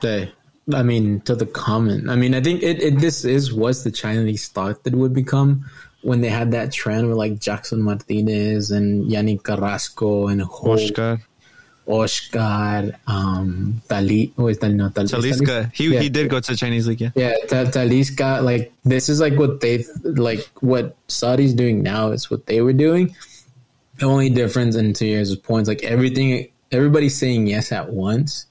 They, 0.00 0.32
I 0.72 0.82
mean, 0.82 1.20
to 1.22 1.34
the 1.34 1.46
comment. 1.46 2.08
I 2.08 2.16
mean, 2.16 2.34
I 2.34 2.40
think 2.40 2.62
it, 2.62 2.82
it 2.82 2.98
this 2.98 3.24
is 3.24 3.52
was 3.52 3.84
the 3.84 3.90
Chinese 3.90 4.48
thought 4.48 4.82
that 4.84 4.94
it 4.94 4.96
would 4.96 5.12
become 5.12 5.64
when 6.02 6.20
they 6.20 6.28
had 6.30 6.52
that 6.52 6.72
trend 6.72 7.08
with 7.08 7.16
like 7.18 7.38
Jackson 7.38 7.82
Martinez 7.82 8.70
and 8.70 9.10
Yannick 9.10 9.42
Carrasco 9.42 10.28
and 10.28 10.42
Oscar. 10.42 11.20
Oscar, 11.86 12.92
um, 13.06 13.82
Tali, 13.88 14.32
oh, 14.38 14.48
is 14.48 14.58
that 14.58 14.70
not 14.70 14.94
Tal- 14.94 15.04
is 15.04 15.12
Talisca. 15.12 15.70
He 15.74 15.92
Yeah. 15.92 16.00
he 16.00 16.08
did 16.08 16.30
go 16.30 16.40
to 16.40 16.52
the 16.52 16.56
Chinese 16.56 16.86
league, 16.88 17.00
yeah. 17.02 17.10
Yeah, 17.14 17.34
Ta- 17.46 17.64
Talisca, 17.70 18.42
like 18.42 18.72
this 18.84 19.08
is 19.08 19.20
like 19.20 19.38
what 19.38 19.60
they 19.60 19.84
like 20.02 20.48
what 20.60 20.96
Saudi's 21.08 21.52
doing 21.52 21.82
now 21.82 22.10
is 22.10 22.30
what 22.30 22.46
they 22.46 22.62
were 22.62 22.72
doing. 22.72 23.14
The 23.98 24.06
only 24.06 24.30
difference 24.30 24.76
in 24.76 24.92
two 24.94 25.06
years 25.06 25.30
is 25.30 25.36
points. 25.36 25.68
Like 25.68 25.84
everything, 25.84 26.48
everybody's 26.72 27.16
saying 27.16 27.46
yes 27.48 27.70
at 27.70 27.92
once, 27.92 28.46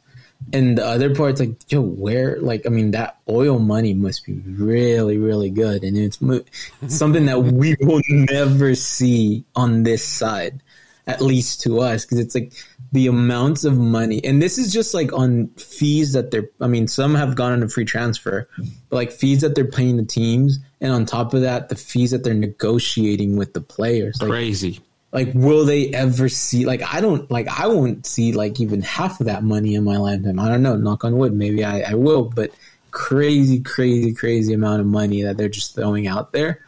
and 0.51 0.77
the 0.77 0.85
other 0.85 1.15
part's 1.15 1.39
like, 1.39 1.55
yo, 1.71 1.81
where? 1.81 2.39
Like, 2.39 2.65
I 2.65 2.69
mean, 2.69 2.91
that 2.91 3.17
oil 3.29 3.59
money 3.59 3.93
must 3.93 4.25
be 4.25 4.33
really, 4.33 5.17
really 5.17 5.49
good, 5.49 5.83
and 5.83 5.97
it's, 5.97 6.21
mo- 6.21 6.43
something 6.87 7.25
that 7.25 7.39
we 7.39 7.75
will 7.81 8.01
never 8.09 8.75
see 8.75 9.45
on 9.55 9.83
this 9.83 10.03
side, 10.03 10.61
at 11.07 11.21
least 11.21 11.61
to 11.61 11.79
us, 11.79 12.05
because 12.05 12.19
it's 12.19 12.35
like 12.35 12.53
the 12.91 13.07
amounts 13.07 13.63
of 13.63 13.77
money, 13.77 14.23
and 14.23 14.41
this 14.41 14.57
is 14.57 14.71
just 14.71 14.93
like 14.93 15.11
on 15.13 15.47
fees 15.57 16.13
that 16.13 16.31
they're. 16.31 16.49
I 16.61 16.67
mean, 16.67 16.87
some 16.87 17.15
have 17.15 17.35
gone 17.35 17.51
on 17.51 17.63
a 17.63 17.69
free 17.69 17.85
transfer, 17.85 18.47
but 18.89 18.95
like 18.95 19.11
fees 19.11 19.41
that 19.41 19.55
they're 19.55 19.65
paying 19.65 19.97
the 19.97 20.05
teams, 20.05 20.59
and 20.79 20.91
on 20.91 21.05
top 21.05 21.33
of 21.33 21.41
that, 21.41 21.69
the 21.69 21.75
fees 21.75 22.11
that 22.11 22.23
they're 22.23 22.33
negotiating 22.33 23.35
with 23.37 23.53
the 23.53 23.61
players. 23.61 24.21
Like, 24.21 24.29
Crazy. 24.29 24.81
Like 25.14 25.32
will 25.34 25.64
they 25.64 25.89
ever 25.93 26.28
see 26.28 26.66
like 26.66 26.82
i 26.93 26.99
don't 26.99 27.30
like 27.32 27.47
i 27.47 27.68
won't 27.68 28.05
see 28.05 28.34
like 28.34 28.59
even 28.59 28.82
half 28.82 29.20
of 29.22 29.28
that 29.28 29.43
money 29.43 29.76
in 29.76 29.84
my 29.84 29.97
lifetime. 29.97 30.39
I 30.39 30.49
don't 30.49 30.64
know 30.64 30.76
knock 30.76 31.05
on 31.05 31.18
wood 31.18 31.34
maybe 31.34 31.64
i, 31.64 31.91
I 31.91 31.93
will 31.93 32.24
but 32.24 32.51
crazy 32.91 33.59
crazy 33.59 34.14
crazy 34.14 34.53
amount 34.53 34.82
of 34.82 34.88
money 34.88 35.22
that 35.22 35.38
they're 35.38 35.49
just 35.49 35.76
throwing 35.76 36.07
out 36.07 36.32
there. 36.34 36.66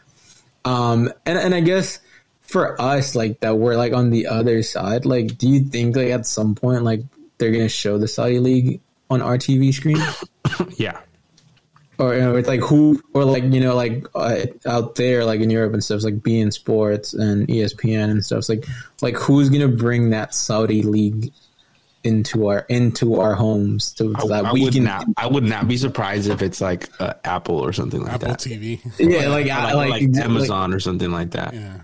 Um 0.64 1.12
and, 1.26 1.38
and 1.38 1.54
i 1.54 1.60
guess 1.60 1.98
for 2.42 2.80
us 2.80 3.14
like 3.14 3.40
that 3.40 3.58
we're 3.58 3.76
like 3.76 3.92
on 3.92 4.10
the 4.10 4.28
other 4.28 4.62
side 4.62 5.04
like 5.04 5.36
do 5.36 5.48
you 5.48 5.60
think 5.60 5.96
like 5.96 6.08
at 6.10 6.24
some 6.24 6.54
point 6.54 6.84
like 6.84 7.02
they're 7.38 7.50
gonna 7.50 7.68
show 7.68 7.98
the 7.98 8.08
saudi 8.08 8.38
league 8.38 8.80
on 9.10 9.20
our 9.20 9.36
tv 9.36 9.74
screen? 9.74 9.98
Yeah. 10.76 11.00
Or 11.98 12.14
you 12.14 12.20
know, 12.20 12.36
it's 12.36 12.48
like 12.48 12.60
who 12.60 13.02
or 13.14 13.24
like 13.24 13.44
you 13.44 13.60
know 13.60 13.74
like 13.74 14.06
uh, 14.14 14.46
out 14.66 14.96
there 14.96 15.24
like 15.24 15.40
in 15.40 15.50
Europe 15.50 15.72
and 15.72 15.82
stuff 15.82 15.96
it's 15.96 16.04
like 16.04 16.16
beIN 16.16 16.52
sports 16.52 17.14
and 17.14 17.48
ESPN 17.48 18.10
and 18.10 18.24
stuff 18.24 18.38
it's 18.38 18.48
like 18.48 18.66
like 19.00 19.16
who's 19.16 19.48
gonna 19.48 19.68
bring 19.68 20.10
that 20.10 20.34
Saudi 20.34 20.82
league 20.82 21.32
into 22.06 22.46
our 22.46 22.60
into 22.68 23.20
our 23.20 23.34
homes 23.34 23.92
to, 23.94 24.14
I, 24.16 24.20
so 24.20 24.28
that 24.28 24.44
I 24.44 24.52
we 24.52 24.62
would 24.62 24.74
can 24.74 24.84
not. 24.84 25.06
I 25.16 25.26
would 25.26 25.42
not 25.44 25.66
be 25.66 25.76
surprised 25.76 26.28
if 26.28 26.40
it's 26.40 26.60
like 26.60 26.88
uh, 27.00 27.14
Apple 27.24 27.58
or 27.58 27.72
something 27.72 28.02
like 28.02 28.12
Apple 28.12 28.28
that. 28.28 28.38
TV. 28.38 28.80
yeah 28.98 29.28
like 29.28 29.46
Or 29.46 29.58
like, 29.58 29.74
like, 29.74 29.74
like 29.74 30.02
like 30.02 30.24
Amazon 30.24 30.72
or 30.72 30.80
something 30.80 31.10
like 31.10 31.32
that. 31.32 31.52
Yeah. 31.54 31.80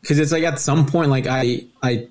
because 0.00 0.18
it's 0.18 0.32
like 0.32 0.42
at 0.42 0.58
some 0.58 0.86
point 0.86 1.10
like 1.10 1.26
I 1.26 1.66
I 1.82 2.08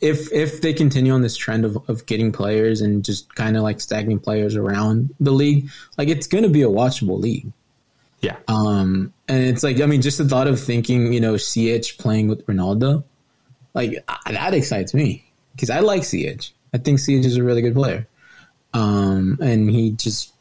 if 0.00 0.32
if 0.32 0.60
they 0.60 0.72
continue 0.72 1.12
on 1.12 1.22
this 1.22 1.36
trend 1.36 1.64
of, 1.64 1.76
of 1.88 2.06
getting 2.06 2.32
players 2.32 2.80
and 2.80 3.04
just 3.04 3.34
kind 3.34 3.56
of 3.56 3.62
like 3.62 3.80
stacking 3.80 4.18
players 4.18 4.56
around 4.56 5.14
the 5.20 5.30
league, 5.30 5.68
like 5.96 6.08
it's 6.08 6.26
going 6.26 6.44
to 6.44 6.50
be 6.50 6.62
a 6.62 6.68
watchable 6.68 7.18
league. 7.18 7.52
Yeah. 8.20 8.36
Um, 8.48 9.12
and 9.28 9.42
it's 9.44 9.62
like 9.62 9.80
I 9.80 9.86
mean, 9.86 10.02
just 10.02 10.18
the 10.18 10.24
thought 10.28 10.48
of 10.48 10.60
thinking, 10.60 11.12
you 11.12 11.20
know, 11.20 11.34
Ziyech 11.34 11.98
playing 11.98 12.28
with 12.28 12.46
Ronaldo, 12.46 13.04
like 13.74 14.04
I, 14.08 14.32
that 14.32 14.54
excites 14.54 14.94
me 14.94 15.24
because 15.54 15.70
I 15.70 15.80
like 15.80 16.02
Ziyech. 16.02 16.50
I 16.74 16.78
think 16.78 16.98
Ziyech 16.98 17.24
is 17.24 17.36
a 17.36 17.42
really 17.42 17.62
good 17.62 17.74
player. 17.74 18.06
Um, 18.74 19.38
and 19.40 19.70
he 19.70 19.92
just 19.92 20.32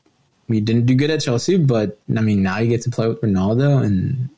he 0.47 0.61
didn't 0.61 0.85
do 0.85 0.95
good 0.95 1.09
at 1.09 1.21
Chelsea, 1.21 1.57
but 1.57 1.97
I 2.15 2.21
mean, 2.21 2.43
now 2.43 2.59
you 2.59 2.67
get 2.67 2.81
to 2.83 2.89
play 2.89 3.07
with 3.07 3.21
Ronaldo, 3.21 3.83
and 3.83 4.29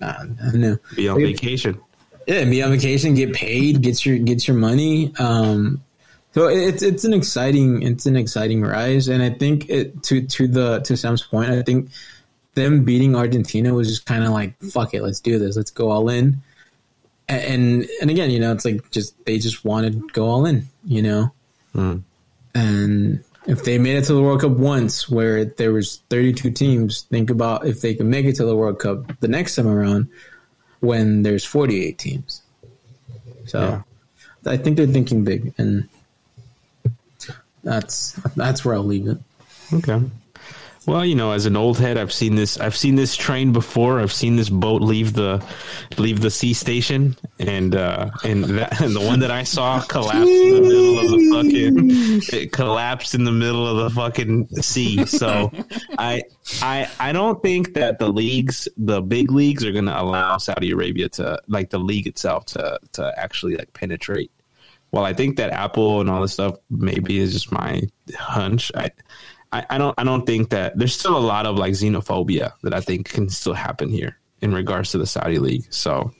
I 0.00 0.24
don't 0.24 0.54
know. 0.54 0.78
Be 0.94 1.08
on 1.08 1.20
vacation. 1.20 1.80
Yeah, 2.28 2.44
be 2.44 2.62
on 2.62 2.70
vacation, 2.70 3.14
get 3.14 3.32
paid, 3.32 3.80
get 3.80 4.04
your 4.04 4.18
get 4.18 4.46
your 4.46 4.56
money. 4.56 5.14
Um, 5.18 5.82
so 6.34 6.48
it's 6.48 6.82
it's 6.82 7.04
an 7.04 7.14
exciting 7.14 7.80
it's 7.82 8.04
an 8.04 8.16
exciting 8.16 8.60
rise, 8.60 9.08
and 9.08 9.22
I 9.22 9.30
think 9.30 9.70
it 9.70 10.02
to 10.04 10.20
to 10.20 10.46
the 10.46 10.80
to 10.80 10.94
Sam's 10.94 11.22
point, 11.22 11.50
I 11.50 11.62
think 11.62 11.88
them 12.52 12.84
beating 12.84 13.16
Argentina 13.16 13.72
was 13.72 13.88
just 13.88 14.04
kind 14.04 14.24
of 14.24 14.30
like 14.30 14.60
fuck 14.60 14.92
it, 14.92 15.02
let's 15.02 15.20
do 15.20 15.38
this, 15.38 15.56
let's 15.56 15.70
go 15.70 15.90
all 15.90 16.10
in. 16.10 16.42
And 17.30 17.88
and 18.02 18.10
again, 18.10 18.30
you 18.30 18.40
know, 18.40 18.52
it's 18.52 18.66
like 18.66 18.90
just 18.90 19.24
they 19.24 19.38
just 19.38 19.64
wanted 19.64 19.94
to 19.94 20.06
go 20.12 20.26
all 20.26 20.44
in, 20.44 20.68
you 20.84 21.00
know. 21.00 21.32
Mm. 21.74 22.02
And 22.54 23.24
if 23.46 23.64
they 23.64 23.78
made 23.78 23.96
it 23.96 24.04
to 24.04 24.12
the 24.12 24.22
World 24.22 24.42
Cup 24.42 24.52
once, 24.52 25.08
where 25.08 25.46
there 25.46 25.72
was 25.72 26.02
32 26.10 26.50
teams, 26.50 27.02
think 27.02 27.30
about 27.30 27.66
if 27.66 27.80
they 27.80 27.94
can 27.94 28.10
make 28.10 28.26
it 28.26 28.36
to 28.36 28.44
the 28.44 28.54
World 28.54 28.78
Cup 28.80 29.18
the 29.20 29.28
next 29.28 29.56
time 29.56 29.66
around, 29.66 30.08
when 30.80 31.22
there's 31.22 31.44
48 31.44 31.98
teams. 31.98 32.42
So, 33.46 33.60
Yeah. 33.60 33.82
I 34.46 34.56
think 34.56 34.76
they're 34.76 34.86
thinking 34.86 35.24
big, 35.24 35.52
and 35.58 35.88
that's 37.64 38.12
that's 38.36 38.64
where 38.64 38.74
I'll 38.74 38.84
leave 38.84 39.06
it. 39.08 39.18
Okay. 39.74 40.00
Well, 40.88 41.04
you 41.04 41.16
know, 41.16 41.32
as 41.32 41.44
an 41.44 41.54
old 41.54 41.78
head, 41.78 41.98
I've 41.98 42.14
seen 42.14 42.34
this. 42.34 42.58
I've 42.58 42.74
seen 42.74 42.94
this 42.94 43.14
train 43.14 43.52
before. 43.52 44.00
I've 44.00 44.10
seen 44.10 44.36
this 44.36 44.48
boat 44.48 44.80
leave 44.80 45.12
the 45.12 45.44
leave 45.98 46.22
the 46.22 46.30
sea 46.30 46.54
station, 46.54 47.14
and 47.38 47.76
uh, 47.76 48.08
and, 48.24 48.44
that, 48.44 48.80
and 48.80 48.96
the 48.96 49.00
one 49.00 49.20
that 49.20 49.30
I 49.30 49.42
saw 49.42 49.82
collapse 49.82 50.26
in 50.26 50.54
the 50.54 50.60
middle 50.62 50.98
of 50.98 51.10
the 51.10 51.30
fucking. 51.30 52.40
It 52.40 52.52
collapsed 52.52 53.14
in 53.14 53.24
the 53.24 53.32
middle 53.32 53.66
of 53.66 53.76
the 53.76 53.90
fucking 53.90 54.48
sea. 54.62 55.04
So, 55.04 55.52
I 55.98 56.22
I 56.62 56.90
I 56.98 57.12
don't 57.12 57.42
think 57.42 57.74
that 57.74 57.98
the 57.98 58.08
leagues, 58.08 58.66
the 58.78 59.02
big 59.02 59.30
leagues, 59.30 59.66
are 59.66 59.72
going 59.72 59.84
to 59.84 60.00
allow 60.00 60.38
Saudi 60.38 60.70
Arabia 60.70 61.10
to 61.10 61.38
like 61.48 61.68
the 61.68 61.78
league 61.78 62.06
itself 62.06 62.46
to 62.46 62.80
to 62.92 63.12
actually 63.18 63.56
like 63.56 63.74
penetrate. 63.74 64.30
Well, 64.90 65.04
I 65.04 65.12
think 65.12 65.36
that 65.36 65.50
Apple 65.50 66.00
and 66.00 66.08
all 66.08 66.22
this 66.22 66.32
stuff 66.32 66.56
maybe 66.70 67.18
is 67.18 67.34
just 67.34 67.52
my 67.52 67.82
hunch. 68.16 68.72
I, 68.74 68.90
I, 69.52 69.64
I 69.70 69.78
don't 69.78 69.94
I 69.98 70.04
don't 70.04 70.26
think 70.26 70.50
that 70.50 70.76
there's 70.78 70.94
still 70.98 71.16
a 71.16 71.18
lot 71.18 71.46
of 71.46 71.56
like 71.56 71.72
xenophobia 71.72 72.52
that 72.62 72.74
I 72.74 72.80
think 72.80 73.08
can 73.08 73.28
still 73.28 73.54
happen 73.54 73.88
here 73.88 74.18
in 74.40 74.52
regards 74.52 74.90
to 74.92 74.98
the 74.98 75.06
Saudi 75.06 75.38
league. 75.38 75.66
So, 75.70 76.12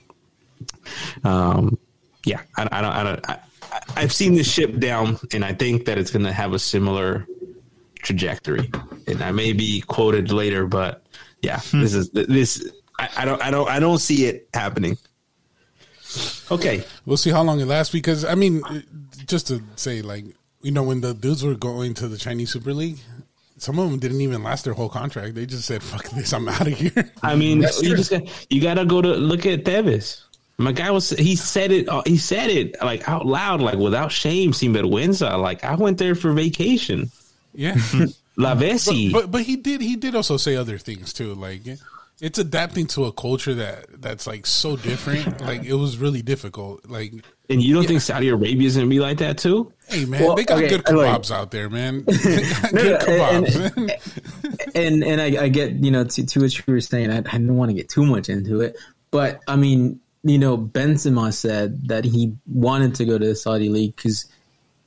um, 1.23 1.77
yeah, 2.25 2.41
I, 2.57 2.67
I 2.71 2.81
don't 2.81 2.91
I 2.91 3.03
don't 3.03 3.29
I, 3.29 3.33
I- 3.33 3.39
I've 3.95 4.11
seen 4.11 4.33
this 4.33 4.51
ship 4.51 4.79
down, 4.79 5.19
and 5.31 5.45
I 5.45 5.53
think 5.53 5.85
that 5.85 5.99
it's 5.99 6.09
going 6.09 6.25
to 6.25 6.31
have 6.33 6.53
a 6.53 6.59
similar 6.59 7.27
trajectory. 8.01 8.71
And 9.05 9.21
I 9.21 9.31
may 9.31 9.53
be 9.53 9.81
quoted 9.81 10.31
later, 10.31 10.65
but 10.65 11.05
yeah, 11.43 11.59
this 11.71 11.93
is 11.93 12.09
this. 12.09 12.67
I, 12.97 13.09
I 13.17 13.25
don't 13.25 13.41
I 13.43 13.51
don't 13.51 13.69
I 13.69 13.79
don't 13.79 13.99
see 13.99 14.25
it 14.25 14.49
happening. 14.55 14.97
Okay, 16.49 16.83
We'll 17.05 17.17
see 17.17 17.29
how 17.29 17.43
long 17.43 17.59
it 17.59 17.65
lasts 17.65 17.93
because 17.93 18.25
I 18.25 18.33
mean, 18.33 18.63
just 19.27 19.47
to 19.47 19.61
say, 19.75 20.01
like 20.01 20.25
you 20.61 20.71
know, 20.71 20.83
when 20.83 21.01
the 21.01 21.13
dudes 21.13 21.43
were 21.43 21.55
going 21.55 21.93
to 21.95 22.07
the 22.07 22.17
Chinese 22.17 22.51
Super 22.51 22.73
League, 22.73 22.99
some 23.57 23.77
of 23.79 23.89
them 23.89 23.99
didn't 23.99 24.21
even 24.21 24.43
last 24.43 24.65
their 24.65 24.73
whole 24.73 24.89
contract. 24.89 25.35
They 25.35 25.45
just 25.45 25.65
said, 25.65 25.83
"Fuck 25.83 26.09
this, 26.09 26.33
I'm 26.33 26.47
out 26.47 26.67
of 26.67 26.73
here." 26.73 27.11
I 27.23 27.35
mean, 27.35 27.61
you 27.81 27.95
just 27.95 28.11
got, 28.11 28.23
you 28.51 28.61
got 28.61 28.75
to 28.75 28.85
go 28.85 29.01
to 29.01 29.09
look 29.09 29.45
at 29.45 29.63
Tevez. 29.63 30.21
My 30.57 30.73
guy 30.73 30.91
was 30.91 31.11
he 31.11 31.35
said 31.37 31.71
it 31.71 31.87
uh, 31.87 32.03
he 32.05 32.17
said 32.17 32.49
it 32.49 32.75
like 32.83 33.07
out 33.07 33.25
loud 33.25 33.61
like 33.61 33.77
without 33.77 34.11
shame. 34.11 34.51
Sin 34.51 34.73
vergüenza. 34.73 35.39
Like 35.39 35.63
I 35.63 35.75
went 35.75 35.97
there 35.97 36.15
for 36.15 36.33
vacation. 36.33 37.11
yeah, 37.53 37.75
La 38.35 38.55
Vesi. 38.55 39.11
but 39.11 39.31
but 39.31 39.43
he 39.43 39.55
did 39.55 39.79
he 39.79 39.95
did 39.95 40.15
also 40.15 40.35
say 40.35 40.57
other 40.57 40.77
things 40.77 41.13
too. 41.13 41.33
Like 41.33 41.61
it's 42.21 42.37
adapting 42.39 42.85
to 42.87 43.05
a 43.05 43.11
culture 43.13 43.53
that 43.55 44.01
that's 44.01 44.27
like 44.27 44.45
so 44.45 44.75
different. 44.75 45.41
Like 45.41 45.63
it 45.63 45.73
was 45.73 45.97
really 45.97 46.21
difficult. 46.21 46.87
Like 46.89 47.13
and 47.49 47.61
you 47.63 47.73
don't 47.73 47.85
think 47.87 48.01
Saudi 48.01 48.29
Arabia's 48.29 48.75
gonna 48.75 48.87
be 48.87 48.99
like 48.99 49.17
that 49.19 49.37
too? 49.37 49.71
hey 49.87 50.05
man, 50.05 50.21
Well, 50.23 50.35
they 50.35 50.43
got 50.43 50.57
okay, 50.59 50.67
good 50.69 50.87
I 50.89 50.93
like- 50.93 51.31
out 51.31 51.51
there, 51.51 51.69
man. 51.69 52.03
No, 52.07 52.13
good 52.71 53.07
no, 53.07 53.29
and- 53.29 53.91
and 54.75 55.03
and 55.03 55.21
I, 55.21 55.43
I 55.43 55.47
get 55.49 55.71
you 55.73 55.91
know 55.91 56.03
to, 56.03 56.25
to 56.25 56.41
what 56.41 56.57
you 56.57 56.63
were 56.67 56.81
saying. 56.81 57.11
I, 57.11 57.17
I 57.19 57.21
didn't 57.21 57.55
want 57.55 57.69
to 57.69 57.75
get 57.75 57.89
too 57.89 58.05
much 58.05 58.29
into 58.29 58.61
it, 58.61 58.77
but 59.11 59.41
I 59.47 59.55
mean, 59.55 59.99
you 60.23 60.37
know, 60.37 60.57
Benzema 60.57 61.33
said 61.33 61.87
that 61.87 62.03
he 62.05 62.33
wanted 62.47 62.95
to 62.95 63.05
go 63.05 63.17
to 63.17 63.27
the 63.29 63.35
Saudi 63.35 63.69
league 63.69 63.95
because 63.95 64.25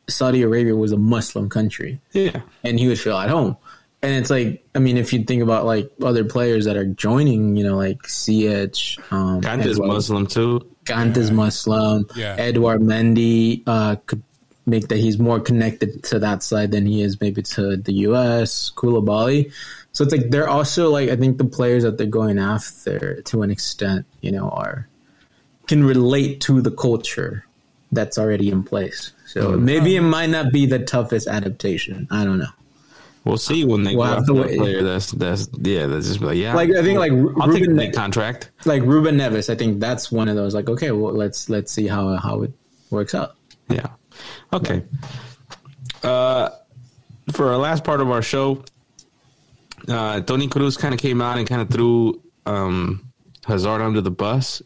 Saudi 0.09 0.43
Arabia 0.43 0.77
was 0.77 0.93
a 0.93 0.97
Muslim 0.99 1.49
country, 1.49 2.01
Yeah. 2.13 2.43
and 2.65 2.79
he 2.79 2.89
would 2.89 3.01
feel 3.01 3.17
at 3.17 3.31
home. 3.31 3.57
And 4.03 4.15
it's 4.15 4.31
like, 4.31 4.67
I 4.75 4.81
mean, 4.81 4.97
if 4.97 5.13
you 5.13 5.23
think 5.23 5.43
about 5.43 5.65
like 5.65 5.91
other 6.03 6.25
players 6.25 6.65
that 6.65 6.77
are 6.77 6.85
joining, 6.87 7.57
you 7.57 7.63
know, 7.65 7.77
like 7.77 8.03
Ziyech, 8.03 8.99
um, 9.13 9.41
Kante's 9.41 9.79
Edouard- 9.79 9.89
Muslim 9.89 10.27
too. 10.27 10.69
Kante's 10.85 11.31
Muslim, 11.31 12.09
Yeah. 12.17 12.35
Edouard 12.37 12.81
Mendy 12.81 13.63
uh, 13.67 13.97
could 14.07 14.23
make 14.67 14.89
that 14.89 14.99
he's 14.99 15.19
more 15.19 15.39
connected 15.39 16.03
to 16.05 16.19
that 16.19 16.43
side 16.43 16.73
than 16.73 16.87
he 16.87 17.03
is 17.03 17.21
maybe 17.21 17.43
to 17.43 17.77
the 17.77 17.93
U.S. 18.09 18.73
Koulibaly. 18.75 19.53
So 19.93 20.03
it's 20.05 20.13
like 20.13 20.31
they're 20.31 20.49
also 20.49 20.91
like 20.91 21.09
I 21.11 21.17
think 21.17 21.39
the 21.39 21.45
players 21.45 21.85
that 21.85 21.99
they're 21.99 22.07
going 22.07 22.39
after 22.39 23.23
to 23.23 23.43
an 23.43 23.51
extent, 23.51 24.07
you 24.21 24.33
know, 24.33 24.49
are 24.51 24.89
can 25.69 25.85
relate 25.85 26.41
to 26.43 26.61
the 26.61 26.71
culture 26.73 27.45
that's 27.93 28.19
already 28.19 28.51
in 28.51 28.65
place. 28.65 29.13
So 29.27 29.53
maybe 29.57 29.95
it 29.97 30.01
might 30.01 30.31
not 30.31 30.51
be 30.53 30.67
the 30.67 30.81
toughest 30.81 31.29
adaptation. 31.29 32.09
I 32.11 32.25
don't 32.25 32.39
know. 32.39 32.47
We'll 33.25 33.37
see 33.39 33.65
when 33.65 33.85
they 33.85 33.95
We'll 33.95 34.07
have 34.07 34.29
a 34.29 34.35
wait. 34.35 34.59
player 34.59 34.83
that's 34.83 35.13
that's 35.13 35.49
yeah 35.61 35.87
that's 35.87 36.09
just 36.09 36.21
like 36.21 36.37
yeah 36.37 36.55
Like 36.55 36.71
I 36.71 36.83
think 36.83 36.99
like 36.99 37.13
I'll 37.13 37.53
take 37.53 37.63
a 37.65 37.69
Ruben, 37.69 37.77
big 37.77 37.93
contract. 37.95 38.51
like 38.65 38.83
Ruben 38.83 39.17
Neves. 39.17 39.49
I 39.49 39.55
think 39.55 39.79
that's 39.81 40.11
one 40.11 40.29
of 40.29 40.35
those. 40.37 40.55
Like 40.55 40.69
okay, 40.69 40.91
well 40.91 41.13
let's 41.13 41.49
let's 41.49 41.71
see 41.71 41.87
how 41.87 42.17
how 42.17 42.43
it 42.43 42.53
works 42.91 43.15
out. 43.15 43.37
Yeah. 43.69 43.87
Okay. 44.53 44.83
Uh, 46.03 46.51
for 47.31 47.49
our 47.51 47.57
last 47.59 47.85
part 47.85 48.01
of 48.01 48.11
our 48.11 48.23
show, 48.23 48.65
uh, 49.89 50.21
Toni 50.23 50.49
Kroos 50.49 50.77
kind 50.79 50.93
of 50.93 50.99
came 51.01 51.23
out 51.23 51.39
and 51.39 51.47
kind 51.49 51.63
of 51.63 51.71
threw 51.71 52.21
um, 52.45 53.13
Hazard 53.47 53.81
under 53.81 54.01
the 54.01 54.11
bus, 54.11 54.61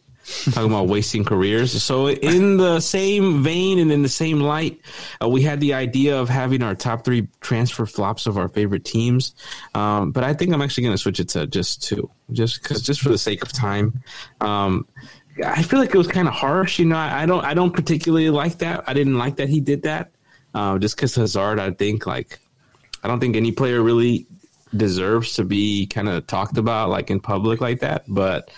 talking 0.51 0.69
about 0.69 0.87
wasting 0.87 1.23
careers. 1.23 1.81
So, 1.81 2.09
in 2.09 2.57
the 2.57 2.79
same 2.79 3.43
vein 3.43 3.79
and 3.79 3.91
in 3.91 4.01
the 4.01 4.09
same 4.09 4.39
light, 4.39 4.81
uh, 5.21 5.29
we 5.29 5.41
had 5.41 5.59
the 5.59 5.73
idea 5.73 6.19
of 6.19 6.29
having 6.29 6.61
our 6.63 6.75
top 6.75 7.05
three 7.05 7.27
transfer 7.41 7.85
flops 7.85 8.27
of 8.27 8.37
our 8.37 8.47
favorite 8.49 8.85
teams. 8.85 9.33
Um, 9.73 10.11
but 10.11 10.23
I 10.23 10.33
think 10.33 10.53
I'm 10.53 10.61
actually 10.61 10.83
going 10.83 10.95
to 10.95 11.01
switch 11.01 11.19
it 11.19 11.29
to 11.29 11.47
just 11.47 11.83
two, 11.83 12.09
just 12.31 12.61
because, 12.61 12.81
just 12.81 13.01
for 13.01 13.09
the 13.09 13.17
sake 13.17 13.41
of 13.41 13.51
time. 13.51 14.03
Um, 14.41 14.87
I 15.45 15.61
feel 15.61 15.79
like 15.79 15.93
it 15.93 15.97
was 15.97 16.07
kind 16.07 16.27
of 16.27 16.33
harsh. 16.33 16.79
You 16.79 16.85
know, 16.85 16.97
I, 16.97 17.23
I 17.23 17.25
don't, 17.25 17.45
I 17.45 17.53
don't 17.53 17.71
particularly 17.71 18.29
like 18.29 18.57
that. 18.59 18.83
I 18.87 18.93
didn't 18.93 19.17
like 19.17 19.37
that 19.37 19.49
he 19.49 19.59
did 19.59 19.83
that. 19.83 20.11
Uh, 20.53 20.77
just 20.79 20.95
because 20.95 21.15
Hazard, 21.15 21.59
I 21.59 21.71
think 21.71 22.07
like, 22.07 22.39
I 23.03 23.07
don't 23.07 23.19
think 23.19 23.35
any 23.35 23.51
player 23.51 23.81
really 23.81 24.25
deserves 24.75 25.35
to 25.35 25.43
be 25.43 25.85
kind 25.85 26.09
of 26.09 26.27
talked 26.27 26.57
about 26.57 26.89
like 26.89 27.09
in 27.09 27.19
public 27.19 27.61
like 27.61 27.79
that. 27.81 28.05
But 28.07 28.49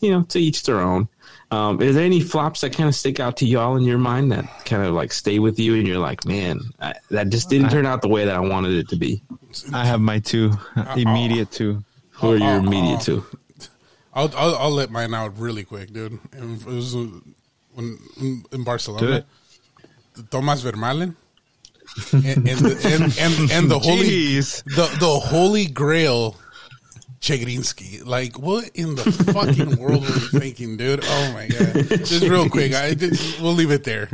you 0.00 0.10
know, 0.10 0.22
to 0.24 0.38
each 0.38 0.62
their 0.62 0.80
own. 0.80 1.08
Um, 1.50 1.80
is 1.80 1.94
there 1.94 2.04
any 2.04 2.20
flops 2.20 2.60
that 2.60 2.74
kind 2.74 2.88
of 2.88 2.94
stick 2.94 3.20
out 3.20 3.38
to 3.38 3.46
y'all 3.46 3.76
in 3.76 3.84
your 3.84 3.98
mind 3.98 4.30
that 4.32 4.44
kind 4.66 4.82
of 4.82 4.92
like 4.92 5.12
stay 5.12 5.38
with 5.38 5.58
you 5.58 5.74
and 5.76 5.88
you're 5.88 5.98
like, 5.98 6.26
man, 6.26 6.60
I, 6.78 6.94
that 7.10 7.30
just 7.30 7.48
didn't 7.48 7.70
turn 7.70 7.86
out 7.86 8.02
the 8.02 8.08
way 8.08 8.26
that 8.26 8.34
I 8.34 8.40
wanted 8.40 8.72
it 8.72 8.88
to 8.90 8.96
be? 8.96 9.22
I 9.72 9.86
have 9.86 10.00
my 10.00 10.18
two 10.18 10.52
immediate 10.94 11.50
two. 11.50 11.82
Who 12.10 12.32
are 12.32 12.36
your 12.36 12.48
uh, 12.48 12.58
immediate 12.58 13.00
uh, 13.00 13.04
two? 13.04 13.24
I'll, 14.12 14.30
I'll 14.36 14.56
I'll 14.56 14.70
let 14.70 14.90
mine 14.90 15.14
out 15.14 15.38
really 15.38 15.64
quick, 15.64 15.92
dude. 15.92 16.18
It 16.32 16.66
was 16.66 16.94
uh, 16.94 17.06
when 17.74 17.98
in, 18.20 18.44
in 18.52 18.64
Barcelona. 18.64 19.24
it. 20.16 20.30
Thomas 20.30 20.62
Vermaelen. 20.62 21.14
and, 22.12 22.24
and, 22.24 22.58
the, 22.58 22.80
and, 22.84 23.18
and, 23.18 23.50
and 23.50 23.70
the 23.70 23.78
holy 23.78 24.04
Jeez. 24.04 24.62
the 24.64 24.94
the 24.98 25.18
holy 25.18 25.66
grail 25.66 26.36
Chygrynskiy. 27.20 28.06
Like, 28.06 28.38
what 28.38 28.70
in 28.74 28.94
the 28.94 29.10
fucking 29.32 29.76
world 29.76 30.02
were 30.02 30.14
you 30.14 30.28
thinking, 30.40 30.76
dude? 30.76 31.00
Oh 31.02 31.32
my 31.32 31.48
god! 31.48 31.88
Just 31.88 32.22
real 32.22 32.48
quick, 32.48 32.74
I 32.74 32.94
just, 32.94 33.40
we'll 33.40 33.54
leave 33.54 33.70
it 33.70 33.84
there. 33.84 34.08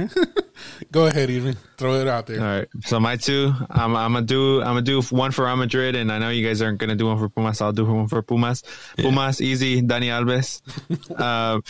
Go 0.93 1.07
ahead, 1.07 1.31
even 1.31 1.57
throw 1.77 1.95
it 1.95 2.09
out 2.09 2.27
there. 2.27 2.41
All 2.41 2.59
right. 2.59 2.69
So 2.85 2.99
my 3.01 3.17
two, 3.17 3.53
I'm, 3.71 3.95
I'm 3.97 4.13
gonna 4.15 4.25
do, 4.25 4.61
I'm 4.61 4.69
gonna 4.69 4.83
do 4.83 5.03
one 5.03 5.33
for 5.33 5.45
Real 5.45 5.57
Madrid, 5.57 5.97
and 5.97 6.11
I 6.11 6.19
know 6.19 6.31
you 6.31 6.47
guys 6.47 6.63
aren't 6.63 6.79
gonna 6.79 6.97
do 6.97 7.07
one 7.07 7.19
for 7.19 7.29
Pumas. 7.29 7.61
I'll 7.61 7.73
do 7.73 7.85
one 7.85 8.09
for 8.09 8.23
Pumas. 8.23 8.63
Pumas, 8.97 9.41
easy. 9.41 9.83
Dani 9.83 10.07
Alves. 10.07 10.63
Um, 11.15 11.63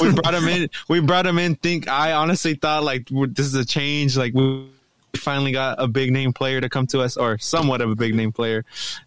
we 0.00 0.12
brought 0.12 0.34
him 0.34 0.48
in. 0.48 0.70
We 0.88 1.00
brought 1.00 1.26
him 1.26 1.38
in. 1.38 1.56
Think 1.56 1.88
I 1.88 2.12
honestly 2.12 2.54
thought 2.54 2.84
like 2.84 3.08
this 3.08 3.46
is 3.46 3.54
a 3.54 3.64
change. 3.64 4.16
Like 4.16 4.34
we 4.34 4.68
finally 5.16 5.52
got 5.52 5.82
a 5.82 5.88
big 5.88 6.12
name 6.12 6.32
player 6.32 6.60
to 6.60 6.68
come 6.68 6.86
to 6.88 7.00
us, 7.00 7.16
or 7.16 7.38
somewhat 7.38 7.80
of 7.80 7.90
a 7.90 7.96
big 7.96 8.14
name 8.14 8.32
player. 8.32 8.64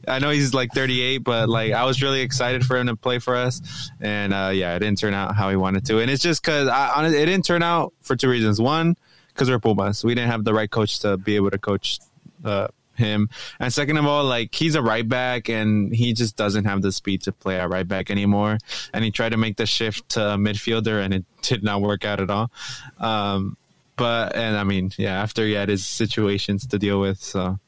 I 0.08 0.20
know 0.20 0.30
he's 0.30 0.54
like 0.54 0.72
38, 0.74 1.20
but 1.20 1.50
like 1.50 1.74
I 1.74 1.86
was 1.86 2.02
really 2.02 2.22
excited 2.22 2.66
for 2.66 2.78
him 2.78 2.88
to 2.88 2.96
play 2.96 3.20
for 3.20 3.36
us, 3.36 3.90
and 4.00 4.34
uh, 4.34 4.52
yeah, 4.54 4.76
it 4.76 4.80
didn't 4.80 4.98
turn 5.00 5.14
out 5.14 5.36
how 5.36 5.50
he 5.50 5.56
wanted 5.56 5.86
to, 5.86 6.00
and 6.00 6.10
it's 6.10 6.24
just 6.24 6.42
because 6.42 6.68
I 6.68 7.06
it 7.08 7.12
didn't 7.12 7.46
turn 7.46 7.64
out 7.64 7.94
for 8.02 8.16
two 8.16 8.30
reasons. 8.30 8.60
One, 8.60 8.96
because 9.30 9.50
we're 9.50 9.60
Pumas, 9.60 10.04
we 10.04 10.16
didn't 10.16 10.32
have 10.32 10.44
the 10.44 10.54
right 10.54 10.70
coach 10.70 11.00
to 11.00 11.18
be 11.18 11.36
able 11.36 11.52
to 11.52 11.58
coach. 11.58 12.00
Uh, 12.44 12.68
him. 12.96 13.30
And 13.60 13.74
second 13.74 13.98
of 13.98 14.06
all, 14.06 14.24
like 14.24 14.54
he's 14.54 14.76
a 14.76 14.82
right 14.82 15.08
back 15.08 15.50
and 15.50 15.94
he 15.94 16.14
just 16.14 16.36
doesn't 16.36 16.66
have 16.66 16.82
the 16.82 16.92
speed 16.92 17.24
to 17.24 17.32
play 17.32 17.60
at 17.60 17.70
right 17.70 17.88
back 17.88 18.12
anymore. 18.12 18.58
And 18.94 19.04
he 19.04 19.12
tried 19.12 19.30
to 19.30 19.38
make 19.38 19.58
the 19.58 19.66
shift 19.66 20.10
to 20.10 20.20
midfielder 20.20 21.04
and 21.04 21.14
it 21.14 21.26
did 21.42 21.64
not 21.64 21.82
work 21.82 22.06
out 22.06 22.20
at 22.20 22.30
all. 22.30 22.52
Um, 23.00 23.58
but 24.02 24.36
and 24.36 24.58
I 24.58 24.64
mean, 24.64 24.92
yeah, 24.98 25.22
after 25.22 25.46
he 25.46 25.52
had 25.52 25.70
his 25.70 25.86
situations 25.86 26.66
to 26.66 26.80
deal 26.80 27.00
with, 27.00 27.22
so. 27.22 27.60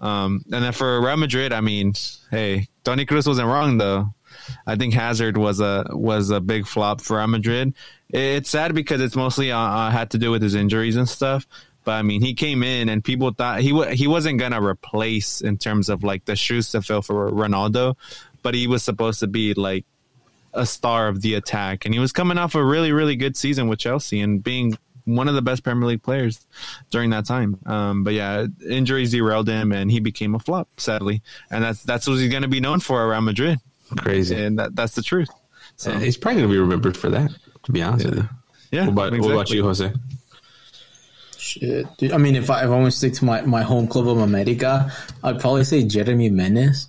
Um, 0.00 0.44
and 0.52 0.62
then 0.62 0.72
for 0.72 1.00
Real 1.00 1.16
Madrid, 1.16 1.52
I 1.52 1.62
mean, 1.62 1.94
hey, 2.30 2.68
Toni 2.84 3.06
Kroos 3.06 3.26
wasn't 3.26 3.48
wrong 3.48 3.78
though. 3.78 4.14
I 4.68 4.76
think 4.76 4.94
Hazard 4.94 5.36
was 5.36 5.58
a 5.58 5.86
was 5.90 6.30
a 6.30 6.40
big 6.40 6.68
flop 6.68 7.00
for 7.00 7.16
Real 7.16 7.26
Madrid. 7.26 7.74
It's 8.08 8.50
sad 8.50 8.72
because 8.72 9.00
it's 9.00 9.16
mostly 9.16 9.50
uh, 9.50 9.58
uh, 9.58 9.90
had 9.90 10.10
to 10.10 10.18
do 10.18 10.30
with 10.30 10.42
his 10.42 10.54
injuries 10.54 10.94
and 10.94 11.08
stuff. 11.08 11.44
But 11.82 11.92
I 11.92 12.02
mean, 12.02 12.20
he 12.20 12.34
came 12.34 12.62
in 12.62 12.88
and 12.88 13.02
people 13.02 13.32
thought 13.32 13.60
he 13.60 13.70
w- 13.70 13.90
he 13.90 14.06
wasn't 14.06 14.38
gonna 14.38 14.62
replace 14.62 15.40
in 15.40 15.58
terms 15.58 15.88
of 15.88 16.04
like 16.04 16.24
the 16.24 16.36
shoes 16.36 16.70
to 16.70 16.82
fill 16.82 17.02
for 17.02 17.32
Ronaldo, 17.32 17.96
but 18.44 18.54
he 18.54 18.68
was 18.68 18.84
supposed 18.84 19.18
to 19.20 19.26
be 19.26 19.54
like 19.54 19.86
a 20.52 20.66
star 20.66 21.08
of 21.08 21.20
the 21.20 21.34
attack, 21.34 21.84
and 21.84 21.92
he 21.92 21.98
was 21.98 22.12
coming 22.12 22.38
off 22.38 22.54
a 22.54 22.64
really 22.64 22.92
really 22.92 23.16
good 23.16 23.36
season 23.36 23.66
with 23.66 23.80
Chelsea 23.80 24.20
and 24.20 24.40
being 24.40 24.78
one 25.04 25.28
of 25.28 25.34
the 25.34 25.42
best 25.42 25.62
Premier 25.62 25.88
League 25.88 26.02
players 26.02 26.46
during 26.90 27.10
that 27.10 27.26
time. 27.26 27.58
Um, 27.66 28.04
but 28.04 28.14
yeah, 28.14 28.46
injuries 28.68 29.10
derailed 29.10 29.48
him, 29.48 29.72
and 29.72 29.90
he 29.90 30.00
became 30.00 30.34
a 30.34 30.38
flop, 30.38 30.68
sadly. 30.78 31.22
And 31.50 31.62
that's 31.62 31.82
that's 31.82 32.06
what 32.06 32.18
he's 32.18 32.30
going 32.30 32.42
to 32.42 32.48
be 32.48 32.60
known 32.60 32.80
for 32.80 33.04
around 33.04 33.24
Madrid. 33.24 33.58
Crazy, 33.98 34.34
and 34.34 34.58
that, 34.58 34.74
that's 34.74 34.94
the 34.94 35.02
truth. 35.02 35.30
So 35.76 35.92
yeah, 35.92 36.00
he's 36.00 36.16
probably 36.16 36.40
going 36.40 36.50
to 36.50 36.54
be 36.54 36.60
remembered 36.60 36.96
for 36.96 37.10
that. 37.10 37.30
To 37.64 37.72
be 37.72 37.82
honest 37.82 38.04
yeah. 38.04 38.10
with 38.10 38.18
you. 38.18 38.28
Yeah. 38.72 38.86
What 38.86 38.92
about, 38.92 39.06
exactly. 39.08 39.28
what 39.28 39.34
about 39.34 39.50
you, 39.50 39.62
Jose? 39.62 39.92
Shit, 41.38 41.86
dude. 41.98 42.12
I 42.12 42.16
mean, 42.16 42.36
if 42.36 42.50
I 42.50 42.64
if 42.64 42.66
I 42.66 42.68
want 42.68 42.86
to 42.86 42.90
stick 42.90 43.12
to 43.14 43.24
my, 43.24 43.42
my 43.42 43.62
home 43.62 43.86
club 43.86 44.08
of 44.08 44.18
America, 44.18 44.90
I'd 45.22 45.40
probably 45.40 45.64
say 45.64 45.82
Jérémy 45.82 46.32
Ménez. 46.32 46.88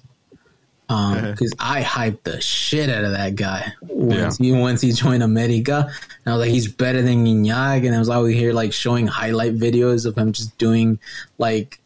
Um, 0.87 1.31
because 1.31 1.51
I 1.59 1.81
hyped 1.81 2.23
the 2.23 2.39
shit 2.41 2.89
out 2.91 3.03
of 3.03 3.13
that 3.13 3.35
guy 3.35 3.73
once 3.81 4.39
Yeah. 4.39 4.45
he 4.45 4.59
once 4.59 4.81
he 4.81 4.91
joined 4.91 5.23
America. 5.23 5.89
And 5.89 6.33
I 6.33 6.37
was 6.37 6.45
like, 6.45 6.51
he's 6.53 6.67
better 6.71 7.01
than 7.01 7.25
Gignac, 7.25 7.85
and 7.85 7.95
I 7.95 7.99
was 7.99 8.09
out 8.09 8.25
here 8.25 8.53
like 8.53 8.71
showing 8.71 9.07
highlight 9.07 9.57
videos 9.57 10.05
of 10.05 10.15
him 10.15 10.31
just 10.31 10.55
doing 10.59 10.99
like 11.39 11.79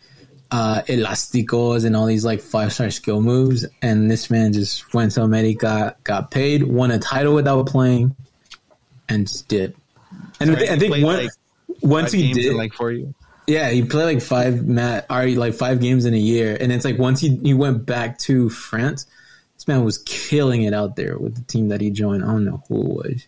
uh 0.52 0.82
elasticos 0.88 1.86
and 1.86 1.96
all 1.96 2.08
these 2.08 2.26
like 2.26 2.42
five 2.42 2.74
star 2.74 2.90
skill 2.92 3.22
moves. 3.22 3.66
And 3.82 4.12
this 4.12 4.30
man 4.30 4.52
just 4.52 4.94
went 4.94 5.14
to 5.14 5.22
America, 5.24 5.96
got 6.04 6.30
paid, 6.30 6.64
won 6.64 6.92
a 6.92 7.00
title 7.00 7.34
without 7.36 7.68
playing, 7.68 8.16
and 9.08 9.28
just 9.28 9.48
did. 9.48 9.76
And 10.42 10.52
I 10.52 10.56
think, 10.56 10.72
I 10.72 10.78
think 10.80 11.06
one, 11.06 11.18
like, 11.18 11.30
once 11.82 12.12
he 12.12 12.34
did, 12.34 12.54
like 12.56 12.74
for 12.74 12.92
you. 12.92 13.14
Yeah, 13.50 13.72
he 13.72 13.84
played 13.84 14.06
like 14.06 14.22
five 14.22 14.68
mat, 14.68 15.08
already 15.10 15.36
like 15.36 15.56
five 15.56 15.82
games 15.82 16.06
in 16.06 16.14
a 16.14 16.20
year, 16.20 16.56
and 16.60 16.72
it's 16.72 16.86
like 16.86 17.00
once 17.00 17.20
he 17.20 17.36
he 17.38 17.56
went 17.56 17.84
back 17.84 18.20
to 18.20 18.48
France, 18.50 19.08
this 19.56 19.68
man 19.68 19.84
was 19.84 19.98
killing 20.00 20.62
it 20.64 20.74
out 20.74 20.96
there 20.96 21.18
with 21.18 21.36
the 21.36 21.42
team 21.42 21.70
that 21.70 21.82
he 21.82 21.90
joined. 21.90 22.24
I 22.24 22.28
don't 22.28 22.46
know 22.46 22.64
who 22.68 22.82
it 22.82 22.88
was. 22.88 23.28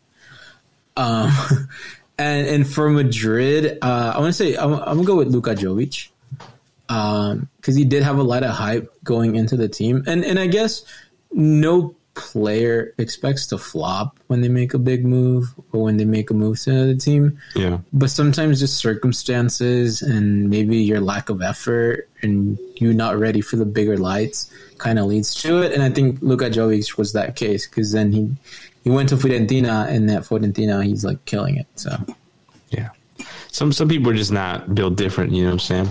Um, 0.96 1.68
and 2.20 2.48
and 2.48 2.68
for 2.72 2.88
Madrid, 2.92 3.80
uh, 3.82 4.14
I 4.16 4.20
want 4.20 4.30
to 4.30 4.34
say 4.34 4.56
I'm, 4.56 4.74
I'm 4.74 4.98
gonna 4.98 5.06
go 5.06 5.16
with 5.16 5.30
Luka 5.30 5.56
Jovic, 5.56 6.10
um, 6.88 7.50
because 7.58 7.76
he 7.76 7.84
did 7.84 8.04
have 8.04 8.20
a 8.20 8.24
lot 8.24 8.44
of 8.44 8.52
hype 8.52 8.94
going 9.04 9.36
into 9.36 9.58
the 9.58 9.70
team, 9.70 10.04
and 10.06 10.24
and 10.24 10.38
I 10.38 10.46
guess 10.46 10.86
no 11.32 11.96
player 12.14 12.94
expects 12.98 13.48
to 13.48 13.58
flop 13.58 14.20
when 14.28 14.42
they 14.42 14.50
make 14.50 14.74
a 14.74 14.78
big 14.78 15.06
move 15.06 15.54
or 15.72 15.84
when 15.84 15.98
they 15.98 16.04
make 16.06 16.30
a 16.30 16.34
move 16.34 16.60
to 16.60 16.70
another 16.72 16.96
team 16.96 17.40
Yeah. 17.56 17.78
but 17.94 18.10
sometimes 18.10 18.60
just 18.60 18.78
circumstances 18.78 20.02
and 20.02 20.50
maybe 20.50 20.78
your 20.78 21.00
lack 21.00 21.30
of 21.30 21.42
effort 21.42 22.10
and 22.22 22.58
you 22.78 22.94
not 22.94 23.18
ready 23.18 23.42
for 23.42 23.56
the 23.56 23.66
bigger 23.66 23.98
lights 23.98 24.52
kind 24.78 24.98
of 25.00 25.06
leads 25.06 25.34
to 25.36 25.62
it. 25.62 25.72
And 25.74 25.84
I 25.84 25.90
think 25.90 26.20
Luka 26.22 26.50
Jovic 26.50 26.98
was 26.98 27.14
that 27.14 27.36
case 27.36 27.68
because 27.68 27.92
then 27.92 28.12
he 28.12 28.30
he 28.84 28.90
went 28.90 29.10
to 29.10 29.16
Fiorentina 29.16 29.88
and 29.88 30.10
at 30.10 30.24
Fiorentina 30.24 30.84
he's 30.84 31.06
like 31.06 31.24
killing 31.26 31.56
it. 31.58 31.68
So 31.76 31.96
Yeah. 32.72 32.90
Some 33.52 33.72
some 33.72 33.88
people 33.88 34.10
are 34.12 34.16
just 34.16 34.32
not 34.32 34.74
built 34.74 34.96
different, 34.96 35.34
you 35.34 35.44
know 35.44 35.50
what 35.50 35.54
I'm 35.72 35.86
saying? 35.86 35.90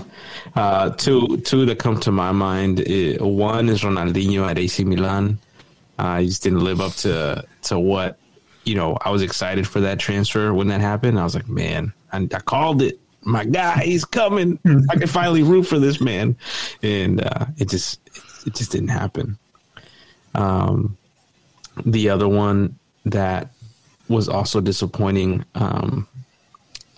Uh, 0.56 0.90
two 0.90 1.36
two 1.44 1.64
that 1.66 1.78
come 1.78 2.00
to 2.00 2.10
my 2.10 2.32
mind. 2.32 2.80
eh, 2.86 3.16
one 3.18 3.68
is 3.68 3.82
Ronaldinho 3.82 4.48
at 4.50 4.58
AC 4.58 4.84
Milan. 4.84 5.38
He 6.20 6.26
just 6.26 6.42
didn't 6.42 6.60
live 6.60 6.80
up 6.80 6.92
to 6.96 7.44
to 7.62 7.78
what 7.78 8.18
you 8.64 8.74
know. 8.74 8.96
I 9.00 9.10
was 9.10 9.22
excited 9.22 9.66
for 9.66 9.80
that 9.80 9.98
transfer 9.98 10.52
when 10.54 10.68
that 10.68 10.80
happened. 10.80 11.18
I 11.18 11.24
was 11.24 11.34
like, 11.34 11.48
man, 11.48 11.92
I, 12.12 12.18
I 12.18 12.40
called 12.40 12.82
it. 12.82 12.98
My 13.22 13.44
guy, 13.44 13.82
he's 13.82 14.04
coming. 14.04 14.58
I 14.90 14.96
can 14.96 15.06
finally 15.06 15.42
root 15.42 15.64
for 15.64 15.78
this 15.78 16.00
man, 16.00 16.36
and 16.82 17.22
uh, 17.22 17.46
it 17.58 17.68
just 17.68 18.00
it 18.46 18.54
just 18.54 18.72
didn't 18.72 18.88
happen. 18.88 19.38
Um, 20.34 20.96
the 21.84 22.08
other 22.10 22.28
one 22.28 22.78
that 23.04 23.52
was 24.08 24.28
also 24.28 24.60
disappointing. 24.60 25.44
Um, 25.54 26.06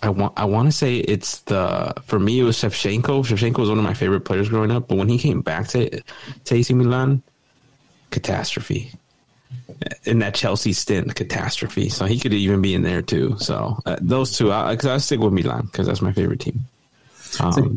I 0.01 0.09
want 0.09 0.33
I 0.35 0.45
want 0.45 0.67
to 0.67 0.71
say 0.71 0.97
it's 0.97 1.39
the 1.41 1.93
for 2.03 2.19
me 2.19 2.39
it 2.39 2.43
was 2.43 2.57
Shevchenko. 2.57 3.25
Shevchenko 3.25 3.59
was 3.59 3.69
one 3.69 3.77
of 3.77 3.83
my 3.83 3.93
favorite 3.93 4.21
players 4.21 4.49
growing 4.49 4.71
up, 4.71 4.87
but 4.87 4.97
when 4.97 5.07
he 5.07 5.17
came 5.17 5.41
back 5.41 5.67
to 5.69 5.89
to 5.89 6.55
AC 6.55 6.73
Milan, 6.73 7.23
catastrophe. 8.13 8.91
In 10.05 10.19
that 10.19 10.33
Chelsea 10.33 10.71
stint, 10.73 11.13
catastrophe. 11.15 11.89
So 11.89 12.05
he 12.05 12.17
could 12.19 12.33
even 12.33 12.61
be 12.61 12.73
in 12.73 12.83
there 12.83 13.01
too. 13.01 13.35
So 13.39 13.77
uh, 13.85 13.97
those 14.01 14.37
two, 14.37 14.51
I, 14.51 14.75
cause 14.75 14.85
I 14.89 14.97
stick 14.97 15.19
with 15.19 15.33
Milan 15.33 15.65
because 15.65 15.87
that's 15.87 16.01
my 16.01 16.13
favorite 16.13 16.39
team. 16.39 16.61
Um, 17.39 17.75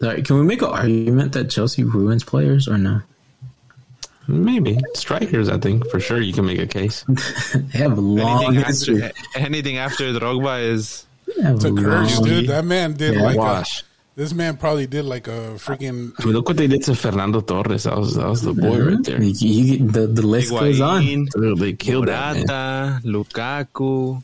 sorry, 0.00 0.22
can 0.22 0.36
we 0.36 0.42
make 0.42 0.60
an 0.62 0.68
argument 0.68 1.32
that 1.32 1.48
Chelsea 1.50 1.84
ruins 1.84 2.24
players 2.24 2.68
or 2.68 2.76
no? 2.78 3.00
maybe 4.28 4.78
strikers. 4.94 5.48
I 5.48 5.58
think 5.58 5.88
for 5.90 5.98
sure 5.98 6.20
you 6.20 6.32
can 6.32 6.46
make 6.46 6.58
a 6.60 6.66
case. 6.66 7.04
They 7.54 7.78
have 7.78 7.98
a 7.98 8.00
long 8.00 8.44
Anything 8.56 8.64
history. 8.64 9.02
after, 9.02 9.38
anything 9.38 9.78
after 9.78 10.04
Drogba 10.12 10.62
is 10.62 11.04
They 11.26 11.42
It's 11.50 11.64
a 11.64 11.72
curse, 11.72 12.20
dude. 12.20 12.48
That 12.48 12.64
man 12.64 12.92
did 12.94 13.14
Yeah. 13.14 13.22
like 13.22 13.36
a, 13.36 13.38
Wash. 13.38 13.82
This 14.16 14.34
man 14.34 14.56
probably 14.56 14.86
did 14.86 15.04
like 15.04 15.28
a 15.28 15.54
freaking 15.56 16.12
I 16.18 16.24
mean, 16.24 16.34
look 16.34 16.48
what 16.48 16.56
they 16.56 16.66
did 16.66 16.82
to 16.84 16.94
Fernando 16.94 17.40
Torres. 17.40 17.84
That 17.84 17.96
was 17.96 18.14
that 18.16 18.26
was 18.28 18.42
the 18.42 18.52
boy 18.52 18.78
right 18.84 19.02
there. 19.04 19.22
You- 19.22 19.32
you- 19.48 19.86
the, 19.88 20.06
the 20.06 20.22
list 20.26 20.50
goes 20.50 20.80
on. 20.80 21.02
Higuain, 21.02 21.28
Dude, 21.30 21.58
They 21.58 21.72
killed 21.72 22.08
that. 22.08 22.46
Man. 22.46 23.00
Lukaku. 23.02 24.22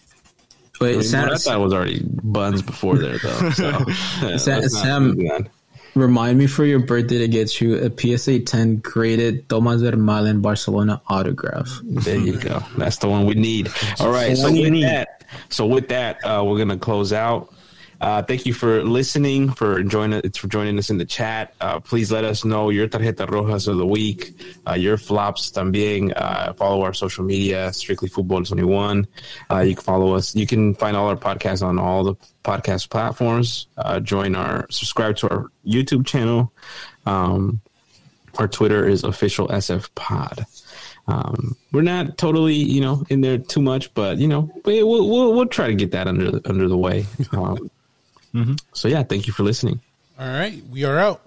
But 0.78 0.88
I 0.90 0.92
mean, 0.92 1.02
Sam, 1.04 1.26
Morata 1.28 1.58
was 1.58 1.72
already 1.72 2.02
buns 2.04 2.60
before 2.60 2.98
there, 2.98 3.16
though. 3.18 3.50
So, 3.50 3.84
yeah, 4.22 4.36
Sam- 4.36 4.68
Sam- 4.68 5.48
remind 5.94 6.36
me 6.38 6.46
for 6.46 6.66
your 6.66 6.80
birthday 6.80 7.16
to 7.18 7.28
get 7.28 7.58
you 7.62 7.76
a 7.78 7.88
PSA 8.18 8.40
10 8.40 8.76
graded 8.76 9.48
Thomas 9.48 9.80
Vermaelen 9.80 10.42
Barcelona 10.42 11.00
autograph. 11.08 11.80
There 11.82 12.18
you 12.18 12.38
go. 12.38 12.62
That's 12.76 12.98
the 12.98 13.08
one 13.08 13.24
we 13.24 13.34
need. 13.34 13.70
All 14.00 14.10
right. 14.10 14.36
So 14.36 14.42
one 14.50 14.60
with 14.60 14.70
need. 14.72 14.84
that, 14.84 15.24
so 15.48 15.64
with 15.64 15.88
that, 15.88 16.22
uh, 16.26 16.44
we're 16.44 16.58
gonna 16.58 16.76
close 16.76 17.14
out. 17.14 17.54
Uh, 18.00 18.22
thank 18.22 18.44
you 18.44 18.52
for 18.52 18.82
listening, 18.84 19.50
for 19.50 19.82
joining, 19.82 20.20
for 20.32 20.48
joining 20.48 20.78
us 20.78 20.90
in 20.90 20.98
the 20.98 21.04
chat. 21.04 21.54
Uh, 21.60 21.80
please 21.80 22.12
let 22.12 22.24
us 22.24 22.44
know 22.44 22.68
your 22.70 22.86
tarjeta 22.88 23.28
rojas 23.30 23.68
of 23.68 23.78
the 23.78 23.86
week, 23.86 24.32
uh, 24.68 24.74
your 24.74 24.96
flops 24.96 25.50
también. 25.50 26.12
Uh, 26.14 26.52
follow 26.52 26.82
our 26.82 26.92
social 26.92 27.24
media, 27.24 27.72
Strictly 27.72 28.08
Football 28.08 28.44
21. 28.44 29.06
Uh, 29.50 29.60
you 29.60 29.74
can 29.74 29.82
follow 29.84 30.14
us. 30.14 30.34
You 30.36 30.46
can 30.46 30.74
find 30.74 30.96
all 30.96 31.08
our 31.08 31.16
podcasts 31.16 31.62
on 31.66 31.78
all 31.78 32.04
the 32.04 32.14
podcast 32.44 32.90
platforms. 32.90 33.66
Uh, 33.78 33.98
join 34.00 34.34
our, 34.34 34.66
subscribe 34.70 35.16
to 35.16 35.30
our 35.30 35.50
YouTube 35.66 36.06
channel. 36.06 36.52
Um, 37.06 37.60
our 38.38 38.46
Twitter 38.48 38.86
is 38.86 39.04
official 39.04 39.48
SF 39.48 39.88
Pod. 39.94 40.44
Um, 41.08 41.56
we're 41.72 41.82
not 41.82 42.18
totally, 42.18 42.54
you 42.54 42.80
know, 42.80 43.04
in 43.08 43.20
there 43.20 43.38
too 43.38 43.62
much, 43.62 43.94
but 43.94 44.18
you 44.18 44.26
know, 44.28 44.50
we- 44.64 44.82
we'll 44.82 45.08
we'll, 45.08 45.32
we'll 45.34 45.46
try 45.46 45.68
to 45.68 45.74
get 45.74 45.92
that 45.92 46.08
under 46.08 46.32
the, 46.32 46.48
under 46.48 46.68
the 46.68 46.76
way. 46.76 47.06
Um, 47.32 47.70
Mm-hmm. 48.34 48.54
So 48.72 48.88
yeah, 48.88 49.02
thank 49.02 49.26
you 49.26 49.32
for 49.32 49.42
listening. 49.42 49.80
All 50.18 50.26
right, 50.26 50.62
we 50.70 50.84
are 50.84 50.98
out. 50.98 51.20